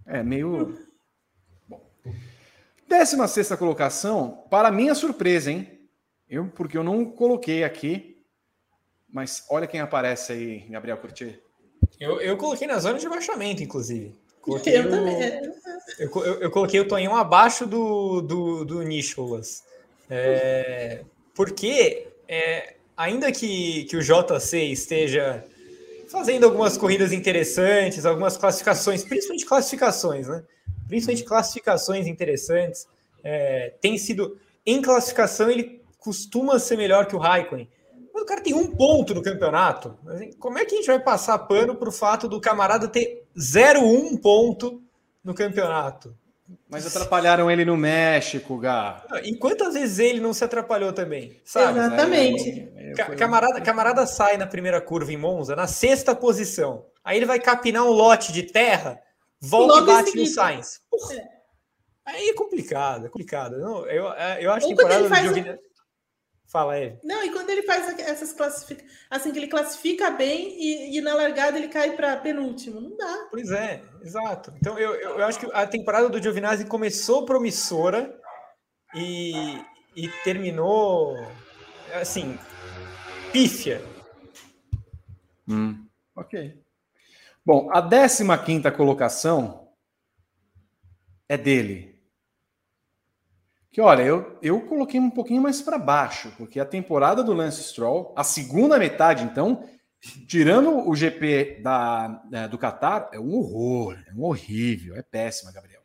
É 0.06 0.22
meio. 0.22 0.76
Bom. 1.68 1.80
16 2.88 3.50
colocação, 3.52 4.44
para 4.50 4.70
minha 4.70 4.94
surpresa, 4.94 5.50
hein? 5.50 5.88
Eu, 6.28 6.48
porque 6.48 6.76
eu 6.76 6.82
não 6.82 7.04
coloquei 7.04 7.62
aqui. 7.62 8.24
Mas 9.08 9.44
olha 9.50 9.66
quem 9.66 9.80
aparece 9.80 10.32
aí, 10.32 10.58
Gabriel 10.70 10.96
Curti. 10.96 11.38
Eu, 12.00 12.20
eu 12.20 12.36
coloquei 12.36 12.66
na 12.66 12.78
zona 12.78 12.98
de 12.98 13.08
baixamento, 13.08 13.62
inclusive. 13.62 14.18
Coloquei 14.42 14.76
eu 14.76 14.82
o, 14.82 14.90
também. 14.90 15.22
Eu, 15.98 16.10
eu, 16.10 16.40
eu, 16.42 16.50
coloquei 16.50 16.80
o 16.80 16.86
Tonhão 16.86 17.16
abaixo 17.16 17.64
do, 17.64 18.20
do, 18.20 18.64
do 18.64 18.82
Nicholas. 18.82 19.62
É, 20.10 21.02
porque, 21.34 22.08
é, 22.28 22.74
ainda 22.96 23.30
que, 23.30 23.84
que 23.84 23.96
o 23.96 24.02
JC 24.02 24.64
esteja 24.64 25.44
fazendo 26.08 26.44
algumas 26.44 26.76
corridas 26.76 27.12
interessantes, 27.12 28.04
algumas 28.04 28.36
classificações, 28.36 29.02
principalmente 29.04 29.46
classificações, 29.46 30.28
né? 30.28 30.42
Principalmente 30.88 31.24
classificações 31.24 32.06
interessantes. 32.06 32.86
É, 33.24 33.72
tem 33.80 33.96
sido. 33.96 34.38
Em 34.66 34.82
classificação, 34.82 35.50
ele 35.50 35.80
costuma 35.98 36.58
ser 36.58 36.76
melhor 36.76 37.06
que 37.06 37.16
o 37.16 37.18
Raikkonen. 37.18 37.68
Mas 38.22 38.24
o 38.24 38.24
cara 38.26 38.40
tem 38.40 38.54
um 38.54 38.68
ponto 38.68 39.14
no 39.14 39.22
campeonato. 39.22 39.98
Como 40.38 40.56
é 40.56 40.64
que 40.64 40.74
a 40.74 40.78
gente 40.78 40.86
vai 40.86 41.00
passar 41.00 41.38
pano 41.40 41.74
para 41.74 41.88
o 41.88 41.92
fato 41.92 42.28
do 42.28 42.40
camarada 42.40 42.86
ter 42.86 43.26
0,1 43.36 44.20
ponto 44.20 44.80
no 45.24 45.34
campeonato? 45.34 46.16
Mas 46.68 46.86
atrapalharam 46.86 47.50
ele 47.50 47.64
no 47.64 47.76
México, 47.76 48.58
Gá. 48.58 49.04
E 49.24 49.36
quantas 49.36 49.74
vezes 49.74 49.98
ele 49.98 50.20
não 50.20 50.32
se 50.32 50.44
atrapalhou 50.44 50.92
também? 50.92 51.40
Sabe? 51.44 51.78
Exatamente. 51.78 52.68
camarada, 53.18 53.60
camarada 53.60 54.06
sai 54.06 54.36
na 54.36 54.46
primeira 54.46 54.80
curva 54.80 55.12
em 55.12 55.16
Monza, 55.16 55.56
na 55.56 55.66
sexta 55.66 56.14
posição. 56.14 56.86
Aí 57.02 57.16
ele 57.16 57.26
vai 57.26 57.40
capinar 57.40 57.84
um 57.84 57.90
lote 57.90 58.32
de 58.32 58.44
terra, 58.44 59.00
volta 59.40 59.74
Logo 59.74 59.90
e 59.90 59.94
bate 59.94 60.16
no 60.16 60.26
Sainz. 60.26 60.80
Porra. 60.88 61.14
É. 61.14 61.28
Aí 62.04 62.28
é 62.28 62.34
complicado, 62.34 63.06
é 63.06 63.08
complicado. 63.08 63.58
Não, 63.58 63.86
eu, 63.86 64.04
eu 64.40 64.52
acho 64.52 64.68
que 64.68 64.74
temporada 64.74 65.08
do 65.08 65.14
Giovinazzi... 65.14 65.71
Fala, 66.52 66.78
Eve. 66.78 66.98
Não, 67.02 67.24
e 67.24 67.30
quando 67.30 67.48
ele 67.48 67.62
faz 67.62 67.98
essas 68.00 68.34
classificações, 68.34 68.92
assim, 69.08 69.32
que 69.32 69.38
ele 69.38 69.48
classifica 69.48 70.10
bem 70.10 70.54
e, 70.60 70.98
e 70.98 71.00
na 71.00 71.14
largada 71.14 71.56
ele 71.56 71.68
cai 71.68 71.96
para 71.96 72.14
penúltimo, 72.18 72.78
não 72.78 72.94
dá. 72.94 73.28
Pois 73.30 73.50
é, 73.50 73.82
exato. 74.02 74.52
Então 74.58 74.78
eu, 74.78 74.94
eu, 74.96 75.18
eu, 75.18 75.24
acho 75.24 75.40
que 75.40 75.48
a 75.50 75.66
temporada 75.66 76.10
do 76.10 76.22
Giovinazzi 76.22 76.66
começou 76.66 77.24
promissora 77.24 78.14
e, 78.94 79.64
e 79.96 80.08
terminou, 80.24 81.16
assim, 81.94 82.38
pífia. 83.32 83.82
Hum, 85.48 85.86
ok. 86.14 86.62
Bom, 87.46 87.70
a 87.72 87.80
15 87.80 88.44
quinta 88.44 88.70
colocação 88.70 89.68
é 91.26 91.38
dele, 91.38 91.91
que 93.72 93.80
olha, 93.80 94.02
eu, 94.02 94.38
eu 94.42 94.60
coloquei 94.60 95.00
um 95.00 95.08
pouquinho 95.08 95.40
mais 95.40 95.62
para 95.62 95.78
baixo, 95.78 96.30
porque 96.36 96.60
a 96.60 96.64
temporada 96.64 97.24
do 97.24 97.32
Lance 97.32 97.64
Stroll, 97.64 98.12
a 98.14 98.22
segunda 98.22 98.78
metade, 98.78 99.24
então, 99.24 99.66
tirando 100.28 100.86
o 100.86 100.94
GP 100.94 101.62
da, 101.62 102.08
do 102.50 102.58
Qatar, 102.58 103.08
é 103.14 103.18
um 103.18 103.34
horror, 103.34 103.96
é 104.06 104.12
um 104.12 104.24
horrível, 104.24 104.94
é 104.94 105.02
péssima, 105.02 105.50
Gabriel. 105.50 105.80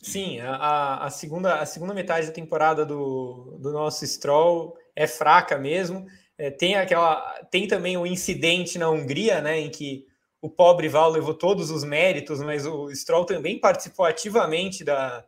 Sim, 0.00 0.40
a, 0.40 1.04
a, 1.04 1.10
segunda, 1.10 1.60
a 1.60 1.66
segunda 1.66 1.92
metade 1.92 2.28
da 2.28 2.32
temporada 2.32 2.84
do, 2.86 3.58
do 3.60 3.70
nosso 3.70 4.06
Stroll 4.06 4.74
é 4.96 5.06
fraca 5.06 5.58
mesmo. 5.58 6.06
É, 6.38 6.50
tem 6.50 6.76
aquela, 6.76 7.20
tem 7.50 7.68
também 7.68 7.98
o 7.98 8.06
incidente 8.06 8.78
na 8.78 8.88
Hungria, 8.88 9.42
né, 9.42 9.60
em 9.60 9.70
que 9.70 10.06
o 10.40 10.48
pobre 10.48 10.88
Val 10.88 11.10
levou 11.10 11.34
todos 11.34 11.70
os 11.70 11.84
méritos, 11.84 12.40
mas 12.40 12.66
o 12.66 12.90
Stroll 12.94 13.26
também 13.26 13.58
participou 13.58 14.04
ativamente 14.04 14.82
da, 14.82 15.24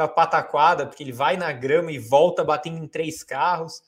da 0.00 0.08
pataquada, 0.08 0.86
porque 0.86 1.02
ele 1.02 1.12
vai 1.12 1.36
na 1.36 1.52
grama 1.52 1.92
e 1.92 1.98
volta 1.98 2.42
batendo 2.42 2.82
em 2.82 2.88
três 2.88 3.22
carros. 3.22 3.82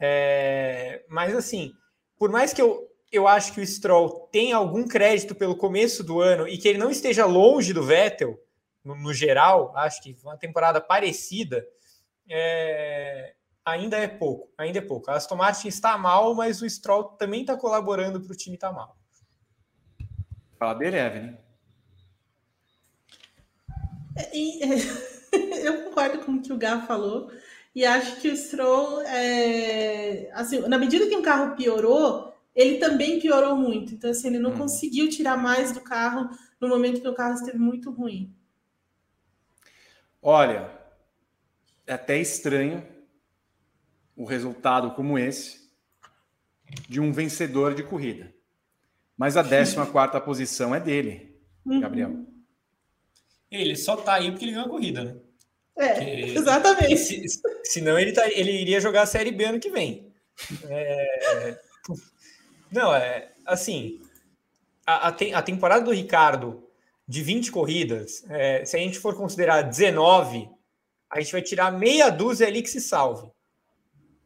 É, 0.00 1.04
mas 1.10 1.36
assim, 1.36 1.74
por 2.18 2.30
mais 2.30 2.54
que 2.54 2.62
eu, 2.62 2.88
eu 3.12 3.28
acho 3.28 3.52
que 3.52 3.60
o 3.60 3.66
Stroll 3.66 4.28
tem 4.32 4.52
algum 4.52 4.88
crédito 4.88 5.34
pelo 5.34 5.54
começo 5.54 6.02
do 6.02 6.22
ano 6.22 6.48
e 6.48 6.56
que 6.56 6.66
ele 6.66 6.78
não 6.78 6.90
esteja 6.90 7.26
longe 7.26 7.74
do 7.74 7.82
Vettel, 7.82 8.42
no, 8.82 8.94
no 8.94 9.12
geral, 9.12 9.76
acho 9.76 10.02
que 10.02 10.16
uma 10.24 10.38
temporada 10.38 10.80
parecida, 10.80 11.66
é, 12.30 13.34
ainda 13.62 13.98
é 13.98 14.08
pouco, 14.08 14.50
ainda 14.56 14.78
é 14.78 14.82
pouco. 14.82 15.10
A 15.10 15.16
Aston 15.16 15.36
Martin 15.36 15.68
está 15.68 15.98
mal, 15.98 16.34
mas 16.34 16.62
o 16.62 16.70
Stroll 16.70 17.04
também 17.04 17.42
está 17.42 17.58
colaborando 17.58 18.22
para 18.22 18.32
o 18.32 18.36
time 18.36 18.54
estar 18.54 18.68
tá 18.68 18.74
mal. 18.74 18.96
Fala 20.58 20.72
dele, 20.72 20.96
Evelyn. 20.98 21.36
É, 24.16 24.34
e, 24.34 24.62
é, 24.62 25.17
eu 25.62 25.84
concordo 25.84 26.18
com 26.20 26.32
o 26.32 26.42
que 26.42 26.52
o 26.52 26.58
Gá 26.58 26.80
falou. 26.80 27.30
E 27.74 27.84
acho 27.84 28.20
que 28.20 28.28
o 28.28 28.36
Stroll, 28.36 29.02
é, 29.02 30.30
assim, 30.32 30.60
na 30.68 30.78
medida 30.78 31.06
que 31.06 31.16
o 31.16 31.22
carro 31.22 31.54
piorou, 31.54 32.34
ele 32.54 32.78
também 32.78 33.20
piorou 33.20 33.56
muito. 33.56 33.94
Então, 33.94 34.10
assim, 34.10 34.28
ele 34.28 34.38
não 34.38 34.50
hum. 34.50 34.58
conseguiu 34.58 35.08
tirar 35.08 35.36
mais 35.36 35.72
do 35.72 35.80
carro 35.80 36.28
no 36.60 36.68
momento 36.68 37.00
que 37.00 37.08
o 37.08 37.14
carro 37.14 37.34
esteve 37.34 37.58
muito 37.58 37.90
ruim. 37.90 38.34
Olha, 40.20 40.70
é 41.86 41.92
até 41.92 42.18
estranho 42.18 42.84
o 44.16 44.24
resultado 44.24 44.90
como 44.92 45.16
esse 45.16 45.68
de 46.88 47.00
um 47.00 47.12
vencedor 47.12 47.74
de 47.74 47.84
corrida. 47.84 48.34
Mas 49.16 49.36
a 49.36 49.42
14 49.44 50.20
posição 50.24 50.74
é 50.74 50.80
dele. 50.80 51.40
Gabriel. 51.64 52.10
Uhum. 52.10 52.37
Ele 53.50 53.76
só 53.76 53.96
tá 53.96 54.14
aí 54.14 54.30
porque 54.30 54.44
ele 54.44 54.52
ganhou 54.52 54.66
a 54.66 54.70
corrida, 54.70 55.04
né? 55.04 55.16
É, 55.76 55.94
porque, 55.94 56.10
exatamente. 56.38 56.96
Se, 56.96 57.40
senão 57.64 57.98
ele, 57.98 58.12
tá, 58.12 58.28
ele 58.28 58.52
iria 58.52 58.80
jogar 58.80 59.02
a 59.02 59.06
Série 59.06 59.30
B 59.30 59.44
ano 59.44 59.60
que 59.60 59.70
vem. 59.70 60.12
É, 60.68 61.58
não, 62.70 62.94
é 62.94 63.32
assim. 63.46 64.00
A, 64.86 65.08
a, 65.08 65.16
a, 65.34 65.42
temporada 65.42 65.84
do 65.84 65.92
Ricardo 65.92 66.66
de 67.06 67.22
20 67.22 67.50
corridas, 67.50 68.24
é, 68.28 68.64
se 68.64 68.76
a 68.76 68.80
gente 68.80 68.98
for 68.98 69.14
considerar 69.14 69.62
19, 69.62 70.48
a 71.10 71.20
gente 71.20 71.32
vai 71.32 71.42
tirar 71.42 71.70
meia 71.72 72.10
dúzia 72.10 72.46
ali 72.46 72.62
que 72.62 72.70
se 72.70 72.80
salve. 72.80 73.30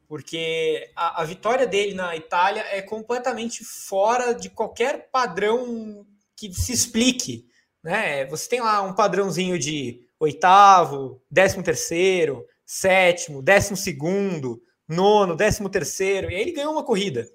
Porque 0.08 0.90
a, 0.94 1.22
a 1.22 1.24
vitória 1.24 1.66
dele 1.66 1.94
na 1.94 2.16
Itália 2.16 2.64
é 2.70 2.82
completamente 2.82 3.64
fora 3.64 4.32
de 4.32 4.50
qualquer 4.50 5.10
padrão 5.10 6.06
que 6.36 6.52
se 6.52 6.72
explique 6.72 7.46
né? 7.82 8.24
Você 8.26 8.48
tem 8.48 8.60
lá 8.60 8.82
um 8.82 8.94
padrãozinho 8.94 9.58
de 9.58 10.00
oitavo, 10.18 11.20
décimo 11.30 11.62
terceiro, 11.62 12.46
sétimo, 12.64 13.42
décimo 13.42 13.76
segundo, 13.76 14.62
nono, 14.86 15.34
décimo 15.34 15.68
terceiro, 15.68 16.30
e 16.30 16.34
aí 16.34 16.42
ele 16.42 16.52
ganhou 16.52 16.72
uma 16.72 16.84
corrida. 16.84 17.28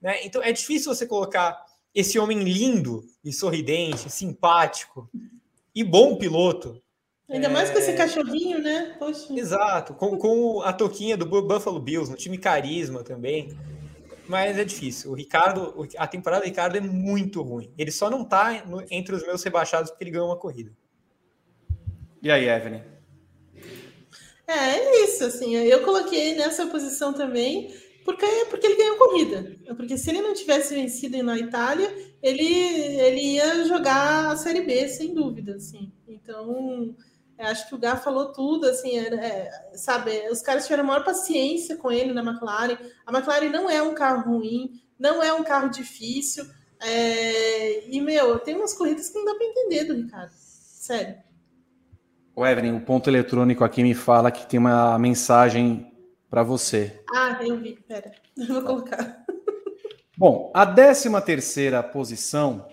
Né? 0.00 0.24
Então 0.24 0.42
é 0.42 0.50
difícil 0.52 0.92
você 0.94 1.06
colocar 1.06 1.64
esse 1.94 2.18
homem 2.18 2.40
lindo 2.40 3.04
e 3.24 3.32
sorridente, 3.32 4.10
simpático 4.10 5.08
e 5.74 5.82
bom 5.84 6.16
piloto. 6.16 6.82
Ainda 7.28 7.48
mais 7.48 7.70
com 7.70 7.78
esse 7.78 7.90
é, 7.90 7.96
cachorrinho, 7.96 8.60
né? 8.60 8.94
Poxa. 8.98 9.32
Exato, 9.32 9.94
com, 9.94 10.16
com 10.16 10.62
a 10.62 10.72
toquinha 10.72 11.16
do 11.16 11.26
Buffalo 11.26 11.80
Bills, 11.80 12.10
no 12.10 12.16
time 12.16 12.38
carisma 12.38 13.02
também 13.02 13.56
mas 14.28 14.58
é 14.58 14.64
difícil. 14.64 15.10
O 15.10 15.14
Ricardo, 15.14 15.86
a 15.96 16.06
temporada 16.06 16.42
do 16.42 16.46
Ricardo 16.46 16.76
é 16.76 16.80
muito 16.80 17.42
ruim. 17.42 17.72
Ele 17.78 17.90
só 17.90 18.10
não 18.10 18.24
tá 18.24 18.64
entre 18.90 19.14
os 19.14 19.22
meus 19.24 19.42
rebaixados 19.42 19.90
porque 19.90 20.04
ele 20.04 20.10
ganhou 20.10 20.28
uma 20.28 20.36
corrida. 20.36 20.72
E 22.22 22.30
aí, 22.30 22.48
Evelyn? 22.48 22.82
É, 24.46 24.52
é 24.52 25.04
isso, 25.04 25.24
assim, 25.24 25.56
eu 25.56 25.82
coloquei 25.82 26.36
nessa 26.36 26.66
posição 26.66 27.12
também, 27.12 27.74
porque, 28.04 28.26
porque 28.48 28.66
ele 28.66 28.76
ganhou 28.76 28.96
corrida. 28.96 29.56
Porque 29.76 29.98
se 29.98 30.10
ele 30.10 30.22
não 30.22 30.34
tivesse 30.34 30.74
vencido 30.74 31.20
na 31.22 31.36
Itália, 31.36 31.92
ele, 32.22 32.44
ele 32.44 33.20
ia 33.34 33.64
jogar 33.64 34.30
a 34.30 34.36
Série 34.36 34.62
B, 34.62 34.88
sem 34.88 35.14
dúvida, 35.14 35.56
assim. 35.56 35.92
Então, 36.06 36.94
acho 37.38 37.68
que 37.68 37.74
o 37.74 37.78
Gá 37.78 37.96
falou 37.96 38.32
tudo, 38.32 38.66
assim, 38.66 38.98
é, 38.98 39.14
é, 39.14 39.50
sabe? 39.74 40.28
Os 40.30 40.40
caras 40.40 40.64
tiveram 40.64 40.84
maior 40.84 41.04
paciência 41.04 41.76
com 41.76 41.90
ele 41.90 42.12
na 42.12 42.22
McLaren. 42.22 42.78
A 43.04 43.12
McLaren 43.12 43.50
não 43.50 43.68
é 43.68 43.82
um 43.82 43.94
carro 43.94 44.32
ruim, 44.32 44.80
não 44.98 45.22
é 45.22 45.32
um 45.32 45.44
carro 45.44 45.68
difícil. 45.68 46.44
É, 46.80 47.88
e, 47.88 48.00
meu, 48.00 48.38
tem 48.38 48.54
umas 48.54 48.74
corridas 48.74 49.08
que 49.08 49.18
não 49.18 49.24
dá 49.24 49.34
para 49.34 49.46
entender 49.46 49.84
do 49.84 49.94
Ricardo. 49.94 50.32
Sério. 50.32 51.16
O 52.34 52.46
Evelyn, 52.46 52.76
o 52.76 52.80
ponto 52.80 53.08
eletrônico 53.08 53.64
aqui 53.64 53.82
me 53.82 53.94
fala 53.94 54.30
que 54.30 54.46
tem 54.46 54.60
uma 54.60 54.98
mensagem 54.98 55.90
para 56.28 56.42
você. 56.42 57.02
Ah, 57.14 57.38
eu 57.40 57.58
vi. 57.58 57.78
Pera, 57.88 58.12
vou 58.48 58.62
colocar. 58.62 59.24
Bom, 60.16 60.50
a 60.54 60.66
13 60.66 61.10
terceira 61.22 61.82
posição 61.82 62.66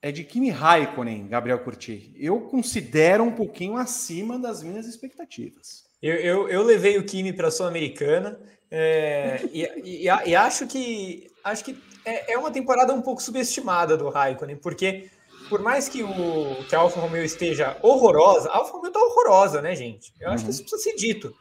é 0.00 0.12
de 0.12 0.24
Kimi 0.24 0.50
Raikkonen, 0.50 1.26
Gabriel 1.26 1.58
Curti. 1.58 2.12
Eu 2.16 2.40
considero 2.42 3.24
um 3.24 3.32
pouquinho 3.32 3.76
acima 3.76 4.38
das 4.38 4.62
minhas 4.62 4.86
expectativas. 4.86 5.84
Eu, 6.00 6.14
eu, 6.14 6.48
eu 6.48 6.62
levei 6.62 6.96
o 6.98 7.04
Kimi 7.04 7.32
para 7.32 7.48
a 7.48 7.50
Sul-Americana 7.50 8.38
é, 8.70 9.40
e, 9.52 9.64
e, 9.84 10.04
e, 10.04 10.36
acho 10.36 10.66
que 10.66 11.30
acho 11.42 11.64
que 11.64 11.76
é, 12.04 12.34
é, 12.34 12.38
uma 12.38 12.50
temporada 12.50 12.92
um 12.92 13.02
pouco 13.02 13.22
subestimada 13.22 13.96
do 13.96 14.08
Raikkonen, 14.08 14.56
porque 14.56 15.10
por 15.48 15.60
mais 15.60 15.88
que, 15.88 16.02
o, 16.02 16.64
que 16.68 16.74
a 16.76 16.78
Alfa 16.78 17.00
Romeo 17.00 17.24
esteja 17.24 17.76
horrorosa, 17.82 18.50
a 18.50 18.58
Alfa 18.58 18.72
Romeo 18.72 18.88
está 18.88 19.00
horrorosa, 19.00 19.62
né, 19.62 19.74
gente? 19.74 20.12
Eu 20.20 20.30
acho 20.30 20.44
uhum. 20.44 20.44
que 20.44 20.50
isso 20.50 20.62
precisa 20.62 20.82
ser 20.82 20.96
dito. 20.96 21.34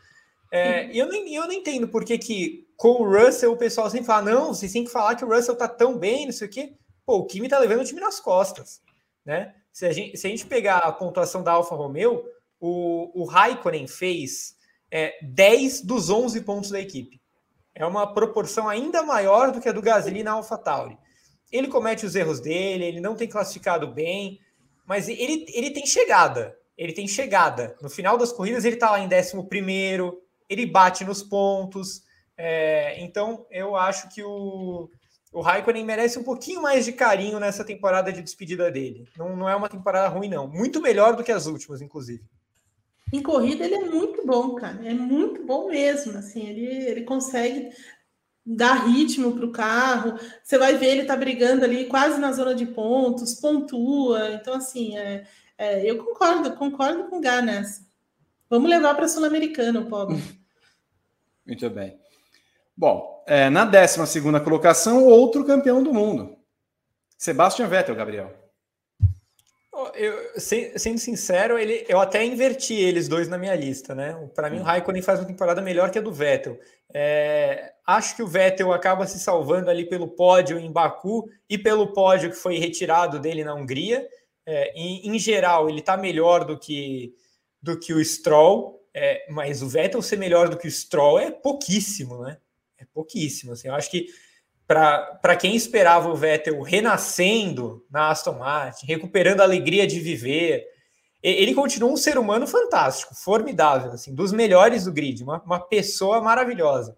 É, 0.50 0.90
e 0.92 0.98
eu, 0.98 1.08
não, 1.08 1.16
eu 1.16 1.46
não 1.46 1.52
entendo 1.52 1.88
por 1.90 2.06
que, 2.06 2.18
que 2.18 2.66
com 2.78 3.02
o 3.02 3.06
Russell 3.06 3.52
o 3.52 3.58
pessoal 3.58 3.90
sempre 3.90 4.08
fala, 4.08 4.32
não, 4.32 4.54
vocês 4.54 4.72
têm 4.72 4.86
que 4.86 4.92
falar 4.92 5.16
que 5.16 5.26
o 5.26 5.28
Russell 5.28 5.56
tá 5.56 5.68
tão 5.68 5.98
bem, 5.98 6.26
não 6.26 6.32
sei 6.32 6.48
o 6.48 6.50
quê. 6.52 6.74
Pô, 7.08 7.20
o 7.20 7.26
Kimi 7.26 7.48
tá 7.48 7.58
levando 7.58 7.80
o 7.80 7.86
time 7.86 8.02
nas 8.02 8.20
costas, 8.20 8.82
né? 9.26 9.56
Se 9.72 9.86
a 9.86 9.94
gente, 9.94 10.18
se 10.18 10.28
a 10.28 10.30
gente 10.30 10.46
pegar 10.46 10.80
a 10.80 10.92
pontuação 10.92 11.42
da 11.42 11.54
Alfa 11.54 11.74
Romeo, 11.74 12.22
o, 12.60 13.22
o 13.22 13.24
Raikkonen 13.24 13.88
fez 13.88 14.58
é, 14.92 15.18
10 15.24 15.84
dos 15.84 16.10
11 16.10 16.42
pontos 16.42 16.70
da 16.70 16.82
equipe. 16.82 17.22
É 17.74 17.86
uma 17.86 18.14
proporção 18.14 18.68
ainda 18.68 19.04
maior 19.04 19.54
do 19.54 19.62
que 19.62 19.70
a 19.70 19.72
do 19.72 19.82
Gasly 19.82 20.22
na 20.22 20.34
AlphaTauri. 20.34 20.98
Ele 21.50 21.70
comete 21.70 22.06
os 22.06 22.14
erros 22.14 22.42
dele, 22.42 22.84
ele 22.84 23.00
não 23.00 23.16
tem 23.16 23.30
classificado 23.30 23.88
bem, 23.88 24.42
mas 24.86 25.08
ele, 25.08 25.46
ele 25.54 25.72
tem 25.72 25.86
chegada. 25.86 26.58
Ele 26.78 26.92
tem 26.92 27.08
chegada. 27.08 27.78
No 27.82 27.90
final 27.90 28.18
das 28.18 28.34
corridas, 28.34 28.66
ele 28.66 28.76
está 28.76 28.92
lá 28.92 29.00
em 29.00 29.08
11, 29.08 29.48
ele 30.50 30.66
bate 30.66 31.06
nos 31.06 31.24
pontos. 31.24 32.02
É, 32.36 33.02
então, 33.02 33.46
eu 33.50 33.78
acho 33.78 34.10
que 34.10 34.22
o, 34.22 34.90
o 35.38 35.41
Raikkonen 35.41 35.85
merece 35.85 36.18
um 36.18 36.23
pouquinho 36.23 36.64
mais 36.64 36.84
de 36.84 36.91
carinho 36.91 37.39
nessa 37.39 37.64
temporada 37.64 38.11
de 38.11 38.23
despedida 38.23 38.72
dele. 38.72 39.07
Não, 39.15 39.35
não 39.35 39.47
é 39.47 39.55
uma 39.55 39.69
temporada 39.69 40.07
ruim, 40.07 40.27
não. 40.27 40.47
Muito 40.47 40.81
melhor 40.81 41.15
do 41.15 41.23
que 41.23 41.31
as 41.31 41.45
últimas, 41.45 41.80
inclusive. 41.80 42.23
Em 43.14 43.22
corrida 43.22 43.64
ele 43.64 43.76
é 43.76 43.85
muito 43.85 44.26
bom, 44.26 44.55
cara. 44.55 44.84
É 44.84 44.95
muito 44.95 45.45
bom 45.45 45.68
mesmo. 45.68 46.18
Assim, 46.18 46.43
ele, 46.43 46.65
ele 46.65 47.01
consegue 47.03 47.69
dar 48.43 48.88
ritmo 48.88 49.35
para 49.35 49.45
o 49.45 49.51
carro. 49.51 50.19
Você 50.43 50.57
vai 50.57 50.76
ver 50.76 50.88
ele 50.88 51.05
tá 51.05 51.15
brigando 51.15 51.64
ali 51.64 51.85
quase 51.85 52.19
na 52.19 52.31
zona 52.31 52.55
de 52.55 52.65
pontos, 52.65 53.35
pontua. 53.35 54.31
Então, 54.31 54.55
assim, 54.55 54.97
é, 54.97 55.27
é, 55.55 55.85
eu 55.88 56.03
concordo, 56.03 56.55
concordo 56.55 57.03
com 57.11 57.18
o 57.18 57.22
Gá 57.22 57.43
nessa. 57.43 57.85
Vamos 58.49 58.72
levar 58.72 58.95
para 58.95 59.05
a 59.05 59.07
Sul-Americana, 59.09 59.81
o 59.81 59.85
pobre. 59.85 60.18
Muito 61.45 61.69
bem. 61.69 62.07
Bom, 62.78 63.24
é, 63.28 63.49
na 63.49 63.66
12 63.66 64.22
colocação, 64.44 65.04
outro 65.04 65.44
campeão 65.44 65.82
do 65.82 65.91
mundo. 65.91 66.38
Sebastian 67.18 67.68
Vettel, 67.68 67.95
Gabriel. 67.95 68.32
Eu, 69.95 70.40
sendo 70.40 70.98
sincero, 70.98 71.58
ele, 71.58 71.86
eu 71.88 71.99
até 71.99 72.24
inverti 72.24 72.74
eles 72.74 73.08
dois 73.08 73.28
na 73.28 73.38
minha 73.38 73.56
lista, 73.56 73.94
né? 73.95 74.14
Para 74.34 74.49
mim, 74.49 74.58
o 74.58 74.62
hum. 74.62 74.64
Raikkonen 74.64 75.02
faz 75.02 75.20
uma 75.20 75.28
temporada 75.28 75.62
melhor 75.62 75.90
que 75.90 75.98
a 75.98 76.02
do 76.02 76.12
Vettel. 76.12 76.60
É, 76.94 77.74
acho 77.86 78.16
que 78.16 78.24
o 78.24 78.28
Vettel 78.28 78.72
acaba 78.72 79.06
se 79.08 79.20
salvando 79.20 79.70
ali 79.70 79.88
pelo 79.88 80.08
pódio 80.08 80.60
em 80.60 80.72
Baku 80.72 81.30
e 81.49 81.58
pelo 81.58 81.94
pódio 81.94 82.30
que 82.30 82.36
foi 82.36 82.58
retirado 82.58 83.20
dele 83.20 83.44
na 83.44 83.54
Hungria. 83.54 84.08
É, 84.45 84.72
em, 84.76 85.10
em, 85.10 85.20
geral, 85.20 85.70
ele 85.70 85.80
está 85.80 85.98
melhor 85.98 86.45
do 86.45 86.58
que, 86.58 87.14
do 87.62 87.78
que 87.78 87.94
o 87.94 88.04
Stroll, 88.04 88.82
é, 88.94 89.26
mas 89.30 89.62
o 89.62 89.68
Vettel 89.68 90.02
ser 90.02 90.18
melhor 90.18 90.49
do 90.49 90.58
que 90.58 90.68
o 90.68 90.72
Stroll 90.72 91.20
é 91.20 91.32
pouquíssimo, 91.32 92.24
né? 92.24 92.38
Pouquíssimo. 92.98 93.53
Assim, 93.53 93.68
eu 93.68 93.76
acho 93.76 93.91
que 93.91 94.07
para 94.65 95.36
quem 95.36 95.56
esperava 95.56 96.10
o 96.10 96.15
Vettel 96.15 96.60
renascendo 96.64 97.86
na 97.91 98.10
Aston 98.10 98.40
Martin, 98.40 98.88
recuperando 98.88 99.41
a 99.41 99.44
alegria 99.44 99.86
de 99.86 99.99
viver, 99.99 100.65
ele 101.22 101.53
continua 101.53 101.91
um 101.91 101.95
ser 101.95 102.18
humano 102.18 102.48
fantástico, 102.48 103.14
formidável, 103.14 103.91
assim, 103.91 104.15
dos 104.15 104.32
melhores 104.32 104.86
do 104.86 104.91
grid, 104.91 105.22
uma, 105.22 105.40
uma 105.44 105.60
pessoa 105.60 106.19
maravilhosa. 106.19 106.98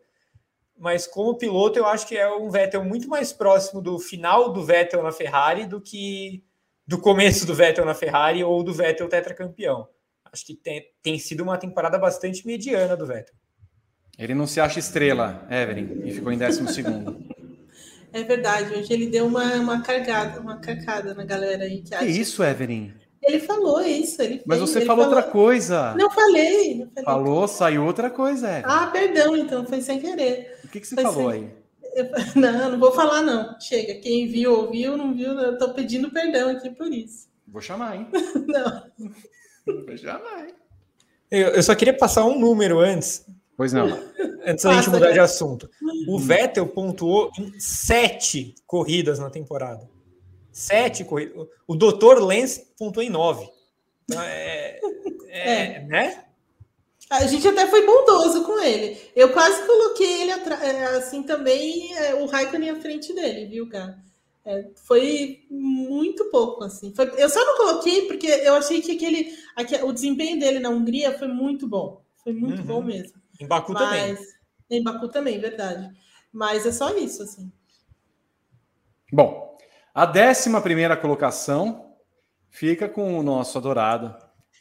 Mas 0.77 1.05
como 1.05 1.38
piloto, 1.38 1.77
eu 1.77 1.85
acho 1.85 2.07
que 2.07 2.17
é 2.17 2.34
um 2.34 2.49
Vettel 2.49 2.85
muito 2.85 3.09
mais 3.09 3.34
próximo 3.34 3.81
do 3.81 3.99
final 3.99 4.53
do 4.53 4.63
Vettel 4.63 5.03
na 5.03 5.11
Ferrari 5.11 5.65
do 5.65 5.81
que 5.81 6.45
do 6.88 6.97
começo 6.97 7.45
do 7.45 7.53
Vettel 7.53 7.84
na 7.84 7.93
Ferrari 7.93 8.41
ou 8.41 8.63
do 8.63 8.73
Vettel 8.73 9.09
tetracampeão. 9.09 9.85
Acho 10.31 10.45
que 10.45 10.55
tem, 10.55 10.81
tem 11.03 11.19
sido 11.19 11.43
uma 11.43 11.57
temporada 11.57 11.99
bastante 11.99 12.47
mediana 12.47 12.95
do 12.95 13.05
Vettel. 13.05 13.35
Ele 14.19 14.35
não 14.35 14.45
se 14.45 14.59
acha 14.59 14.79
estrela, 14.79 15.47
Evelyn, 15.49 16.01
e 16.03 16.11
ficou 16.11 16.29
em 16.31 16.37
décimo 16.37 16.67
segundo. 16.69 17.17
É 18.11 18.23
verdade, 18.23 18.73
hoje 18.73 18.91
ele 18.91 19.05
deu 19.05 19.27
uma, 19.27 19.53
uma 19.57 19.83
cargada, 19.83 20.41
uma 20.41 20.57
carcada 20.57 21.13
na 21.13 21.23
galera 21.23 21.65
aí 21.65 21.83
que 21.83 21.93
acha. 21.93 22.03
Que 22.03 22.11
isso, 22.11 22.43
Evelyn? 22.43 22.91
Ele 23.21 23.39
falou 23.39 23.79
isso. 23.81 24.19
Ele 24.19 24.37
fez, 24.37 24.43
Mas 24.47 24.59
você 24.59 24.83
falou, 24.83 25.05
falou, 25.05 25.15
outra 25.15 25.31
coisa. 25.31 25.93
Não 25.93 26.09
falei, 26.09 26.73
não 26.73 26.87
falei. 26.87 27.05
Falou, 27.05 27.47
saiu 27.47 27.85
outra 27.85 28.09
coisa, 28.09 28.47
Evelyn. 28.47 28.63
Ah, 28.65 28.87
perdão, 28.87 29.37
então, 29.37 29.63
foi 29.63 29.79
sem 29.79 29.99
querer. 29.99 30.59
O 30.63 30.69
que, 30.69 30.79
que 30.79 30.87
você 30.87 30.95
foi 30.95 31.03
falou 31.03 31.31
sem... 31.31 31.41
aí? 31.41 31.51
Eu... 31.93 32.05
Não, 32.41 32.71
não 32.71 32.79
vou 32.79 32.91
falar, 32.93 33.21
não. 33.21 33.59
Chega, 33.59 33.93
quem 34.01 34.27
viu, 34.27 34.53
ouviu, 34.53 34.97
não 34.97 35.13
viu, 35.13 35.33
eu 35.33 35.55
tô 35.59 35.71
pedindo 35.71 36.09
perdão 36.09 36.49
aqui 36.49 36.71
por 36.71 36.91
isso. 36.91 37.27
Vou 37.47 37.61
chamar, 37.61 37.95
hein? 37.95 38.07
não. 38.47 38.83
Vou 39.85 39.97
chamar, 39.97 40.47
hein? 40.47 40.55
Eu, 41.29 41.49
eu 41.49 41.61
só 41.61 41.75
queria 41.75 41.95
passar 41.95 42.25
um 42.25 42.39
número 42.39 42.79
antes 42.79 43.23
Pois 43.60 43.73
não. 43.73 43.88
Antes 44.45 44.64
da 44.64 44.73
gente 44.76 44.90
mudar 44.90 45.11
de 45.11 45.19
assunto. 45.19 45.69
O 46.07 46.18
Vettel 46.18 46.65
pontuou 46.65 47.30
em 47.38 47.60
sete 47.60 48.56
corridas 48.65 49.19
na 49.19 49.30
temporada. 49.30 49.86
Sete 50.49 51.03
corridas. 51.03 51.45
O 51.68 51.76
Dr. 51.76 52.23
Lenz 52.23 52.57
pontuou 52.77 53.03
em 53.06 53.10
nove. 53.10 53.49
Então, 54.06 54.22
é, 54.22 54.80
é, 55.27 55.61
é. 55.61 55.80
Né? 55.81 56.23
A 57.10 57.27
gente 57.27 57.45
até 57.49 57.68
foi 57.68 57.86
bondoso 57.86 58.45
com 58.45 58.57
ele. 58.61 58.98
Eu 59.14 59.34
quase 59.34 59.61
coloquei 59.68 60.22
ele 60.22 60.31
é, 60.31 60.86
assim 60.95 61.22
também, 61.23 61.94
é, 61.98 62.15
o 62.15 62.27
Raikkonen 62.27 62.69
à 62.69 62.80
frente 62.80 63.14
dele, 63.14 63.45
viu, 63.45 63.68
cara? 63.68 63.99
É, 64.45 64.68
foi 64.88 65.41
muito 65.52 66.31
pouco, 66.31 66.64
assim. 66.64 66.94
Foi, 66.95 67.11
eu 67.18 67.27
só 67.27 67.44
não 67.44 67.57
coloquei 67.57 68.07
porque 68.07 68.26
eu 68.26 68.53
achei 68.53 68.81
que 68.81 68.94
aquele, 68.94 69.38
aquele, 69.53 69.84
o 69.84 69.91
desempenho 69.91 70.40
dele 70.40 70.60
na 70.60 70.69
Hungria 70.69 71.19
foi 71.19 71.27
muito 71.27 71.68
bom. 71.68 72.07
Foi 72.23 72.33
muito 72.33 72.59
uhum. 72.61 72.65
bom 72.67 72.83
mesmo. 72.83 73.19
Em 73.39 73.47
Baku 73.47 73.73
Mas, 73.73 73.83
também. 73.83 74.17
Em 74.69 74.83
Baku 74.83 75.07
também, 75.07 75.39
verdade. 75.39 75.89
Mas 76.31 76.65
é 76.65 76.71
só 76.71 76.95
isso, 76.97 77.23
assim. 77.23 77.51
Bom, 79.11 79.57
a 79.93 80.05
décima 80.05 80.61
primeira 80.61 80.95
colocação 80.95 81.95
fica 82.49 82.87
com 82.87 83.17
o 83.17 83.23
nosso 83.23 83.57
adorado, 83.57 84.15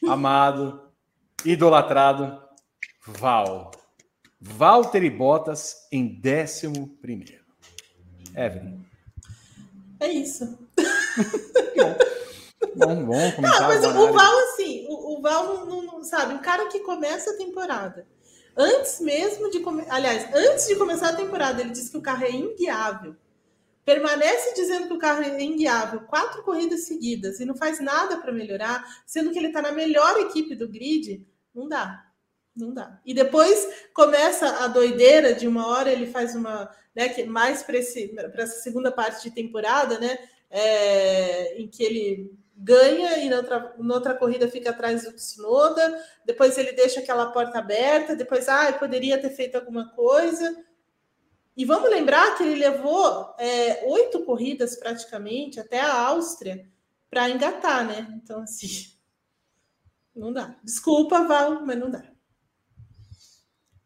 amado, 0.07 0.91
idolatrado 1.45 2.43
Val. 3.07 3.71
Valtteri 4.41 5.11
Bottas 5.11 5.89
em 5.91 6.21
décimo 6.21 6.89
primeiro. 7.01 7.45
Evelyn. 8.35 8.85
É 10.01 10.09
isso. 10.09 10.59
bom, 12.75 13.05
bom 13.05 13.33
comentário. 13.33 13.43
Não, 13.43 13.69
mas 13.69 13.85
o 13.85 14.13
Val, 14.13 14.39
assim, 14.51 14.87
o, 14.89 15.19
o 15.19 15.21
Val 15.21 15.67
não, 15.67 15.83
não, 15.83 16.05
sabe, 16.05 16.35
o 16.35 16.41
cara 16.41 16.67
que 16.67 16.81
começa 16.81 17.31
a 17.31 17.37
temporada 17.37 18.07
Antes 18.61 18.99
mesmo 18.99 19.49
de 19.53 19.61
come... 19.61 19.85
aliás, 19.89 20.35
antes 20.35 20.67
de 20.67 20.75
começar 20.75 21.11
a 21.11 21.17
temporada, 21.17 21.61
ele 21.61 21.71
disse 21.71 21.93
que 21.93 21.97
o 21.97 22.03
carro 22.03 22.25
é 22.25 22.33
inguiável. 22.33 23.15
Permanece 23.85 24.53
dizendo 24.53 24.89
que 24.89 24.95
o 24.95 24.99
carro 24.99 25.23
é 25.23 25.41
inguiável 25.41 26.01
quatro 26.01 26.43
corridas 26.43 26.81
seguidas 26.81 27.39
e 27.39 27.45
não 27.45 27.55
faz 27.55 27.79
nada 27.79 28.17
para 28.17 28.33
melhorar, 28.33 28.85
sendo 29.07 29.31
que 29.31 29.39
ele 29.39 29.47
está 29.47 29.63
na 29.63 29.71
melhor 29.71 30.19
equipe 30.19 30.57
do 30.57 30.69
grid, 30.69 31.25
não 31.55 31.69
dá. 31.69 32.05
Não 32.55 32.75
dá. 32.75 33.01
E 33.07 33.15
depois 33.15 33.89
começa 33.95 34.65
a 34.65 34.67
doideira 34.67 35.33
de 35.33 35.47
uma 35.47 35.69
hora 35.69 35.93
ele 35.93 36.09
faz 36.09 36.35
uma, 36.35 36.69
né, 36.97 37.09
que 37.09 37.23
mais 37.23 37.63
para 37.63 37.79
essa 37.79 38.61
segunda 38.61 38.91
parte 38.91 39.23
de 39.23 39.31
temporada, 39.31 40.01
né, 40.01 40.19
é, 40.51 41.63
em 41.63 41.69
que 41.69 41.85
ele 41.85 42.38
ganha 42.59 43.19
e 43.19 43.29
na 43.29 43.37
outra, 43.37 43.75
na 43.79 43.95
outra 43.95 44.15
corrida 44.15 44.49
fica 44.49 44.71
atrás 44.71 45.05
do 45.05 45.13
Tsunoda, 45.13 46.05
depois 46.25 46.59
ele 46.59 46.73
deixa 46.73 46.99
aquela 46.99 47.31
porta 47.31 47.59
aberta, 47.59 48.17
depois, 48.17 48.49
ah, 48.49 48.69
eu 48.69 48.75
poderia 48.75 49.21
ter 49.21 49.31
feito 49.31 49.55
alguma 49.55 49.91
coisa. 49.91 50.65
E 51.57 51.65
vamos 51.65 51.89
lembrar 51.89 52.37
que 52.37 52.43
ele 52.43 52.57
levou 52.57 53.35
é, 53.39 53.85
oito 53.87 54.25
corridas 54.25 54.77
praticamente 54.77 55.61
até 55.61 55.81
a 55.81 56.07
Áustria 56.09 56.69
para 57.09 57.31
engatar, 57.31 57.87
né? 57.87 58.21
Então, 58.23 58.43
assim, 58.43 58.69
não 60.15 60.33
dá. 60.33 60.57
Desculpa, 60.63 61.25
Val, 61.25 61.65
mas 61.65 61.79
não 61.79 61.91
dá. 61.91 62.05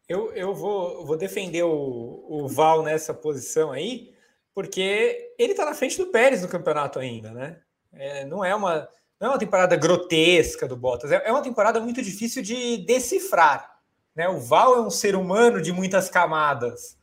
Eu, 0.07 0.33
eu 0.33 0.53
vou, 0.53 1.05
vou 1.05 1.17
defender 1.17 1.63
o, 1.63 2.25
o 2.27 2.47
Val 2.47 2.83
nessa 2.83 3.13
posição 3.13 3.71
aí, 3.71 4.13
porque 4.53 5.33
ele 5.39 5.53
está 5.53 5.65
na 5.65 5.73
frente 5.73 5.97
do 5.97 6.07
Pérez 6.07 6.41
no 6.41 6.49
campeonato 6.49 6.99
ainda, 6.99 7.31
né? 7.31 7.61
É, 7.93 8.25
não, 8.25 8.43
é 8.43 8.55
uma, 8.55 8.87
não 9.19 9.27
é 9.27 9.31
uma 9.31 9.39
temporada 9.39 9.75
grotesca 9.75 10.67
do 10.67 10.75
Bottas, 10.75 11.11
é, 11.11 11.21
é 11.25 11.31
uma 11.31 11.41
temporada 11.41 11.79
muito 11.79 12.01
difícil 12.01 12.41
de 12.41 12.77
decifrar. 12.77 13.79
Né? 14.15 14.27
O 14.27 14.39
Val 14.39 14.75
é 14.75 14.81
um 14.81 14.89
ser 14.89 15.15
humano 15.15 15.61
de 15.61 15.71
muitas 15.71 16.09
camadas, 16.09 16.97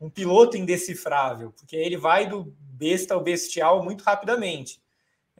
um 0.00 0.10
piloto 0.10 0.56
indecifrável, 0.56 1.52
porque 1.52 1.76
ele 1.76 1.96
vai 1.96 2.26
do 2.26 2.52
besta 2.60 3.14
ao 3.14 3.20
bestial 3.20 3.84
muito 3.84 4.02
rapidamente. 4.02 4.82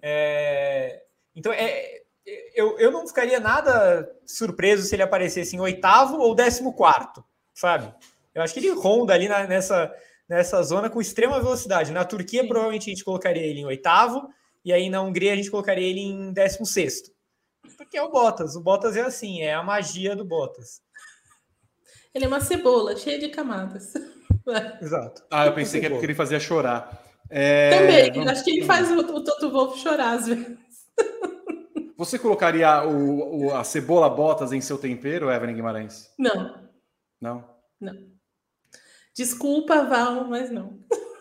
É, 0.01 1.03
então, 1.35 1.53
é, 1.53 2.03
eu, 2.55 2.79
eu 2.79 2.91
não 2.91 3.07
ficaria 3.07 3.41
nada 3.41 4.09
surpreso 4.25 4.85
se 4.85 4.95
ele 4.95 5.03
aparecesse 5.03 5.57
em 5.57 5.61
oitavo 5.61 6.19
ou 6.19 6.35
décimo 6.35 6.73
quarto, 6.73 7.25
sabe? 7.53 7.93
Eu 8.35 8.43
acho 8.43 8.55
que 8.55 8.61
ele 8.61 8.71
ronda 8.71 9.13
ali 9.13 9.29
na, 9.29 9.47
nessa, 9.47 9.93
nessa 10.29 10.63
zona 10.63 10.89
com 10.89 11.01
extrema 11.01 11.41
velocidade. 11.41 11.93
Na 11.93 12.05
Turquia, 12.05 12.47
provavelmente 12.47 12.89
a 12.89 12.93
gente 12.93 13.05
colocaria 13.05 13.43
ele 13.43 13.61
em 13.61 13.67
oitavo, 13.67 14.29
e 14.65 14.73
aí 14.73 14.89
na 14.89 15.03
Hungria 15.03 15.33
a 15.33 15.37
gente 15.37 15.51
colocaria 15.51 15.89
ele 15.89 16.01
em 16.01 16.33
décimo 16.33 16.67
sexto. 16.67 17.11
Porque 17.77 17.97
é 17.97 18.03
o 18.03 18.11
Bottas. 18.11 18.57
O 18.57 18.61
Bottas 18.61 18.97
é 18.97 19.03
assim, 19.03 19.43
é 19.43 19.55
a 19.55 19.63
magia 19.63 20.15
do 20.17 20.25
Bottas. 20.25 20.81
Ele 22.15 22.25
é 22.25 22.29
uma 22.29 22.41
cebola, 22.41 22.97
cheia 22.97 23.19
de 23.19 23.29
camadas. 23.29 23.93
Exato. 24.81 25.23
Ah, 25.31 25.47
eu 25.47 25.55
pensei 25.55 25.81
que 25.81 25.87
é 25.87 25.91
porque 25.91 26.07
ele 26.07 26.15
fazia 26.15 26.41
chorar. 26.41 27.03
É... 27.31 27.79
Também, 27.79 28.13
vamos... 28.13 28.29
acho 28.29 28.45
que 28.45 28.51
ele 28.51 28.67
faz 28.67 28.91
o, 28.91 28.99
o 28.99 29.25
Toto 29.25 29.51
Wolff 29.51 29.79
chorar 29.81 30.19
às 30.19 30.27
vezes. 30.27 30.59
Você 31.97 32.19
colocaria 32.19 32.85
o, 32.85 33.47
o, 33.47 33.55
a 33.55 33.63
cebola 33.65 34.11
botas 34.11 34.53
em 34.53 34.61
seu 34.61 34.77
tempero, 34.77 35.31
Evelyn 35.31 35.55
Guimarães? 35.55 36.13
Não. 36.19 36.69
Não? 37.21 37.49
Não. 37.81 37.97
Desculpa, 39.15 39.85
Val, 39.85 40.25
mas 40.25 40.51
não. 40.51 40.81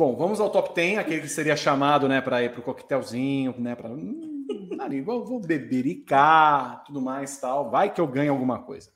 Bom, 0.00 0.16
vamos 0.16 0.40
ao 0.40 0.48
top 0.48 0.74
10, 0.74 0.96
aquele 0.96 1.20
que 1.20 1.28
seria 1.28 1.54
chamado 1.54 2.08
né, 2.08 2.22
para 2.22 2.42
ir 2.42 2.50
para 2.52 2.60
o 2.60 2.62
coquetelzinho, 2.62 3.54
né, 3.58 3.74
para. 3.74 3.90
Hum, 3.90 4.46
ali, 4.80 5.02
vou, 5.02 5.26
vou 5.26 5.38
bebericar, 5.38 6.82
tudo 6.84 7.02
mais 7.02 7.38
tal. 7.38 7.70
Vai 7.70 7.92
que 7.92 8.00
eu 8.00 8.06
ganho 8.06 8.32
alguma 8.32 8.62
coisa. 8.62 8.90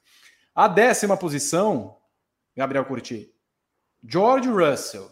A 0.55 0.67
décima 0.67 1.15
posição, 1.15 1.99
Gabriel 2.57 2.87
Curti, 2.87 3.31
George 4.03 4.49
Russell. 4.49 5.11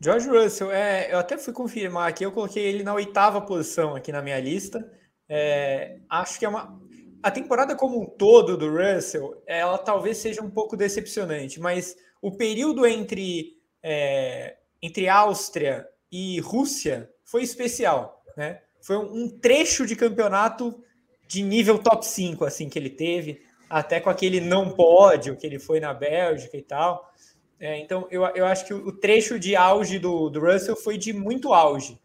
George 0.00 0.30
Russell, 0.30 0.72
é, 0.72 1.12
eu 1.12 1.18
até 1.18 1.36
fui 1.36 1.52
confirmar 1.52 2.08
aqui, 2.08 2.24
eu 2.24 2.32
coloquei 2.32 2.64
ele 2.64 2.84
na 2.84 2.94
oitava 2.94 3.38
posição 3.42 3.94
aqui 3.94 4.10
na 4.10 4.22
minha 4.22 4.40
lista. 4.40 4.82
É, 5.28 5.98
acho 6.08 6.38
que 6.38 6.46
é 6.46 6.48
uma. 6.48 6.80
A 7.22 7.30
temporada 7.30 7.76
como 7.76 8.00
um 8.00 8.06
todo 8.06 8.56
do 8.56 8.70
Russell, 8.70 9.42
ela 9.46 9.76
talvez 9.76 10.16
seja 10.16 10.40
um 10.40 10.48
pouco 10.48 10.74
decepcionante, 10.74 11.60
mas 11.60 11.94
o 12.22 12.32
período 12.32 12.86
entre, 12.86 13.53
é, 13.86 14.56
entre 14.80 15.08
Áustria 15.08 15.86
e 16.10 16.40
Rússia 16.40 17.10
foi 17.22 17.42
especial, 17.42 18.24
né? 18.34 18.62
Foi 18.80 18.96
um 18.96 19.28
trecho 19.28 19.86
de 19.86 19.94
campeonato 19.94 20.82
de 21.26 21.42
nível 21.42 21.78
top 21.78 22.06
5, 22.06 22.44
assim, 22.44 22.68
que 22.68 22.78
ele 22.78 22.90
teve, 22.90 23.42
até 23.68 24.00
com 24.00 24.10
aquele 24.10 24.40
não 24.40 24.70
pódio 24.70 25.36
que 25.36 25.46
ele 25.46 25.58
foi 25.58 25.80
na 25.80 25.92
Bélgica 25.92 26.56
e 26.56 26.62
tal. 26.62 27.12
É, 27.58 27.78
então, 27.78 28.06
eu, 28.10 28.24
eu 28.34 28.46
acho 28.46 28.66
que 28.66 28.74
o 28.74 28.92
trecho 28.92 29.38
de 29.38 29.56
auge 29.56 29.98
do, 29.98 30.28
do 30.28 30.40
Russell 30.40 30.76
foi 30.76 30.98
de 30.98 31.12
muito 31.12 31.52
auge. 31.52 31.98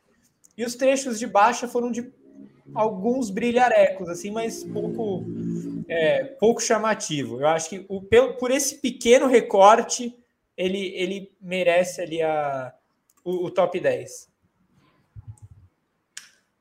E 0.57 0.63
os 0.63 0.75
trechos 0.75 1.19
de 1.19 1.27
baixa 1.27 1.67
foram 1.67 1.91
de 1.91 2.11
alguns 2.73 3.29
brilharecos, 3.29 4.09
assim, 4.09 4.31
mas 4.31 4.63
pouco, 4.63 5.25
é, 5.87 6.23
pouco 6.23 6.61
chamativo. 6.61 7.41
Eu 7.41 7.47
acho 7.47 7.69
que 7.69 7.85
o, 7.87 8.01
por 8.37 8.51
esse 8.51 8.75
pequeno 8.75 9.27
recorte, 9.27 10.17
ele, 10.59 10.93
ele 10.93 11.31
merece 11.39 12.01
ali 12.01 12.21
a, 12.21 12.73
o, 13.23 13.45
o 13.45 13.49
top 13.49 13.79
10. 13.79 14.27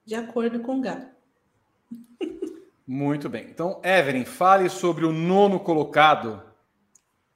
De 0.07 0.15
acordo 0.15 0.61
com 0.61 0.79
o 0.79 0.81
Gá. 0.81 1.11
Muito 2.87 3.29
bem. 3.29 3.47
Então, 3.51 3.83
Evelyn, 3.85 4.25
fale 4.25 4.71
sobre 4.71 5.05
o 5.05 5.11
nono 5.11 5.59
colocado, 5.59 6.41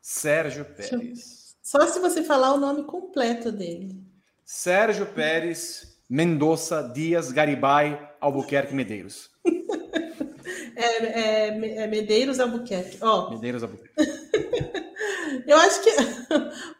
Sérgio 0.01 0.65
Pérez. 0.65 1.57
Só 1.61 1.85
se 1.89 1.99
você 1.99 2.23
falar 2.23 2.55
o 2.55 2.61
nome 2.61 2.85
completo 2.85 3.51
dele. 3.51 4.01
Sérgio 4.45 5.07
Pérez 5.07 5.99
Mendonça 6.09 6.83
Dias 6.95 7.33
Garibay 7.33 8.01
Albuquerque 8.21 8.73
Medeiros. 8.75 9.31
é, 10.77 10.85
é, 10.85 11.83
é, 11.83 11.87
Medeiros 11.89 12.39
Albuquerque. 12.39 12.99
Ó, 13.01 13.31
Medeiros 13.31 13.65
Albuquerque. 13.65 13.95
Eu 15.47 15.57
acho 15.57 15.83
que 15.83 15.91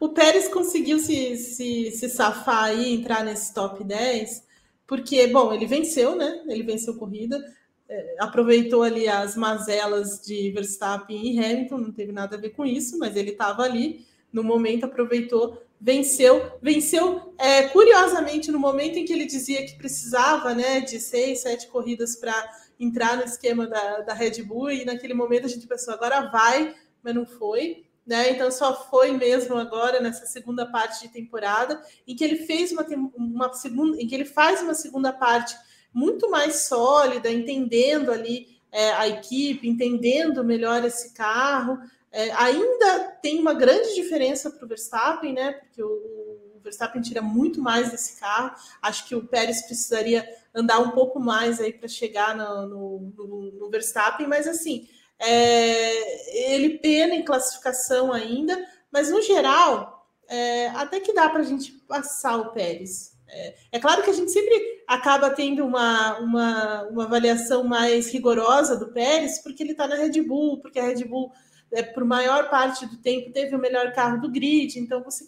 o 0.03 0.09
Pérez 0.09 0.49
conseguiu 0.49 0.99
se, 0.99 1.37
se, 1.37 1.91
se 1.91 2.09
safar 2.09 2.65
aí, 2.65 2.93
entrar 2.93 3.23
nesse 3.23 3.53
top 3.53 3.85
10, 3.85 4.43
porque, 4.85 5.27
bom, 5.27 5.53
ele 5.53 5.65
venceu, 5.65 6.13
né? 6.13 6.43
Ele 6.45 6.61
venceu 6.61 6.97
corrida, 6.97 7.41
é, 7.87 8.17
aproveitou 8.19 8.83
ali 8.83 9.07
as 9.07 9.37
mazelas 9.37 10.19
de 10.19 10.51
Verstappen 10.51 11.25
e 11.25 11.39
Hamilton, 11.39 11.77
não 11.77 11.91
teve 11.93 12.11
nada 12.11 12.35
a 12.35 12.39
ver 12.39 12.49
com 12.49 12.65
isso, 12.65 12.99
mas 12.99 13.15
ele 13.15 13.31
estava 13.31 13.63
ali 13.63 14.05
no 14.29 14.43
momento 14.43 14.83
aproveitou, 14.83 15.63
venceu, 15.79 16.51
venceu 16.61 17.33
é, 17.37 17.69
curiosamente 17.69 18.51
no 18.51 18.59
momento 18.59 18.97
em 18.97 19.05
que 19.05 19.13
ele 19.13 19.25
dizia 19.25 19.65
que 19.65 19.77
precisava 19.77 20.53
né, 20.53 20.81
de 20.81 20.99
seis, 20.99 21.43
sete 21.43 21.67
corridas 21.67 22.17
para 22.17 22.33
entrar 22.77 23.15
no 23.15 23.23
esquema 23.23 23.67
da, 23.67 24.01
da 24.01 24.13
Red 24.13 24.43
Bull, 24.43 24.69
e 24.69 24.83
naquele 24.83 25.13
momento 25.13 25.45
a 25.45 25.49
gente 25.49 25.65
pensou, 25.65 25.93
agora 25.93 26.29
vai, 26.29 26.75
mas 27.01 27.15
não 27.15 27.25
foi. 27.25 27.82
Né? 28.05 28.31
Então 28.31 28.51
só 28.51 28.89
foi 28.89 29.11
mesmo 29.11 29.57
agora 29.57 30.01
nessa 30.01 30.25
segunda 30.25 30.65
parte 30.65 31.03
de 31.03 31.13
temporada 31.13 31.81
em 32.05 32.15
que 32.15 32.23
ele 32.23 32.45
fez 32.45 32.71
uma, 32.71 32.85
uma 33.15 33.53
segunda, 33.53 34.01
em 34.01 34.05
que 34.05 34.13
ele 34.13 34.25
faz 34.25 34.61
uma 34.61 34.73
segunda 34.73 35.13
parte 35.13 35.55
muito 35.93 36.29
mais 36.29 36.63
sólida, 36.63 37.31
entendendo 37.31 38.11
ali 38.11 38.57
é, 38.71 38.91
a 38.93 39.07
equipe, 39.07 39.69
entendendo 39.69 40.43
melhor 40.43 40.83
esse 40.83 41.13
carro, 41.13 41.79
é, 42.11 42.31
ainda 42.31 42.99
tem 43.21 43.39
uma 43.39 43.53
grande 43.53 43.95
diferença 43.95 44.49
para 44.49 44.65
o 44.65 44.67
Verstappen, 44.67 45.33
né? 45.33 45.53
Porque 45.53 45.81
o, 45.81 45.87
o, 45.87 46.59
Verstappen 46.63 47.01
tira 47.01 47.21
muito 47.21 47.61
mais 47.61 47.91
desse 47.91 48.19
carro. 48.19 48.55
Acho 48.81 49.07
que 49.07 49.15
o 49.15 49.27
Pérez 49.27 49.63
precisaria 49.63 50.27
andar 50.53 50.79
um 50.79 50.91
pouco 50.91 51.19
mais 51.19 51.59
aí 51.59 51.73
para 51.73 51.87
chegar 51.87 52.35
no, 52.35 52.99
no, 52.99 53.51
no, 53.59 53.69
Verstappen, 53.69 54.27
mas 54.27 54.47
assim, 54.47 54.87
é, 55.19 56.53
ele 56.53 56.77
pena 56.79 57.15
em 57.15 57.25
classificação 57.25 58.11
ainda, 58.11 58.57
mas 58.91 59.09
no 59.09 59.21
geral, 59.21 60.07
é, 60.27 60.67
até 60.69 60.99
que 60.99 61.13
dá 61.13 61.29
para 61.29 61.41
a 61.41 61.45
gente 61.45 61.71
passar 61.87 62.37
o 62.37 62.51
Pérez. 62.51 63.13
É, 63.27 63.55
é, 63.73 63.79
claro 63.79 64.03
que 64.03 64.09
a 64.09 64.13
gente 64.13 64.31
sempre 64.31 64.83
acaba 64.87 65.29
tendo 65.29 65.65
uma, 65.65 66.19
uma, 66.19 66.83
uma 66.83 67.03
avaliação 67.05 67.63
mais 67.63 68.11
rigorosa 68.11 68.77
do 68.77 68.91
Pérez, 68.91 69.39
porque 69.39 69.63
ele 69.63 69.71
está 69.71 69.87
na 69.87 69.95
Red 69.95 70.21
Bull, 70.21 70.59
porque 70.59 70.79
a 70.79 70.85
Red 70.85 71.03
Bull 71.05 71.31
é, 71.71 71.81
por 71.81 72.05
maior 72.05 72.49
parte 72.49 72.85
do 72.85 72.97
tempo 72.97 73.31
teve 73.31 73.55
o 73.55 73.59
melhor 73.59 73.91
carro 73.93 74.21
do 74.21 74.29
grid, 74.29 74.77
então 74.77 75.03
você 75.03 75.27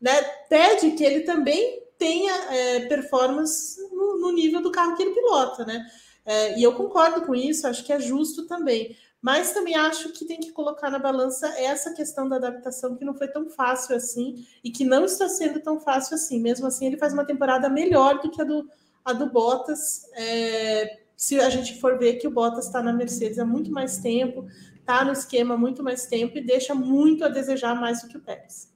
né, 0.00 0.22
pede 0.48 0.92
que 0.92 1.04
ele 1.04 1.20
também 1.20 1.82
tenha 1.98 2.32
é, 2.32 2.80
performance 2.86 3.78
no, 3.92 4.18
no, 4.18 4.32
nível 4.32 4.62
do 4.62 4.70
carro 4.70 4.96
que 4.96 5.02
ele 5.02 5.14
pilota, 5.14 5.64
né? 5.66 5.86
É, 6.24 6.58
e 6.58 6.62
eu 6.62 6.74
concordo 6.74 7.22
com 7.22 7.34
isso, 7.34 7.66
acho 7.66 7.84
que 7.84 7.92
é 7.92 8.00
justo 8.00 8.46
também. 8.46 8.96
Mas 9.22 9.52
também 9.52 9.74
acho 9.74 10.12
que 10.12 10.24
tem 10.24 10.40
que 10.40 10.50
colocar 10.50 10.90
na 10.90 10.98
balança 10.98 11.46
essa 11.58 11.92
questão 11.92 12.28
da 12.28 12.36
adaptação 12.36 12.96
que 12.96 13.04
não 13.04 13.14
foi 13.14 13.28
tão 13.28 13.50
fácil 13.50 13.94
assim 13.94 14.46
e 14.64 14.70
que 14.70 14.84
não 14.84 15.04
está 15.04 15.28
sendo 15.28 15.60
tão 15.60 15.78
fácil 15.78 16.14
assim. 16.14 16.40
Mesmo 16.40 16.66
assim, 16.66 16.86
ele 16.86 16.96
faz 16.96 17.12
uma 17.12 17.24
temporada 17.24 17.68
melhor 17.68 18.20
do 18.20 18.30
que 18.30 18.40
a 18.40 18.44
do, 18.44 18.66
a 19.04 19.12
do 19.12 19.30
Bottas. 19.30 20.06
É, 20.14 21.00
se 21.14 21.38
a 21.38 21.50
gente 21.50 21.78
for 21.78 21.98
ver 21.98 22.14
que 22.14 22.26
o 22.26 22.30
Bottas 22.30 22.66
está 22.66 22.82
na 22.82 22.94
Mercedes 22.94 23.38
há 23.38 23.44
muito 23.44 23.70
mais 23.70 23.98
tempo, 23.98 24.46
está 24.78 25.04
no 25.04 25.12
esquema 25.12 25.54
há 25.54 25.58
muito 25.58 25.82
mais 25.82 26.06
tempo 26.06 26.38
e 26.38 26.40
deixa 26.40 26.74
muito 26.74 27.22
a 27.22 27.28
desejar 27.28 27.78
mais 27.78 28.00
do 28.00 28.08
que 28.08 28.16
o 28.16 28.20
Pérez. 28.20 28.70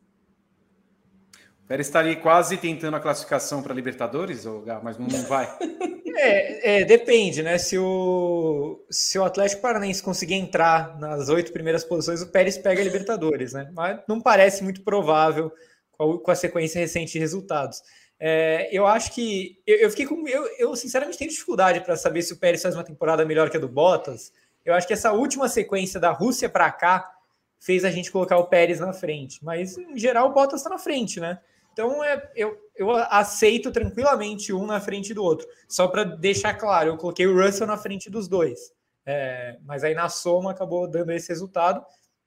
Está 1.71 2.01
ali 2.01 2.17
quase 2.17 2.57
tentando 2.57 2.97
a 2.97 3.01
classificação 3.01 3.63
para 3.63 3.75
Libertadores, 3.75 4.45
mas 4.83 4.99
não 4.99 5.09
vai. 5.23 5.49
É, 6.17 6.83
é, 6.83 6.85
depende, 6.85 7.43
né? 7.43 7.59
Se 7.59 7.77
o, 7.77 8.85
se 8.89 9.19
o 9.19 9.25
Atlético 9.25 9.61
Paranaense 9.61 10.01
conseguir 10.01 10.35
entrar 10.35 10.97
nas 11.01 11.29
oito 11.29 11.53
primeiras 11.53 11.85
posições, 11.85 12.23
o 12.23 12.31
Pérez 12.31 12.57
pega 12.57 12.81
a 12.81 12.85
Libertadores, 12.85 13.53
né? 13.53 13.69
Mas 13.75 14.01
não 14.07 14.21
parece 14.21 14.63
muito 14.63 14.83
provável 14.83 15.53
com 15.91 16.13
a, 16.13 16.23
com 16.23 16.31
a 16.31 16.37
sequência 16.37 16.79
recente 16.79 17.15
de 17.15 17.19
resultados. 17.19 17.83
É, 18.19 18.69
eu 18.73 18.87
acho 18.87 19.13
que. 19.13 19.61
Eu, 19.67 19.79
eu 19.79 19.91
fiquei 19.91 20.07
com. 20.07 20.27
Eu, 20.29 20.47
eu, 20.57 20.77
sinceramente 20.77 21.19
tenho 21.19 21.31
dificuldade 21.31 21.81
para 21.81 21.97
saber 21.97 22.23
se 22.23 22.33
o 22.33 22.37
Pérez 22.37 22.63
faz 22.63 22.75
uma 22.75 22.85
temporada 22.85 23.25
melhor 23.25 23.51
que 23.51 23.57
a 23.57 23.61
do 23.61 23.69
Bottas. 23.69 24.33
Eu 24.65 24.73
acho 24.73 24.87
que 24.87 24.93
essa 24.93 25.13
última 25.13 25.49
sequência 25.49 25.99
da 25.99 26.11
Rússia 26.11 26.49
para 26.49 26.71
cá 26.71 27.11
fez 27.59 27.85
a 27.85 27.91
gente 27.91 28.11
colocar 28.11 28.39
o 28.39 28.47
Pérez 28.47 28.81
na 28.81 28.93
frente. 28.93 29.45
Mas, 29.45 29.77
em 29.77 29.99
geral, 29.99 30.29
o 30.29 30.33
Bottas 30.33 30.61
está 30.61 30.71
na 30.71 30.79
frente, 30.79 31.19
né? 31.19 31.41
Então, 31.75 32.05
é, 32.05 32.31
eu, 32.37 32.57
eu 32.77 32.93
aceito 32.93 33.73
tranquilamente 33.73 34.53
um 34.53 34.65
na 34.65 34.81
frente 34.81 35.13
do 35.13 35.25
outro. 35.25 35.45
Só 35.69 35.89
para 35.89 36.05
deixar 36.05 36.55
claro, 36.55 36.91
eu 36.91 36.97
coloquei 36.97 37.27
o 37.27 37.37
Russell 37.37 37.67
na 37.67 37.77
frente 37.77 38.09
dos 38.09 38.29
dois. 38.29 38.73
É, 39.05 39.59
mas 39.65 39.83
aí, 39.83 39.93
na 39.93 40.09
soma, 40.09 40.53
acabou 40.53 40.89
dando 40.89 41.11
esse 41.11 41.29
resultado. 41.29 41.85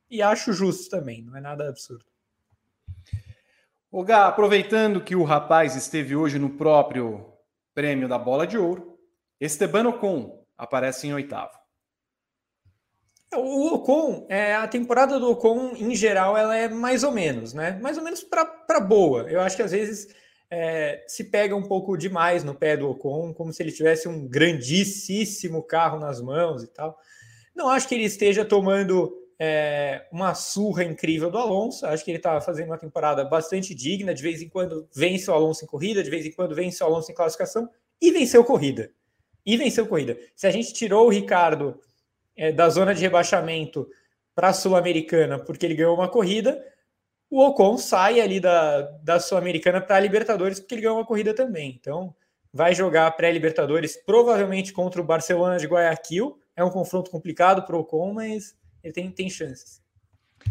E 0.09 0.21
acho 0.21 0.51
justo 0.51 0.89
também, 0.89 1.23
não 1.23 1.37
é 1.37 1.39
nada 1.39 1.69
absurdo. 1.69 2.03
O 3.89 4.03
Gá, 4.03 4.27
aproveitando 4.27 5.01
que 5.01 5.15
o 5.15 5.23
rapaz 5.23 5.77
esteve 5.77 6.13
hoje 6.13 6.37
no 6.37 6.49
próprio 6.49 7.33
prêmio 7.73 8.09
da 8.09 8.17
Bola 8.17 8.45
de 8.45 8.57
Ouro, 8.57 8.99
Esteban 9.39 9.87
Ocon 9.87 10.45
aparece 10.57 11.07
em 11.07 11.13
oitavo. 11.13 11.56
O 13.35 13.75
Ocon, 13.75 14.25
é, 14.29 14.55
a 14.55 14.67
temporada 14.67 15.19
do 15.19 15.29
Ocon, 15.31 15.73
em 15.75 15.93
geral, 15.93 16.37
ela 16.37 16.55
é 16.55 16.69
mais 16.69 17.03
ou 17.03 17.11
menos, 17.11 17.53
né? 17.53 17.77
Mais 17.81 17.97
ou 17.97 18.03
menos 18.03 18.23
para 18.23 18.79
boa. 18.79 19.29
Eu 19.29 19.41
acho 19.41 19.55
que 19.55 19.63
às 19.63 19.71
vezes 19.71 20.07
é, 20.49 21.03
se 21.07 21.25
pega 21.25 21.55
um 21.55 21.63
pouco 21.63 21.97
demais 21.97 22.43
no 22.43 22.55
pé 22.55 22.77
do 22.77 22.89
Ocon, 22.89 23.33
como 23.33 23.51
se 23.51 23.61
ele 23.61 23.71
tivesse 23.71 24.07
um 24.07 24.27
grandíssimo 24.27 25.61
carro 25.61 25.99
nas 25.99 26.21
mãos 26.21 26.63
e 26.63 26.67
tal. 26.67 26.97
Não 27.53 27.69
acho 27.69 27.87
que 27.87 27.95
ele 27.95 28.05
esteja 28.05 28.45
tomando 28.45 29.13
é, 29.39 30.07
uma 30.11 30.33
surra 30.33 30.83
incrível 30.83 31.29
do 31.29 31.37
Alonso. 31.37 31.85
Acho 31.85 32.05
que 32.05 32.11
ele 32.11 32.17
está 32.17 32.39
fazendo 32.39 32.67
uma 32.67 32.77
temporada 32.77 33.25
bastante 33.25 33.75
digna. 33.75 34.13
De 34.13 34.23
vez 34.23 34.41
em 34.41 34.49
quando 34.49 34.87
vence 34.93 35.29
o 35.29 35.33
Alonso 35.33 35.65
em 35.65 35.67
corrida, 35.67 36.03
de 36.03 36.09
vez 36.09 36.25
em 36.25 36.31
quando 36.31 36.55
vence 36.55 36.81
o 36.83 36.87
Alonso 36.87 37.11
em 37.11 37.15
classificação 37.15 37.69
e 38.01 38.11
venceu 38.11 38.43
corrida. 38.43 38.91
E 39.45 39.57
venceu 39.57 39.87
corrida. 39.87 40.17
Se 40.35 40.47
a 40.47 40.51
gente 40.51 40.73
tirou 40.73 41.07
o 41.07 41.09
Ricardo 41.09 41.79
é, 42.37 42.51
da 42.51 42.69
zona 42.69 42.93
de 42.93 43.01
rebaixamento 43.01 43.87
para 44.35 44.49
a 44.49 44.53
Sul-Americana 44.53 45.39
porque 45.39 45.65
ele 45.65 45.75
ganhou 45.75 45.95
uma 45.95 46.07
corrida, 46.07 46.63
o 47.29 47.43
Ocon 47.45 47.77
sai 47.77 48.21
ali 48.21 48.39
da, 48.39 48.81
da 49.03 49.19
Sul-Americana 49.19 49.81
para 49.81 49.97
a 49.97 49.99
Libertadores, 49.99 50.59
porque 50.59 50.75
ele 50.75 50.83
ganhou 50.83 50.97
uma 50.97 51.05
corrida 51.05 51.33
também. 51.33 51.77
Então, 51.79 52.15
vai 52.53 52.73
jogar 52.73 53.11
pré-Libertadores, 53.11 53.97
provavelmente 53.97 54.71
contra 54.71 55.01
o 55.01 55.03
Barcelona 55.03 55.57
de 55.57 55.67
Guayaquil. 55.67 56.39
É 56.55 56.63
um 56.63 56.69
confronto 56.69 57.11
complicado 57.11 57.63
para 57.63 57.75
o 57.75 57.79
Ocon, 57.79 58.13
mas 58.13 58.57
ele 58.81 58.93
tem, 58.93 59.11
tem 59.11 59.29
chances. 59.29 59.81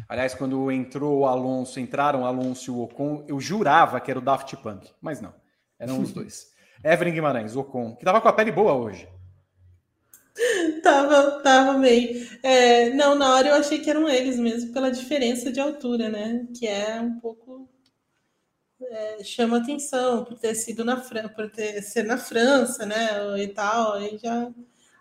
Aliás, 0.09 0.35
quando 0.35 0.71
entrou 0.71 1.21
o 1.21 1.27
Alonso, 1.27 1.81
entraram 1.81 2.23
o 2.23 2.27
Alonso 2.27 2.71
e 2.71 2.75
o 2.75 2.83
Ocon, 2.83 3.25
eu 3.27 3.41
jurava 3.41 3.99
que 3.99 4.11
era 4.11 4.21
o 4.21 4.23
Daft 4.23 4.55
Punk, 4.59 4.91
mas 5.01 5.21
não, 5.21 5.33
eram 5.79 6.01
os 6.01 6.13
dois. 6.15 6.55
Evelyn 6.85 7.15
Guimarães, 7.15 7.57
Ocon, 7.57 7.97
que 7.97 8.05
tava 8.05 8.21
com 8.21 8.29
a 8.29 8.33
pele 8.33 8.53
boa 8.53 8.75
hoje. 8.75 9.09
Tava, 10.87 11.41
tava 11.43 11.79
bem. 11.79 12.29
É, 12.43 12.91
não, 12.91 13.15
na 13.17 13.35
hora 13.35 13.49
eu 13.49 13.55
achei 13.57 13.81
que 13.81 13.91
eram 13.91 14.09
eles 14.09 14.39
mesmo, 14.39 14.73
pela 14.73 14.91
diferença 14.91 15.51
de 15.51 15.61
altura, 15.61 16.09
né? 16.09 16.47
Que 16.57 16.67
é 16.67 17.01
um 17.01 17.19
pouco. 17.19 17.69
É, 18.81 19.25
chama 19.25 19.57
atenção 19.59 20.25
por 20.25 20.39
ter 20.39 20.55
sido 20.55 20.85
na 20.85 21.01
França, 21.01 21.29
por 21.31 21.51
ter 21.51 21.83
ser 21.83 22.05
na 22.05 22.19
França, 22.19 22.87
né? 22.87 23.09
E 23.43 23.49
tal, 23.49 23.95
aí 23.95 24.19
já 24.23 24.51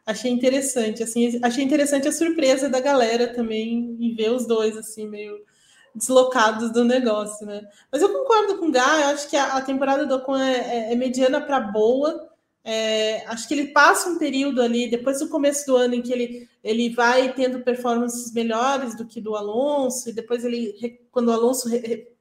achei 0.06 0.32
interessante. 0.32 1.04
Assim, 1.04 1.40
achei 1.44 1.64
interessante 1.64 2.08
a 2.08 2.12
surpresa 2.12 2.70
da 2.70 2.80
galera 2.80 3.34
também 3.34 3.98
em 4.00 4.16
ver 4.16 4.32
os 4.32 4.48
dois, 4.48 4.78
assim, 4.78 5.08
meio 5.08 5.44
deslocados 5.94 6.72
do 6.72 6.84
negócio, 6.84 7.46
né? 7.46 7.62
Mas 7.92 8.02
eu 8.02 8.12
concordo 8.12 8.58
com 8.58 8.68
o 8.68 8.72
Gá, 8.72 9.02
eu 9.02 9.08
acho 9.08 9.30
que 9.30 9.38
a, 9.38 9.58
a 9.58 9.62
temporada 9.62 10.06
do 10.06 10.16
Ocon 10.16 10.38
é, 10.38 10.90
é, 10.90 10.94
é 10.94 10.96
mediana 10.96 11.42
para 11.42 11.60
boa. 11.60 12.30
É, 12.68 13.24
acho 13.28 13.48
que 13.48 13.54
ele 13.54 13.68
passa 13.68 14.10
um 14.10 14.18
período 14.18 14.60
ali, 14.60 14.90
depois 14.90 15.20
do 15.20 15.30
começo 15.30 15.68
do 15.68 15.76
ano, 15.76 15.94
em 15.94 16.02
que 16.02 16.12
ele, 16.12 16.50
ele 16.64 16.90
vai 16.90 17.32
tendo 17.32 17.60
performances 17.60 18.34
melhores 18.34 18.96
do 18.96 19.06
que 19.06 19.22
do 19.22 19.36
Alonso, 19.36 20.10
e 20.10 20.14
depois 20.14 20.44
ele, 20.44 21.00
quando 21.12 21.28
o 21.28 21.32
Alonso 21.32 21.70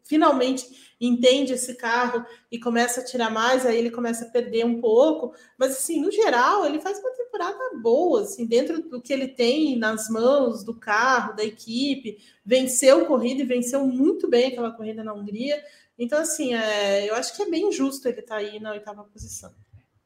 finalmente 0.05 0.95
entende 1.01 1.55
esse 1.55 1.75
carro 1.75 2.27
e 2.53 2.59
começa 2.59 3.01
a 3.01 3.05
tirar 3.05 3.31
mais, 3.31 3.65
aí 3.65 3.79
ele 3.79 3.91
começa 3.91 4.27
a 4.27 4.31
perder 4.31 4.67
um 4.67 4.83
pouco. 4.83 5.35
Mas, 5.59 5.73
assim, 5.73 6.03
no 6.03 6.13
geral, 6.13 6.67
ele 6.67 6.79
faz 6.79 6.99
uma 6.99 7.11
temporada 7.13 7.79
boa, 7.81 8.21
assim, 8.21 8.45
dentro 8.45 8.83
do 8.83 9.01
que 9.01 9.15
ele 9.15 9.29
tem 9.29 9.79
nas 9.79 10.11
mãos 10.11 10.63
do 10.63 10.75
carro, 10.75 11.35
da 11.35 11.43
equipe. 11.43 12.19
Venceu 12.45 13.07
corrida 13.07 13.41
e 13.43 13.47
venceu 13.47 13.87
muito 13.87 14.29
bem 14.29 14.49
aquela 14.49 14.73
corrida 14.73 15.03
na 15.03 15.15
Hungria. 15.15 15.59
Então, 15.99 16.19
assim, 16.19 16.55
é, 16.55 17.09
eu 17.09 17.15
acho 17.15 17.35
que 17.35 17.43
é 17.43 17.51
bem 17.51 17.73
justo 17.73 18.07
ele 18.07 18.21
estar 18.21 18.35
tá 18.35 18.41
aí 18.41 18.61
na 18.61 18.73
oitava 18.73 19.05
posição. 19.05 19.51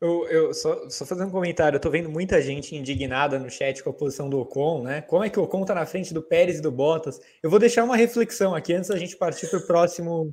Eu, 0.00 0.28
eu 0.28 0.54
só, 0.54 0.88
só 0.88 1.04
fazer 1.04 1.24
um 1.24 1.30
comentário, 1.30 1.76
eu 1.76 1.80
tô 1.80 1.90
vendo 1.90 2.08
muita 2.08 2.40
gente 2.40 2.76
indignada 2.76 3.36
no 3.36 3.50
chat 3.50 3.82
com 3.82 3.90
a 3.90 3.92
posição 3.92 4.30
do 4.30 4.38
Ocon, 4.38 4.84
né? 4.84 5.00
Como 5.02 5.24
é 5.24 5.30
que 5.30 5.40
o 5.40 5.42
Ocon 5.42 5.64
tá 5.64 5.74
na 5.74 5.86
frente 5.86 6.14
do 6.14 6.22
Pérez 6.22 6.58
e 6.58 6.62
do 6.62 6.70
Bottas? 6.70 7.20
Eu 7.42 7.50
vou 7.50 7.58
deixar 7.58 7.82
uma 7.82 7.96
reflexão 7.96 8.54
aqui 8.54 8.72
antes 8.72 8.90
da 8.90 8.96
gente 8.96 9.16
partir 9.16 9.48
para 9.50 9.58
o 9.58 9.66
próximo 9.66 10.32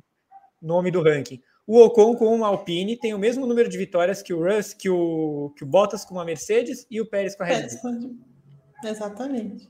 nome 0.62 0.92
do 0.92 1.02
ranking. 1.02 1.42
O 1.66 1.80
Ocon 1.80 2.14
com 2.14 2.32
uma 2.32 2.46
Alpine 2.46 2.96
tem 2.96 3.12
o 3.12 3.18
mesmo 3.18 3.44
número 3.44 3.68
de 3.68 3.76
vitórias 3.76 4.22
que 4.22 4.32
o 4.32 4.40
Russ, 4.40 4.72
que 4.72 4.88
o, 4.88 5.52
que 5.56 5.64
o 5.64 5.66
Bottas 5.66 6.04
com 6.04 6.14
uma 6.14 6.24
Mercedes 6.24 6.86
e 6.88 7.00
o 7.00 7.06
Pérez 7.06 7.34
com 7.34 7.42
a 7.42 7.46
Red 7.46 7.68
Bull. 7.82 8.16
Exatamente. 8.84 9.68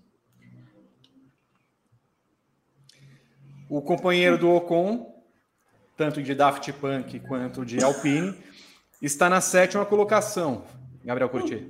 O 3.71 3.81
companheiro 3.81 4.37
do 4.37 4.51
Ocon, 4.51 5.25
tanto 5.97 6.23
de 6.23 6.35
Daft 6.35 6.71
Punk 6.75 7.19
quanto 7.21 7.65
de 7.65 7.83
Alpine, 7.83 8.37
está 9.03 9.29
na 9.29 9.41
sétima 9.41 9.85
colocação, 9.85 10.65
Gabriel 11.05 11.29
Curti. 11.29 11.67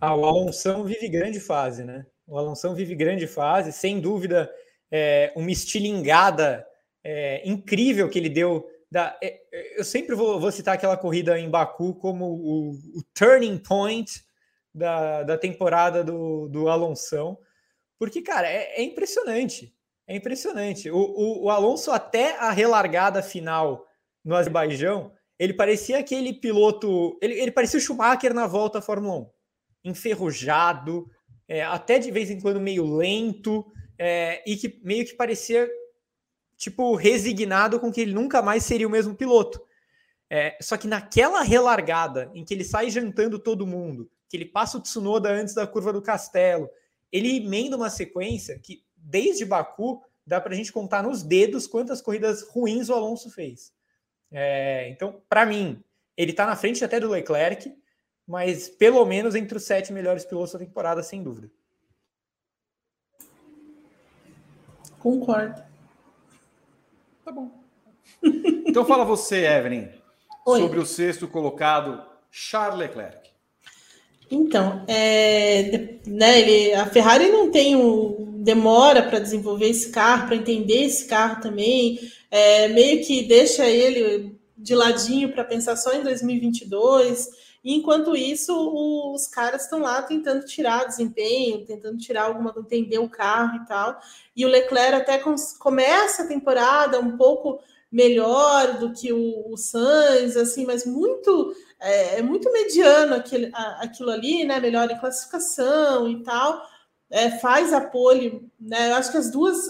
Ah, 0.00 0.14
o 0.14 0.24
Alonso 0.24 0.82
vive 0.84 1.08
grande 1.08 1.38
fase, 1.38 1.84
né? 1.84 2.06
O 2.26 2.38
Alonso 2.38 2.74
vive 2.74 2.94
grande 2.94 3.26
fase, 3.26 3.72
sem 3.72 4.00
dúvida, 4.00 4.50
é, 4.90 5.32
uma 5.36 5.50
estilingada 5.50 6.66
é, 7.04 7.42
incrível 7.48 8.08
que 8.08 8.18
ele 8.18 8.30
deu. 8.30 8.66
Da, 8.90 9.16
é, 9.22 9.40
eu 9.76 9.84
sempre 9.84 10.14
vou, 10.14 10.40
vou, 10.40 10.50
citar 10.50 10.74
aquela 10.74 10.96
corrida 10.96 11.38
em 11.38 11.50
Baku 11.50 11.94
como 11.94 12.24
o, 12.26 12.70
o 12.70 13.02
turning 13.14 13.58
point 13.58 14.24
da, 14.74 15.22
da 15.22 15.36
temporada 15.36 16.02
do, 16.02 16.48
do 16.48 16.68
Alonso, 16.68 17.38
porque, 17.98 18.22
cara, 18.22 18.48
é, 18.48 18.80
é 18.80 18.82
impressionante. 18.82 19.74
É 20.06 20.16
impressionante. 20.16 20.90
O, 20.90 20.96
o, 20.96 21.44
o 21.44 21.50
Alonso, 21.50 21.92
até 21.92 22.36
a 22.38 22.50
relargada 22.50 23.22
final 23.22 23.86
no 24.24 24.34
Azerbaijão, 24.34 25.12
ele 25.38 25.54
parecia 25.54 25.98
aquele 25.98 26.34
piloto. 26.34 27.18
Ele, 27.22 27.34
ele 27.34 27.50
parecia 27.50 27.78
o 27.78 27.82
Schumacher 27.82 28.34
na 28.34 28.46
volta 28.46 28.78
à 28.78 28.82
Fórmula 28.82 29.20
1. 29.84 29.90
Enferrujado, 29.90 31.10
é, 31.48 31.62
até 31.64 31.98
de 31.98 32.10
vez 32.10 32.30
em 32.30 32.40
quando 32.40 32.60
meio 32.60 32.84
lento, 32.84 33.64
é, 33.98 34.42
e 34.46 34.56
que 34.56 34.80
meio 34.82 35.04
que 35.04 35.14
parecia 35.14 35.68
tipo 36.56 36.94
resignado 36.94 37.80
com 37.80 37.90
que 37.90 38.02
ele 38.02 38.12
nunca 38.12 38.42
mais 38.42 38.64
seria 38.64 38.86
o 38.86 38.90
mesmo 38.90 39.14
piloto. 39.14 39.60
É, 40.28 40.56
só 40.60 40.76
que 40.76 40.86
naquela 40.86 41.42
relargada 41.42 42.30
em 42.34 42.44
que 42.44 42.54
ele 42.54 42.62
sai 42.62 42.90
jantando 42.90 43.38
todo 43.38 43.66
mundo, 43.66 44.10
que 44.28 44.36
ele 44.36 44.44
passa 44.44 44.78
o 44.78 44.80
Tsunoda 44.80 45.30
antes 45.30 45.54
da 45.54 45.66
curva 45.66 45.92
do 45.92 46.02
Castelo, 46.02 46.68
ele 47.10 47.38
emenda 47.38 47.76
uma 47.76 47.90
sequência 47.90 48.58
que 48.58 48.84
desde 48.94 49.44
Baku 49.44 50.02
dá 50.24 50.40
para 50.40 50.52
a 50.52 50.56
gente 50.56 50.70
contar 50.70 51.02
nos 51.02 51.22
dedos 51.22 51.66
quantas 51.66 52.00
corridas 52.00 52.42
ruins 52.42 52.88
o 52.88 52.94
Alonso 52.94 53.30
fez. 53.30 53.72
É, 54.32 54.88
então, 54.88 55.20
para 55.28 55.44
mim, 55.44 55.82
ele 56.16 56.30
está 56.30 56.46
na 56.46 56.56
frente 56.56 56.84
até 56.84 57.00
do 57.00 57.08
Leclerc, 57.08 57.74
mas 58.26 58.68
pelo 58.68 59.04
menos 59.04 59.34
entre 59.34 59.56
os 59.56 59.64
sete 59.64 59.92
melhores 59.92 60.24
pilotos 60.24 60.52
da 60.52 60.58
temporada, 60.58 61.02
sem 61.02 61.22
dúvida. 61.22 61.50
Concordo. 64.98 65.62
Tá 67.24 67.32
bom. 67.32 67.50
Então 68.70 68.84
fala 68.84 69.04
você, 69.04 69.46
Evelyn, 69.46 69.88
Oi. 70.46 70.60
sobre 70.60 70.78
o 70.78 70.86
sexto 70.86 71.26
colocado, 71.26 72.06
Charles 72.30 72.78
Leclerc. 72.78 73.19
Então, 74.30 74.84
é, 74.86 75.96
né, 76.06 76.40
ele, 76.40 76.74
a 76.74 76.86
Ferrari 76.86 77.28
não 77.28 77.50
tem 77.50 77.74
um, 77.74 78.42
demora 78.42 79.02
para 79.02 79.18
desenvolver 79.18 79.68
esse 79.68 79.90
carro, 79.90 80.28
para 80.28 80.36
entender 80.36 80.84
esse 80.84 81.06
carro 81.06 81.40
também 81.42 81.98
é, 82.30 82.68
meio 82.68 83.04
que 83.04 83.22
deixa 83.24 83.66
ele 83.66 84.38
de 84.56 84.74
ladinho 84.74 85.32
para 85.32 85.44
pensar 85.44 85.76
só 85.76 85.92
em 85.92 86.02
2022. 86.02 87.28
E 87.62 87.74
enquanto 87.74 88.16
isso, 88.16 89.12
os 89.12 89.26
caras 89.26 89.64
estão 89.64 89.80
lá 89.80 90.00
tentando 90.02 90.46
tirar 90.46 90.86
desempenho, 90.86 91.64
tentando 91.66 91.98
tirar 91.98 92.24
alguma, 92.24 92.54
entender 92.56 92.98
o 92.98 93.08
carro 93.08 93.56
e 93.56 93.66
tal. 93.66 93.98
E 94.34 94.46
o 94.46 94.48
Leclerc 94.48 94.94
até 94.94 95.18
começa 95.58 96.22
a 96.22 96.28
temporada 96.28 97.00
um 97.00 97.16
pouco 97.16 97.58
melhor 97.90 98.78
do 98.78 98.92
que 98.92 99.12
o, 99.12 99.52
o 99.52 99.56
Sainz, 99.56 100.36
assim, 100.36 100.64
mas 100.64 100.86
muito 100.86 101.54
é, 101.80 102.18
é 102.18 102.22
muito 102.22 102.52
mediano 102.52 103.14
aquele, 103.14 103.50
aquilo 103.54 104.10
ali, 104.10 104.44
né? 104.44 104.60
Melhor 104.60 104.90
em 104.90 104.98
classificação 104.98 106.08
e 106.08 106.22
tal 106.22 106.62
é, 107.10 107.28
faz 107.38 107.72
a 107.72 107.80
pole, 107.80 108.48
né? 108.58 108.90
Eu 108.90 108.94
acho 108.94 109.10
que 109.10 109.18
as 109.18 109.30
duas, 109.30 109.68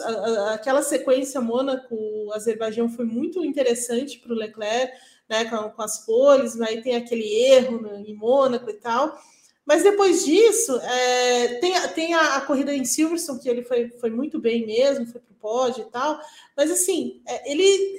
aquela 0.52 0.82
sequência 0.82 1.40
Mônaco-Azerbaijão 1.40 2.88
foi 2.90 3.06
muito 3.06 3.42
interessante 3.42 4.18
para 4.18 4.32
o 4.32 4.36
Leclerc, 4.36 4.92
né? 5.28 5.46
Com, 5.46 5.70
com, 5.70 5.82
as 5.82 6.04
poles, 6.04 6.60
aí 6.60 6.82
tem 6.82 6.96
aquele 6.96 7.24
erro 7.24 7.80
no, 7.80 7.96
em 7.96 8.14
Mônaco 8.14 8.68
e 8.68 8.74
tal. 8.74 9.18
Mas 9.64 9.82
depois 9.82 10.24
disso, 10.24 10.78
é, 10.80 11.54
tem, 11.60 11.72
tem 11.94 12.14
a, 12.14 12.36
a, 12.36 12.40
corrida 12.42 12.74
em 12.74 12.84
Silverstone, 12.84 13.40
que 13.40 13.48
ele 13.48 13.62
foi, 13.62 13.88
foi 13.88 14.10
muito 14.10 14.38
bem 14.38 14.66
mesmo, 14.66 15.06
foi 15.06 15.20
para 15.20 15.32
o 15.32 15.36
pódio 15.36 15.84
e 15.84 15.90
tal. 15.90 16.20
Mas 16.54 16.70
assim, 16.70 17.22
é, 17.26 17.50
ele 17.50 17.98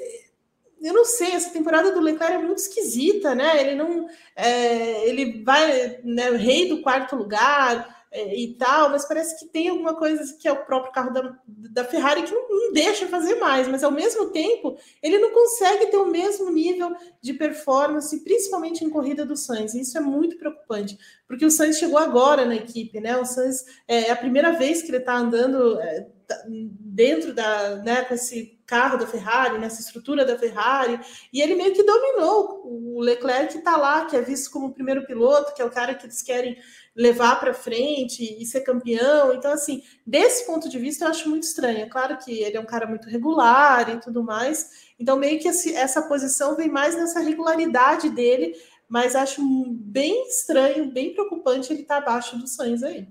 eu 0.82 0.94
não 0.94 1.06
sei, 1.06 1.32
essa 1.32 1.52
temporada 1.52 1.92
do 1.92 2.00
Leclerc 2.00 2.36
é 2.36 2.38
muito 2.40 2.58
esquisita, 2.58 3.36
né? 3.36 3.62
Ele 3.62 3.76
não. 3.76 4.08
É, 4.36 5.08
ele 5.08 5.44
vai, 5.44 6.00
né, 6.04 6.32
rei 6.32 6.70
do 6.70 6.82
quarto 6.82 7.16
lugar, 7.16 8.01
e 8.14 8.56
tal, 8.58 8.90
mas 8.90 9.08
parece 9.08 9.40
que 9.40 9.46
tem 9.46 9.70
alguma 9.70 9.96
coisa 9.96 10.36
que 10.38 10.48
é 10.48 10.52
o 10.52 10.66
próprio 10.66 10.92
carro 10.92 11.14
da, 11.14 11.38
da 11.48 11.86
Ferrari 11.86 12.24
que 12.24 12.32
não, 12.32 12.50
não, 12.50 12.74
deixa 12.74 13.08
fazer 13.08 13.36
mais, 13.36 13.70
mas 13.70 13.84
ao 13.84 13.92
mesmo 13.92 14.32
tempo 14.32 14.78
ele 15.02 15.18
não 15.18 15.32
consegue 15.32 15.88
ter 15.88 15.98
o 15.98 16.08
mesmo 16.08 16.52
nível 16.52 16.94
de 17.22 17.34
performance, 17.34 18.22
principalmente 18.24 18.84
em 18.84 18.90
corrida 18.90 19.26
do 19.26 19.38
Sainz. 19.38 19.74
E 19.74 19.82
isso 19.82 19.98
é 19.98 20.02
muito 20.02 20.38
preocupante, 20.38 20.98
porque 21.26 21.46
o 21.46 21.52
Sainz 21.52 21.78
chegou 21.78 21.98
agora 21.98 22.44
na 22.46 22.56
equipe, 22.56 23.00
né? 23.00 23.18
O 23.18 23.26
Sainz 23.26 23.64
é, 23.88 24.08
é 24.08 24.12
a 24.12 24.18
primeira 24.18 24.52
vez 24.52 24.82
que 24.82 24.90
ele 24.90 24.98
está 24.98 25.16
andando. 25.16 25.80
É, 25.80 26.08
dentro 26.48 27.34
da, 27.34 27.76
né, 27.78 28.04
com 28.06 28.14
esse 28.14 28.58
carro 28.66 28.98
da 28.98 29.06
Ferrari, 29.06 29.58
nessa 29.58 29.82
estrutura 29.82 30.24
da 30.24 30.38
Ferrari, 30.38 31.00
e 31.34 31.42
ele 31.42 31.56
meio 31.56 31.74
que 31.74 31.84
dominou 31.84 32.62
o 32.64 33.02
Leclerc 33.02 33.52
que 33.52 33.58
está 33.58 33.76
lá, 33.76 34.06
que 34.06 34.16
é 34.16 34.22
visto 34.22 34.50
como 34.50 34.68
o 34.68 34.74
primeiro 34.74 35.06
piloto, 35.06 35.54
que 35.54 35.62
é 35.62 35.66
o 35.66 35.70
cara 35.70 35.94
que 35.94 36.06
eles 36.06 36.22
querem 36.22 36.58
levar 36.96 37.40
para 37.40 37.54
frente 37.54 38.24
e 38.42 38.46
ser 38.46 38.62
campeão. 38.62 39.34
Então, 39.34 39.52
assim, 39.52 39.84
desse 40.06 40.46
ponto 40.46 40.70
de 40.70 40.78
vista, 40.78 41.06
eu 41.06 41.10
acho 41.10 41.30
muito 41.30 41.44
estranho. 41.44 41.80
É 41.80 41.90
claro 41.90 42.18
que 42.18 42.42
ele 42.42 42.58
é 42.58 42.60
um 42.60 42.66
cara 42.66 42.86
muito 42.86 43.08
regular 43.08 43.90
e 43.90 44.00
tudo 44.00 44.24
mais. 44.24 44.92
Então, 45.00 45.18
meio 45.18 45.40
que 45.40 45.48
esse, 45.48 45.74
essa 45.74 46.02
posição 46.02 46.56
vem 46.56 46.70
mais 46.70 46.96
nessa 46.96 47.20
regularidade 47.20 48.10
dele, 48.10 48.56
mas 48.88 49.16
acho 49.16 49.42
bem 49.70 50.28
estranho, 50.28 50.92
bem 50.92 51.14
preocupante 51.14 51.72
ele 51.72 51.84
estar 51.84 52.02
tá 52.02 52.10
abaixo 52.10 52.38
dos 52.38 52.56
Sainz 52.56 52.84
aí. 52.84 53.08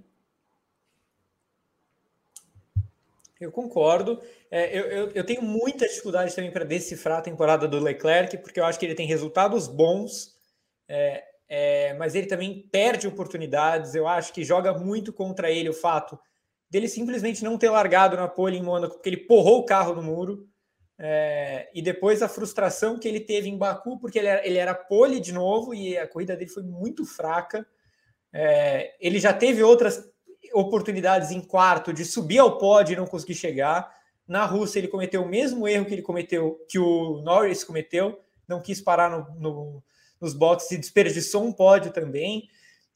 Eu 3.41 3.51
concordo. 3.51 4.21
É, 4.51 4.79
eu, 4.79 4.85
eu, 4.85 5.11
eu, 5.13 5.25
tenho 5.25 5.41
muita 5.41 5.89
dificuldade 5.89 6.35
também 6.35 6.51
para 6.51 6.65
decifrar 6.65 7.21
a 7.21 7.23
temporada 7.23 7.67
do 7.67 7.81
Leclerc, 7.81 8.37
porque 8.39 8.61
eu 8.61 8.65
acho 8.65 8.79
que 8.79 8.85
ele 8.85 8.95
tem 8.95 9.07
resultados 9.07 9.67
bons, 9.67 10.37
é, 10.87 11.25
é, 11.53 11.95
mas 11.95 12.15
ele 12.15 12.29
também 12.29 12.69
perde 12.71 13.09
oportunidades. 13.09 13.97
Eu 13.97 14.07
acho 14.07 14.33
que 14.33 14.45
joga 14.45 14.73
muito 14.73 15.13
contra 15.13 15.51
ele 15.51 15.69
o 15.69 15.75
fato 15.75 16.17
dele 16.71 16.87
simplesmente 16.89 17.43
não 17.43 17.59
ter 17.59 17.69
largado 17.69 18.17
na 18.17 18.29
pole 18.29 18.57
em 18.57 18.63
Mônaco, 18.63 18.95
porque 18.95 19.09
ele 19.09 19.17
porrou 19.17 19.59
o 19.59 19.65
carro 19.65 19.97
no 19.97 20.03
muro. 20.03 20.49
É, 20.97 21.69
e 21.75 21.83
depois 21.83 22.23
a 22.23 22.29
frustração 22.29 22.99
que 22.99 23.09
ele 23.09 23.19
teve 23.19 23.49
em 23.49 23.59
Baku, 23.59 23.99
porque 23.99 24.19
ele 24.19 24.29
era, 24.29 24.47
ele 24.47 24.59
era 24.59 24.75
pole 24.75 25.19
de 25.19 25.33
novo 25.33 25.75
e 25.75 25.99
a 25.99 26.07
corrida 26.07 26.37
dele 26.37 26.51
foi 26.51 26.63
muito 26.63 27.05
fraca. 27.05 27.67
É, 28.33 28.95
ele 29.01 29.19
já 29.19 29.33
teve 29.33 29.61
outras 29.61 30.09
oportunidades 30.55 31.33
em 31.33 31.41
quarto 31.41 31.93
de 31.93 32.05
subir 32.05 32.39
ao 32.39 32.59
pódio 32.59 32.93
e 32.93 32.97
não 32.97 33.07
conseguir 33.07 33.35
chegar. 33.35 33.93
Na 34.29 34.45
Rússia, 34.45 34.79
ele 34.79 34.87
cometeu 34.87 35.23
o 35.23 35.29
mesmo 35.29 35.67
erro 35.67 35.87
que 35.87 35.95
ele 35.95 36.03
cometeu, 36.03 36.65
que 36.69 36.79
o 36.79 37.21
Norris 37.23 37.65
cometeu, 37.65 38.21
não 38.47 38.61
quis 38.61 38.81
parar 38.81 39.11
no, 39.11 39.41
no, 39.41 39.83
nos 40.21 40.35
boxes 40.35 40.71
e 40.73 40.79
desperdiçou 40.79 41.45
um 41.45 41.53
pódio 41.53 41.93
também. 41.93 42.49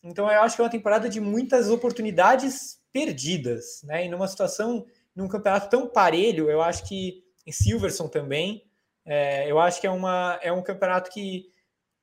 Então, 0.02 0.30
eu 0.30 0.42
acho 0.42 0.56
que 0.56 0.62
é 0.62 0.64
uma 0.64 0.70
temporada 0.70 1.09
de 1.09 1.20
muitas 1.20 1.70
oportunidades 1.70 2.78
perdidas, 2.92 3.82
né? 3.84 4.05
E 4.05 4.09
numa 4.09 4.28
situação, 4.28 4.84
num 5.16 5.28
campeonato 5.28 5.70
tão 5.70 5.88
parelho, 5.88 6.51
eu 6.51 6.60
acho 6.60 6.86
que 6.86 7.24
em 7.46 7.52
Silverson 7.52 8.09
também, 8.09 8.64
é, 9.05 9.51
eu 9.51 9.59
acho 9.59 9.80
que 9.80 9.86
é, 9.86 9.90
uma, 9.90 10.38
é 10.42 10.52
um 10.52 10.62
campeonato 10.62 11.10
que, 11.10 11.51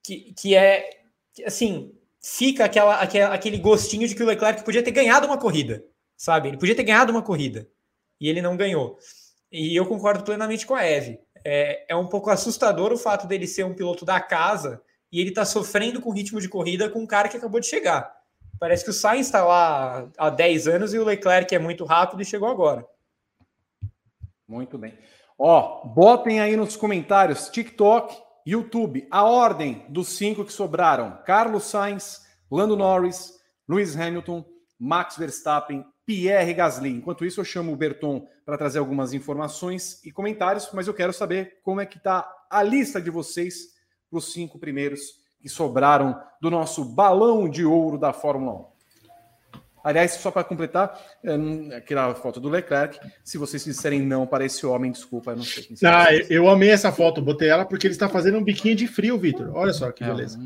que, 0.03 0.34
que 0.34 0.56
é, 0.56 0.89
assim, 1.45 1.95
fica 2.22 2.65
aquela, 2.65 2.99
aquela, 2.99 3.34
aquele 3.34 3.57
gostinho 3.57 4.07
de 4.07 4.15
que 4.15 4.23
o 4.23 4.26
Leclerc 4.26 4.64
podia 4.64 4.84
ter 4.84 4.91
ganhado 4.91 5.26
uma 5.26 5.38
corrida, 5.38 5.84
sabe? 6.15 6.49
Ele 6.49 6.57
podia 6.57 6.76
ter 6.76 6.84
ganhado 6.84 7.11
uma 7.11 7.23
corrida 7.23 7.68
e 8.19 8.30
ele 8.30 8.41
não 8.41 8.56
ganhou. 8.56 8.98
E 9.52 9.76
eu 9.76 9.85
concordo 9.85 10.23
plenamente 10.23 10.65
com 10.65 10.76
a 10.76 10.84
Eve. 10.84 11.19
É, 11.43 11.85
é 11.89 11.95
um 11.95 12.07
pouco 12.07 12.30
assustador 12.30 12.91
o 12.91 12.98
fato 12.98 13.27
dele 13.27 13.48
ser 13.48 13.65
um 13.65 13.73
piloto 13.73 14.06
da 14.06 14.19
casa 14.19 14.81
e 15.11 15.19
ele 15.19 15.31
tá 15.31 15.45
sofrendo 15.45 15.99
com 15.99 16.11
ritmo 16.11 16.39
de 16.39 16.47
corrida 16.47 16.89
com 16.89 16.99
um 16.99 17.07
cara 17.07 17.27
que 17.27 17.38
acabou 17.38 17.59
de 17.59 17.67
chegar. 17.67 18.15
Parece 18.59 18.83
que 18.83 18.91
o 18.91 18.93
Sainz 18.93 19.25
está 19.25 19.43
lá 19.43 20.07
há 20.17 20.29
10 20.29 20.67
anos 20.67 20.93
e 20.93 20.99
o 20.99 21.03
Leclerc 21.03 21.53
é 21.53 21.59
muito 21.59 21.83
rápido 21.83 22.21
e 22.21 22.25
chegou 22.25 22.47
agora. 22.47 22.85
Muito 24.47 24.77
bem. 24.77 24.97
Ó, 25.38 25.85
botem 25.85 26.39
aí 26.39 26.55
nos 26.55 26.75
comentários 26.75 27.49
TikTok 27.49 28.15
YouTube, 28.45 29.07
a 29.11 29.23
ordem 29.23 29.85
dos 29.89 30.09
cinco 30.09 30.43
que 30.43 30.53
sobraram: 30.53 31.19
Carlos 31.25 31.65
Sainz, 31.65 32.25
Lando 32.49 32.75
Norris, 32.75 33.39
Lewis 33.67 33.95
Hamilton, 33.95 34.45
Max 34.79 35.17
Verstappen, 35.17 35.85
Pierre 36.05 36.53
Gasly. 36.53 36.89
Enquanto 36.89 37.25
isso, 37.25 37.39
eu 37.39 37.45
chamo 37.45 37.71
o 37.71 37.75
Berton 37.75 38.27
para 38.45 38.57
trazer 38.57 38.79
algumas 38.79 39.13
informações 39.13 40.03
e 40.03 40.11
comentários, 40.11 40.69
mas 40.73 40.88
eu 40.88 40.93
quero 40.93 41.13
saber 41.13 41.59
como 41.63 41.81
é 41.81 41.85
que 41.85 41.97
está 41.97 42.27
a 42.49 42.63
lista 42.63 43.01
de 43.01 43.09
vocês 43.09 43.70
para 44.11 44.17
os 44.17 44.33
cinco 44.33 44.59
primeiros 44.59 45.15
que 45.41 45.47
sobraram 45.49 46.21
do 46.41 46.51
nosso 46.51 46.83
balão 46.83 47.49
de 47.49 47.65
ouro 47.65 47.97
da 47.97 48.11
Fórmula 48.11 48.67
1. 48.67 48.71
Aliás, 49.83 50.11
só 50.11 50.29
para 50.29 50.43
completar, 50.43 50.95
aquela 51.75 52.13
foto 52.13 52.39
do 52.39 52.49
Leclerc. 52.49 52.99
Se 53.23 53.39
vocês 53.39 53.63
disserem 53.63 54.01
não 54.01 54.27
para 54.27 54.45
esse 54.45 54.63
homem, 54.63 54.91
desculpa, 54.91 55.31
eu 55.31 55.38
não 55.38 55.43
sei 55.43 55.63
quem 55.63 55.77
Ah, 55.83 56.13
eu 56.29 56.47
amei 56.47 56.69
essa 56.69 56.91
foto, 56.91 57.21
botei 57.21 57.49
ela 57.49 57.65
porque 57.65 57.88
ele 57.88 57.93
está 57.93 58.07
fazendo 58.07 58.38
um 58.38 58.43
biquinho 58.43 58.75
de 58.75 58.85
frio, 58.85 59.17
Vitor. 59.17 59.49
Olha 59.55 59.73
só 59.73 59.91
que 59.91 60.03
beleza. 60.03 60.39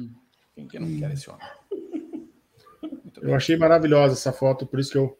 quem 0.54 0.68
que 0.68 0.80
não 0.80 0.88
quer 0.98 1.12
esse 1.12 1.30
homem? 1.30 1.46
eu 3.22 3.36
achei 3.36 3.58
maravilhosa 3.58 4.14
essa 4.14 4.32
foto, 4.32 4.66
por 4.66 4.80
isso 4.80 4.92
que 4.92 4.98
eu 4.98 5.18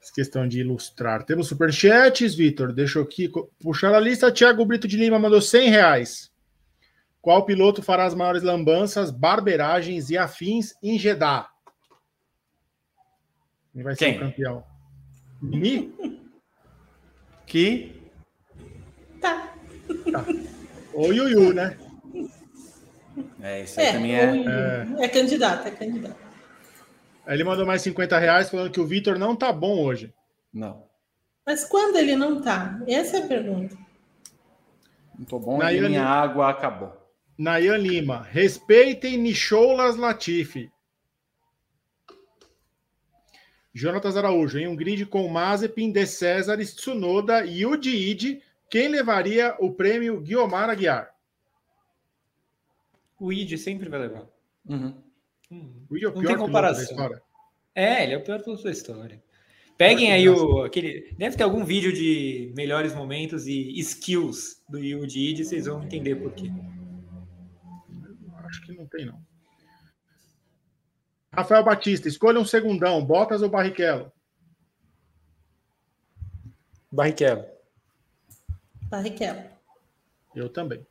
fiz 0.00 0.10
questão 0.10 0.48
de 0.48 0.60
ilustrar. 0.60 1.24
Temos 1.24 1.48
superchats, 1.48 2.34
Vitor. 2.34 2.72
Deixa 2.72 2.98
eu 2.98 3.02
aqui 3.02 3.30
puxar 3.60 3.94
a 3.94 4.00
lista. 4.00 4.32
Tiago 4.32 4.64
Brito 4.64 4.88
de 4.88 4.96
Lima 4.96 5.18
mandou 5.18 5.42
100 5.42 5.68
reais. 5.68 6.29
Qual 7.20 7.44
piloto 7.44 7.82
fará 7.82 8.04
as 8.04 8.14
maiores 8.14 8.42
lambanças, 8.42 9.10
barberagens 9.10 10.08
e 10.10 10.16
afins 10.16 10.74
em 10.82 10.98
Jeddah? 10.98 11.48
Quem 13.72 13.82
vai 13.82 13.94
Quem? 13.94 14.12
ser 14.12 14.16
o 14.16 14.20
campeão? 14.20 14.64
Mimi? 15.42 15.94
Que? 17.46 18.00
Tá. 19.20 19.52
tá. 20.10 20.24
Ou 20.94 21.12
Yuyu, 21.12 21.52
né? 21.52 21.76
É, 23.42 23.62
isso 23.62 23.80
aí 23.80 23.86
é, 23.86 23.92
também 23.92 24.14
é... 24.14 24.24
é. 25.00 25.04
É 25.04 25.08
candidato, 25.08 25.66
é 25.66 25.70
candidato. 25.70 26.16
Ele 27.26 27.44
mandou 27.44 27.66
mais 27.66 27.82
50 27.82 28.18
reais 28.18 28.50
falando 28.50 28.70
que 28.70 28.80
o 28.80 28.86
Vitor 28.86 29.18
não 29.18 29.36
tá 29.36 29.52
bom 29.52 29.78
hoje. 29.84 30.12
Não. 30.52 30.84
Mas 31.46 31.64
quando 31.64 31.96
ele 31.96 32.16
não 32.16 32.40
tá? 32.40 32.80
Essa 32.88 33.18
é 33.18 33.24
a 33.24 33.26
pergunta. 33.26 33.76
Não 35.18 35.24
tô 35.24 35.38
bom 35.38 35.58
Nayan 35.58 35.86
e 35.86 35.88
minha 35.88 36.04
água 36.04 36.50
acabou. 36.50 36.99
Nayan 37.40 37.78
Lima. 37.78 38.22
Respeitem 38.30 39.16
Nicholas 39.16 39.96
Latifi. 39.96 40.70
Jonatas 43.72 44.14
Araújo, 44.14 44.58
em 44.58 44.68
um 44.68 44.76
grid 44.76 45.06
com 45.06 45.26
Mazepin, 45.26 45.90
De 45.90 46.04
César, 46.04 46.58
Tsunoda 46.58 47.46
e 47.46 47.64
Udi 47.64 48.42
quem 48.68 48.88
levaria 48.88 49.56
o 49.58 49.72
prêmio 49.72 50.20
Guiomar 50.20 50.68
Aguiar? 50.68 51.14
O 53.18 53.32
Id 53.32 53.56
sempre 53.56 53.88
vai 53.88 54.00
levar. 54.00 54.28
Uhum. 54.68 54.94
O 55.88 55.96
Id 55.96 56.02
é 56.02 56.08
o 56.08 56.14
Não 56.14 56.22
tem 56.22 56.36
comparação. 56.36 57.10
É, 57.74 58.04
ele 58.04 58.12
é 58.12 58.18
o 58.18 58.22
pior 58.22 58.42
piloto 58.42 58.64
da 58.64 58.70
história. 58.70 59.22
Peguem 59.78 60.12
aí 60.12 60.28
o 60.28 60.62
aquele. 60.62 61.14
Deve 61.16 61.38
ter 61.38 61.42
algum 61.42 61.64
vídeo 61.64 61.90
de 61.90 62.52
melhores 62.54 62.94
momentos 62.94 63.46
e 63.46 63.78
skills 63.80 64.62
do 64.68 64.78
Yuji 64.78 65.42
vocês 65.42 65.64
vão 65.64 65.82
entender 65.82 66.16
por 66.16 66.32
quê. 66.32 66.50
Acho 68.50 68.62
que 68.62 68.72
não 68.72 68.86
tem, 68.86 69.06
não. 69.06 69.22
Rafael 71.32 71.62
Batista, 71.62 72.08
escolha 72.08 72.40
um 72.40 72.44
segundão, 72.44 73.04
Bottas 73.04 73.40
ou 73.40 73.48
Barrichello? 73.48 74.12
Barrichello. 76.90 77.46
Barrichello. 78.88 79.44
Eu 80.34 80.48
também. 80.48 80.84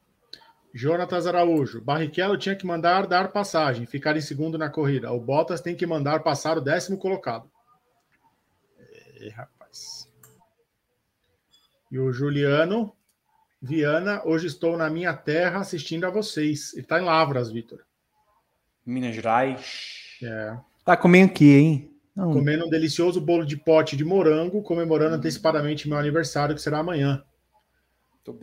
Jonatas 0.73 1.27
Araújo, 1.27 1.81
Barrichello 1.81 2.37
tinha 2.37 2.55
que 2.55 2.65
mandar 2.65 3.05
dar 3.05 3.33
passagem, 3.33 3.85
ficar 3.85 4.15
em 4.15 4.21
segundo 4.21 4.57
na 4.57 4.69
corrida. 4.69 5.11
O 5.11 5.19
Bottas 5.19 5.59
tem 5.59 5.75
que 5.75 5.85
mandar 5.85 6.23
passar 6.23 6.57
o 6.57 6.61
décimo 6.61 6.97
colocado. 6.97 7.51
É, 9.19 9.29
rapaz. 9.29 10.09
E 11.91 11.99
o 11.99 12.13
Juliano 12.13 12.95
Viana, 13.61 14.21
hoje 14.25 14.47
estou 14.47 14.77
na 14.77 14.89
minha 14.89 15.13
terra 15.13 15.59
assistindo 15.59 16.05
a 16.05 16.09
vocês. 16.09 16.73
Ele 16.73 16.83
está 16.83 16.99
em 16.99 17.03
Lavras, 17.03 17.51
Vitor. 17.51 17.83
Minas 18.85 19.13
Gerais. 19.13 20.17
É. 20.23 20.57
Tá 20.85 20.95
comendo 20.95 21.31
aqui, 21.31 21.53
hein? 21.53 21.91
Não. 22.15 22.33
Comendo 22.33 22.65
um 22.65 22.69
delicioso 22.69 23.19
bolo 23.19 23.45
de 23.45 23.57
pote 23.57 23.97
de 23.97 24.05
morango, 24.05 24.63
comemorando 24.63 25.15
hum. 25.15 25.17
antecipadamente 25.19 25.87
meu 25.87 25.97
aniversário, 25.97 26.55
que 26.55 26.61
será 26.61 26.79
amanhã. 26.79 27.23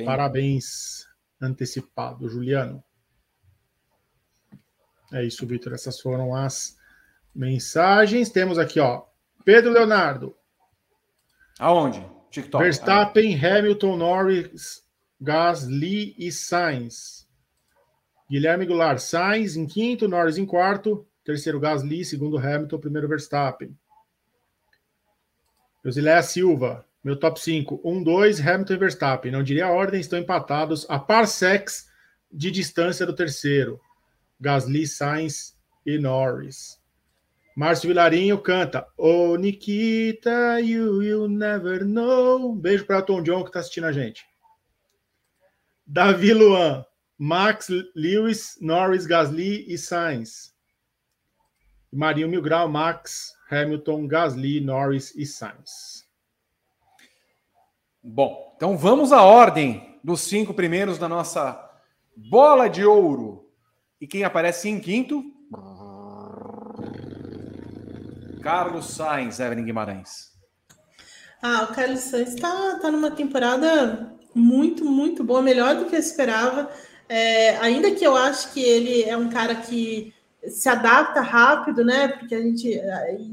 Parabéns 0.05 1.07
antecipado, 1.41 2.29
Juliano. 2.29 2.83
É 5.13 5.25
isso, 5.25 5.47
Vitor. 5.47 5.73
Essas 5.73 6.01
foram 6.01 6.35
as 6.35 6.77
mensagens. 7.35 8.31
Temos 8.31 8.59
aqui, 8.59 8.81
ó. 8.81 9.05
Pedro 9.45 9.73
Leonardo. 9.73 10.37
Aonde? 11.59 12.05
TikTok. 12.31 12.63
Verstappen, 12.63 13.35
Hamilton, 13.35 13.97
Norris, 13.97 14.86
Gasly 15.21 16.15
e 16.19 16.31
Sainz. 16.31 17.27
Guilherme 18.31 18.67
Goulart, 18.67 18.99
Sainz 18.99 19.57
em 19.57 19.67
quinto, 19.67 20.09
Norris 20.09 20.37
em 20.37 20.45
quarto, 20.45 21.07
terceiro 21.25 21.61
Gasly, 21.61 22.05
segundo 22.05 22.39
Hamilton, 22.39 22.79
primeiro 22.79 23.09
Verstappen. 23.09 23.77
Josiléa 25.85 26.23
Silva, 26.23 26.85
meu 27.03 27.17
top 27.17 27.41
5, 27.41 27.81
1, 27.85 28.03
2, 28.03 28.47
Hamilton 28.47 28.75
e 28.75 28.79
Verstappen. 28.79 29.33
Não 29.33 29.43
diria 29.43 29.67
a 29.67 29.71
ordem, 29.71 30.01
estão 30.01 30.19
empatados 30.19 30.85
a 30.89 30.99
parsecs 30.99 31.89
de 32.33 32.51
distância 32.51 33.07
do 33.07 33.15
terceiro. 33.15 33.81
Gasly, 34.41 34.87
Sainz 34.87 35.57
e 35.87 35.99
Norris. 35.99 36.81
Márcio 37.57 37.89
Vilarinho 37.89 38.39
canta 38.39 38.87
Oh 38.99 39.35
Nikita, 39.37 40.61
you 40.61 40.99
will 40.99 41.27
never 41.27 41.83
know. 41.87 42.51
Um 42.51 42.55
beijo 42.55 42.85
para 42.85 43.01
Tom 43.01 43.23
John 43.23 43.45
que 43.45 43.49
está 43.49 43.61
assistindo 43.61 43.87
a 43.87 43.93
gente. 43.93 44.27
Davi 45.87 46.35
Luan, 46.35 46.85
Max, 47.17 47.69
Lewis, 47.95 48.59
Norris, 48.61 49.07
Gasly 49.07 49.65
e 49.73 49.79
Sainz. 49.79 50.53
Marinho 51.93 52.29
Mil 52.29 52.43
Grau, 52.43 52.69
Max, 52.69 53.33
Hamilton, 53.51 54.09
Gasly, 54.09 54.61
Norris 54.61 55.15
e 55.15 55.25
Sainz. 55.25 56.05
Bom, 58.03 58.53
então 58.57 58.77
vamos 58.77 59.13
à 59.13 59.23
ordem 59.23 60.01
dos 60.03 60.23
cinco 60.23 60.53
primeiros 60.53 60.99
da 60.99 61.09
nossa 61.09 61.59
bola 62.17 62.69
de 62.69 62.85
ouro. 62.85 63.49
E 64.01 64.07
quem 64.07 64.25
aparece 64.25 64.69
em 64.69 64.81
quinto? 64.81 65.25
Carlos 68.43 68.87
Sainz, 68.87 69.39
Evelyn 69.39 69.65
Guimarães. 69.65 70.33
Ah, 71.41 71.69
o 71.71 71.75
Carlos 71.75 72.01
Sainz 72.01 72.35
está 72.35 72.79
tá 72.81 72.91
numa 72.91 73.11
temporada 73.11 74.16
muito, 74.37 74.85
muito 74.85 75.25
boa, 75.25 75.41
melhor 75.41 75.75
do 75.77 75.87
que 75.87 75.97
eu 75.97 76.01
esperava. 76.01 76.71
É, 77.09 77.57
ainda 77.59 77.91
que 77.91 78.05
eu 78.05 78.17
acho 78.17 78.53
que 78.53 78.61
ele 78.61 79.03
é 79.05 79.17
um 79.17 79.31
cara 79.31 79.55
que 79.55 80.13
se 80.49 80.69
adapta 80.69 81.21
rápido, 81.21 81.85
né? 81.85 82.09
Porque 82.09 82.35
a 82.35 82.41
gente. 82.41 82.81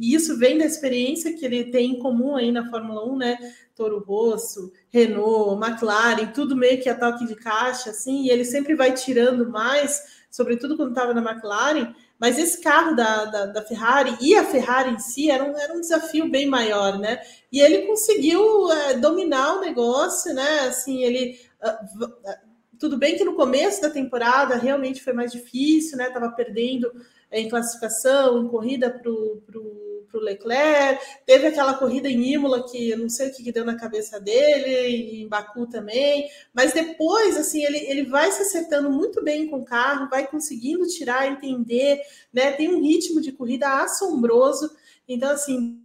Isso 0.01 0.37
vem 0.37 0.57
da 0.57 0.65
experiência 0.65 1.33
que 1.33 1.45
ele 1.45 1.65
tem 1.65 1.91
em 1.91 1.99
comum 1.99 2.35
aí 2.35 2.51
na 2.51 2.69
Fórmula 2.69 3.05
1, 3.05 3.17
né? 3.17 3.37
Toro 3.75 3.99
Rosso, 3.99 4.71
Renault, 4.89 5.65
McLaren, 5.65 6.27
tudo 6.27 6.55
meio 6.55 6.81
que 6.81 6.89
a 6.89 6.97
toque 6.97 7.25
de 7.25 7.35
caixa, 7.35 7.89
assim, 7.89 8.23
e 8.23 8.29
ele 8.29 8.45
sempre 8.45 8.75
vai 8.75 8.93
tirando 8.93 9.49
mais, 9.49 10.23
sobretudo 10.29 10.77
quando 10.77 10.89
estava 10.89 11.13
na 11.13 11.21
McLaren. 11.21 11.93
Mas 12.19 12.37
esse 12.37 12.61
carro 12.61 12.95
da, 12.95 13.25
da, 13.25 13.45
da, 13.47 13.61
Ferrari 13.61 14.15
e 14.21 14.35
a 14.35 14.45
Ferrari 14.45 14.91
em 14.91 14.99
si 14.99 15.29
era 15.29 15.43
um, 15.43 15.57
era 15.57 15.73
um 15.73 15.81
desafio 15.81 16.29
bem 16.29 16.47
maior, 16.47 16.97
né? 16.97 17.19
E 17.51 17.59
ele 17.59 17.87
conseguiu 17.87 18.71
é, 18.71 18.93
dominar 18.95 19.57
o 19.57 19.61
negócio, 19.61 20.33
né? 20.33 20.61
Assim, 20.61 21.03
ele. 21.03 21.39
Uh, 21.61 22.33
tudo 22.79 22.97
bem 22.97 23.17
que 23.17 23.23
no 23.23 23.35
começo 23.35 23.81
da 23.81 23.89
temporada 23.89 24.55
realmente 24.55 25.03
foi 25.03 25.13
mais 25.13 25.31
difícil, 25.31 25.97
né? 25.97 26.09
Tava 26.09 26.31
perdendo 26.31 26.91
em 27.31 27.49
classificação, 27.49 28.43
em 28.43 28.47
corrida 28.47 28.89
para 28.89 29.09
o 29.09 29.92
Leclerc. 30.21 31.03
Teve 31.25 31.47
aquela 31.47 31.73
corrida 31.75 32.09
em 32.09 32.33
Imola 32.33 32.69
que 32.69 32.89
eu 32.89 32.97
não 32.97 33.09
sei 33.09 33.29
o 33.29 33.33
que, 33.33 33.43
que 33.43 33.51
deu 33.51 33.65
na 33.65 33.75
cabeça 33.75 34.19
dele, 34.19 35.21
em 35.21 35.27
Baku 35.27 35.67
também. 35.67 36.29
Mas 36.53 36.73
depois, 36.73 37.37
assim, 37.37 37.63
ele, 37.63 37.77
ele 37.77 38.03
vai 38.03 38.31
se 38.31 38.41
acertando 38.41 38.91
muito 38.91 39.23
bem 39.23 39.47
com 39.47 39.57
o 39.57 39.65
carro, 39.65 40.09
vai 40.09 40.27
conseguindo 40.27 40.87
tirar, 40.87 41.31
entender, 41.31 42.01
né? 42.31 42.51
Tem 42.51 42.73
um 42.73 42.81
ritmo 42.81 43.21
de 43.21 43.31
corrida 43.31 43.83
assombroso. 43.83 44.71
Então, 45.07 45.31
assim, 45.31 45.81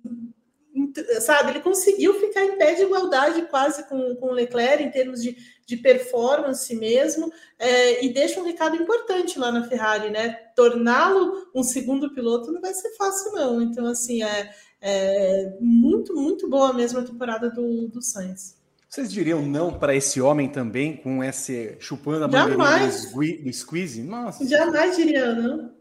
sabe, 1.21 1.51
ele 1.51 1.61
conseguiu 1.61 2.15
ficar 2.15 2.45
em 2.45 2.57
pé 2.57 2.75
de 2.75 2.83
igualdade 2.83 3.43
quase 3.43 3.89
com, 3.89 4.15
com 4.17 4.27
o 4.27 4.33
Leclerc 4.33 4.83
em 4.83 4.91
termos 4.91 5.23
de, 5.23 5.37
de 5.67 5.77
performance 5.77 6.75
mesmo, 6.75 7.33
é, 7.59 8.05
e 8.05 8.13
deixa 8.13 8.41
um 8.41 8.45
recado 8.45 8.77
importante 8.77 9.39
lá 9.39 9.51
na 9.51 9.67
Ferrari, 9.69 10.11
né? 10.11 10.31
Torná-lo 10.55 11.51
um 11.55 11.63
segundo 11.63 12.13
piloto 12.15 12.53
não 12.53 12.61
vai 12.61 12.73
ser 12.75 12.91
fácil, 12.97 13.33
não. 13.33 13.61
Então, 13.61 13.87
assim, 13.87 14.23
é, 14.23 14.51
é 14.81 15.57
muito, 15.61 16.15
muito 16.15 16.49
boa 16.49 16.73
mesmo 16.73 17.01
a 17.01 17.05
temporada 17.05 17.51
do, 17.51 17.89
do 17.89 18.03
Sainz. 18.03 18.57
Vocês 18.89 19.13
diriam 19.13 19.43
não 19.43 19.79
para 19.79 19.95
esse 19.95 20.19
homem 20.19 20.49
também, 20.49 20.97
com 20.97 21.23
esse 21.23 21.77
chupando 21.79 22.25
a 22.25 22.29
bandeirinha 22.29 22.89
do, 22.89 23.45
do 23.45 23.53
squeeze? 23.53 24.03
Nossa. 24.03 24.47
Jamais 24.47 24.97
diria 24.97 25.35
não. 25.35 25.75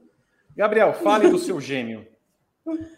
Gabriel, 0.56 0.94
fale 0.94 1.30
do 1.30 1.38
seu 1.38 1.62
gêmeo. 1.62 2.06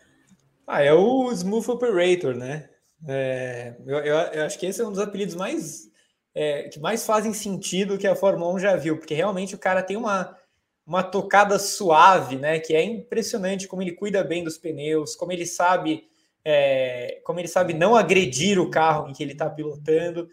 Ah, 0.72 0.84
é 0.84 0.94
o 0.94 1.32
Smooth 1.32 1.72
Operator, 1.72 2.36
né? 2.36 2.70
É, 3.08 3.74
eu, 3.88 3.98
eu, 4.02 4.16
eu, 4.16 4.46
acho 4.46 4.60
que 4.60 4.68
esse 4.68 4.80
é 4.80 4.86
um 4.86 4.92
dos 4.92 5.00
apelidos 5.00 5.34
mais 5.34 5.90
é, 6.36 6.70
que 6.70 6.80
mais 6.80 7.04
fazem 7.08 7.34
sentido 7.34 7.98
que 7.98 8.06
a 8.06 8.16
Fórmula 8.16 8.54
1 8.54 8.60
já 8.60 8.76
viu, 8.76 8.96
porque 8.96 9.16
realmente 9.16 9.56
o 9.56 9.58
cara 9.58 9.82
tem 9.82 9.98
uma, 9.98 10.38
uma 10.86 11.02
tocada 11.02 11.58
suave, 11.58 12.36
né? 12.36 12.60
Que 12.60 12.76
é 12.76 12.84
impressionante 12.84 13.68
como 13.68 13.82
ele 13.82 13.94
cuida 13.94 14.24
bem 14.24 14.44
dos 14.44 14.60
pneus, 14.60 15.16
como 15.16 15.32
ele 15.32 15.48
sabe 15.48 16.04
é, 16.46 17.20
como 17.24 17.40
ele 17.40 17.48
sabe 17.48 17.74
não 17.74 17.96
agredir 17.96 18.60
o 18.60 18.70
carro 18.70 19.10
em 19.10 19.14
que 19.14 19.24
ele 19.24 19.34
está 19.34 19.50
pilotando. 19.50 20.30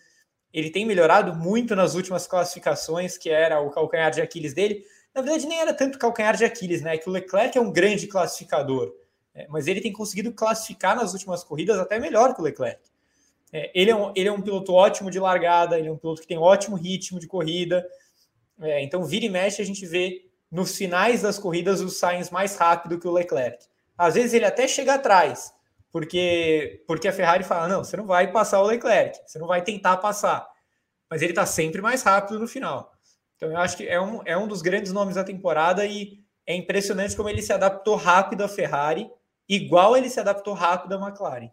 Ele 0.52 0.68
tem 0.68 0.84
melhorado 0.84 1.34
muito 1.34 1.74
nas 1.74 1.94
últimas 1.94 2.26
classificações, 2.26 3.16
que 3.16 3.30
era 3.30 3.58
o 3.62 3.70
calcanhar 3.70 4.10
de 4.10 4.20
Aquiles 4.20 4.52
dele. 4.52 4.84
Na 5.14 5.22
verdade, 5.22 5.46
nem 5.46 5.60
era 5.60 5.72
tanto 5.72 5.98
calcanhar 5.98 6.36
de 6.36 6.44
Aquiles, 6.44 6.82
né? 6.82 6.98
Que 6.98 7.08
o 7.08 7.12
Leclerc 7.12 7.56
é 7.56 7.60
um 7.60 7.72
grande 7.72 8.06
classificador. 8.06 8.92
É, 9.36 9.46
mas 9.48 9.66
ele 9.66 9.82
tem 9.82 9.92
conseguido 9.92 10.32
classificar 10.32 10.96
nas 10.96 11.12
últimas 11.12 11.44
corridas 11.44 11.78
até 11.78 12.00
melhor 12.00 12.34
que 12.34 12.40
o 12.40 12.44
Leclerc. 12.44 12.80
É, 13.52 13.70
ele, 13.74 13.90
é 13.90 13.94
um, 13.96 14.10
ele 14.16 14.28
é 14.30 14.32
um 14.32 14.40
piloto 14.40 14.72
ótimo 14.72 15.10
de 15.10 15.20
largada, 15.20 15.78
ele 15.78 15.88
é 15.88 15.92
um 15.92 15.96
piloto 15.98 16.22
que 16.22 16.26
tem 16.26 16.38
ótimo 16.38 16.74
ritmo 16.74 17.20
de 17.20 17.26
corrida. 17.26 17.86
É, 18.58 18.82
então, 18.82 19.04
vira 19.04 19.26
e 19.26 19.28
mexe, 19.28 19.60
a 19.60 19.64
gente 19.64 19.84
vê 19.84 20.24
nos 20.50 20.74
finais 20.74 21.20
das 21.20 21.38
corridas 21.38 21.82
o 21.82 21.90
Sainz 21.90 22.30
mais 22.30 22.56
rápido 22.56 22.98
que 22.98 23.06
o 23.06 23.12
Leclerc. 23.12 23.66
Às 23.96 24.14
vezes 24.14 24.32
ele 24.32 24.46
até 24.46 24.66
chega 24.66 24.94
atrás, 24.94 25.52
porque, 25.92 26.82
porque 26.86 27.06
a 27.06 27.12
Ferrari 27.12 27.44
fala: 27.44 27.68
não, 27.68 27.84
você 27.84 27.96
não 27.96 28.06
vai 28.06 28.32
passar 28.32 28.62
o 28.62 28.66
Leclerc, 28.66 29.20
você 29.26 29.38
não 29.38 29.46
vai 29.46 29.62
tentar 29.62 29.98
passar. 29.98 30.48
Mas 31.10 31.20
ele 31.20 31.32
está 31.32 31.44
sempre 31.44 31.82
mais 31.82 32.02
rápido 32.02 32.38
no 32.38 32.48
final. 32.48 32.90
Então, 33.36 33.50
eu 33.50 33.58
acho 33.58 33.76
que 33.76 33.86
é 33.86 34.00
um, 34.00 34.22
é 34.24 34.36
um 34.36 34.48
dos 34.48 34.62
grandes 34.62 34.92
nomes 34.92 35.16
da 35.16 35.22
temporada 35.22 35.84
e 35.84 36.20
é 36.46 36.54
impressionante 36.54 37.14
como 37.14 37.28
ele 37.28 37.42
se 37.42 37.52
adaptou 37.52 37.96
rápido 37.96 38.42
à 38.42 38.48
Ferrari 38.48 39.10
igual 39.48 39.96
ele 39.96 40.10
se 40.10 40.20
adaptou 40.20 40.54
rápido 40.54 40.94
à 40.94 41.08
McLaren. 41.08 41.50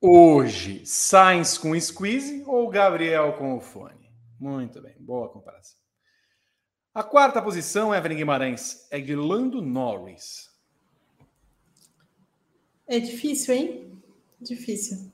Hoje, 0.00 0.84
Sainz 0.84 1.56
com 1.56 1.78
squeeze 1.78 2.42
ou 2.46 2.68
Gabriel 2.68 3.34
com 3.34 3.56
o 3.56 3.60
fone? 3.60 4.10
Muito 4.40 4.82
bem, 4.82 4.96
boa 4.98 5.28
comparação. 5.28 5.78
A 6.94 7.04
quarta 7.04 7.40
posição, 7.40 7.94
Evelyn 7.94 8.16
Guimarães, 8.16 8.88
é 8.90 9.00
de 9.00 9.14
Lando 9.14 9.62
Norris. 9.62 10.50
É 12.86 12.98
difícil, 12.98 13.54
hein? 13.54 14.02
Difícil. 14.40 15.11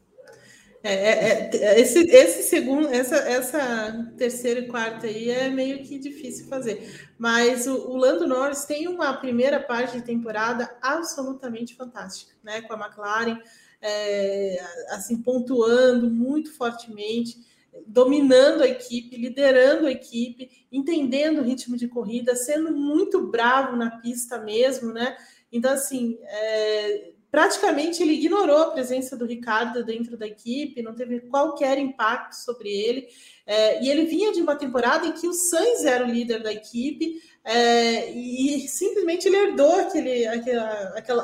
É, 0.82 0.94
é, 0.94 1.50
é, 1.56 1.80
esse, 1.80 1.98
esse 1.98 2.42
segundo, 2.44 2.86
essa, 2.88 3.16
essa 3.16 4.12
terceira 4.16 4.60
e 4.60 4.68
quarta 4.68 5.08
aí 5.08 5.28
é 5.28 5.48
meio 5.48 5.82
que 5.82 5.98
difícil 5.98 6.46
fazer. 6.46 7.10
Mas 7.18 7.66
o, 7.66 7.90
o, 7.90 7.96
Lando 7.96 8.26
Norris 8.28 8.64
tem 8.64 8.86
uma 8.86 9.12
primeira 9.14 9.58
parte 9.58 9.96
de 9.96 10.04
temporada 10.04 10.70
absolutamente 10.80 11.74
fantástica, 11.74 12.32
né? 12.44 12.60
Com 12.62 12.74
a 12.74 12.86
McLaren, 12.86 13.40
é, 13.82 14.64
assim, 14.90 15.20
pontuando 15.20 16.08
muito 16.08 16.52
fortemente, 16.54 17.36
dominando 17.84 18.62
a 18.62 18.68
equipe, 18.68 19.16
liderando 19.16 19.86
a 19.86 19.90
equipe, 19.90 20.66
entendendo 20.70 21.40
o 21.40 21.44
ritmo 21.44 21.76
de 21.76 21.88
corrida, 21.88 22.36
sendo 22.36 22.70
muito 22.70 23.26
bravo 23.28 23.76
na 23.76 23.98
pista 23.98 24.38
mesmo, 24.38 24.92
né? 24.92 25.16
Então, 25.50 25.72
assim, 25.72 26.18
é, 26.22 27.12
praticamente 27.30 28.02
ele 28.02 28.14
ignorou 28.14 28.58
a 28.58 28.70
presença 28.70 29.16
do 29.16 29.26
Ricardo 29.26 29.84
dentro 29.84 30.16
da 30.16 30.26
equipe, 30.26 30.82
não 30.82 30.94
teve 30.94 31.20
qualquer 31.20 31.78
impacto 31.78 32.32
sobre 32.32 32.70
ele. 32.70 33.08
É, 33.46 33.82
e 33.82 33.90
ele 33.90 34.06
vinha 34.06 34.32
de 34.32 34.40
uma 34.40 34.56
temporada 34.56 35.06
em 35.06 35.12
que 35.12 35.26
o 35.26 35.32
Sainz 35.32 35.84
era 35.84 36.04
o 36.04 36.10
líder 36.10 36.42
da 36.42 36.52
equipe 36.52 37.22
é, 37.44 38.10
e 38.10 38.68
simplesmente 38.68 39.26
ele 39.26 39.36
herdou 39.36 39.72
aquele, 39.72 40.26
aquele, 40.26 40.58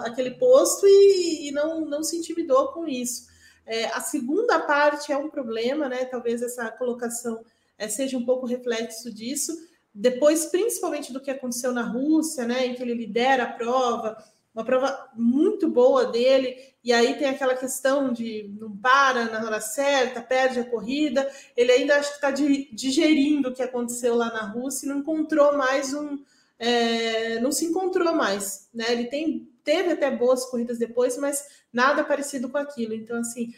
aquele, 0.05 0.31
posto 0.33 0.87
e, 0.87 1.49
e, 1.49 1.53
não, 1.53 1.85
não 1.85 2.03
se 2.03 2.17
intimidou 2.17 2.69
com 2.69 2.89
isso. 2.89 3.29
É, 3.67 3.87
a 3.87 4.01
segunda 4.01 4.59
parte 4.61 5.13
é 5.13 5.17
um 5.17 5.29
problema, 5.29 5.89
né? 5.89 6.05
Talvez 6.05 6.43
essa 6.43 6.71
colocação 6.71 7.45
é, 7.79 7.89
seja 7.89 8.17
um 8.17 8.25
pouco 8.25 8.47
reflexo 8.47 9.13
disso. 9.13 9.53
Depois, 9.95 10.47
principalmente 10.47 11.13
do 11.13 11.21
que 11.21 11.31
aconteceu 11.31 11.73
na 11.73 11.83
Rússia, 11.83 12.45
né, 12.47 12.67
em 12.67 12.75
que 12.75 12.83
ele 12.83 12.95
lidera 12.95 13.45
a 13.45 13.53
prova, 13.53 14.17
uma 14.55 14.65
prova 14.65 15.11
muito 15.17 15.69
boa 15.69 16.07
dele, 16.07 16.57
e 16.85 16.93
aí 16.93 17.19
tem 17.19 17.29
aquela 17.29 17.57
questão 17.57 18.13
de 18.13 18.49
não 18.61 18.77
para 18.77 19.25
na 19.25 19.45
hora 19.45 19.61
certa, 19.61 20.21
perde 20.21 20.61
a 20.61 20.65
corrida. 20.65 21.29
Ele 21.57 21.73
ainda 21.73 21.97
acho 21.97 22.11
que 22.11 22.17
está 22.17 22.31
digerindo 22.31 23.49
o 23.49 23.55
que 23.55 23.63
aconteceu 23.63 24.15
lá 24.15 24.27
na 24.27 24.43
Rússia 24.43 24.87
e 24.87 24.89
não 24.91 24.99
encontrou 24.99 25.57
mais 25.57 25.93
um. 25.95 26.19
É, 26.59 27.41
não 27.41 27.51
se 27.51 27.65
encontrou 27.65 28.15
mais. 28.15 28.69
Né? 28.73 28.85
Ele 28.91 29.05
tem, 29.07 29.49
teve 29.65 29.93
até 29.93 30.11
boas 30.11 30.45
corridas 30.45 30.79
depois, 30.79 31.17
mas 31.17 31.45
nada 31.73 32.05
parecido 32.05 32.49
com 32.51 32.59
aquilo. 32.59 32.95
Então, 32.95 33.19
assim, 33.19 33.53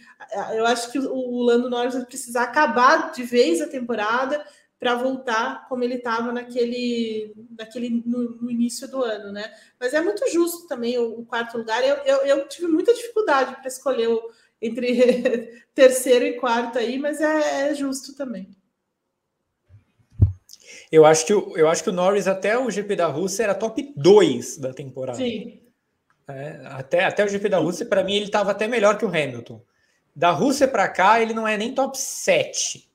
eu 0.55 0.65
acho 0.65 0.91
que 0.93 0.99
o 0.99 1.43
Lando 1.43 1.69
Norris 1.69 1.95
vai 1.95 2.05
precisar 2.07 2.45
acabar 2.45 3.11
de 3.11 3.25
vez 3.25 3.61
a 3.61 3.67
temporada 3.67 4.43
para 4.79 4.95
voltar 4.95 5.67
como 5.69 5.83
ele 5.83 5.95
estava 5.95 6.33
naquele, 6.33 7.35
naquele 7.59 8.03
no, 8.05 8.37
no, 8.43 8.51
início 8.51 8.89
do 8.89 9.03
ano, 9.03 9.33
né? 9.33 9.51
Mas 9.81 9.95
é 9.95 10.01
muito 10.01 10.29
justo 10.31 10.67
também 10.67 10.99
o, 10.99 11.21
o 11.21 11.25
quarto 11.25 11.57
lugar. 11.57 11.83
Eu, 11.83 11.97
eu, 12.05 12.17
eu, 12.27 12.49
tive 12.49 12.69
muita 12.69 12.93
dificuldade 12.93 13.57
para 13.57 13.69
escolher 13.69 14.09
o, 14.09 14.31
entre 14.61 15.65
terceiro 15.75 16.27
e 16.27 16.35
quarto 16.35 16.79
aí, 16.79 16.99
mas 16.99 17.21
é, 17.21 17.71
é, 17.71 17.75
justo 17.75 18.15
também. 18.15 18.51
Eu 20.93 21.05
acho 21.07 21.27
que, 21.27 21.33
eu 21.33 21.69
acho 21.69 21.83
que 21.83 21.91
o 21.91 21.93
Norris 21.93 22.29
até 22.29 22.57
o 22.59 22.71
GP 22.71 22.97
da 22.97 23.07
Rússia 23.07 23.45
era 23.45 23.55
top 23.55 23.93
2 23.97 24.59
da 24.59 24.75
temporada. 24.75 25.19
Sim. 25.19 25.63
É, 26.29 26.61
até, 26.67 27.05
até 27.05 27.25
o 27.25 27.29
GP 27.29 27.49
da 27.49 27.59
Rússia, 27.59 27.87
para 27.87 28.05
mim, 28.05 28.17
ele 28.17 28.27
estava 28.27 28.51
até 28.51 28.69
melhor 28.69 28.99
que 28.99 29.05
o 29.05 29.09
Hamilton. 29.09 29.65
Da 30.15 30.31
Rússia 30.31 30.69
para 30.69 30.89
cá, 30.89 31.21
ele 31.21 31.33
não 31.33 31.49
é 31.49 31.57
nem 31.57 31.75
top 31.75 31.99
7 31.99 32.87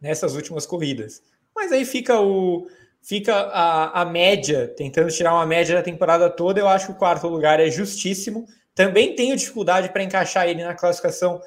nessas 0.00 0.34
últimas 0.34 0.66
corridas. 0.66 1.22
Mas 1.54 1.72
aí 1.72 1.84
fica 1.84 2.20
o 2.20 2.68
fica 3.02 3.34
a, 3.34 4.02
a 4.02 4.04
média, 4.04 4.66
tentando 4.66 5.12
tirar 5.12 5.32
uma 5.32 5.46
média 5.46 5.76
da 5.76 5.82
temporada 5.82 6.28
toda. 6.28 6.58
Eu 6.58 6.68
acho 6.68 6.86
que 6.86 6.92
o 6.92 6.96
quarto 6.96 7.28
lugar 7.28 7.60
é 7.60 7.70
justíssimo. 7.70 8.46
Também 8.74 9.14
tenho 9.14 9.36
dificuldade 9.36 9.90
para 9.90 10.02
encaixar 10.02 10.48
ele 10.48 10.64
na 10.64 10.74
classificação 10.74 11.40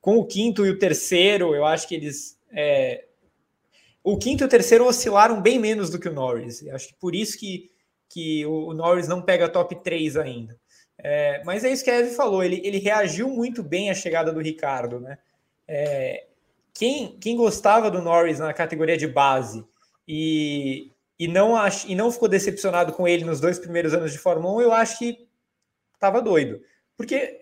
com 0.00 0.18
o 0.18 0.26
quinto 0.26 0.66
e 0.66 0.70
o 0.70 0.78
terceiro. 0.78 1.54
Eu 1.54 1.64
acho 1.64 1.88
que 1.88 1.94
eles. 1.94 2.38
É... 2.52 3.06
O 4.04 4.16
quinto 4.18 4.44
e 4.44 4.46
o 4.46 4.48
terceiro 4.48 4.86
oscilaram 4.86 5.40
bem 5.40 5.58
menos 5.58 5.90
do 5.90 5.98
que 5.98 6.08
o 6.08 6.12
Norris. 6.12 6.62
Eu 6.62 6.74
acho 6.74 6.88
que 6.88 6.94
por 6.94 7.14
isso 7.14 7.38
que 7.38 7.70
que 8.10 8.44
o 8.44 8.74
Norris 8.74 9.06
não 9.06 9.22
pega 9.22 9.48
top 9.48 9.76
3 9.76 10.16
ainda. 10.16 10.58
É, 10.98 11.42
mas 11.44 11.64
é 11.64 11.70
isso 11.70 11.84
que 11.84 11.90
a 11.90 12.00
Eve 12.00 12.10
falou, 12.10 12.42
ele, 12.42 12.60
ele 12.64 12.78
reagiu 12.78 13.28
muito 13.28 13.62
bem 13.62 13.88
à 13.88 13.94
chegada 13.94 14.32
do 14.32 14.40
Ricardo, 14.40 15.00
né? 15.00 15.16
É, 15.66 16.26
quem, 16.80 17.18
quem 17.20 17.36
gostava 17.36 17.90
do 17.90 18.00
Norris 18.00 18.38
na 18.38 18.54
categoria 18.54 18.96
de 18.96 19.06
base 19.06 19.62
e, 20.08 20.90
e, 21.18 21.28
não 21.28 21.54
ach, 21.54 21.84
e 21.86 21.94
não 21.94 22.10
ficou 22.10 22.26
decepcionado 22.26 22.94
com 22.94 23.06
ele 23.06 23.22
nos 23.22 23.38
dois 23.38 23.58
primeiros 23.58 23.92
anos 23.92 24.12
de 24.12 24.18
Fórmula 24.18 24.54
1, 24.54 24.62
eu 24.62 24.72
acho 24.72 24.98
que 24.98 25.28
estava 25.92 26.22
doido. 26.22 26.58
Porque 26.96 27.38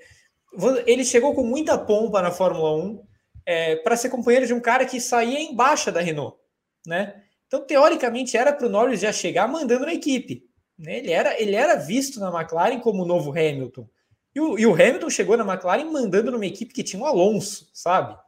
ele 0.87 1.05
chegou 1.05 1.37
com 1.37 1.45
muita 1.45 1.79
pompa 1.79 2.21
na 2.21 2.33
Fórmula 2.33 2.75
1 2.85 3.07
é, 3.47 3.77
para 3.77 3.97
ser 3.97 4.09
companheiro 4.09 4.45
de 4.45 4.53
um 4.53 4.59
cara 4.59 4.85
que 4.85 5.01
saía 5.01 5.39
em 5.39 5.55
baixa 5.55 5.93
da 5.93 6.01
Renault, 6.01 6.37
né? 6.85 7.23
Então, 7.47 7.65
teoricamente, 7.65 8.37
era 8.37 8.53
para 8.53 8.67
o 8.67 8.69
Norris 8.69 8.99
já 8.99 9.13
chegar 9.13 9.47
mandando 9.47 9.87
na 9.87 9.95
equipe. 9.95 10.43
Né? 10.77 10.99
Ele, 10.99 11.13
era, 11.13 11.41
ele 11.41 11.55
era 11.55 11.77
visto 11.77 12.19
na 12.19 12.37
McLaren 12.37 12.81
como 12.81 13.05
o 13.05 13.07
novo 13.07 13.31
Hamilton. 13.31 13.89
E 14.35 14.41
o, 14.41 14.59
e 14.59 14.67
o 14.67 14.75
Hamilton 14.75 15.09
chegou 15.09 15.37
na 15.37 15.45
McLaren 15.45 15.85
mandando 15.85 16.33
numa 16.33 16.45
equipe 16.45 16.75
que 16.75 16.83
tinha 16.83 17.01
o 17.01 17.07
Alonso, 17.07 17.71
sabe? 17.73 18.19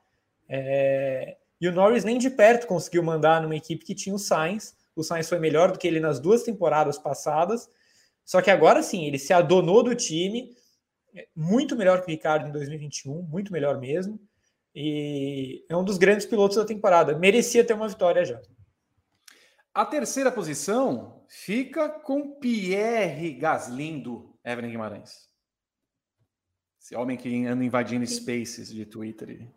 É, 0.53 1.37
e 1.61 1.69
o 1.69 1.73
Norris 1.73 2.03
nem 2.03 2.19
de 2.19 2.29
perto 2.29 2.67
conseguiu 2.67 3.05
mandar 3.05 3.41
numa 3.41 3.55
equipe 3.55 3.85
que 3.85 3.95
tinha 3.95 4.15
o 4.15 4.19
Sainz. 4.19 4.77
O 4.97 5.05
Sainz 5.05 5.29
foi 5.29 5.39
melhor 5.39 5.71
do 5.71 5.79
que 5.79 5.87
ele 5.87 6.01
nas 6.01 6.19
duas 6.19 6.43
temporadas 6.43 6.99
passadas. 6.99 7.71
Só 8.25 8.43
que 8.43 8.51
agora 8.51 8.83
sim, 8.83 9.05
ele 9.05 9.19
se 9.19 9.33
adonou 9.33 9.83
do 9.83 9.95
time, 9.95 10.55
é, 11.15 11.29
muito 11.35 11.77
melhor 11.77 12.01
que 12.01 12.07
o 12.07 12.11
Ricardo 12.11 12.49
em 12.49 12.53
2021, 12.53 13.23
muito 13.23 13.53
melhor 13.53 13.79
mesmo. 13.79 14.21
E 14.75 15.65
é 15.69 15.77
um 15.77 15.85
dos 15.85 15.99
grandes 15.99 16.27
pilotos 16.27 16.57
da 16.57 16.65
temporada. 16.65 17.17
Merecia 17.17 17.65
ter 17.65 17.75
uma 17.75 17.89
vitória 17.89 18.25
já. 18.25 18.41
A 19.73 19.85
terceira 19.85 20.33
posição 20.33 21.25
fica 21.29 21.89
com 21.89 22.39
Pierre 22.41 23.35
Gaslindo, 23.35 24.37
Evelyn 24.45 24.73
Guimarães. 24.73 25.29
Esse 26.81 26.97
homem 26.97 27.17
que 27.17 27.47
anda 27.47 27.65
invadindo 27.65 28.05
spaces 28.07 28.73
de 28.73 28.85
Twitter. 28.85 29.49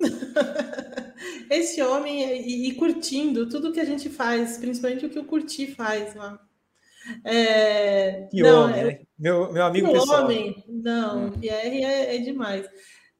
Esse 1.50 1.82
homem 1.82 2.40
e, 2.40 2.68
e, 2.68 2.74
curtindo 2.74 3.48
tudo 3.48 3.72
que 3.72 3.80
a 3.80 3.84
gente 3.84 4.08
faz, 4.08 4.58
principalmente 4.58 5.06
o 5.06 5.10
que 5.10 5.18
o 5.18 5.24
Curti 5.24 5.74
faz. 5.74 6.14
Mano. 6.14 6.38
É, 7.24 8.28
que 8.30 8.42
não, 8.42 8.64
homem, 8.64 8.80
é, 8.80 8.84
né? 8.84 9.00
meu, 9.18 9.52
meu 9.52 9.64
amigo 9.64 9.88
que 9.88 9.92
pessoal. 9.94 10.24
homem, 10.24 10.64
não, 10.68 11.26
hum. 11.26 11.32
Pierre 11.32 11.84
é, 11.84 12.16
é, 12.16 12.18
demais. 12.18 12.66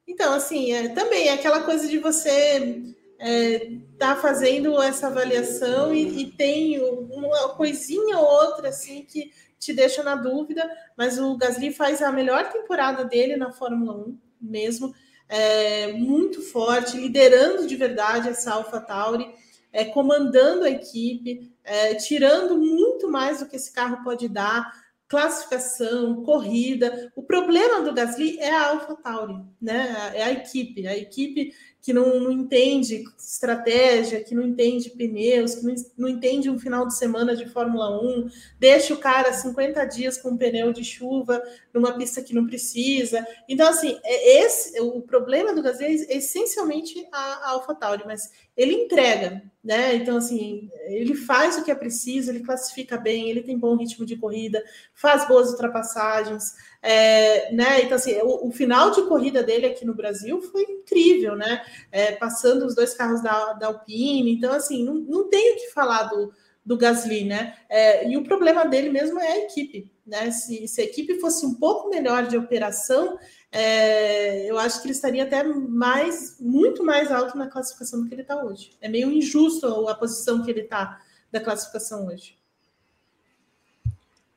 Então, 0.07 0.33
assim, 0.33 0.71
é, 0.71 0.89
também 0.89 1.27
é 1.27 1.33
aquela 1.33 1.63
coisa 1.63 1.87
de 1.87 1.97
você 1.97 2.81
está 3.17 3.27
é, 3.27 3.77
tá 3.97 4.15
fazendo 4.15 4.81
essa 4.81 5.07
avaliação 5.07 5.93
e, 5.93 6.21
e, 6.21 6.31
tem 6.31 6.79
uma 6.79 7.49
coisinha 7.49 8.17
ou 8.17 8.25
outra 8.25 8.69
assim 8.69 9.03
que 9.03 9.31
te 9.59 9.73
deixa 9.73 10.01
na 10.01 10.15
dúvida, 10.15 10.67
mas 10.97 11.19
o 11.19 11.37
Gasly 11.37 11.71
faz 11.71 12.01
a 12.01 12.11
melhor 12.11 12.51
temporada 12.51 13.05
dele 13.05 13.37
na 13.37 13.51
Fórmula 13.51 13.93
1 13.93 14.17
mesmo, 14.41 14.93
é, 15.31 15.93
muito 15.93 16.41
forte, 16.41 16.97
liderando 16.97 17.65
de 17.65 17.75
verdade 17.77 18.27
essa 18.27 18.51
AlphaTauri, 18.51 19.33
é, 19.71 19.85
comandando 19.85 20.65
a 20.65 20.69
equipe, 20.69 21.55
é, 21.63 21.95
tirando 21.95 22.57
muito 22.57 23.09
mais 23.09 23.39
do 23.39 23.47
que 23.47 23.55
esse 23.55 23.71
carro 23.71 24.03
pode 24.03 24.27
dar, 24.27 24.69
classificação, 25.07 26.21
corrida. 26.23 27.11
O 27.15 27.23
problema 27.23 27.81
do 27.81 27.93
Gasly 27.93 28.39
é 28.39 28.51
a 28.51 28.71
AlphaTauri, 28.71 29.41
né? 29.61 30.11
É 30.13 30.23
a 30.23 30.31
equipe, 30.31 30.85
a 30.85 30.97
equipe 30.97 31.53
que 31.81 31.91
não, 31.91 32.19
não, 32.19 32.31
entende 32.31 33.03
estratégia, 33.17 34.23
que 34.23 34.35
não 34.35 34.43
entende 34.43 34.91
pneus, 34.91 35.55
que 35.55 35.65
não, 35.65 35.75
não, 35.97 36.07
entende 36.07 36.49
um 36.49 36.59
final 36.59 36.85
de 36.85 36.95
semana 36.95 37.35
de 37.35 37.47
Fórmula 37.47 37.99
1, 38.01 38.29
deixa 38.59 38.93
o 38.93 38.97
cara 38.97 39.33
50 39.33 39.83
dias 39.85 40.17
com 40.17 40.29
um 40.29 40.37
pneu 40.37 40.71
de 40.71 40.83
chuva 40.83 41.41
numa 41.73 41.97
pista 41.97 42.21
que 42.21 42.35
não 42.35 42.45
precisa. 42.45 43.25
Então, 43.49 43.67
assim, 43.67 43.99
é 44.03 44.43
esse 44.43 44.79
o 44.79 45.01
problema 45.01 45.53
do 45.53 45.63
Gasly 45.63 46.05
é 46.07 46.17
essencialmente 46.17 47.07
a, 47.11 47.17
a 47.17 47.49
AlphaTauri, 47.51 48.03
mas 48.05 48.31
ele 48.61 48.73
entrega, 48.73 49.41
né? 49.63 49.95
Então, 49.95 50.17
assim, 50.17 50.69
ele 50.87 51.15
faz 51.15 51.57
o 51.57 51.63
que 51.63 51.71
é 51.71 51.75
preciso, 51.75 52.31
ele 52.31 52.41
classifica 52.41 52.97
bem, 52.97 53.29
ele 53.29 53.43
tem 53.43 53.57
bom 53.57 53.75
ritmo 53.75 54.05
de 54.05 54.15
corrida, 54.15 54.63
faz 54.93 55.27
boas 55.27 55.51
ultrapassagens, 55.51 56.53
é, 56.81 57.51
né? 57.53 57.81
Então, 57.81 57.95
assim, 57.95 58.17
o, 58.21 58.47
o, 58.47 58.51
final 58.51 58.91
de 58.91 59.03
corrida 59.03 59.43
dele 59.43 59.67
aqui 59.67 59.85
no 59.85 59.95
Brasil 59.95 60.41
foi 60.41 60.63
incrível, 60.63 61.35
né? 61.35 61.63
É, 61.91 62.11
passando 62.13 62.65
os 62.65 62.75
dois 62.75 62.93
carros 62.93 63.21
da, 63.21 63.53
da 63.53 63.67
Alpine. 63.67 64.33
Então, 64.33 64.51
assim, 64.53 64.83
não, 64.83 64.95
não 64.95 65.29
tenho 65.29 65.55
o 65.55 65.59
que 65.59 65.71
falar 65.71 66.03
do, 66.03 66.31
do 66.65 66.77
Gasly, 66.77 67.25
né? 67.25 67.55
É, 67.69 68.07
e 68.07 68.17
o 68.17 68.23
problema 68.23 68.65
dele 68.65 68.89
mesmo 68.89 69.19
é 69.19 69.27
a 69.27 69.39
equipe, 69.39 69.91
né? 70.11 70.29
Se, 70.29 70.67
se 70.67 70.81
a 70.81 70.83
equipe 70.83 71.19
fosse 71.19 71.45
um 71.45 71.55
pouco 71.55 71.89
melhor 71.89 72.27
de 72.27 72.37
operação, 72.37 73.17
é, 73.51 74.45
eu 74.45 74.59
acho 74.59 74.79
que 74.79 74.87
ele 74.87 74.93
estaria 74.93 75.23
até 75.23 75.43
mais, 75.43 76.37
muito 76.39 76.83
mais 76.83 77.11
alto 77.11 77.35
na 77.35 77.47
classificação 77.47 78.01
do 78.01 78.07
que 78.07 78.13
ele 78.13 78.21
está 78.21 78.43
hoje. 78.43 78.77
É 78.79 78.87
meio 78.87 79.11
injusto 79.11 79.87
a 79.87 79.95
posição 79.95 80.43
que 80.43 80.51
ele 80.51 80.61
está 80.61 81.01
da 81.31 81.39
classificação 81.39 82.05
hoje 82.05 82.39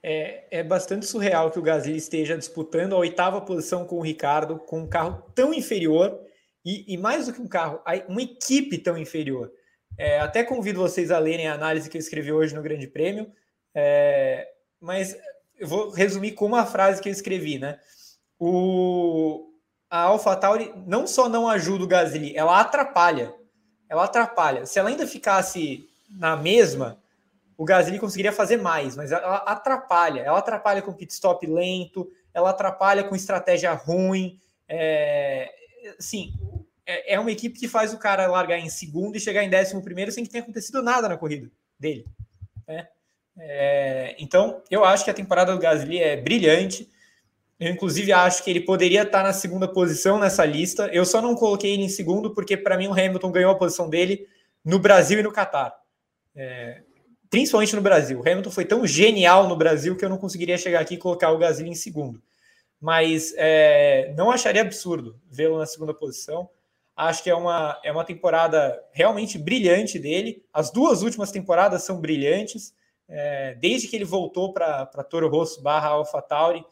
é, 0.06 0.44
é 0.50 0.62
bastante 0.62 1.06
surreal 1.06 1.50
que 1.50 1.58
o 1.58 1.62
Gasly 1.62 1.96
esteja 1.96 2.36
disputando 2.36 2.92
a 2.92 2.98
oitava 2.98 3.40
posição 3.40 3.86
com 3.86 3.96
o 3.96 4.02
Ricardo, 4.02 4.58
com 4.58 4.80
um 4.80 4.86
carro 4.86 5.24
tão 5.34 5.54
inferior 5.54 6.20
e, 6.62 6.92
e 6.92 6.98
mais 6.98 7.26
do 7.26 7.32
que 7.32 7.40
um 7.40 7.48
carro, 7.48 7.80
uma 8.06 8.20
equipe 8.20 8.76
tão 8.76 8.98
inferior. 8.98 9.50
É, 9.96 10.20
até 10.20 10.44
convido 10.44 10.78
vocês 10.78 11.10
a 11.10 11.18
lerem 11.18 11.48
a 11.48 11.54
análise 11.54 11.88
que 11.88 11.96
eu 11.96 12.00
escrevi 12.00 12.30
hoje 12.30 12.54
no 12.54 12.60
Grande 12.60 12.86
Prêmio, 12.86 13.32
é, 13.74 14.46
mas 14.78 15.16
eu 15.58 15.68
vou 15.68 15.90
resumir 15.90 16.32
com 16.32 16.46
uma 16.46 16.66
frase 16.66 17.00
que 17.00 17.08
eu 17.08 17.12
escrevi, 17.12 17.58
né? 17.58 17.78
O, 18.38 19.50
a 19.88 20.02
AlphaTauri 20.02 20.72
não 20.86 21.06
só 21.06 21.28
não 21.28 21.48
ajuda 21.48 21.84
o 21.84 21.86
Gasly, 21.86 22.36
ela 22.36 22.60
atrapalha. 22.60 23.34
Ela 23.88 24.04
atrapalha. 24.04 24.66
Se 24.66 24.78
ela 24.78 24.88
ainda 24.88 25.06
ficasse 25.06 25.88
na 26.10 26.36
mesma, 26.36 26.98
o 27.56 27.64
Gasly 27.64 27.98
conseguiria 27.98 28.32
fazer 28.32 28.56
mais, 28.56 28.96
mas 28.96 29.12
ela 29.12 29.36
atrapalha. 29.38 30.20
Ela 30.20 30.38
atrapalha 30.38 30.82
com 30.82 30.92
pit 30.92 31.12
stop 31.12 31.46
lento, 31.46 32.10
ela 32.32 32.50
atrapalha 32.50 33.04
com 33.04 33.14
estratégia 33.14 33.72
ruim. 33.72 34.40
É, 34.68 35.52
sim, 35.98 36.32
é, 36.86 37.14
é, 37.14 37.20
uma 37.20 37.30
equipe 37.30 37.58
que 37.58 37.68
faz 37.68 37.94
o 37.94 37.98
cara 37.98 38.26
largar 38.26 38.58
em 38.58 38.68
segundo 38.68 39.16
e 39.16 39.20
chegar 39.20 39.42
em 39.42 39.50
décimo 39.50 39.82
primeiro 39.82 40.10
sem 40.10 40.24
que 40.24 40.30
tenha 40.30 40.42
acontecido 40.42 40.82
nada 40.82 41.08
na 41.08 41.16
corrida 41.16 41.50
dele. 41.78 42.04
Né? 42.66 42.88
É, 43.38 44.14
então, 44.18 44.62
eu 44.70 44.84
acho 44.84 45.04
que 45.04 45.10
a 45.10 45.14
temporada 45.14 45.52
do 45.52 45.58
Gasly 45.58 45.98
é 45.98 46.16
brilhante. 46.16 46.88
Eu, 47.58 47.70
inclusive, 47.70 48.12
acho 48.12 48.42
que 48.42 48.50
ele 48.50 48.60
poderia 48.60 49.02
estar 49.02 49.22
na 49.22 49.32
segunda 49.32 49.68
posição 49.68 50.18
nessa 50.18 50.44
lista. 50.44 50.88
Eu 50.92 51.04
só 51.04 51.22
não 51.22 51.34
coloquei 51.34 51.72
ele 51.72 51.84
em 51.84 51.88
segundo 51.88 52.34
porque, 52.34 52.56
para 52.56 52.76
mim, 52.76 52.88
o 52.88 52.92
Hamilton 52.92 53.30
ganhou 53.30 53.52
a 53.52 53.58
posição 53.58 53.88
dele 53.88 54.26
no 54.64 54.78
Brasil 54.78 55.18
e 55.20 55.22
no 55.22 55.32
Catar. 55.32 55.74
É, 56.34 56.82
principalmente 57.30 57.74
no 57.74 57.82
Brasil. 57.82 58.20
O 58.20 58.22
Hamilton 58.22 58.50
foi 58.50 58.64
tão 58.64 58.86
genial 58.86 59.48
no 59.48 59.56
Brasil 59.56 59.96
que 59.96 60.04
eu 60.04 60.08
não 60.08 60.18
conseguiria 60.18 60.58
chegar 60.58 60.80
aqui 60.80 60.94
e 60.94 60.98
colocar 60.98 61.30
o 61.30 61.38
Gasly 61.38 61.68
em 61.68 61.74
segundo. 61.74 62.22
Mas 62.80 63.32
é, 63.36 64.12
não 64.16 64.30
acharia 64.30 64.62
absurdo 64.62 65.18
vê-lo 65.30 65.58
na 65.58 65.66
segunda 65.66 65.94
posição. 65.94 66.48
Acho 66.96 67.22
que 67.22 67.30
é 67.30 67.34
uma, 67.34 67.80
é 67.82 67.90
uma 67.90 68.04
temporada 68.04 68.80
realmente 68.92 69.36
brilhante 69.36 69.98
dele. 69.98 70.44
As 70.52 70.70
duas 70.70 71.02
últimas 71.02 71.32
temporadas 71.32 71.82
são 71.82 72.00
brilhantes. 72.00 72.72
É, 73.16 73.54
desde 73.54 73.86
que 73.86 73.94
ele 73.94 74.04
voltou 74.04 74.52
para 74.52 74.86
Toro 75.08 75.28
Rosso 75.28 75.62
barra 75.62 75.90
AlphaTauri, 75.90 76.64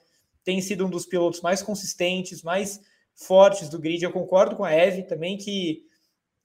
tem 0.42 0.60
sido 0.60 0.84
um 0.84 0.90
dos 0.90 1.06
pilotos 1.06 1.40
mais 1.40 1.62
consistentes, 1.62 2.42
mais 2.42 2.80
fortes 3.14 3.68
do 3.68 3.78
grid. 3.78 4.02
Eu 4.02 4.10
concordo 4.10 4.56
com 4.56 4.64
a 4.64 4.72
Eve 4.72 5.04
também 5.04 5.36
que 5.36 5.84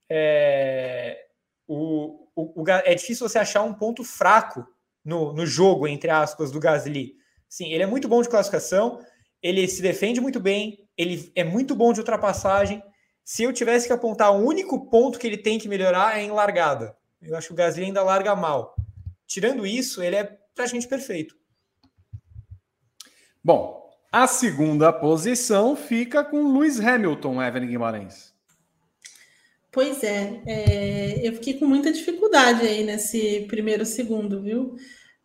é, 0.08 1.26
o, 1.68 2.28
o, 2.36 2.62
o, 2.62 2.70
é 2.70 2.94
difícil 2.94 3.28
você 3.28 3.40
achar 3.40 3.64
um 3.64 3.74
ponto 3.74 4.04
fraco 4.04 4.68
no, 5.04 5.34
no 5.34 5.48
jogo, 5.48 5.88
entre 5.88 6.12
aspas, 6.12 6.52
do 6.52 6.60
Gasly. 6.60 7.16
Sim, 7.50 7.74
ele 7.74 7.82
é 7.82 7.88
muito 7.88 8.08
bom 8.08 8.22
de 8.22 8.30
classificação, 8.30 9.00
ele 9.42 9.68
se 9.68 9.82
defende 9.82 10.22
muito 10.22 10.40
bem, 10.40 10.88
ele 10.96 11.32
é 11.36 11.44
muito 11.44 11.74
bom 11.74 11.92
de 11.92 12.02
ultrapassagem. 12.02 12.84
Se 13.24 13.42
eu 13.42 13.52
tivesse 13.52 13.88
que 13.88 13.94
apontar 13.94 14.32
o 14.32 14.46
único 14.46 14.92
ponto 14.92 15.18
que 15.18 15.26
ele 15.26 15.40
tem 15.40 15.58
que 15.58 15.68
melhorar 15.68 16.20
é 16.20 16.22
em 16.22 16.30
largada. 16.30 16.96
Eu 17.20 17.36
acho 17.36 17.48
que 17.48 17.54
o 17.54 17.58
Gasly 17.58 17.86
ainda 17.86 18.04
larga 18.04 18.36
mal. 18.36 18.77
Tirando 19.28 19.68
isso, 19.68 20.02
ele 20.02 20.16
é 20.16 20.24
praticamente 20.56 20.88
perfeito. 20.88 21.36
Bom, 23.44 23.88
a 24.12 24.26
segunda 24.26 24.92
posição 24.92 25.76
fica 25.76 26.24
com 26.24 26.54
Lewis 26.54 26.80
Hamilton, 26.80 27.44
Evelyn 27.44 27.68
Guimarães. 27.68 28.34
Pois 29.72 30.04
é, 30.04 30.42
é, 30.48 31.28
eu 31.28 31.34
fiquei 31.34 31.54
com 31.56 31.68
muita 31.68 31.92
dificuldade 31.92 32.66
aí 32.66 32.84
nesse 32.84 33.46
primeiro 33.48 33.86
segundo, 33.86 34.42
viu? 34.42 34.76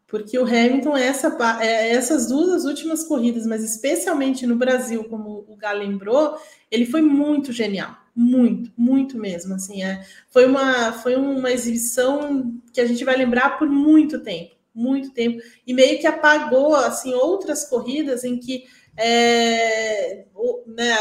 Porque 0.06 0.38
o 0.38 0.44
Hamilton, 0.44 0.94
essa, 0.94 1.34
é, 1.62 1.90
essas 1.90 2.28
duas 2.28 2.66
últimas 2.66 3.02
corridas, 3.04 3.46
mas 3.46 3.64
especialmente 3.64 4.46
no 4.46 4.56
Brasil, 4.56 5.04
como 5.04 5.46
o 5.48 5.56
Gá 5.56 5.72
lembrou, 5.72 6.36
ele 6.70 6.84
foi 6.84 7.00
muito 7.00 7.50
genial. 7.50 7.96
Muito, 8.14 8.70
muito 8.76 9.18
mesmo. 9.18 9.54
Assim, 9.54 9.82
é, 9.82 10.04
foi, 10.30 10.44
uma, 10.46 10.92
foi 10.92 11.16
uma 11.16 11.50
exibição 11.50 12.54
que 12.72 12.80
a 12.80 12.86
gente 12.86 13.04
vai 13.04 13.16
lembrar 13.16 13.58
por 13.58 13.68
muito 13.68 14.20
tempo 14.20 14.60
muito 14.74 15.10
tempo 15.10 15.42
e 15.66 15.74
meio 15.74 16.00
que 16.00 16.06
apagou 16.06 16.74
assim 16.74 17.12
outras 17.12 17.62
corridas 17.62 18.24
em 18.24 18.38
que 18.38 18.64
é, 18.96 20.24
né, 20.66 20.96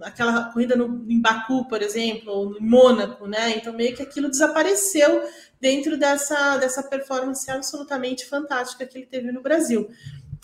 aquela 0.00 0.50
corrida 0.52 0.76
no, 0.76 1.04
em 1.08 1.20
Baku, 1.20 1.66
por 1.68 1.82
exemplo, 1.82 2.32
ou 2.32 2.56
em 2.56 2.60
Mônaco, 2.60 3.26
né? 3.26 3.50
Então 3.56 3.72
meio 3.72 3.94
que 3.94 4.02
aquilo 4.02 4.30
desapareceu 4.30 5.22
dentro 5.60 5.96
dessa, 5.96 6.56
dessa 6.56 6.82
performance 6.82 7.50
absolutamente 7.50 8.26
fantástica 8.26 8.86
que 8.86 8.98
ele 8.98 9.06
teve 9.06 9.30
no 9.30 9.42
Brasil. 9.42 9.88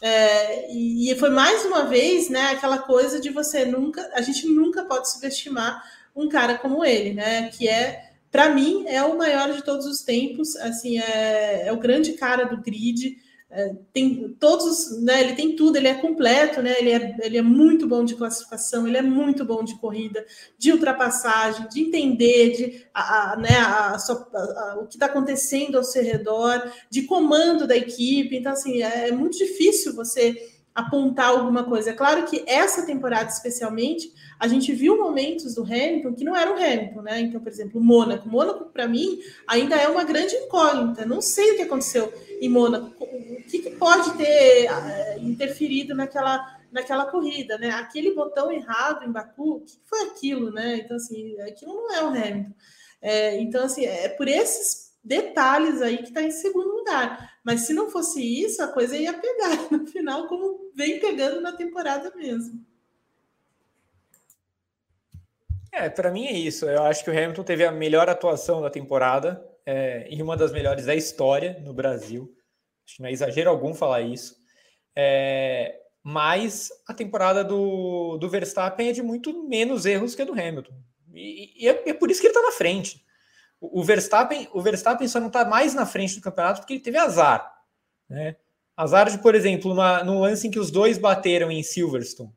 É, 0.03 0.71
e, 0.71 1.11
e 1.11 1.17
foi 1.17 1.31
mais 1.31 1.65
uma 1.65 1.85
vez, 1.85 2.29
né, 2.29 2.51
aquela 2.51 2.79
coisa 2.79 3.19
de 3.19 3.31
você 3.31 3.65
nunca, 3.65 4.11
a 4.13 4.21
gente 4.21 4.47
nunca 4.47 4.85
pode 4.85 5.11
subestimar 5.11 5.83
um 6.17 6.29
cara 6.29 6.57
como 6.57 6.85
ele, 6.85 7.13
né? 7.13 7.51
Que 7.51 7.69
é, 7.69 8.11
para 8.33 8.49
mim, 8.49 8.85
é 8.87 9.03
o 9.03 9.19
maior 9.19 9.53
de 9.53 9.63
todos 9.63 9.87
os 9.87 10.01
tempos. 10.01 10.57
Assim, 10.57 10.99
é, 10.99 11.69
é 11.69 11.73
o 11.73 11.79
grande 11.79 12.15
cara 12.15 12.45
do 12.45 12.63
grid. 12.63 13.19
É, 13.49 13.75
tem 13.93 14.35
todos, 14.41 15.01
né? 15.03 15.21
Ele 15.21 15.35
tem 15.35 15.55
tudo, 15.55 15.77
ele 15.77 15.87
é 15.87 15.95
completo, 15.95 16.61
né? 16.63 16.75
Ele 16.79 16.91
é, 16.91 17.17
ele 17.23 17.39
é 17.39 17.43
muito 17.43 17.87
bom 17.87 18.05
de 18.05 18.17
classificação, 18.17 18.89
ele 18.89 18.97
é 18.97 19.03
muito 19.03 19.45
bom 19.45 19.63
de 19.63 19.79
corrida, 19.79 20.25
de 20.59 20.73
ultrapassagem, 20.73 21.69
de 21.69 21.81
entender 21.83 22.51
de, 22.57 22.87
a, 22.93 23.33
a 23.33 23.37
né, 23.37 23.57
a, 23.59 23.97
a, 23.97 24.79
o 24.81 24.87
que 24.87 24.97
está 24.97 25.07
acontecendo 25.07 25.77
ao 25.77 25.85
seu 25.85 26.03
redor, 26.03 26.73
de 26.91 27.03
comando 27.03 27.67
da 27.67 27.77
equipe. 27.77 28.37
Então, 28.37 28.53
assim, 28.53 28.83
é, 28.83 29.09
é 29.09 29.13
muito 29.13 29.39
difícil 29.39 29.95
você 29.95 30.56
apontar 30.77 31.31
alguma 31.31 31.65
coisa. 31.65 31.91
É 31.91 31.95
claro 31.95 32.27
que 32.27 32.45
essa 32.47 32.85
temporada, 32.85 33.31
especialmente, 33.31 34.13
a 34.39 34.47
gente 34.47 34.75
viu 34.75 34.99
momentos 34.99 35.55
do 35.55 35.63
Hamilton 35.63 36.13
que 36.13 36.23
não 36.23 36.37
eram 36.37 36.55
Hamilton, 36.55 37.01
né? 37.01 37.21
Então, 37.21 37.41
por 37.41 37.49
exemplo, 37.49 37.81
o 37.81 37.83
Mônaco. 37.83 38.29
Mônaco, 38.29 38.67
para 38.67 38.87
mim, 38.87 39.19
ainda 39.49 39.75
é 39.75 39.89
uma 39.89 40.05
grande 40.05 40.35
incógnita. 40.37 41.07
Não 41.07 41.23
sei 41.23 41.53
o 41.53 41.57
que 41.57 41.63
aconteceu 41.63 42.13
em 42.43 42.51
Mônaco. 42.51 42.93
O 43.03 43.43
que, 43.45 43.71
pode 43.71 44.19
ter 44.19 44.69
uh, 44.71 45.23
interferido 45.23 45.95
naquela, 45.95 46.61
naquela 46.71 47.07
corrida, 47.07 47.57
né? 47.57 47.71
Aquele 47.71 48.15
botão 48.15 48.53
errado 48.53 49.03
em 49.03 49.11
Baku, 49.11 49.57
o 49.57 49.61
que 49.61 49.79
foi 49.83 50.03
aquilo, 50.03 50.53
né? 50.53 50.83
Então, 50.85 50.99
assim, 50.99 51.41
aquilo 51.41 51.73
não 51.73 51.95
é 51.95 52.05
o 52.05 52.09
Hamilton. 52.09 52.55
É, 53.01 53.41
então, 53.41 53.65
assim, 53.65 53.87
é 53.87 54.11
por 54.11 54.29
esses 54.29 54.93
detalhes 55.03 55.81
aí 55.81 55.99
que 55.99 56.09
está 56.09 56.21
em 56.21 56.31
segundo 56.31 56.69
lugar. 56.69 57.39
Mas 57.43 57.63
se 57.63 57.73
não 57.73 57.89
fosse 57.89 58.21
isso, 58.21 58.63
a 58.63 58.69
coisa 58.69 58.95
ia 58.95 59.15
pegar 59.15 59.57
no 59.73 59.87
final, 59.87 60.27
como 60.27 60.66
vem 60.77 61.01
pegando 61.01 61.41
na 61.41 61.53
temporada 61.53 62.15
mesmo. 62.15 62.65
É, 65.73 65.89
para 65.89 66.11
mim 66.11 66.27
é 66.27 66.33
isso. 66.33 66.67
Eu 66.67 66.83
acho 66.85 67.03
que 67.03 67.11
o 67.11 67.13
Hamilton 67.13 67.43
teve 67.43 67.65
a 67.65 67.73
melhor 67.73 68.09
atuação 68.09 68.61
da 68.61 68.71
temporada 68.71 69.45
é, 69.65 70.07
e 70.11 70.23
uma 70.23 70.37
das 70.37 70.53
melhores 70.53 70.87
da 70.87 70.95
história 70.95 71.59
no 71.65 71.73
Brasil. 71.73 72.35
Acho 72.87 72.97
que 72.97 73.03
não 73.03 73.09
é 73.09 73.13
exagero 73.13 73.51
algum 73.51 73.75
falar 73.75 74.03
isso. 74.03 74.37
É, 74.95 75.81
mas 76.03 76.71
a 76.87 76.95
temporada 76.95 77.43
do, 77.43 78.17
do 78.19 78.29
Verstappen 78.29 78.89
é 78.89 78.93
de 78.93 79.03
muito 79.03 79.47
menos 79.49 79.85
erros 79.85 80.15
que 80.15 80.23
a 80.23 80.25
do 80.25 80.33
Hamilton. 80.33 80.75
E, 81.13 81.65
e 81.65 81.69
é, 81.69 81.91
é, 81.91 81.95
por 81.95 82.11
isso 82.11 82.21
que 82.21 82.27
ele 82.27 82.37
está 82.37 82.47
na 82.47 82.53
frente. 82.53 83.05
O, 83.61 83.81
o, 83.81 83.85
Verstappen, 83.85 84.49
o 84.53 84.63
Verstappen 84.63 85.09
só 85.09 85.19
não 85.19 85.27
está 85.29 85.45
mais 85.45 85.75
na 85.75 85.85
frente 85.85 86.17
do 86.17 86.23
campeonato 86.23 86.61
porque 86.61 86.75
ele 86.75 86.81
teve 86.81 86.99
azar. 86.99 87.53
Né? 88.09 88.37
Azar 88.77 89.11
de, 89.11 89.19
por 89.19 89.35
exemplo, 89.35 89.73
uma, 89.73 90.05
no 90.05 90.21
lance 90.21 90.47
em 90.47 90.51
que 90.51 90.59
os 90.59 90.71
dois 90.71 90.99
bateram 90.99 91.51
em 91.51 91.63
Silverstone. 91.63 92.31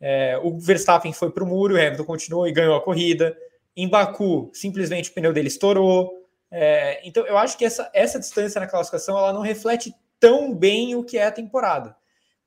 É, 0.00 0.38
o 0.42 0.58
Verstappen 0.58 1.12
foi 1.12 1.30
para 1.30 1.44
o 1.44 1.46
muro, 1.46 1.74
o 1.74 1.78
Hamilton 1.78 2.04
continuou 2.04 2.48
e 2.48 2.52
ganhou 2.52 2.74
a 2.74 2.82
corrida. 2.82 3.36
Em 3.76 3.88
Baku, 3.88 4.50
simplesmente 4.54 5.10
o 5.10 5.12
pneu 5.12 5.32
dele 5.32 5.48
estourou. 5.48 6.26
É, 6.50 7.06
então, 7.06 7.26
eu 7.26 7.36
acho 7.36 7.58
que 7.58 7.64
essa, 7.64 7.90
essa 7.92 8.18
distância 8.18 8.60
na 8.60 8.66
classificação 8.66 9.18
ela 9.18 9.32
não 9.32 9.40
reflete 9.40 9.94
tão 10.18 10.54
bem 10.54 10.94
o 10.94 11.04
que 11.04 11.18
é 11.18 11.26
a 11.26 11.32
temporada. 11.32 11.94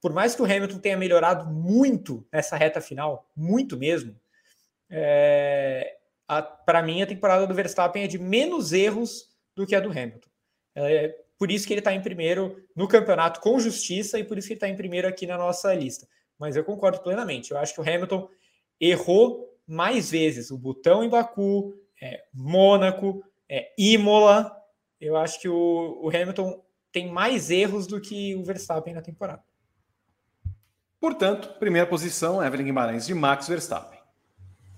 Por 0.01 0.13
mais 0.13 0.35
que 0.35 0.41
o 0.41 0.45
Hamilton 0.45 0.79
tenha 0.79 0.97
melhorado 0.97 1.49
muito 1.51 2.25
nessa 2.31 2.55
reta 2.55 2.79
final, 2.79 3.29
muito 3.35 3.77
mesmo, 3.77 4.15
é, 4.89 5.97
para 6.65 6.81
mim 6.81 7.01
a 7.01 7.07
temporada 7.07 7.45
do 7.45 7.53
Verstappen 7.53 8.03
é 8.03 8.07
de 8.07 8.17
menos 8.17 8.71
erros 8.71 9.29
do 9.55 9.65
que 9.65 9.75
a 9.75 9.79
do 9.79 9.89
Hamilton. 9.89 10.29
É, 10.75 11.15
por 11.37 11.51
isso 11.51 11.67
que 11.67 11.73
ele 11.73 11.81
está 11.81 11.93
em 11.93 12.01
primeiro 12.01 12.63
no 12.75 12.87
campeonato 12.87 13.39
com 13.39 13.59
justiça 13.59 14.17
e 14.19 14.23
por 14.23 14.37
isso 14.37 14.47
que 14.47 14.53
ele 14.53 14.57
está 14.57 14.69
em 14.69 14.75
primeiro 14.75 15.07
aqui 15.07 15.25
na 15.25 15.37
nossa 15.37 15.73
lista 15.73 16.07
mas 16.37 16.55
eu 16.55 16.63
concordo 16.63 16.99
plenamente. 16.99 17.51
Eu 17.51 17.57
acho 17.57 17.73
que 17.73 17.81
o 17.81 17.83
Hamilton 17.83 18.29
errou 18.79 19.57
mais 19.65 20.11
vezes 20.11 20.51
o 20.51 20.57
botão 20.57 21.03
em 21.03 21.09
Baku, 21.09 21.73
é, 22.01 22.23
Mônaco, 22.33 23.23
é, 23.49 23.73
Imola. 23.77 24.55
Eu 24.99 25.17
acho 25.17 25.39
que 25.39 25.49
o, 25.49 25.99
o 26.01 26.09
Hamilton 26.09 26.63
tem 26.91 27.11
mais 27.11 27.49
erros 27.49 27.87
do 27.87 27.99
que 27.99 28.35
o 28.35 28.43
Verstappen 28.43 28.93
na 28.93 29.01
temporada. 29.01 29.43
Portanto, 30.99 31.59
primeira 31.59 31.87
posição, 31.87 32.43
Evelyn 32.43 32.65
Guimarães 32.65 33.05
de 33.05 33.13
Max 33.13 33.47
Verstappen. 33.47 33.99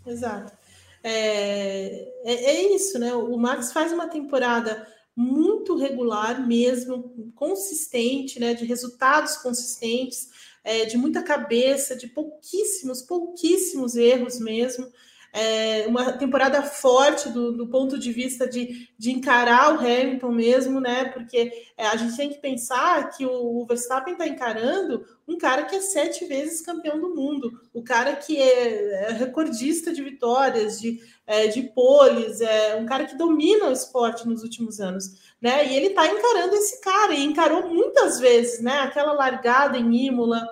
Exato. 0.05 0.57
É, 1.01 2.09
é, 2.25 2.33
é, 2.33 2.75
isso, 2.75 2.99
né? 2.99 3.13
O 3.13 3.37
Max 3.37 3.71
faz 3.71 3.93
uma 3.93 4.09
temporada 4.09 4.85
muito 5.19 5.75
regular 5.75 6.47
mesmo, 6.47 7.33
consistente, 7.35 8.39
né? 8.39 8.53
De 8.53 8.63
resultados 8.63 9.35
consistentes 9.35 10.29
é, 10.63 10.85
de 10.85 10.95
muita 10.95 11.21
cabeça, 11.21 11.93
de 11.93 12.07
pouquíssimos, 12.07 13.01
pouquíssimos 13.01 13.97
erros 13.97 14.39
mesmo. 14.39 14.87
É, 15.31 15.85
uma 15.87 16.13
temporada 16.13 16.63
forte 16.63 17.29
do, 17.29 17.51
do, 17.51 17.67
ponto 17.67 17.99
de 17.99 18.11
vista 18.11 18.47
de, 18.47 18.89
de 18.97 19.11
encarar 19.11 19.75
o 19.75 19.79
Hamilton 19.79 20.31
mesmo, 20.31 20.79
né? 20.79 21.05
Porque 21.05 21.51
é, 21.77 21.85
a 21.85 21.95
gente 21.95 22.17
tem 22.17 22.29
que 22.29 22.39
pensar 22.39 23.09
que 23.11 23.25
o, 23.25 23.61
o 23.61 23.65
Verstappen 23.65 24.13
está 24.13 24.27
encarando 24.27 25.05
um 25.27 25.37
cara 25.37 25.63
que 25.63 25.75
é 25.75 25.81
sete 25.81 26.25
vezes 26.25 26.61
campeão 26.61 26.99
do 26.99 27.13
mundo, 27.13 27.61
o 27.71 27.83
cara 27.83 28.15
que 28.15 28.41
é, 28.41 29.09
é 29.09 29.11
recordista 29.11 29.93
de 29.93 30.01
vitórias, 30.01 30.81
de, 30.81 30.99
é, 31.27 31.45
de 31.45 31.61
poles, 31.61 32.41
é 32.41 32.75
um 32.77 32.87
cara 32.87 33.05
que 33.05 33.15
domina 33.15 33.69
o 33.69 33.71
esporte 33.71 34.27
nos 34.27 34.41
últimos 34.41 34.79
anos, 34.79 35.33
né? 35.39 35.67
E 35.67 35.75
ele 35.75 35.87
está 35.87 36.07
encarando 36.07 36.55
esse 36.55 36.81
cara, 36.81 37.13
e 37.13 37.23
encarou 37.23 37.69
muitas 37.69 38.19
vezes, 38.19 38.61
né? 38.61 38.79
Aquela 38.79 39.13
largada 39.13 39.77
em 39.77 40.07
Imola 40.07 40.43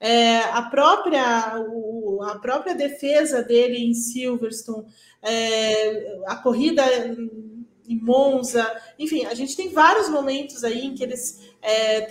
é, 0.00 0.40
a, 0.40 0.60
própria, 0.62 1.58
o, 1.68 2.03
a 2.26 2.38
própria 2.38 2.74
defesa 2.74 3.42
dele 3.42 3.78
em 3.78 3.94
Silverstone, 3.94 4.86
é, 5.22 6.22
a 6.26 6.36
corrida 6.36 6.82
em 7.86 8.00
Monza, 8.00 8.66
enfim, 8.98 9.24
a 9.26 9.34
gente 9.34 9.56
tem 9.56 9.68
vários 9.68 10.08
momentos 10.08 10.64
aí 10.64 10.86
em 10.86 10.94
que 10.94 11.02
eles 11.02 11.40
é, 11.60 12.06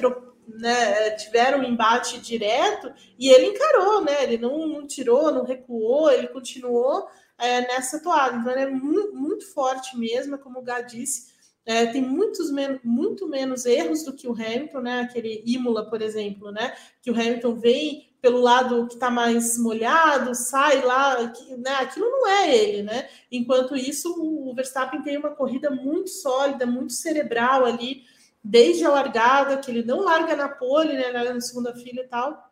né, 0.47 1.11
tiveram 1.11 1.59
um 1.59 1.63
embate 1.63 2.19
direto 2.19 2.91
e 3.17 3.29
ele 3.29 3.47
encarou, 3.47 4.03
né? 4.03 4.23
Ele 4.23 4.37
não, 4.37 4.67
não 4.67 4.87
tirou, 4.87 5.31
não 5.31 5.43
recuou, 5.43 6.11
ele 6.11 6.27
continuou 6.27 7.07
é, 7.37 7.61
nessa 7.61 8.01
toada. 8.01 8.37
Então, 8.37 8.51
ele 8.51 8.61
é 8.61 8.69
muito, 8.69 9.15
muito 9.15 9.53
forte 9.53 9.97
mesmo, 9.97 10.37
como 10.37 10.59
o 10.59 10.63
Gá 10.63 10.81
disse. 10.81 11.33
É, 11.65 11.85
tem 11.85 12.01
muitos 12.01 12.51
men 12.51 12.79
muito 12.83 13.27
menos 13.27 13.65
erros 13.65 14.03
do 14.03 14.13
que 14.13 14.27
o 14.27 14.33
Hamilton, 14.33 14.81
né? 14.81 15.01
Aquele 15.01 15.41
Imola, 15.45 15.89
por 15.89 16.01
exemplo, 16.01 16.51
né? 16.51 16.75
Que 17.01 17.09
o 17.09 17.13
Hamilton 17.13 17.55
vem 17.55 18.12
pelo 18.23 18.39
lado 18.39 18.87
que 18.87 18.93
está 18.93 19.11
mais 19.11 19.57
molhado, 19.57 20.33
sai 20.33 20.81
lá, 20.81 21.21
né? 21.57 21.71
Aquilo 21.81 22.09
não 22.09 22.25
é 22.25 22.57
ele, 22.57 22.81
né? 22.81 23.09
Enquanto 23.29 23.75
isso, 23.75 24.15
o 24.17 24.55
Verstappen 24.55 25.01
tem 25.01 25.17
uma 25.17 25.31
corrida 25.31 25.69
muito 25.69 26.09
sólida, 26.09 26.65
muito 26.65 26.93
cerebral 26.93 27.65
ali, 27.65 28.03
desde 28.41 28.85
a 28.85 28.89
largada, 28.89 29.57
que 29.57 29.69
ele 29.69 29.83
não 29.83 29.99
larga 29.99 30.37
na 30.37 30.47
pole, 30.47 30.93
né? 30.93 31.11
Na 31.11 31.41
segunda 31.41 31.75
fila 31.75 32.01
e 32.01 32.07
tal. 32.07 32.49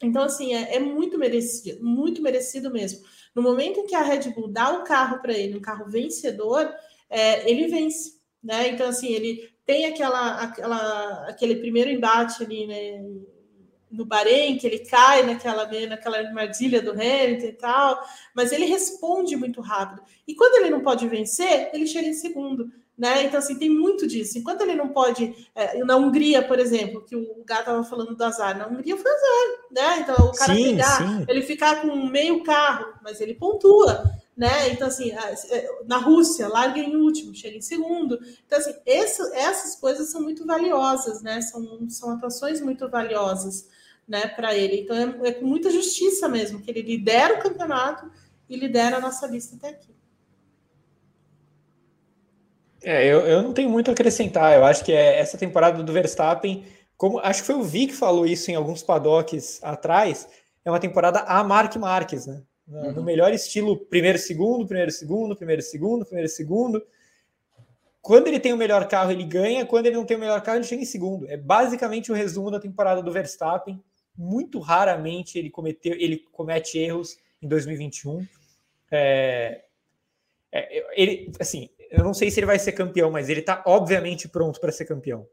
Então, 0.00 0.22
assim, 0.22 0.54
é, 0.54 0.76
é 0.76 0.78
muito 0.78 1.18
merecido, 1.18 1.84
muito 1.84 2.22
merecido 2.22 2.70
mesmo. 2.70 3.04
No 3.34 3.42
momento 3.42 3.80
em 3.80 3.86
que 3.88 3.96
a 3.96 4.02
Red 4.02 4.30
Bull 4.30 4.46
dá 4.46 4.70
o 4.70 4.84
carro 4.84 5.20
para 5.20 5.32
ele, 5.32 5.58
um 5.58 5.60
carro 5.60 5.90
vencedor, 5.90 6.72
é, 7.10 7.50
ele 7.50 7.66
vence 7.66 8.18
né? 8.40 8.68
Então, 8.68 8.88
assim, 8.88 9.08
ele 9.08 9.50
tem 9.66 9.86
aquela, 9.86 10.42
aquela, 10.42 11.28
aquele 11.28 11.56
primeiro 11.56 11.90
embate 11.90 12.44
ali, 12.44 12.68
né? 12.68 13.04
No 13.90 14.04
Bahrein, 14.04 14.58
que 14.58 14.66
ele 14.66 14.80
cai 14.80 15.22
naquela, 15.22 15.66
né, 15.66 15.86
naquela 15.86 16.18
armadilha 16.18 16.82
do 16.82 16.92
Hamilton 16.92 17.46
e 17.46 17.52
tal, 17.52 18.04
mas 18.34 18.52
ele 18.52 18.66
responde 18.66 19.36
muito 19.36 19.60
rápido. 19.60 20.02
E 20.26 20.34
quando 20.34 20.56
ele 20.56 20.70
não 20.70 20.80
pode 20.80 21.08
vencer, 21.08 21.70
ele 21.72 21.86
chega 21.86 22.08
em 22.08 22.14
segundo. 22.14 22.70
Né? 22.98 23.22
Então, 23.22 23.38
assim, 23.38 23.54
tem 23.54 23.70
muito 23.70 24.08
disso. 24.08 24.36
Enquanto 24.36 24.62
ele 24.62 24.74
não 24.74 24.88
pode. 24.88 25.48
É, 25.54 25.78
na 25.84 25.96
Hungria, 25.96 26.42
por 26.42 26.58
exemplo, 26.58 27.04
que 27.04 27.14
o 27.14 27.44
Gá 27.46 27.60
estava 27.60 27.84
falando 27.84 28.16
do 28.16 28.24
azar, 28.24 28.58
na 28.58 28.66
Hungria 28.66 28.96
foi 28.96 29.08
azar, 29.08 29.60
né? 29.70 30.00
Então, 30.00 30.16
o 30.26 30.32
cara 30.32 30.52
sim, 30.52 30.64
pegar, 30.64 30.96
sim. 30.96 31.24
ele 31.28 31.42
ficar 31.42 31.80
com 31.80 31.94
meio 32.08 32.42
carro, 32.42 32.92
mas 33.00 33.20
ele 33.20 33.34
pontua. 33.34 34.02
Né? 34.36 34.70
Então, 34.70 34.88
assim, 34.88 35.12
é, 35.12 35.82
na 35.86 35.98
Rússia, 35.98 36.48
larga 36.48 36.80
em 36.80 36.96
último, 36.96 37.32
chega 37.34 37.56
em 37.56 37.60
segundo. 37.60 38.18
Então, 38.44 38.58
assim, 38.58 38.74
essa, 38.84 39.32
essas 39.32 39.76
coisas 39.76 40.10
são 40.10 40.20
muito 40.20 40.44
valiosas, 40.44 41.22
né? 41.22 41.40
São, 41.40 41.88
são 41.88 42.10
atuações 42.10 42.60
muito 42.60 42.88
valiosas 42.88 43.68
né, 44.08 44.26
para 44.26 44.54
ele. 44.54 44.80
Então, 44.80 44.96
é, 44.96 45.28
é 45.28 45.32
com 45.32 45.46
muita 45.46 45.70
justiça 45.70 46.28
mesmo 46.28 46.60
que 46.60 46.70
ele 46.70 46.82
lidera 46.82 47.34
o 47.34 47.42
campeonato 47.42 48.10
e 48.48 48.56
lidera 48.56 48.96
a 48.96 49.00
nossa 49.00 49.26
lista 49.26 49.56
até 49.56 49.68
aqui. 49.68 49.94
É, 52.82 53.04
eu, 53.04 53.20
eu 53.20 53.42
não 53.42 53.52
tenho 53.52 53.68
muito 53.68 53.90
a 53.90 53.92
acrescentar. 53.92 54.56
Eu 54.56 54.64
acho 54.64 54.84
que 54.84 54.92
é 54.92 55.18
essa 55.18 55.36
temporada 55.36 55.82
do 55.82 55.92
Verstappen, 55.92 56.64
como 56.96 57.18
acho 57.18 57.42
que 57.42 57.46
foi 57.46 57.56
o 57.56 57.62
Vi 57.62 57.88
que 57.88 57.94
falou 57.94 58.26
isso 58.26 58.50
em 58.50 58.54
alguns 58.54 58.82
paddocks 58.82 59.62
atrás, 59.62 60.28
é 60.64 60.70
uma 60.70 60.80
temporada 60.80 61.20
a 61.20 61.44
Mark 61.44 61.76
Marques, 61.76 62.26
né? 62.26 62.42
No, 62.66 62.98
uhum. 62.98 63.02
melhor 63.02 63.32
estilo 63.32 63.78
primeiro 63.86 64.18
segundo, 64.18 64.66
primeiro 64.66 64.90
segundo, 64.90 65.34
primeiro 65.34 65.62
segundo, 65.62 66.04
primeiro 66.04 66.28
segundo. 66.28 66.82
Quando 68.02 68.28
ele 68.28 68.38
tem 68.38 68.52
o 68.52 68.56
melhor 68.56 68.86
carro, 68.88 69.10
ele 69.10 69.24
ganha. 69.24 69.64
Quando 69.64 69.86
ele 69.86 69.96
não 69.96 70.04
tem 70.04 70.16
o 70.16 70.20
melhor 70.20 70.40
carro, 70.42 70.58
ele 70.58 70.64
chega 70.64 70.82
em 70.82 70.86
segundo. 70.86 71.26
É 71.28 71.36
basicamente 71.36 72.12
o 72.12 72.14
resumo 72.14 72.50
da 72.50 72.60
temporada 72.60 73.02
do 73.02 73.12
Verstappen. 73.12 73.82
Muito 74.18 74.58
raramente 74.58 75.38
ele 75.38 75.48
cometeu, 75.48 75.94
ele 75.94 76.18
comete 76.32 76.76
erros 76.78 77.16
em 77.40 77.46
2021. 77.48 78.26
É, 78.90 79.64
é, 80.50 80.84
ele, 81.00 81.32
assim, 81.38 81.70
eu 81.90 82.02
não 82.02 82.12
sei 82.12 82.30
se 82.30 82.40
ele 82.40 82.46
vai 82.46 82.58
ser 82.58 82.72
campeão, 82.72 83.10
mas 83.10 83.28
ele 83.28 83.40
está 83.40 83.62
obviamente 83.66 84.28
pronto 84.28 84.60
para 84.60 84.72
ser 84.72 84.84
campeão. 84.84 85.26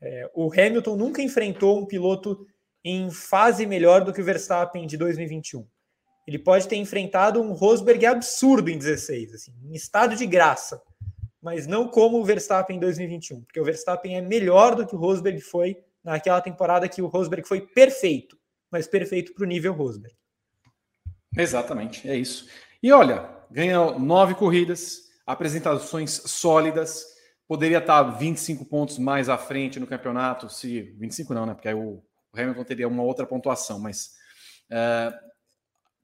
É, 0.00 0.30
o 0.34 0.52
Hamilton 0.52 0.96
nunca 0.96 1.20
enfrentou 1.20 1.78
um 1.78 1.86
piloto 1.86 2.46
em 2.84 3.10
fase 3.10 3.66
melhor 3.66 4.04
do 4.04 4.12
que 4.12 4.20
o 4.20 4.24
Verstappen 4.24 4.86
de 4.86 4.96
2021. 4.96 5.66
Ele 6.26 6.38
pode 6.38 6.68
ter 6.68 6.76
enfrentado 6.76 7.40
um 7.40 7.52
Rosberg 7.52 8.04
absurdo 8.06 8.70
em 8.70 8.78
16, 8.78 9.34
assim, 9.34 9.52
em 9.64 9.74
estado 9.74 10.14
de 10.14 10.26
graça, 10.26 10.80
mas 11.40 11.66
não 11.66 11.88
como 11.88 12.18
o 12.18 12.24
Verstappen 12.24 12.76
em 12.76 12.80
2021, 12.80 13.42
porque 13.42 13.60
o 13.60 13.64
Verstappen 13.64 14.16
é 14.16 14.20
melhor 14.20 14.74
do 14.74 14.86
que 14.86 14.94
o 14.94 14.98
Rosberg 14.98 15.40
foi 15.40 15.82
naquela 16.08 16.40
temporada 16.40 16.88
que 16.88 17.02
o 17.02 17.06
Rosberg 17.06 17.46
foi 17.46 17.60
perfeito, 17.60 18.38
mas 18.70 18.86
perfeito 18.86 19.34
para 19.34 19.44
o 19.44 19.46
nível 19.46 19.72
Rosberg. 19.72 20.16
Exatamente, 21.36 22.08
é 22.08 22.16
isso. 22.16 22.48
E 22.82 22.90
olha, 22.92 23.28
ganha 23.50 23.98
nove 23.98 24.34
corridas, 24.34 25.02
apresentações 25.26 26.10
sólidas, 26.10 27.04
poderia 27.46 27.78
estar 27.78 28.02
25 28.02 28.64
pontos 28.64 28.98
mais 28.98 29.28
à 29.28 29.36
frente 29.36 29.78
no 29.78 29.86
campeonato, 29.86 30.48
se 30.48 30.82
25 30.98 31.34
não, 31.34 31.46
né? 31.46 31.54
Porque 31.54 31.68
aí 31.68 31.74
o 31.74 32.02
Hamilton 32.34 32.64
teria 32.64 32.88
uma 32.88 33.02
outra 33.02 33.26
pontuação, 33.26 33.78
mas 33.78 34.12
é, 34.70 35.12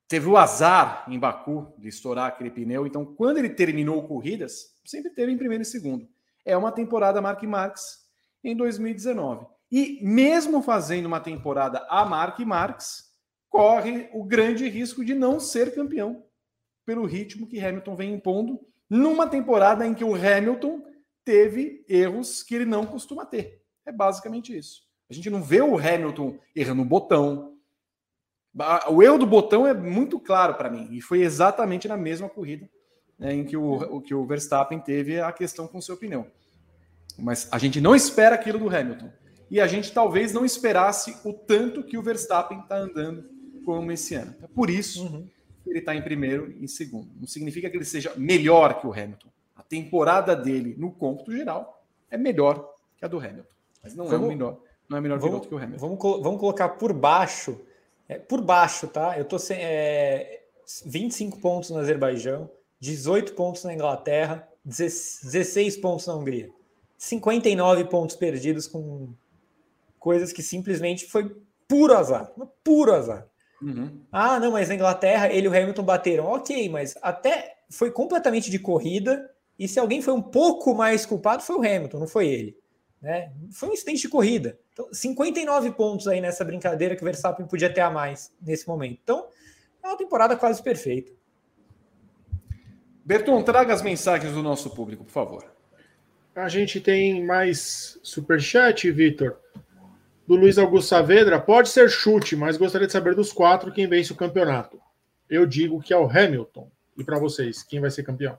teve 0.07 0.29
o 0.29 0.37
azar 0.37 1.07
em 1.09 1.19
Baku 1.19 1.75
de 1.79 1.89
estourar 1.89 2.27
aquele 2.27 2.51
pneu, 2.51 2.87
então 2.87 3.05
quando 3.05 3.39
ele 3.39 3.51
terminou 3.51 4.07
corridas, 4.07 4.75
sempre 4.85 5.11
teve 5.11 5.33
em 5.33 5.39
primeiro 5.39 5.63
e 5.63 5.67
segundo. 5.67 6.07
É 6.45 6.57
uma 6.57 6.73
temporada 6.73 7.23
Mark 7.23 7.43
Marx 7.45 8.05
em 8.43 8.55
2019. 8.55 9.54
E 9.71 9.99
mesmo 10.03 10.63
fazendo 10.63 11.07
uma 11.07 11.21
temporada 11.21 11.87
a 11.89 12.05
Mark 12.05 12.39
Marx, 12.41 13.13
corre 13.49 14.09
o 14.13 14.25
grande 14.25 14.69
risco 14.69 15.05
de 15.05 15.15
não 15.15 15.39
ser 15.39 15.75
campeão 15.75 16.25
pelo 16.85 17.07
ritmo 17.07 17.47
que 17.47 17.65
Hamilton 17.65 17.97
vem 17.97 18.15
impondo 18.15 18.61
numa 18.89 19.27
temporada 19.27 19.87
em 19.87 19.95
que 19.95 20.05
o 20.05 20.15
Hamilton 20.15 20.83
teve 21.25 21.85
erros 21.89 22.43
que 22.43 22.55
ele 22.55 22.65
não 22.65 22.85
costuma 22.85 23.25
ter. 23.25 23.63
É 23.87 23.93
basicamente 23.93 24.57
isso. 24.57 24.83
A 25.09 25.15
gente 25.15 25.31
não 25.31 25.43
vê 25.43 25.61
o 25.61 25.79
Hamilton 25.79 26.39
errando 26.55 26.83
o 26.83 26.87
botão. 26.87 27.57
O 28.91 29.03
erro 29.03 29.19
do 29.19 29.27
botão 29.27 29.67
é 29.67 29.75
muito 29.75 30.21
claro 30.21 30.55
para 30.55 30.71
mim, 30.71 30.89
e 30.93 31.01
foi 31.01 31.23
exatamente 31.23 31.89
na 31.89 31.97
mesma 31.97 32.29
corrida 32.29 32.69
né, 33.19 33.35
em 33.35 33.45
que 33.45 33.57
o, 33.57 34.01
que 34.01 34.15
o 34.15 34.27
Verstappen 34.27 34.79
teve 34.79 35.21
a 35.21 35.33
questão 35.33 35.67
com 35.67 35.81
seu 35.81 35.97
pneu. 35.97 36.27
Mas 37.19 37.49
a 37.53 37.59
gente 37.59 37.81
não 37.81 37.95
espera 37.95 38.35
aquilo 38.35 38.59
do 38.59 38.75
Hamilton. 38.75 39.11
E 39.51 39.61
a 39.61 39.67
gente 39.67 39.93
talvez 39.93 40.33
não 40.33 40.45
esperasse 40.45 41.17
o 41.25 41.33
tanto 41.33 41.83
que 41.83 41.97
o 41.97 42.03
Verstappen 42.03 42.61
está 42.61 42.77
andando 42.77 43.25
como 43.65 43.93
esse 43.93 44.15
ano. 44.15 44.35
É 44.43 44.47
por 44.47 44.69
isso 44.69 45.07
uhum 45.07 45.29
ele 45.67 45.79
está 45.79 45.95
em 45.95 46.03
primeiro 46.03 46.51
e 46.53 46.65
em 46.65 46.67
segundo. 46.67 47.09
Não 47.19 47.27
significa 47.27 47.71
que 47.71 47.77
ele 47.77 47.85
seja 47.85 48.13
melhor 48.17 48.81
que 48.81 48.87
o 48.87 48.93
Hamilton. 48.93 49.29
A 49.57 49.63
temporada 49.63 50.37
dele, 50.37 50.75
no 50.79 50.93
cômputo 50.93 51.33
geral, 51.33 51.83
é 52.11 52.17
melhor 52.17 52.75
que 52.97 53.05
a 53.05 53.09
do 53.09 53.19
Hamilton. 53.19 53.49
Mas 53.83 53.95
não 53.95 54.07
vamos, 54.07 54.23
é 54.23 54.25
o 54.25 54.29
melhor, 54.29 54.61
não 54.89 54.99
é 54.99 55.01
melhor 55.01 55.19
vamos, 55.19 55.31
piloto 55.31 55.49
que 55.49 55.55
o 55.55 55.59
Hamilton. 55.59 55.97
Vamos, 55.97 56.23
vamos 56.23 56.41
colocar 56.41 56.71
por 56.71 56.93
baixo, 56.93 57.61
é, 58.09 58.19
por 58.19 58.41
baixo, 58.41 58.89
tá? 58.89 59.19
Eu 59.19 59.25
tô 59.25 59.39
sem 59.39 59.59
é, 59.61 60.43
25 60.85 61.39
pontos 61.39 61.71
no 61.71 61.79
Azerbaijão, 61.79 62.51
18 62.81 63.35
pontos 63.35 63.65
na 63.65 63.73
Inglaterra, 63.73 64.47
16 64.65 65.77
pontos 65.79 66.07
na 66.07 66.15
Hungria. 66.15 66.51
59 66.97 67.85
pontos 67.85 68.17
perdidos 68.17 68.67
com 68.67 69.09
coisas 70.05 70.35
que 70.35 70.43
simplesmente 70.43 71.07
foi 71.07 71.35
puro 71.67 71.95
azar, 71.95 72.31
puro 72.63 72.93
azar. 72.93 73.27
Uhum. 73.63 74.03
Ah, 74.13 74.39
não, 74.39 74.53
mas 74.53 74.69
na 74.69 74.75
Inglaterra 74.75 75.33
ele 75.33 75.47
e 75.47 75.49
o 75.49 75.57
Hamilton 75.57 75.83
bateram. 75.83 76.27
Ok, 76.27 76.69
mas 76.69 76.95
até 77.01 77.57
foi 77.71 77.91
completamente 77.91 78.51
de 78.51 78.59
corrida. 78.59 79.31
E 79.59 79.67
se 79.67 79.81
alguém 79.81 80.03
foi 80.03 80.13
um 80.13 80.21
pouco 80.21 80.75
mais 80.75 81.07
culpado, 81.07 81.43
foi 81.43 81.57
o 81.57 81.61
Hamilton, 81.61 82.01
não 82.01 82.07
foi 82.07 82.29
ele. 82.29 82.59
Né? 83.01 83.33
Foi 83.51 83.71
um 83.71 83.73
incidente 83.73 84.03
de 84.03 84.11
corrida. 84.11 84.59
Então, 84.75 84.93
59 84.93 85.71
pontos 85.71 86.07
aí 86.07 86.21
nessa 86.21 86.45
brincadeira 86.45 86.95
que 86.95 87.03
o 87.03 87.05
Verstappen 87.07 87.47
podia 87.47 87.73
ter 87.73 87.81
a 87.81 87.91
mais 87.91 88.31
nesse 88.43 88.69
momento. 88.69 88.99
Então, 89.03 89.27
é 89.83 89.89
uma 89.89 89.97
temporada 89.97 90.37
quase 90.37 90.63
perfeita. 90.63 91.13
Berton, 93.03 93.43
traga 93.43 93.73
as 93.73 93.81
mensagens 93.81 94.35
do 94.35 94.43
nosso 94.43 94.69
público, 94.69 95.03
por 95.03 95.13
favor. 95.13 95.45
A 96.35 96.49
gente 96.51 96.79
tem 96.79 97.25
mais 97.25 97.99
superchat, 98.03 98.91
Vitor 98.91 99.39
do 100.27 100.37
Luiz 100.37 100.59
Augusto 100.59 100.89
Saavedra 100.89 101.41
pode 101.41 101.69
ser 101.69 101.89
chute, 101.89 102.35
mas 102.35 102.57
gostaria 102.57 102.87
de 102.87 102.93
saber 102.93 103.15
dos 103.15 103.33
quatro 103.33 103.73
quem 103.73 103.87
vence 103.87 104.13
o 104.13 104.17
campeonato. 104.17 104.81
Eu 105.29 105.47
digo 105.47 105.81
que 105.81 105.93
é 105.93 105.97
o 105.97 106.09
Hamilton. 106.09 106.71
E 106.97 107.05
para 107.05 107.19
vocês, 107.19 107.63
quem 107.63 107.81
vai 107.81 107.91
ser 107.91 108.03
campeão? 108.05 108.39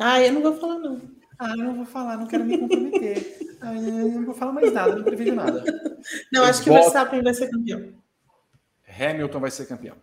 Ah, 0.00 0.20
eu 0.20 0.32
não 0.32 0.42
vou 0.42 0.56
falar, 0.56 0.78
não. 0.78 1.00
Ah, 1.38 1.50
eu 1.50 1.64
não 1.64 1.74
vou 1.74 1.84
falar, 1.86 2.16
não 2.16 2.26
quero 2.26 2.44
me 2.44 2.58
comprometer. 2.58 3.38
ah, 3.60 3.74
eu 3.74 3.82
não 3.82 4.24
vou 4.24 4.34
falar 4.34 4.52
mais 4.52 4.72
nada, 4.72 4.96
não 4.96 5.04
prevejo 5.04 5.34
nada. 5.34 5.62
Não, 6.32 6.42
eu 6.42 6.48
acho 6.48 6.62
que 6.62 6.70
o 6.70 6.72
Verstappen 6.72 7.22
vai 7.22 7.34
ser 7.34 7.50
campeão. 7.50 7.92
Hamilton 8.88 9.40
vai 9.40 9.50
ser 9.50 9.66
campeão. 9.66 9.96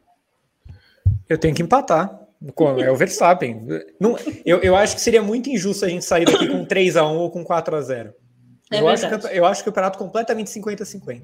Eu 1.27 1.37
tenho 1.37 1.55
que 1.55 1.61
empatar. 1.61 2.19
É 2.79 2.91
o 2.91 2.95
Verstappen. 2.95 3.67
Não, 3.99 4.17
eu, 4.43 4.59
eu 4.59 4.75
acho 4.75 4.95
que 4.95 5.01
seria 5.01 5.21
muito 5.21 5.49
injusto 5.49 5.85
a 5.85 5.87
gente 5.87 6.03
sair 6.03 6.25
daqui 6.25 6.47
com 6.47 6.65
3x1 6.65 7.13
ou 7.13 7.29
com 7.29 7.45
4x0. 7.45 8.13
É 8.71 8.79
eu, 8.79 8.87
acho 8.87 9.07
que, 9.07 9.27
eu 9.37 9.45
acho 9.45 9.63
que 9.63 9.69
o 9.69 9.71
campeonato 9.71 9.99
completamente 9.99 10.49
50-50. 10.49 11.23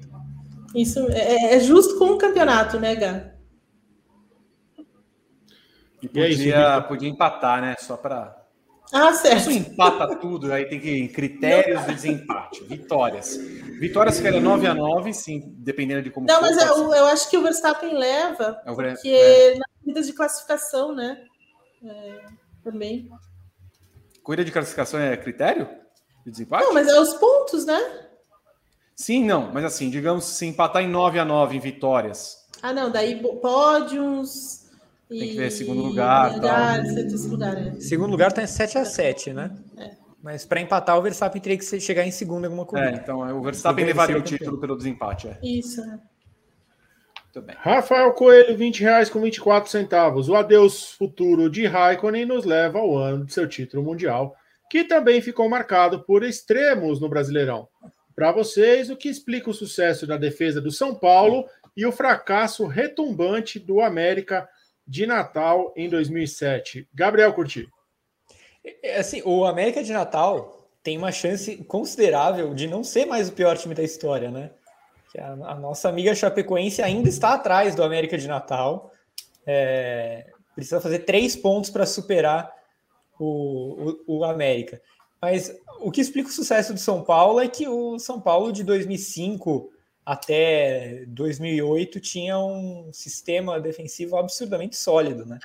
Isso 0.74 1.00
é, 1.10 1.54
é, 1.54 1.60
justo 1.60 1.98
com 1.98 2.10
o 2.10 2.18
campeonato, 2.18 2.78
né, 2.78 2.94
Gá? 2.94 3.32
E 6.02 6.08
podia, 6.08 6.80
podia 6.82 7.08
empatar, 7.08 7.60
né? 7.60 7.74
Só 7.78 7.96
para. 7.96 8.36
Ah, 8.92 9.12
certo. 9.12 9.50
Isso 9.50 9.50
empata 9.50 10.16
tudo, 10.16 10.52
aí 10.52 10.66
tem 10.66 10.80
que 10.80 11.08
critérios 11.08 11.84
de 11.86 11.94
desempate, 11.94 12.64
vitórias. 12.64 13.36
Vitórias 13.36 14.20
que 14.20 14.26
era 14.26 14.40
9 14.40 14.66
a 14.66 14.74
9 14.74 15.12
sim, 15.12 15.54
dependendo 15.58 16.02
de 16.02 16.10
como 16.10 16.26
Não, 16.26 16.36
for, 16.36 16.42
mas 16.42 16.56
eu, 16.56 16.94
eu, 16.94 17.06
acho 17.06 17.28
que 17.28 17.36
o 17.36 17.42
Verstappen 17.42 17.94
leva, 17.94 18.62
é 18.64 18.72
porque 18.72 19.08
é. 19.08 19.54
nas 19.56 19.68
corridas 19.80 20.06
de 20.06 20.12
classificação, 20.12 20.94
né? 20.94 21.22
É, 21.84 22.20
também. 22.62 23.10
Corrida 24.22 24.44
de 24.44 24.52
classificação 24.52 25.00
é 25.00 25.16
critério? 25.16 25.68
De 26.28 26.32
desempate? 26.32 26.64
Não, 26.64 26.74
mas 26.74 26.88
é 26.88 27.00
os 27.00 27.14
pontos, 27.14 27.64
né? 27.64 27.80
Sim, 28.94 29.24
não, 29.24 29.52
mas 29.52 29.64
assim, 29.64 29.90
digamos 29.90 30.24
se 30.24 30.46
empatar 30.46 30.82
em 30.82 30.88
9 30.88 31.18
a 31.18 31.24
9 31.24 31.56
em 31.56 31.60
vitórias. 31.60 32.46
Ah, 32.62 32.72
não, 32.72 32.90
daí 32.90 33.22
pódios. 33.40 34.66
Tem 35.08 35.20
que 35.20 35.36
ver 35.36 35.50
segundo 35.50 35.80
lugar. 35.82 36.34
lugar, 36.34 36.82
lugar 37.30 37.56
é. 37.56 37.80
Segundo 37.80 38.10
lugar 38.10 38.32
tá 38.32 38.42
em 38.42 38.46
7 38.46 38.78
a 38.78 38.84
7 38.84 39.32
né? 39.32 39.56
É. 39.78 39.90
Mas 40.22 40.44
para 40.44 40.60
empatar, 40.60 40.98
o 40.98 41.02
Verstappen 41.02 41.40
teria 41.40 41.56
que 41.56 41.80
chegar 41.80 42.04
em 42.04 42.10
segundo 42.10 42.42
em 42.42 42.46
alguma 42.46 42.66
corrida. 42.66 42.90
É, 42.90 42.94
então 42.94 43.20
o 43.38 43.42
Verstappen 43.42 43.84
levaria 43.84 44.18
o 44.18 44.22
título 44.22 44.58
pelo 44.58 44.76
desempate. 44.76 45.28
É. 45.28 45.38
Isso, 45.42 45.80
né? 45.80 46.00
Rafael 47.58 48.12
Coelho, 48.14 48.56
20 48.56 48.80
reais 48.80 49.08
com 49.08 49.20
24 49.20 49.70
centavos. 49.70 50.28
O 50.28 50.34
adeus 50.34 50.90
futuro 50.90 51.48
de 51.48 51.66
Raikkonen 51.66 52.26
nos 52.26 52.44
leva 52.44 52.80
ao 52.80 52.96
ano 52.96 53.24
de 53.24 53.32
seu 53.32 53.48
título 53.48 53.82
mundial 53.82 54.34
que 54.68 54.84
também 54.84 55.20
ficou 55.20 55.48
marcado 55.48 56.04
por 56.04 56.22
extremos 56.22 57.00
no 57.00 57.08
Brasileirão. 57.08 57.68
Para 58.14 58.32
vocês, 58.32 58.90
o 58.90 58.96
que 58.96 59.08
explica 59.08 59.48
o 59.48 59.54
sucesso 59.54 60.06
da 60.06 60.16
defesa 60.16 60.60
do 60.60 60.72
São 60.72 60.94
Paulo 60.94 61.46
e 61.76 61.86
o 61.86 61.92
fracasso 61.92 62.66
retumbante 62.66 63.58
do 63.58 63.80
América 63.80 64.48
de 64.86 65.06
Natal 65.06 65.72
em 65.76 65.88
2007? 65.88 66.88
Gabriel 66.92 67.32
Curti. 67.32 67.68
É, 68.82 68.98
assim, 68.98 69.22
o 69.24 69.44
América 69.44 69.82
de 69.82 69.92
Natal 69.92 70.68
tem 70.82 70.98
uma 70.98 71.12
chance 71.12 71.56
considerável 71.64 72.54
de 72.54 72.66
não 72.66 72.82
ser 72.82 73.06
mais 73.06 73.28
o 73.28 73.32
pior 73.32 73.56
time 73.56 73.74
da 73.74 73.82
história, 73.82 74.30
né? 74.30 74.50
A, 75.16 75.52
a 75.52 75.54
nossa 75.54 75.88
amiga 75.88 76.14
Chapecoense 76.14 76.82
ainda 76.82 77.08
está 77.08 77.34
atrás 77.34 77.74
do 77.74 77.82
América 77.82 78.18
de 78.18 78.26
Natal. 78.26 78.92
É, 79.46 80.26
precisa 80.54 80.80
fazer 80.80 81.00
três 81.00 81.36
pontos 81.36 81.70
para 81.70 81.86
superar 81.86 82.52
o, 83.24 83.98
o, 84.06 84.24
América. 84.24 84.80
Mas 85.20 85.54
o 85.80 85.90
que 85.90 86.00
explica 86.00 86.28
o 86.28 86.32
sucesso 86.32 86.72
do 86.72 86.78
São 86.78 87.02
Paulo 87.02 87.40
é 87.40 87.48
que 87.48 87.66
o 87.66 87.98
São 87.98 88.20
Paulo 88.20 88.52
de 88.52 88.62
2005 88.62 89.70
até 90.04 91.04
2008 91.08 92.00
tinha 92.00 92.38
um 92.38 92.90
sistema 92.92 93.60
defensivo 93.60 94.16
absurdamente 94.16 94.76
sólido, 94.76 95.26
né? 95.26 95.38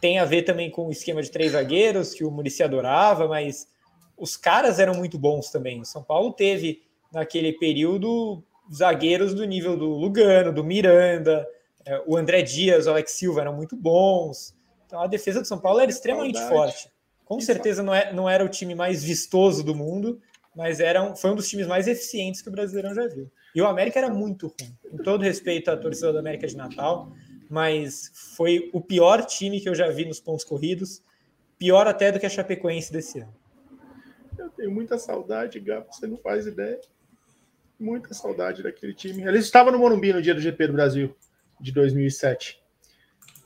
Tem 0.00 0.18
a 0.18 0.24
ver 0.24 0.42
também 0.42 0.70
com 0.70 0.86
o 0.86 0.92
esquema 0.92 1.22
de 1.22 1.30
três 1.30 1.52
zagueiros 1.52 2.14
que 2.14 2.24
o 2.24 2.30
Murici 2.30 2.62
adorava, 2.62 3.28
mas 3.28 3.68
os 4.16 4.36
caras 4.36 4.78
eram 4.78 4.94
muito 4.94 5.18
bons 5.18 5.50
também. 5.50 5.80
O 5.80 5.84
São 5.84 6.02
Paulo 6.02 6.32
teve 6.32 6.82
naquele 7.12 7.52
período 7.52 8.42
zagueiros 8.72 9.34
do 9.34 9.44
nível 9.44 9.76
do 9.76 9.88
Lugano, 9.88 10.52
do 10.52 10.64
Miranda, 10.64 11.46
é, 11.84 12.02
o 12.06 12.16
André 12.16 12.42
Dias, 12.42 12.86
o 12.86 12.90
Alex 12.90 13.12
Silva 13.12 13.42
eram 13.42 13.54
muito 13.54 13.76
bons. 13.76 14.55
Então 14.86 15.00
a 15.00 15.06
defesa 15.06 15.40
do 15.40 15.46
São 15.46 15.58
Paulo 15.58 15.80
era 15.80 15.90
extremamente 15.90 16.38
Saudade. 16.38 16.54
forte. 16.54 16.90
Com 17.24 17.40
certeza 17.40 17.82
não, 17.82 17.92
é, 17.92 18.12
não 18.12 18.28
era 18.28 18.44
o 18.44 18.48
time 18.48 18.74
mais 18.74 19.02
vistoso 19.02 19.64
do 19.64 19.74
mundo, 19.74 20.20
mas 20.54 20.78
era 20.78 21.02
um, 21.02 21.16
foi 21.16 21.30
um 21.30 21.34
dos 21.34 21.48
times 21.48 21.66
mais 21.66 21.88
eficientes 21.88 22.40
que 22.40 22.48
o 22.48 22.52
Brasileirão 22.52 22.94
já 22.94 23.06
viu. 23.08 23.30
E 23.54 23.60
o 23.60 23.66
América 23.66 23.98
era 23.98 24.08
muito 24.08 24.46
ruim. 24.46 24.76
Com 24.90 24.96
todo 24.98 25.22
respeito 25.22 25.70
à 25.70 25.76
torcida 25.76 26.12
do 26.12 26.18
América 26.18 26.46
de 26.46 26.56
Natal, 26.56 27.12
mas 27.50 28.12
foi 28.36 28.70
o 28.72 28.80
pior 28.80 29.24
time 29.24 29.60
que 29.60 29.68
eu 29.68 29.74
já 29.74 29.88
vi 29.88 30.04
nos 30.04 30.20
pontos 30.20 30.44
corridos, 30.44 31.02
pior 31.58 31.86
até 31.86 32.12
do 32.12 32.20
que 32.20 32.26
a 32.26 32.30
Chapecoense 32.30 32.92
desse 32.92 33.20
ano. 33.20 33.34
Eu 34.38 34.50
tenho 34.50 34.70
muita 34.70 34.96
saudade, 34.98 35.58
Gabo, 35.58 35.86
você 35.90 36.06
não 36.06 36.16
faz 36.18 36.46
ideia. 36.46 36.80
Muita 37.78 38.14
saudade 38.14 38.62
daquele 38.62 38.94
time. 38.94 39.22
Eles 39.24 39.44
estavam 39.44 39.72
no 39.72 39.78
Morumbi 39.78 40.12
no 40.12 40.22
dia 40.22 40.34
do 40.34 40.40
GP 40.40 40.68
do 40.68 40.72
Brasil, 40.72 41.14
de 41.60 41.72
2007. 41.72 42.62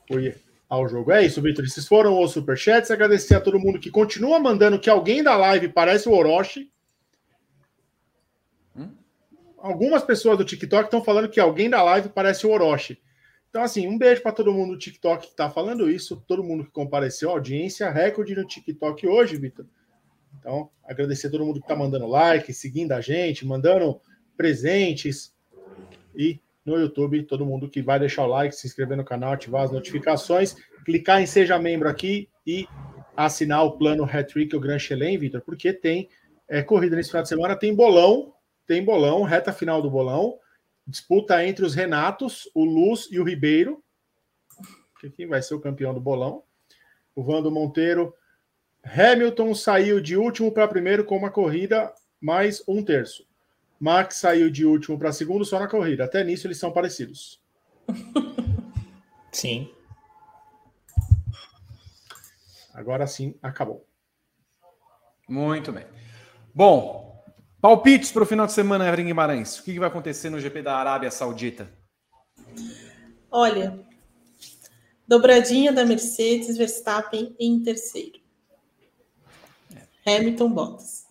Foi 0.07 0.35
ao 0.70 0.88
jogo. 0.88 1.10
É 1.10 1.26
isso, 1.26 1.42
Vitor. 1.42 1.64
Esses 1.64 1.88
foram 1.88 2.22
os 2.22 2.30
superchats. 2.30 2.92
Agradecer 2.92 3.34
a 3.34 3.40
todo 3.40 3.59
mundo 3.59 3.80
que 3.80 3.90
continua 3.90 4.38
mandando 4.38 4.78
que 4.78 4.88
alguém 4.88 5.20
da 5.20 5.36
live 5.36 5.68
parece 5.68 6.09
o 6.09 6.12
Orochi. 6.12 6.70
Hum? 8.76 8.92
Algumas 9.59 10.05
pessoas 10.05 10.38
do 10.38 10.44
TikTok 10.44 10.84
estão 10.84 11.02
falando 11.02 11.28
que 11.28 11.40
alguém 11.40 11.68
da 11.68 11.82
live 11.82 12.10
parece 12.10 12.47
o 12.47 12.51
Orochi. 12.51 13.02
Então, 13.51 13.64
assim, 13.64 13.88
um 13.88 13.98
beijo 13.98 14.22
para 14.22 14.30
todo 14.30 14.52
mundo 14.52 14.74
do 14.74 14.78
TikTok 14.78 15.26
que 15.26 15.32
está 15.32 15.51
falando 15.51 15.90
isso, 15.90 16.22
todo 16.24 16.44
mundo 16.44 16.64
que 16.64 16.70
compareceu, 16.70 17.30
audiência, 17.30 17.90
recorde 17.90 18.36
no 18.36 18.47
TikTok 18.47 19.09
hoje, 19.09 19.36
Vitor. 19.36 19.66
Então, 20.38 20.70
agradecer 20.84 21.26
a 21.26 21.30
todo 21.32 21.44
mundo 21.44 21.59
que 21.59 21.64
está 21.64 21.74
mandando 21.74 22.06
like, 22.06 22.55
seguindo 22.55 22.92
a 22.92 23.01
gente, 23.01 23.44
mandando 23.44 24.01
presentes. 24.36 25.34
E 26.14 26.40
no 26.70 26.80
YouTube, 26.80 27.24
todo 27.24 27.44
mundo 27.44 27.68
que 27.68 27.82
vai 27.82 27.98
deixar 27.98 28.24
o 28.24 28.28
like, 28.28 28.55
se 28.55 28.66
inscrever 28.66 28.97
no 28.97 29.05
canal, 29.05 29.32
ativar 29.32 29.62
as 29.62 29.72
notificações, 29.72 30.56
clicar 30.84 31.20
em 31.20 31.26
Seja 31.26 31.59
Membro 31.59 31.88
aqui 31.88 32.28
e 32.47 32.66
assinar 33.16 33.64
o 33.64 33.72
plano 33.72 34.05
Hat-Trick, 34.05 34.55
o 34.56 34.60
Grand 34.60 34.78
Chelem, 34.78 35.18
Vitor, 35.18 35.42
porque 35.42 35.72
tem 35.72 36.09
é, 36.48 36.62
corrida 36.62 36.97
nesse 36.97 37.10
final 37.10 37.22
de 37.22 37.28
semana, 37.28 37.56
tem 37.56 37.74
bolão, 37.74 38.32
tem 38.66 38.84
bolão, 38.84 39.22
reta 39.22 39.52
final 39.52 39.82
do 39.82 39.90
bolão, 39.90 40.38
disputa 40.86 41.44
entre 41.44 41.64
os 41.64 41.74
Renatos, 41.74 42.51
o 42.55 42.64
Luz 42.64 43.09
e 43.10 43.20
o 43.20 43.24
Ribeiro, 43.24 43.82
quem 45.09 45.26
vai 45.26 45.40
ser 45.40 45.55
o 45.55 45.60
campeão 45.60 45.94
do 45.94 46.01
bolão. 46.01 46.42
O 47.14 47.22
Vando 47.22 47.51
Monteiro. 47.51 48.14
Hamilton 48.84 49.55
saiu 49.55 50.01
de 50.01 50.16
último 50.16 50.52
para 50.52 50.68
primeiro 50.68 51.05
com 51.05 51.16
uma 51.16 51.30
corrida 51.30 51.92
mais 52.20 52.62
um 52.68 52.82
terço. 52.82 53.26
Max 53.81 54.16
saiu 54.16 54.51
de 54.51 54.66
último 54.66 54.98
para 54.98 55.11
segundo 55.11 55.43
só 55.43 55.59
na 55.59 55.66
corrida. 55.66 56.05
Até 56.05 56.23
nisso 56.23 56.47
eles 56.47 56.59
são 56.59 56.70
parecidos. 56.70 57.40
Sim. 59.32 59.73
Agora 62.74 63.07
sim, 63.07 63.35
acabou. 63.43 63.86
Muito 65.28 65.70
bem. 65.70 65.86
Bom, 66.55 67.23
palpites 67.61 68.11
para 68.11 68.23
o 68.23 68.27
final 68.27 68.47
de 68.47 68.52
semana, 68.52 68.86
Evelyn 68.89 69.07
Guimarães. 69.07 69.59
O 69.59 69.62
que 69.62 69.78
vai 69.78 69.89
acontecer 69.89 70.31
no 70.31 70.40
GP 70.40 70.62
da 70.62 70.77
Arábia 70.77 71.11
Saudita? 71.11 71.70
Olha, 73.31 73.78
dobradinha 75.07 75.73
da 75.73 75.85
Mercedes, 75.85 76.57
Verstappen 76.57 77.36
em 77.39 77.62
terceiro. 77.62 78.19
É. 79.74 80.16
Hamilton 80.16 80.51
Bottas. 80.51 81.10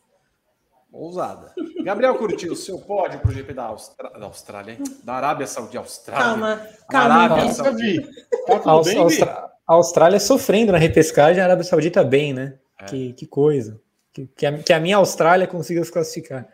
Ousada. 0.91 1.53
Gabriel 1.83 2.15
curtiu 2.15 2.53
o 2.53 2.55
seu 2.55 2.79
pódio 2.79 3.19
para 3.19 3.29
o 3.29 3.33
GP 3.33 3.53
da, 3.53 3.63
Austra... 3.65 4.09
da 4.09 4.25
Austrália, 4.25 4.73
hein? 4.73 4.83
Da 5.03 5.13
Arábia 5.13 5.45
Saudita. 5.45 5.79
Austrália. 5.79 6.23
Calma, 6.25 6.67
calma. 6.89 7.15
Arábia 7.15 7.53
Saudita. 7.53 8.09
Tá 8.47 8.55
a, 8.55 8.81
bem, 8.81 8.97
Austra... 8.97 9.51
a 9.67 9.73
Austrália 9.73 10.19
sofrendo 10.19 10.71
na 10.71 10.77
repescagem, 10.77 11.41
a 11.41 11.45
Arábia 11.45 11.63
Saudita 11.63 12.03
bem, 12.03 12.33
né? 12.33 12.57
É. 12.79 12.85
Que, 12.85 13.13
que 13.13 13.27
coisa. 13.27 13.79
Que, 14.11 14.25
que, 14.27 14.45
a, 14.45 14.57
que 14.57 14.73
a 14.73 14.79
minha 14.79 14.97
Austrália 14.97 15.45
consiga 15.45 15.83
se 15.83 15.91
classificar. 15.91 16.47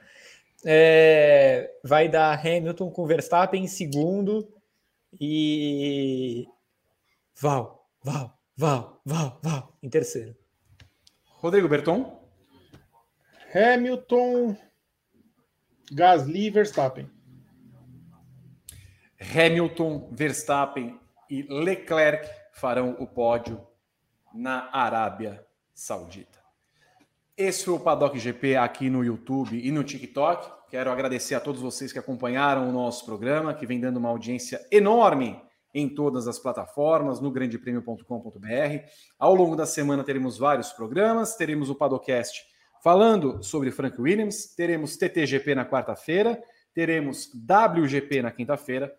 É, 0.66 1.72
vai 1.84 2.10
dar 2.10 2.40
Hamilton 2.40 2.90
com 2.90 3.06
Verstappen 3.06 3.64
em 3.64 3.68
segundo 3.68 4.48
e 5.20 6.48
Val, 7.40 7.88
Val, 8.04 8.38
Val, 8.58 9.00
Val, 9.06 9.40
Val 9.42 9.74
em 9.82 9.90
terceiro. 9.90 10.36
Rodrigo 11.24 11.70
Berton. 11.70 12.25
Hamilton, 13.56 14.58
Gasly, 15.90 16.50
Verstappen. 16.50 17.10
Hamilton, 19.34 20.10
Verstappen 20.12 21.00
e 21.30 21.44
Leclerc 21.44 22.30
farão 22.52 22.98
o 23.00 23.08
pódio 23.08 23.66
na 24.34 24.70
Arábia 24.74 25.42
Saudita. 25.74 26.38
Esse 27.38 27.64
foi 27.64 27.76
o 27.76 27.80
Paddock 27.80 28.20
GP 28.20 28.58
aqui 28.58 28.90
no 28.90 29.06
YouTube 29.06 29.58
e 29.58 29.72
no 29.72 29.86
TikTok. 29.86 30.70
Quero 30.70 30.92
agradecer 30.92 31.36
a 31.36 31.40
todos 31.40 31.62
vocês 31.62 31.94
que 31.94 32.00
acompanharam 32.00 32.68
o 32.68 32.74
nosso 32.74 33.06
programa, 33.06 33.54
que 33.54 33.66
vem 33.66 33.80
dando 33.80 33.96
uma 33.96 34.10
audiência 34.10 34.68
enorme 34.70 35.42
em 35.74 35.88
todas 35.88 36.28
as 36.28 36.38
plataformas, 36.38 37.22
no 37.22 37.32
grandepremio.com.br. 37.32 38.90
Ao 39.18 39.34
longo 39.34 39.56
da 39.56 39.66
semana 39.66 40.04
teremos 40.04 40.38
vários 40.38 40.74
programas, 40.74 41.38
teremos 41.38 41.70
o 41.70 41.76
Padocast 41.76 42.54
Falando 42.86 43.42
sobre 43.42 43.72
Frank 43.72 44.00
Williams, 44.00 44.46
teremos 44.56 44.96
TTGP 44.96 45.56
na 45.56 45.66
quarta-feira, 45.66 46.40
teremos 46.72 47.32
WGP 47.34 48.22
na 48.22 48.30
quinta-feira, 48.30 48.94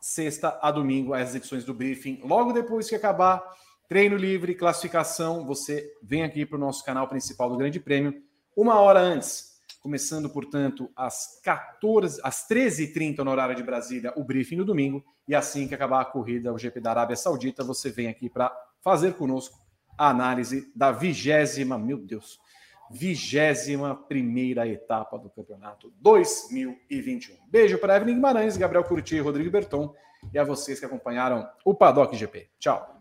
sexta 0.00 0.60
a 0.62 0.70
domingo, 0.70 1.12
as 1.12 1.34
edições 1.34 1.64
do 1.64 1.74
briefing. 1.74 2.20
Logo 2.22 2.52
depois 2.52 2.88
que 2.88 2.94
acabar 2.94 3.42
treino 3.88 4.14
livre, 4.16 4.54
classificação, 4.54 5.44
você 5.44 5.92
vem 6.00 6.22
aqui 6.22 6.46
para 6.46 6.54
o 6.54 6.60
nosso 6.60 6.84
canal 6.84 7.08
principal 7.08 7.50
do 7.50 7.56
Grande 7.56 7.80
Prêmio, 7.80 8.14
uma 8.56 8.78
hora 8.78 9.00
antes, 9.00 9.58
começando, 9.80 10.30
portanto, 10.30 10.88
às 10.94 11.40
14, 11.42 12.20
às 12.22 12.46
13h30 12.46 13.24
no 13.24 13.30
horário 13.32 13.56
de 13.56 13.62
Brasília, 13.64 14.12
o 14.14 14.22
briefing 14.22 14.54
no 14.54 14.64
domingo, 14.64 15.04
e 15.26 15.34
assim 15.34 15.66
que 15.66 15.74
acabar 15.74 16.00
a 16.00 16.04
corrida, 16.04 16.52
o 16.52 16.58
GP 16.58 16.78
da 16.78 16.90
Arábia 16.90 17.16
Saudita, 17.16 17.64
você 17.64 17.90
vem 17.90 18.06
aqui 18.06 18.30
para 18.30 18.56
fazer 18.80 19.14
conosco 19.14 19.58
a 19.98 20.10
análise 20.10 20.70
da 20.76 20.92
vigésima, 20.92 21.76
meu 21.76 21.98
Deus, 21.98 22.38
vigésima 22.90 23.94
primeira 23.94 24.66
etapa 24.66 25.16
do 25.16 25.30
campeonato 25.30 25.92
2021. 26.00 27.36
Beijo 27.48 27.78
para 27.78 27.96
Evelyn 27.96 28.14
Guimarães, 28.14 28.56
Gabriel 28.56 28.84
Curti 28.84 29.16
e 29.16 29.20
Rodrigo 29.20 29.50
Berton 29.50 29.94
e 30.34 30.38
a 30.38 30.44
vocês 30.44 30.80
que 30.80 30.86
acompanharam 30.86 31.48
o 31.64 31.72
Paddock 31.72 32.16
GP. 32.16 32.50
Tchau. 32.58 33.00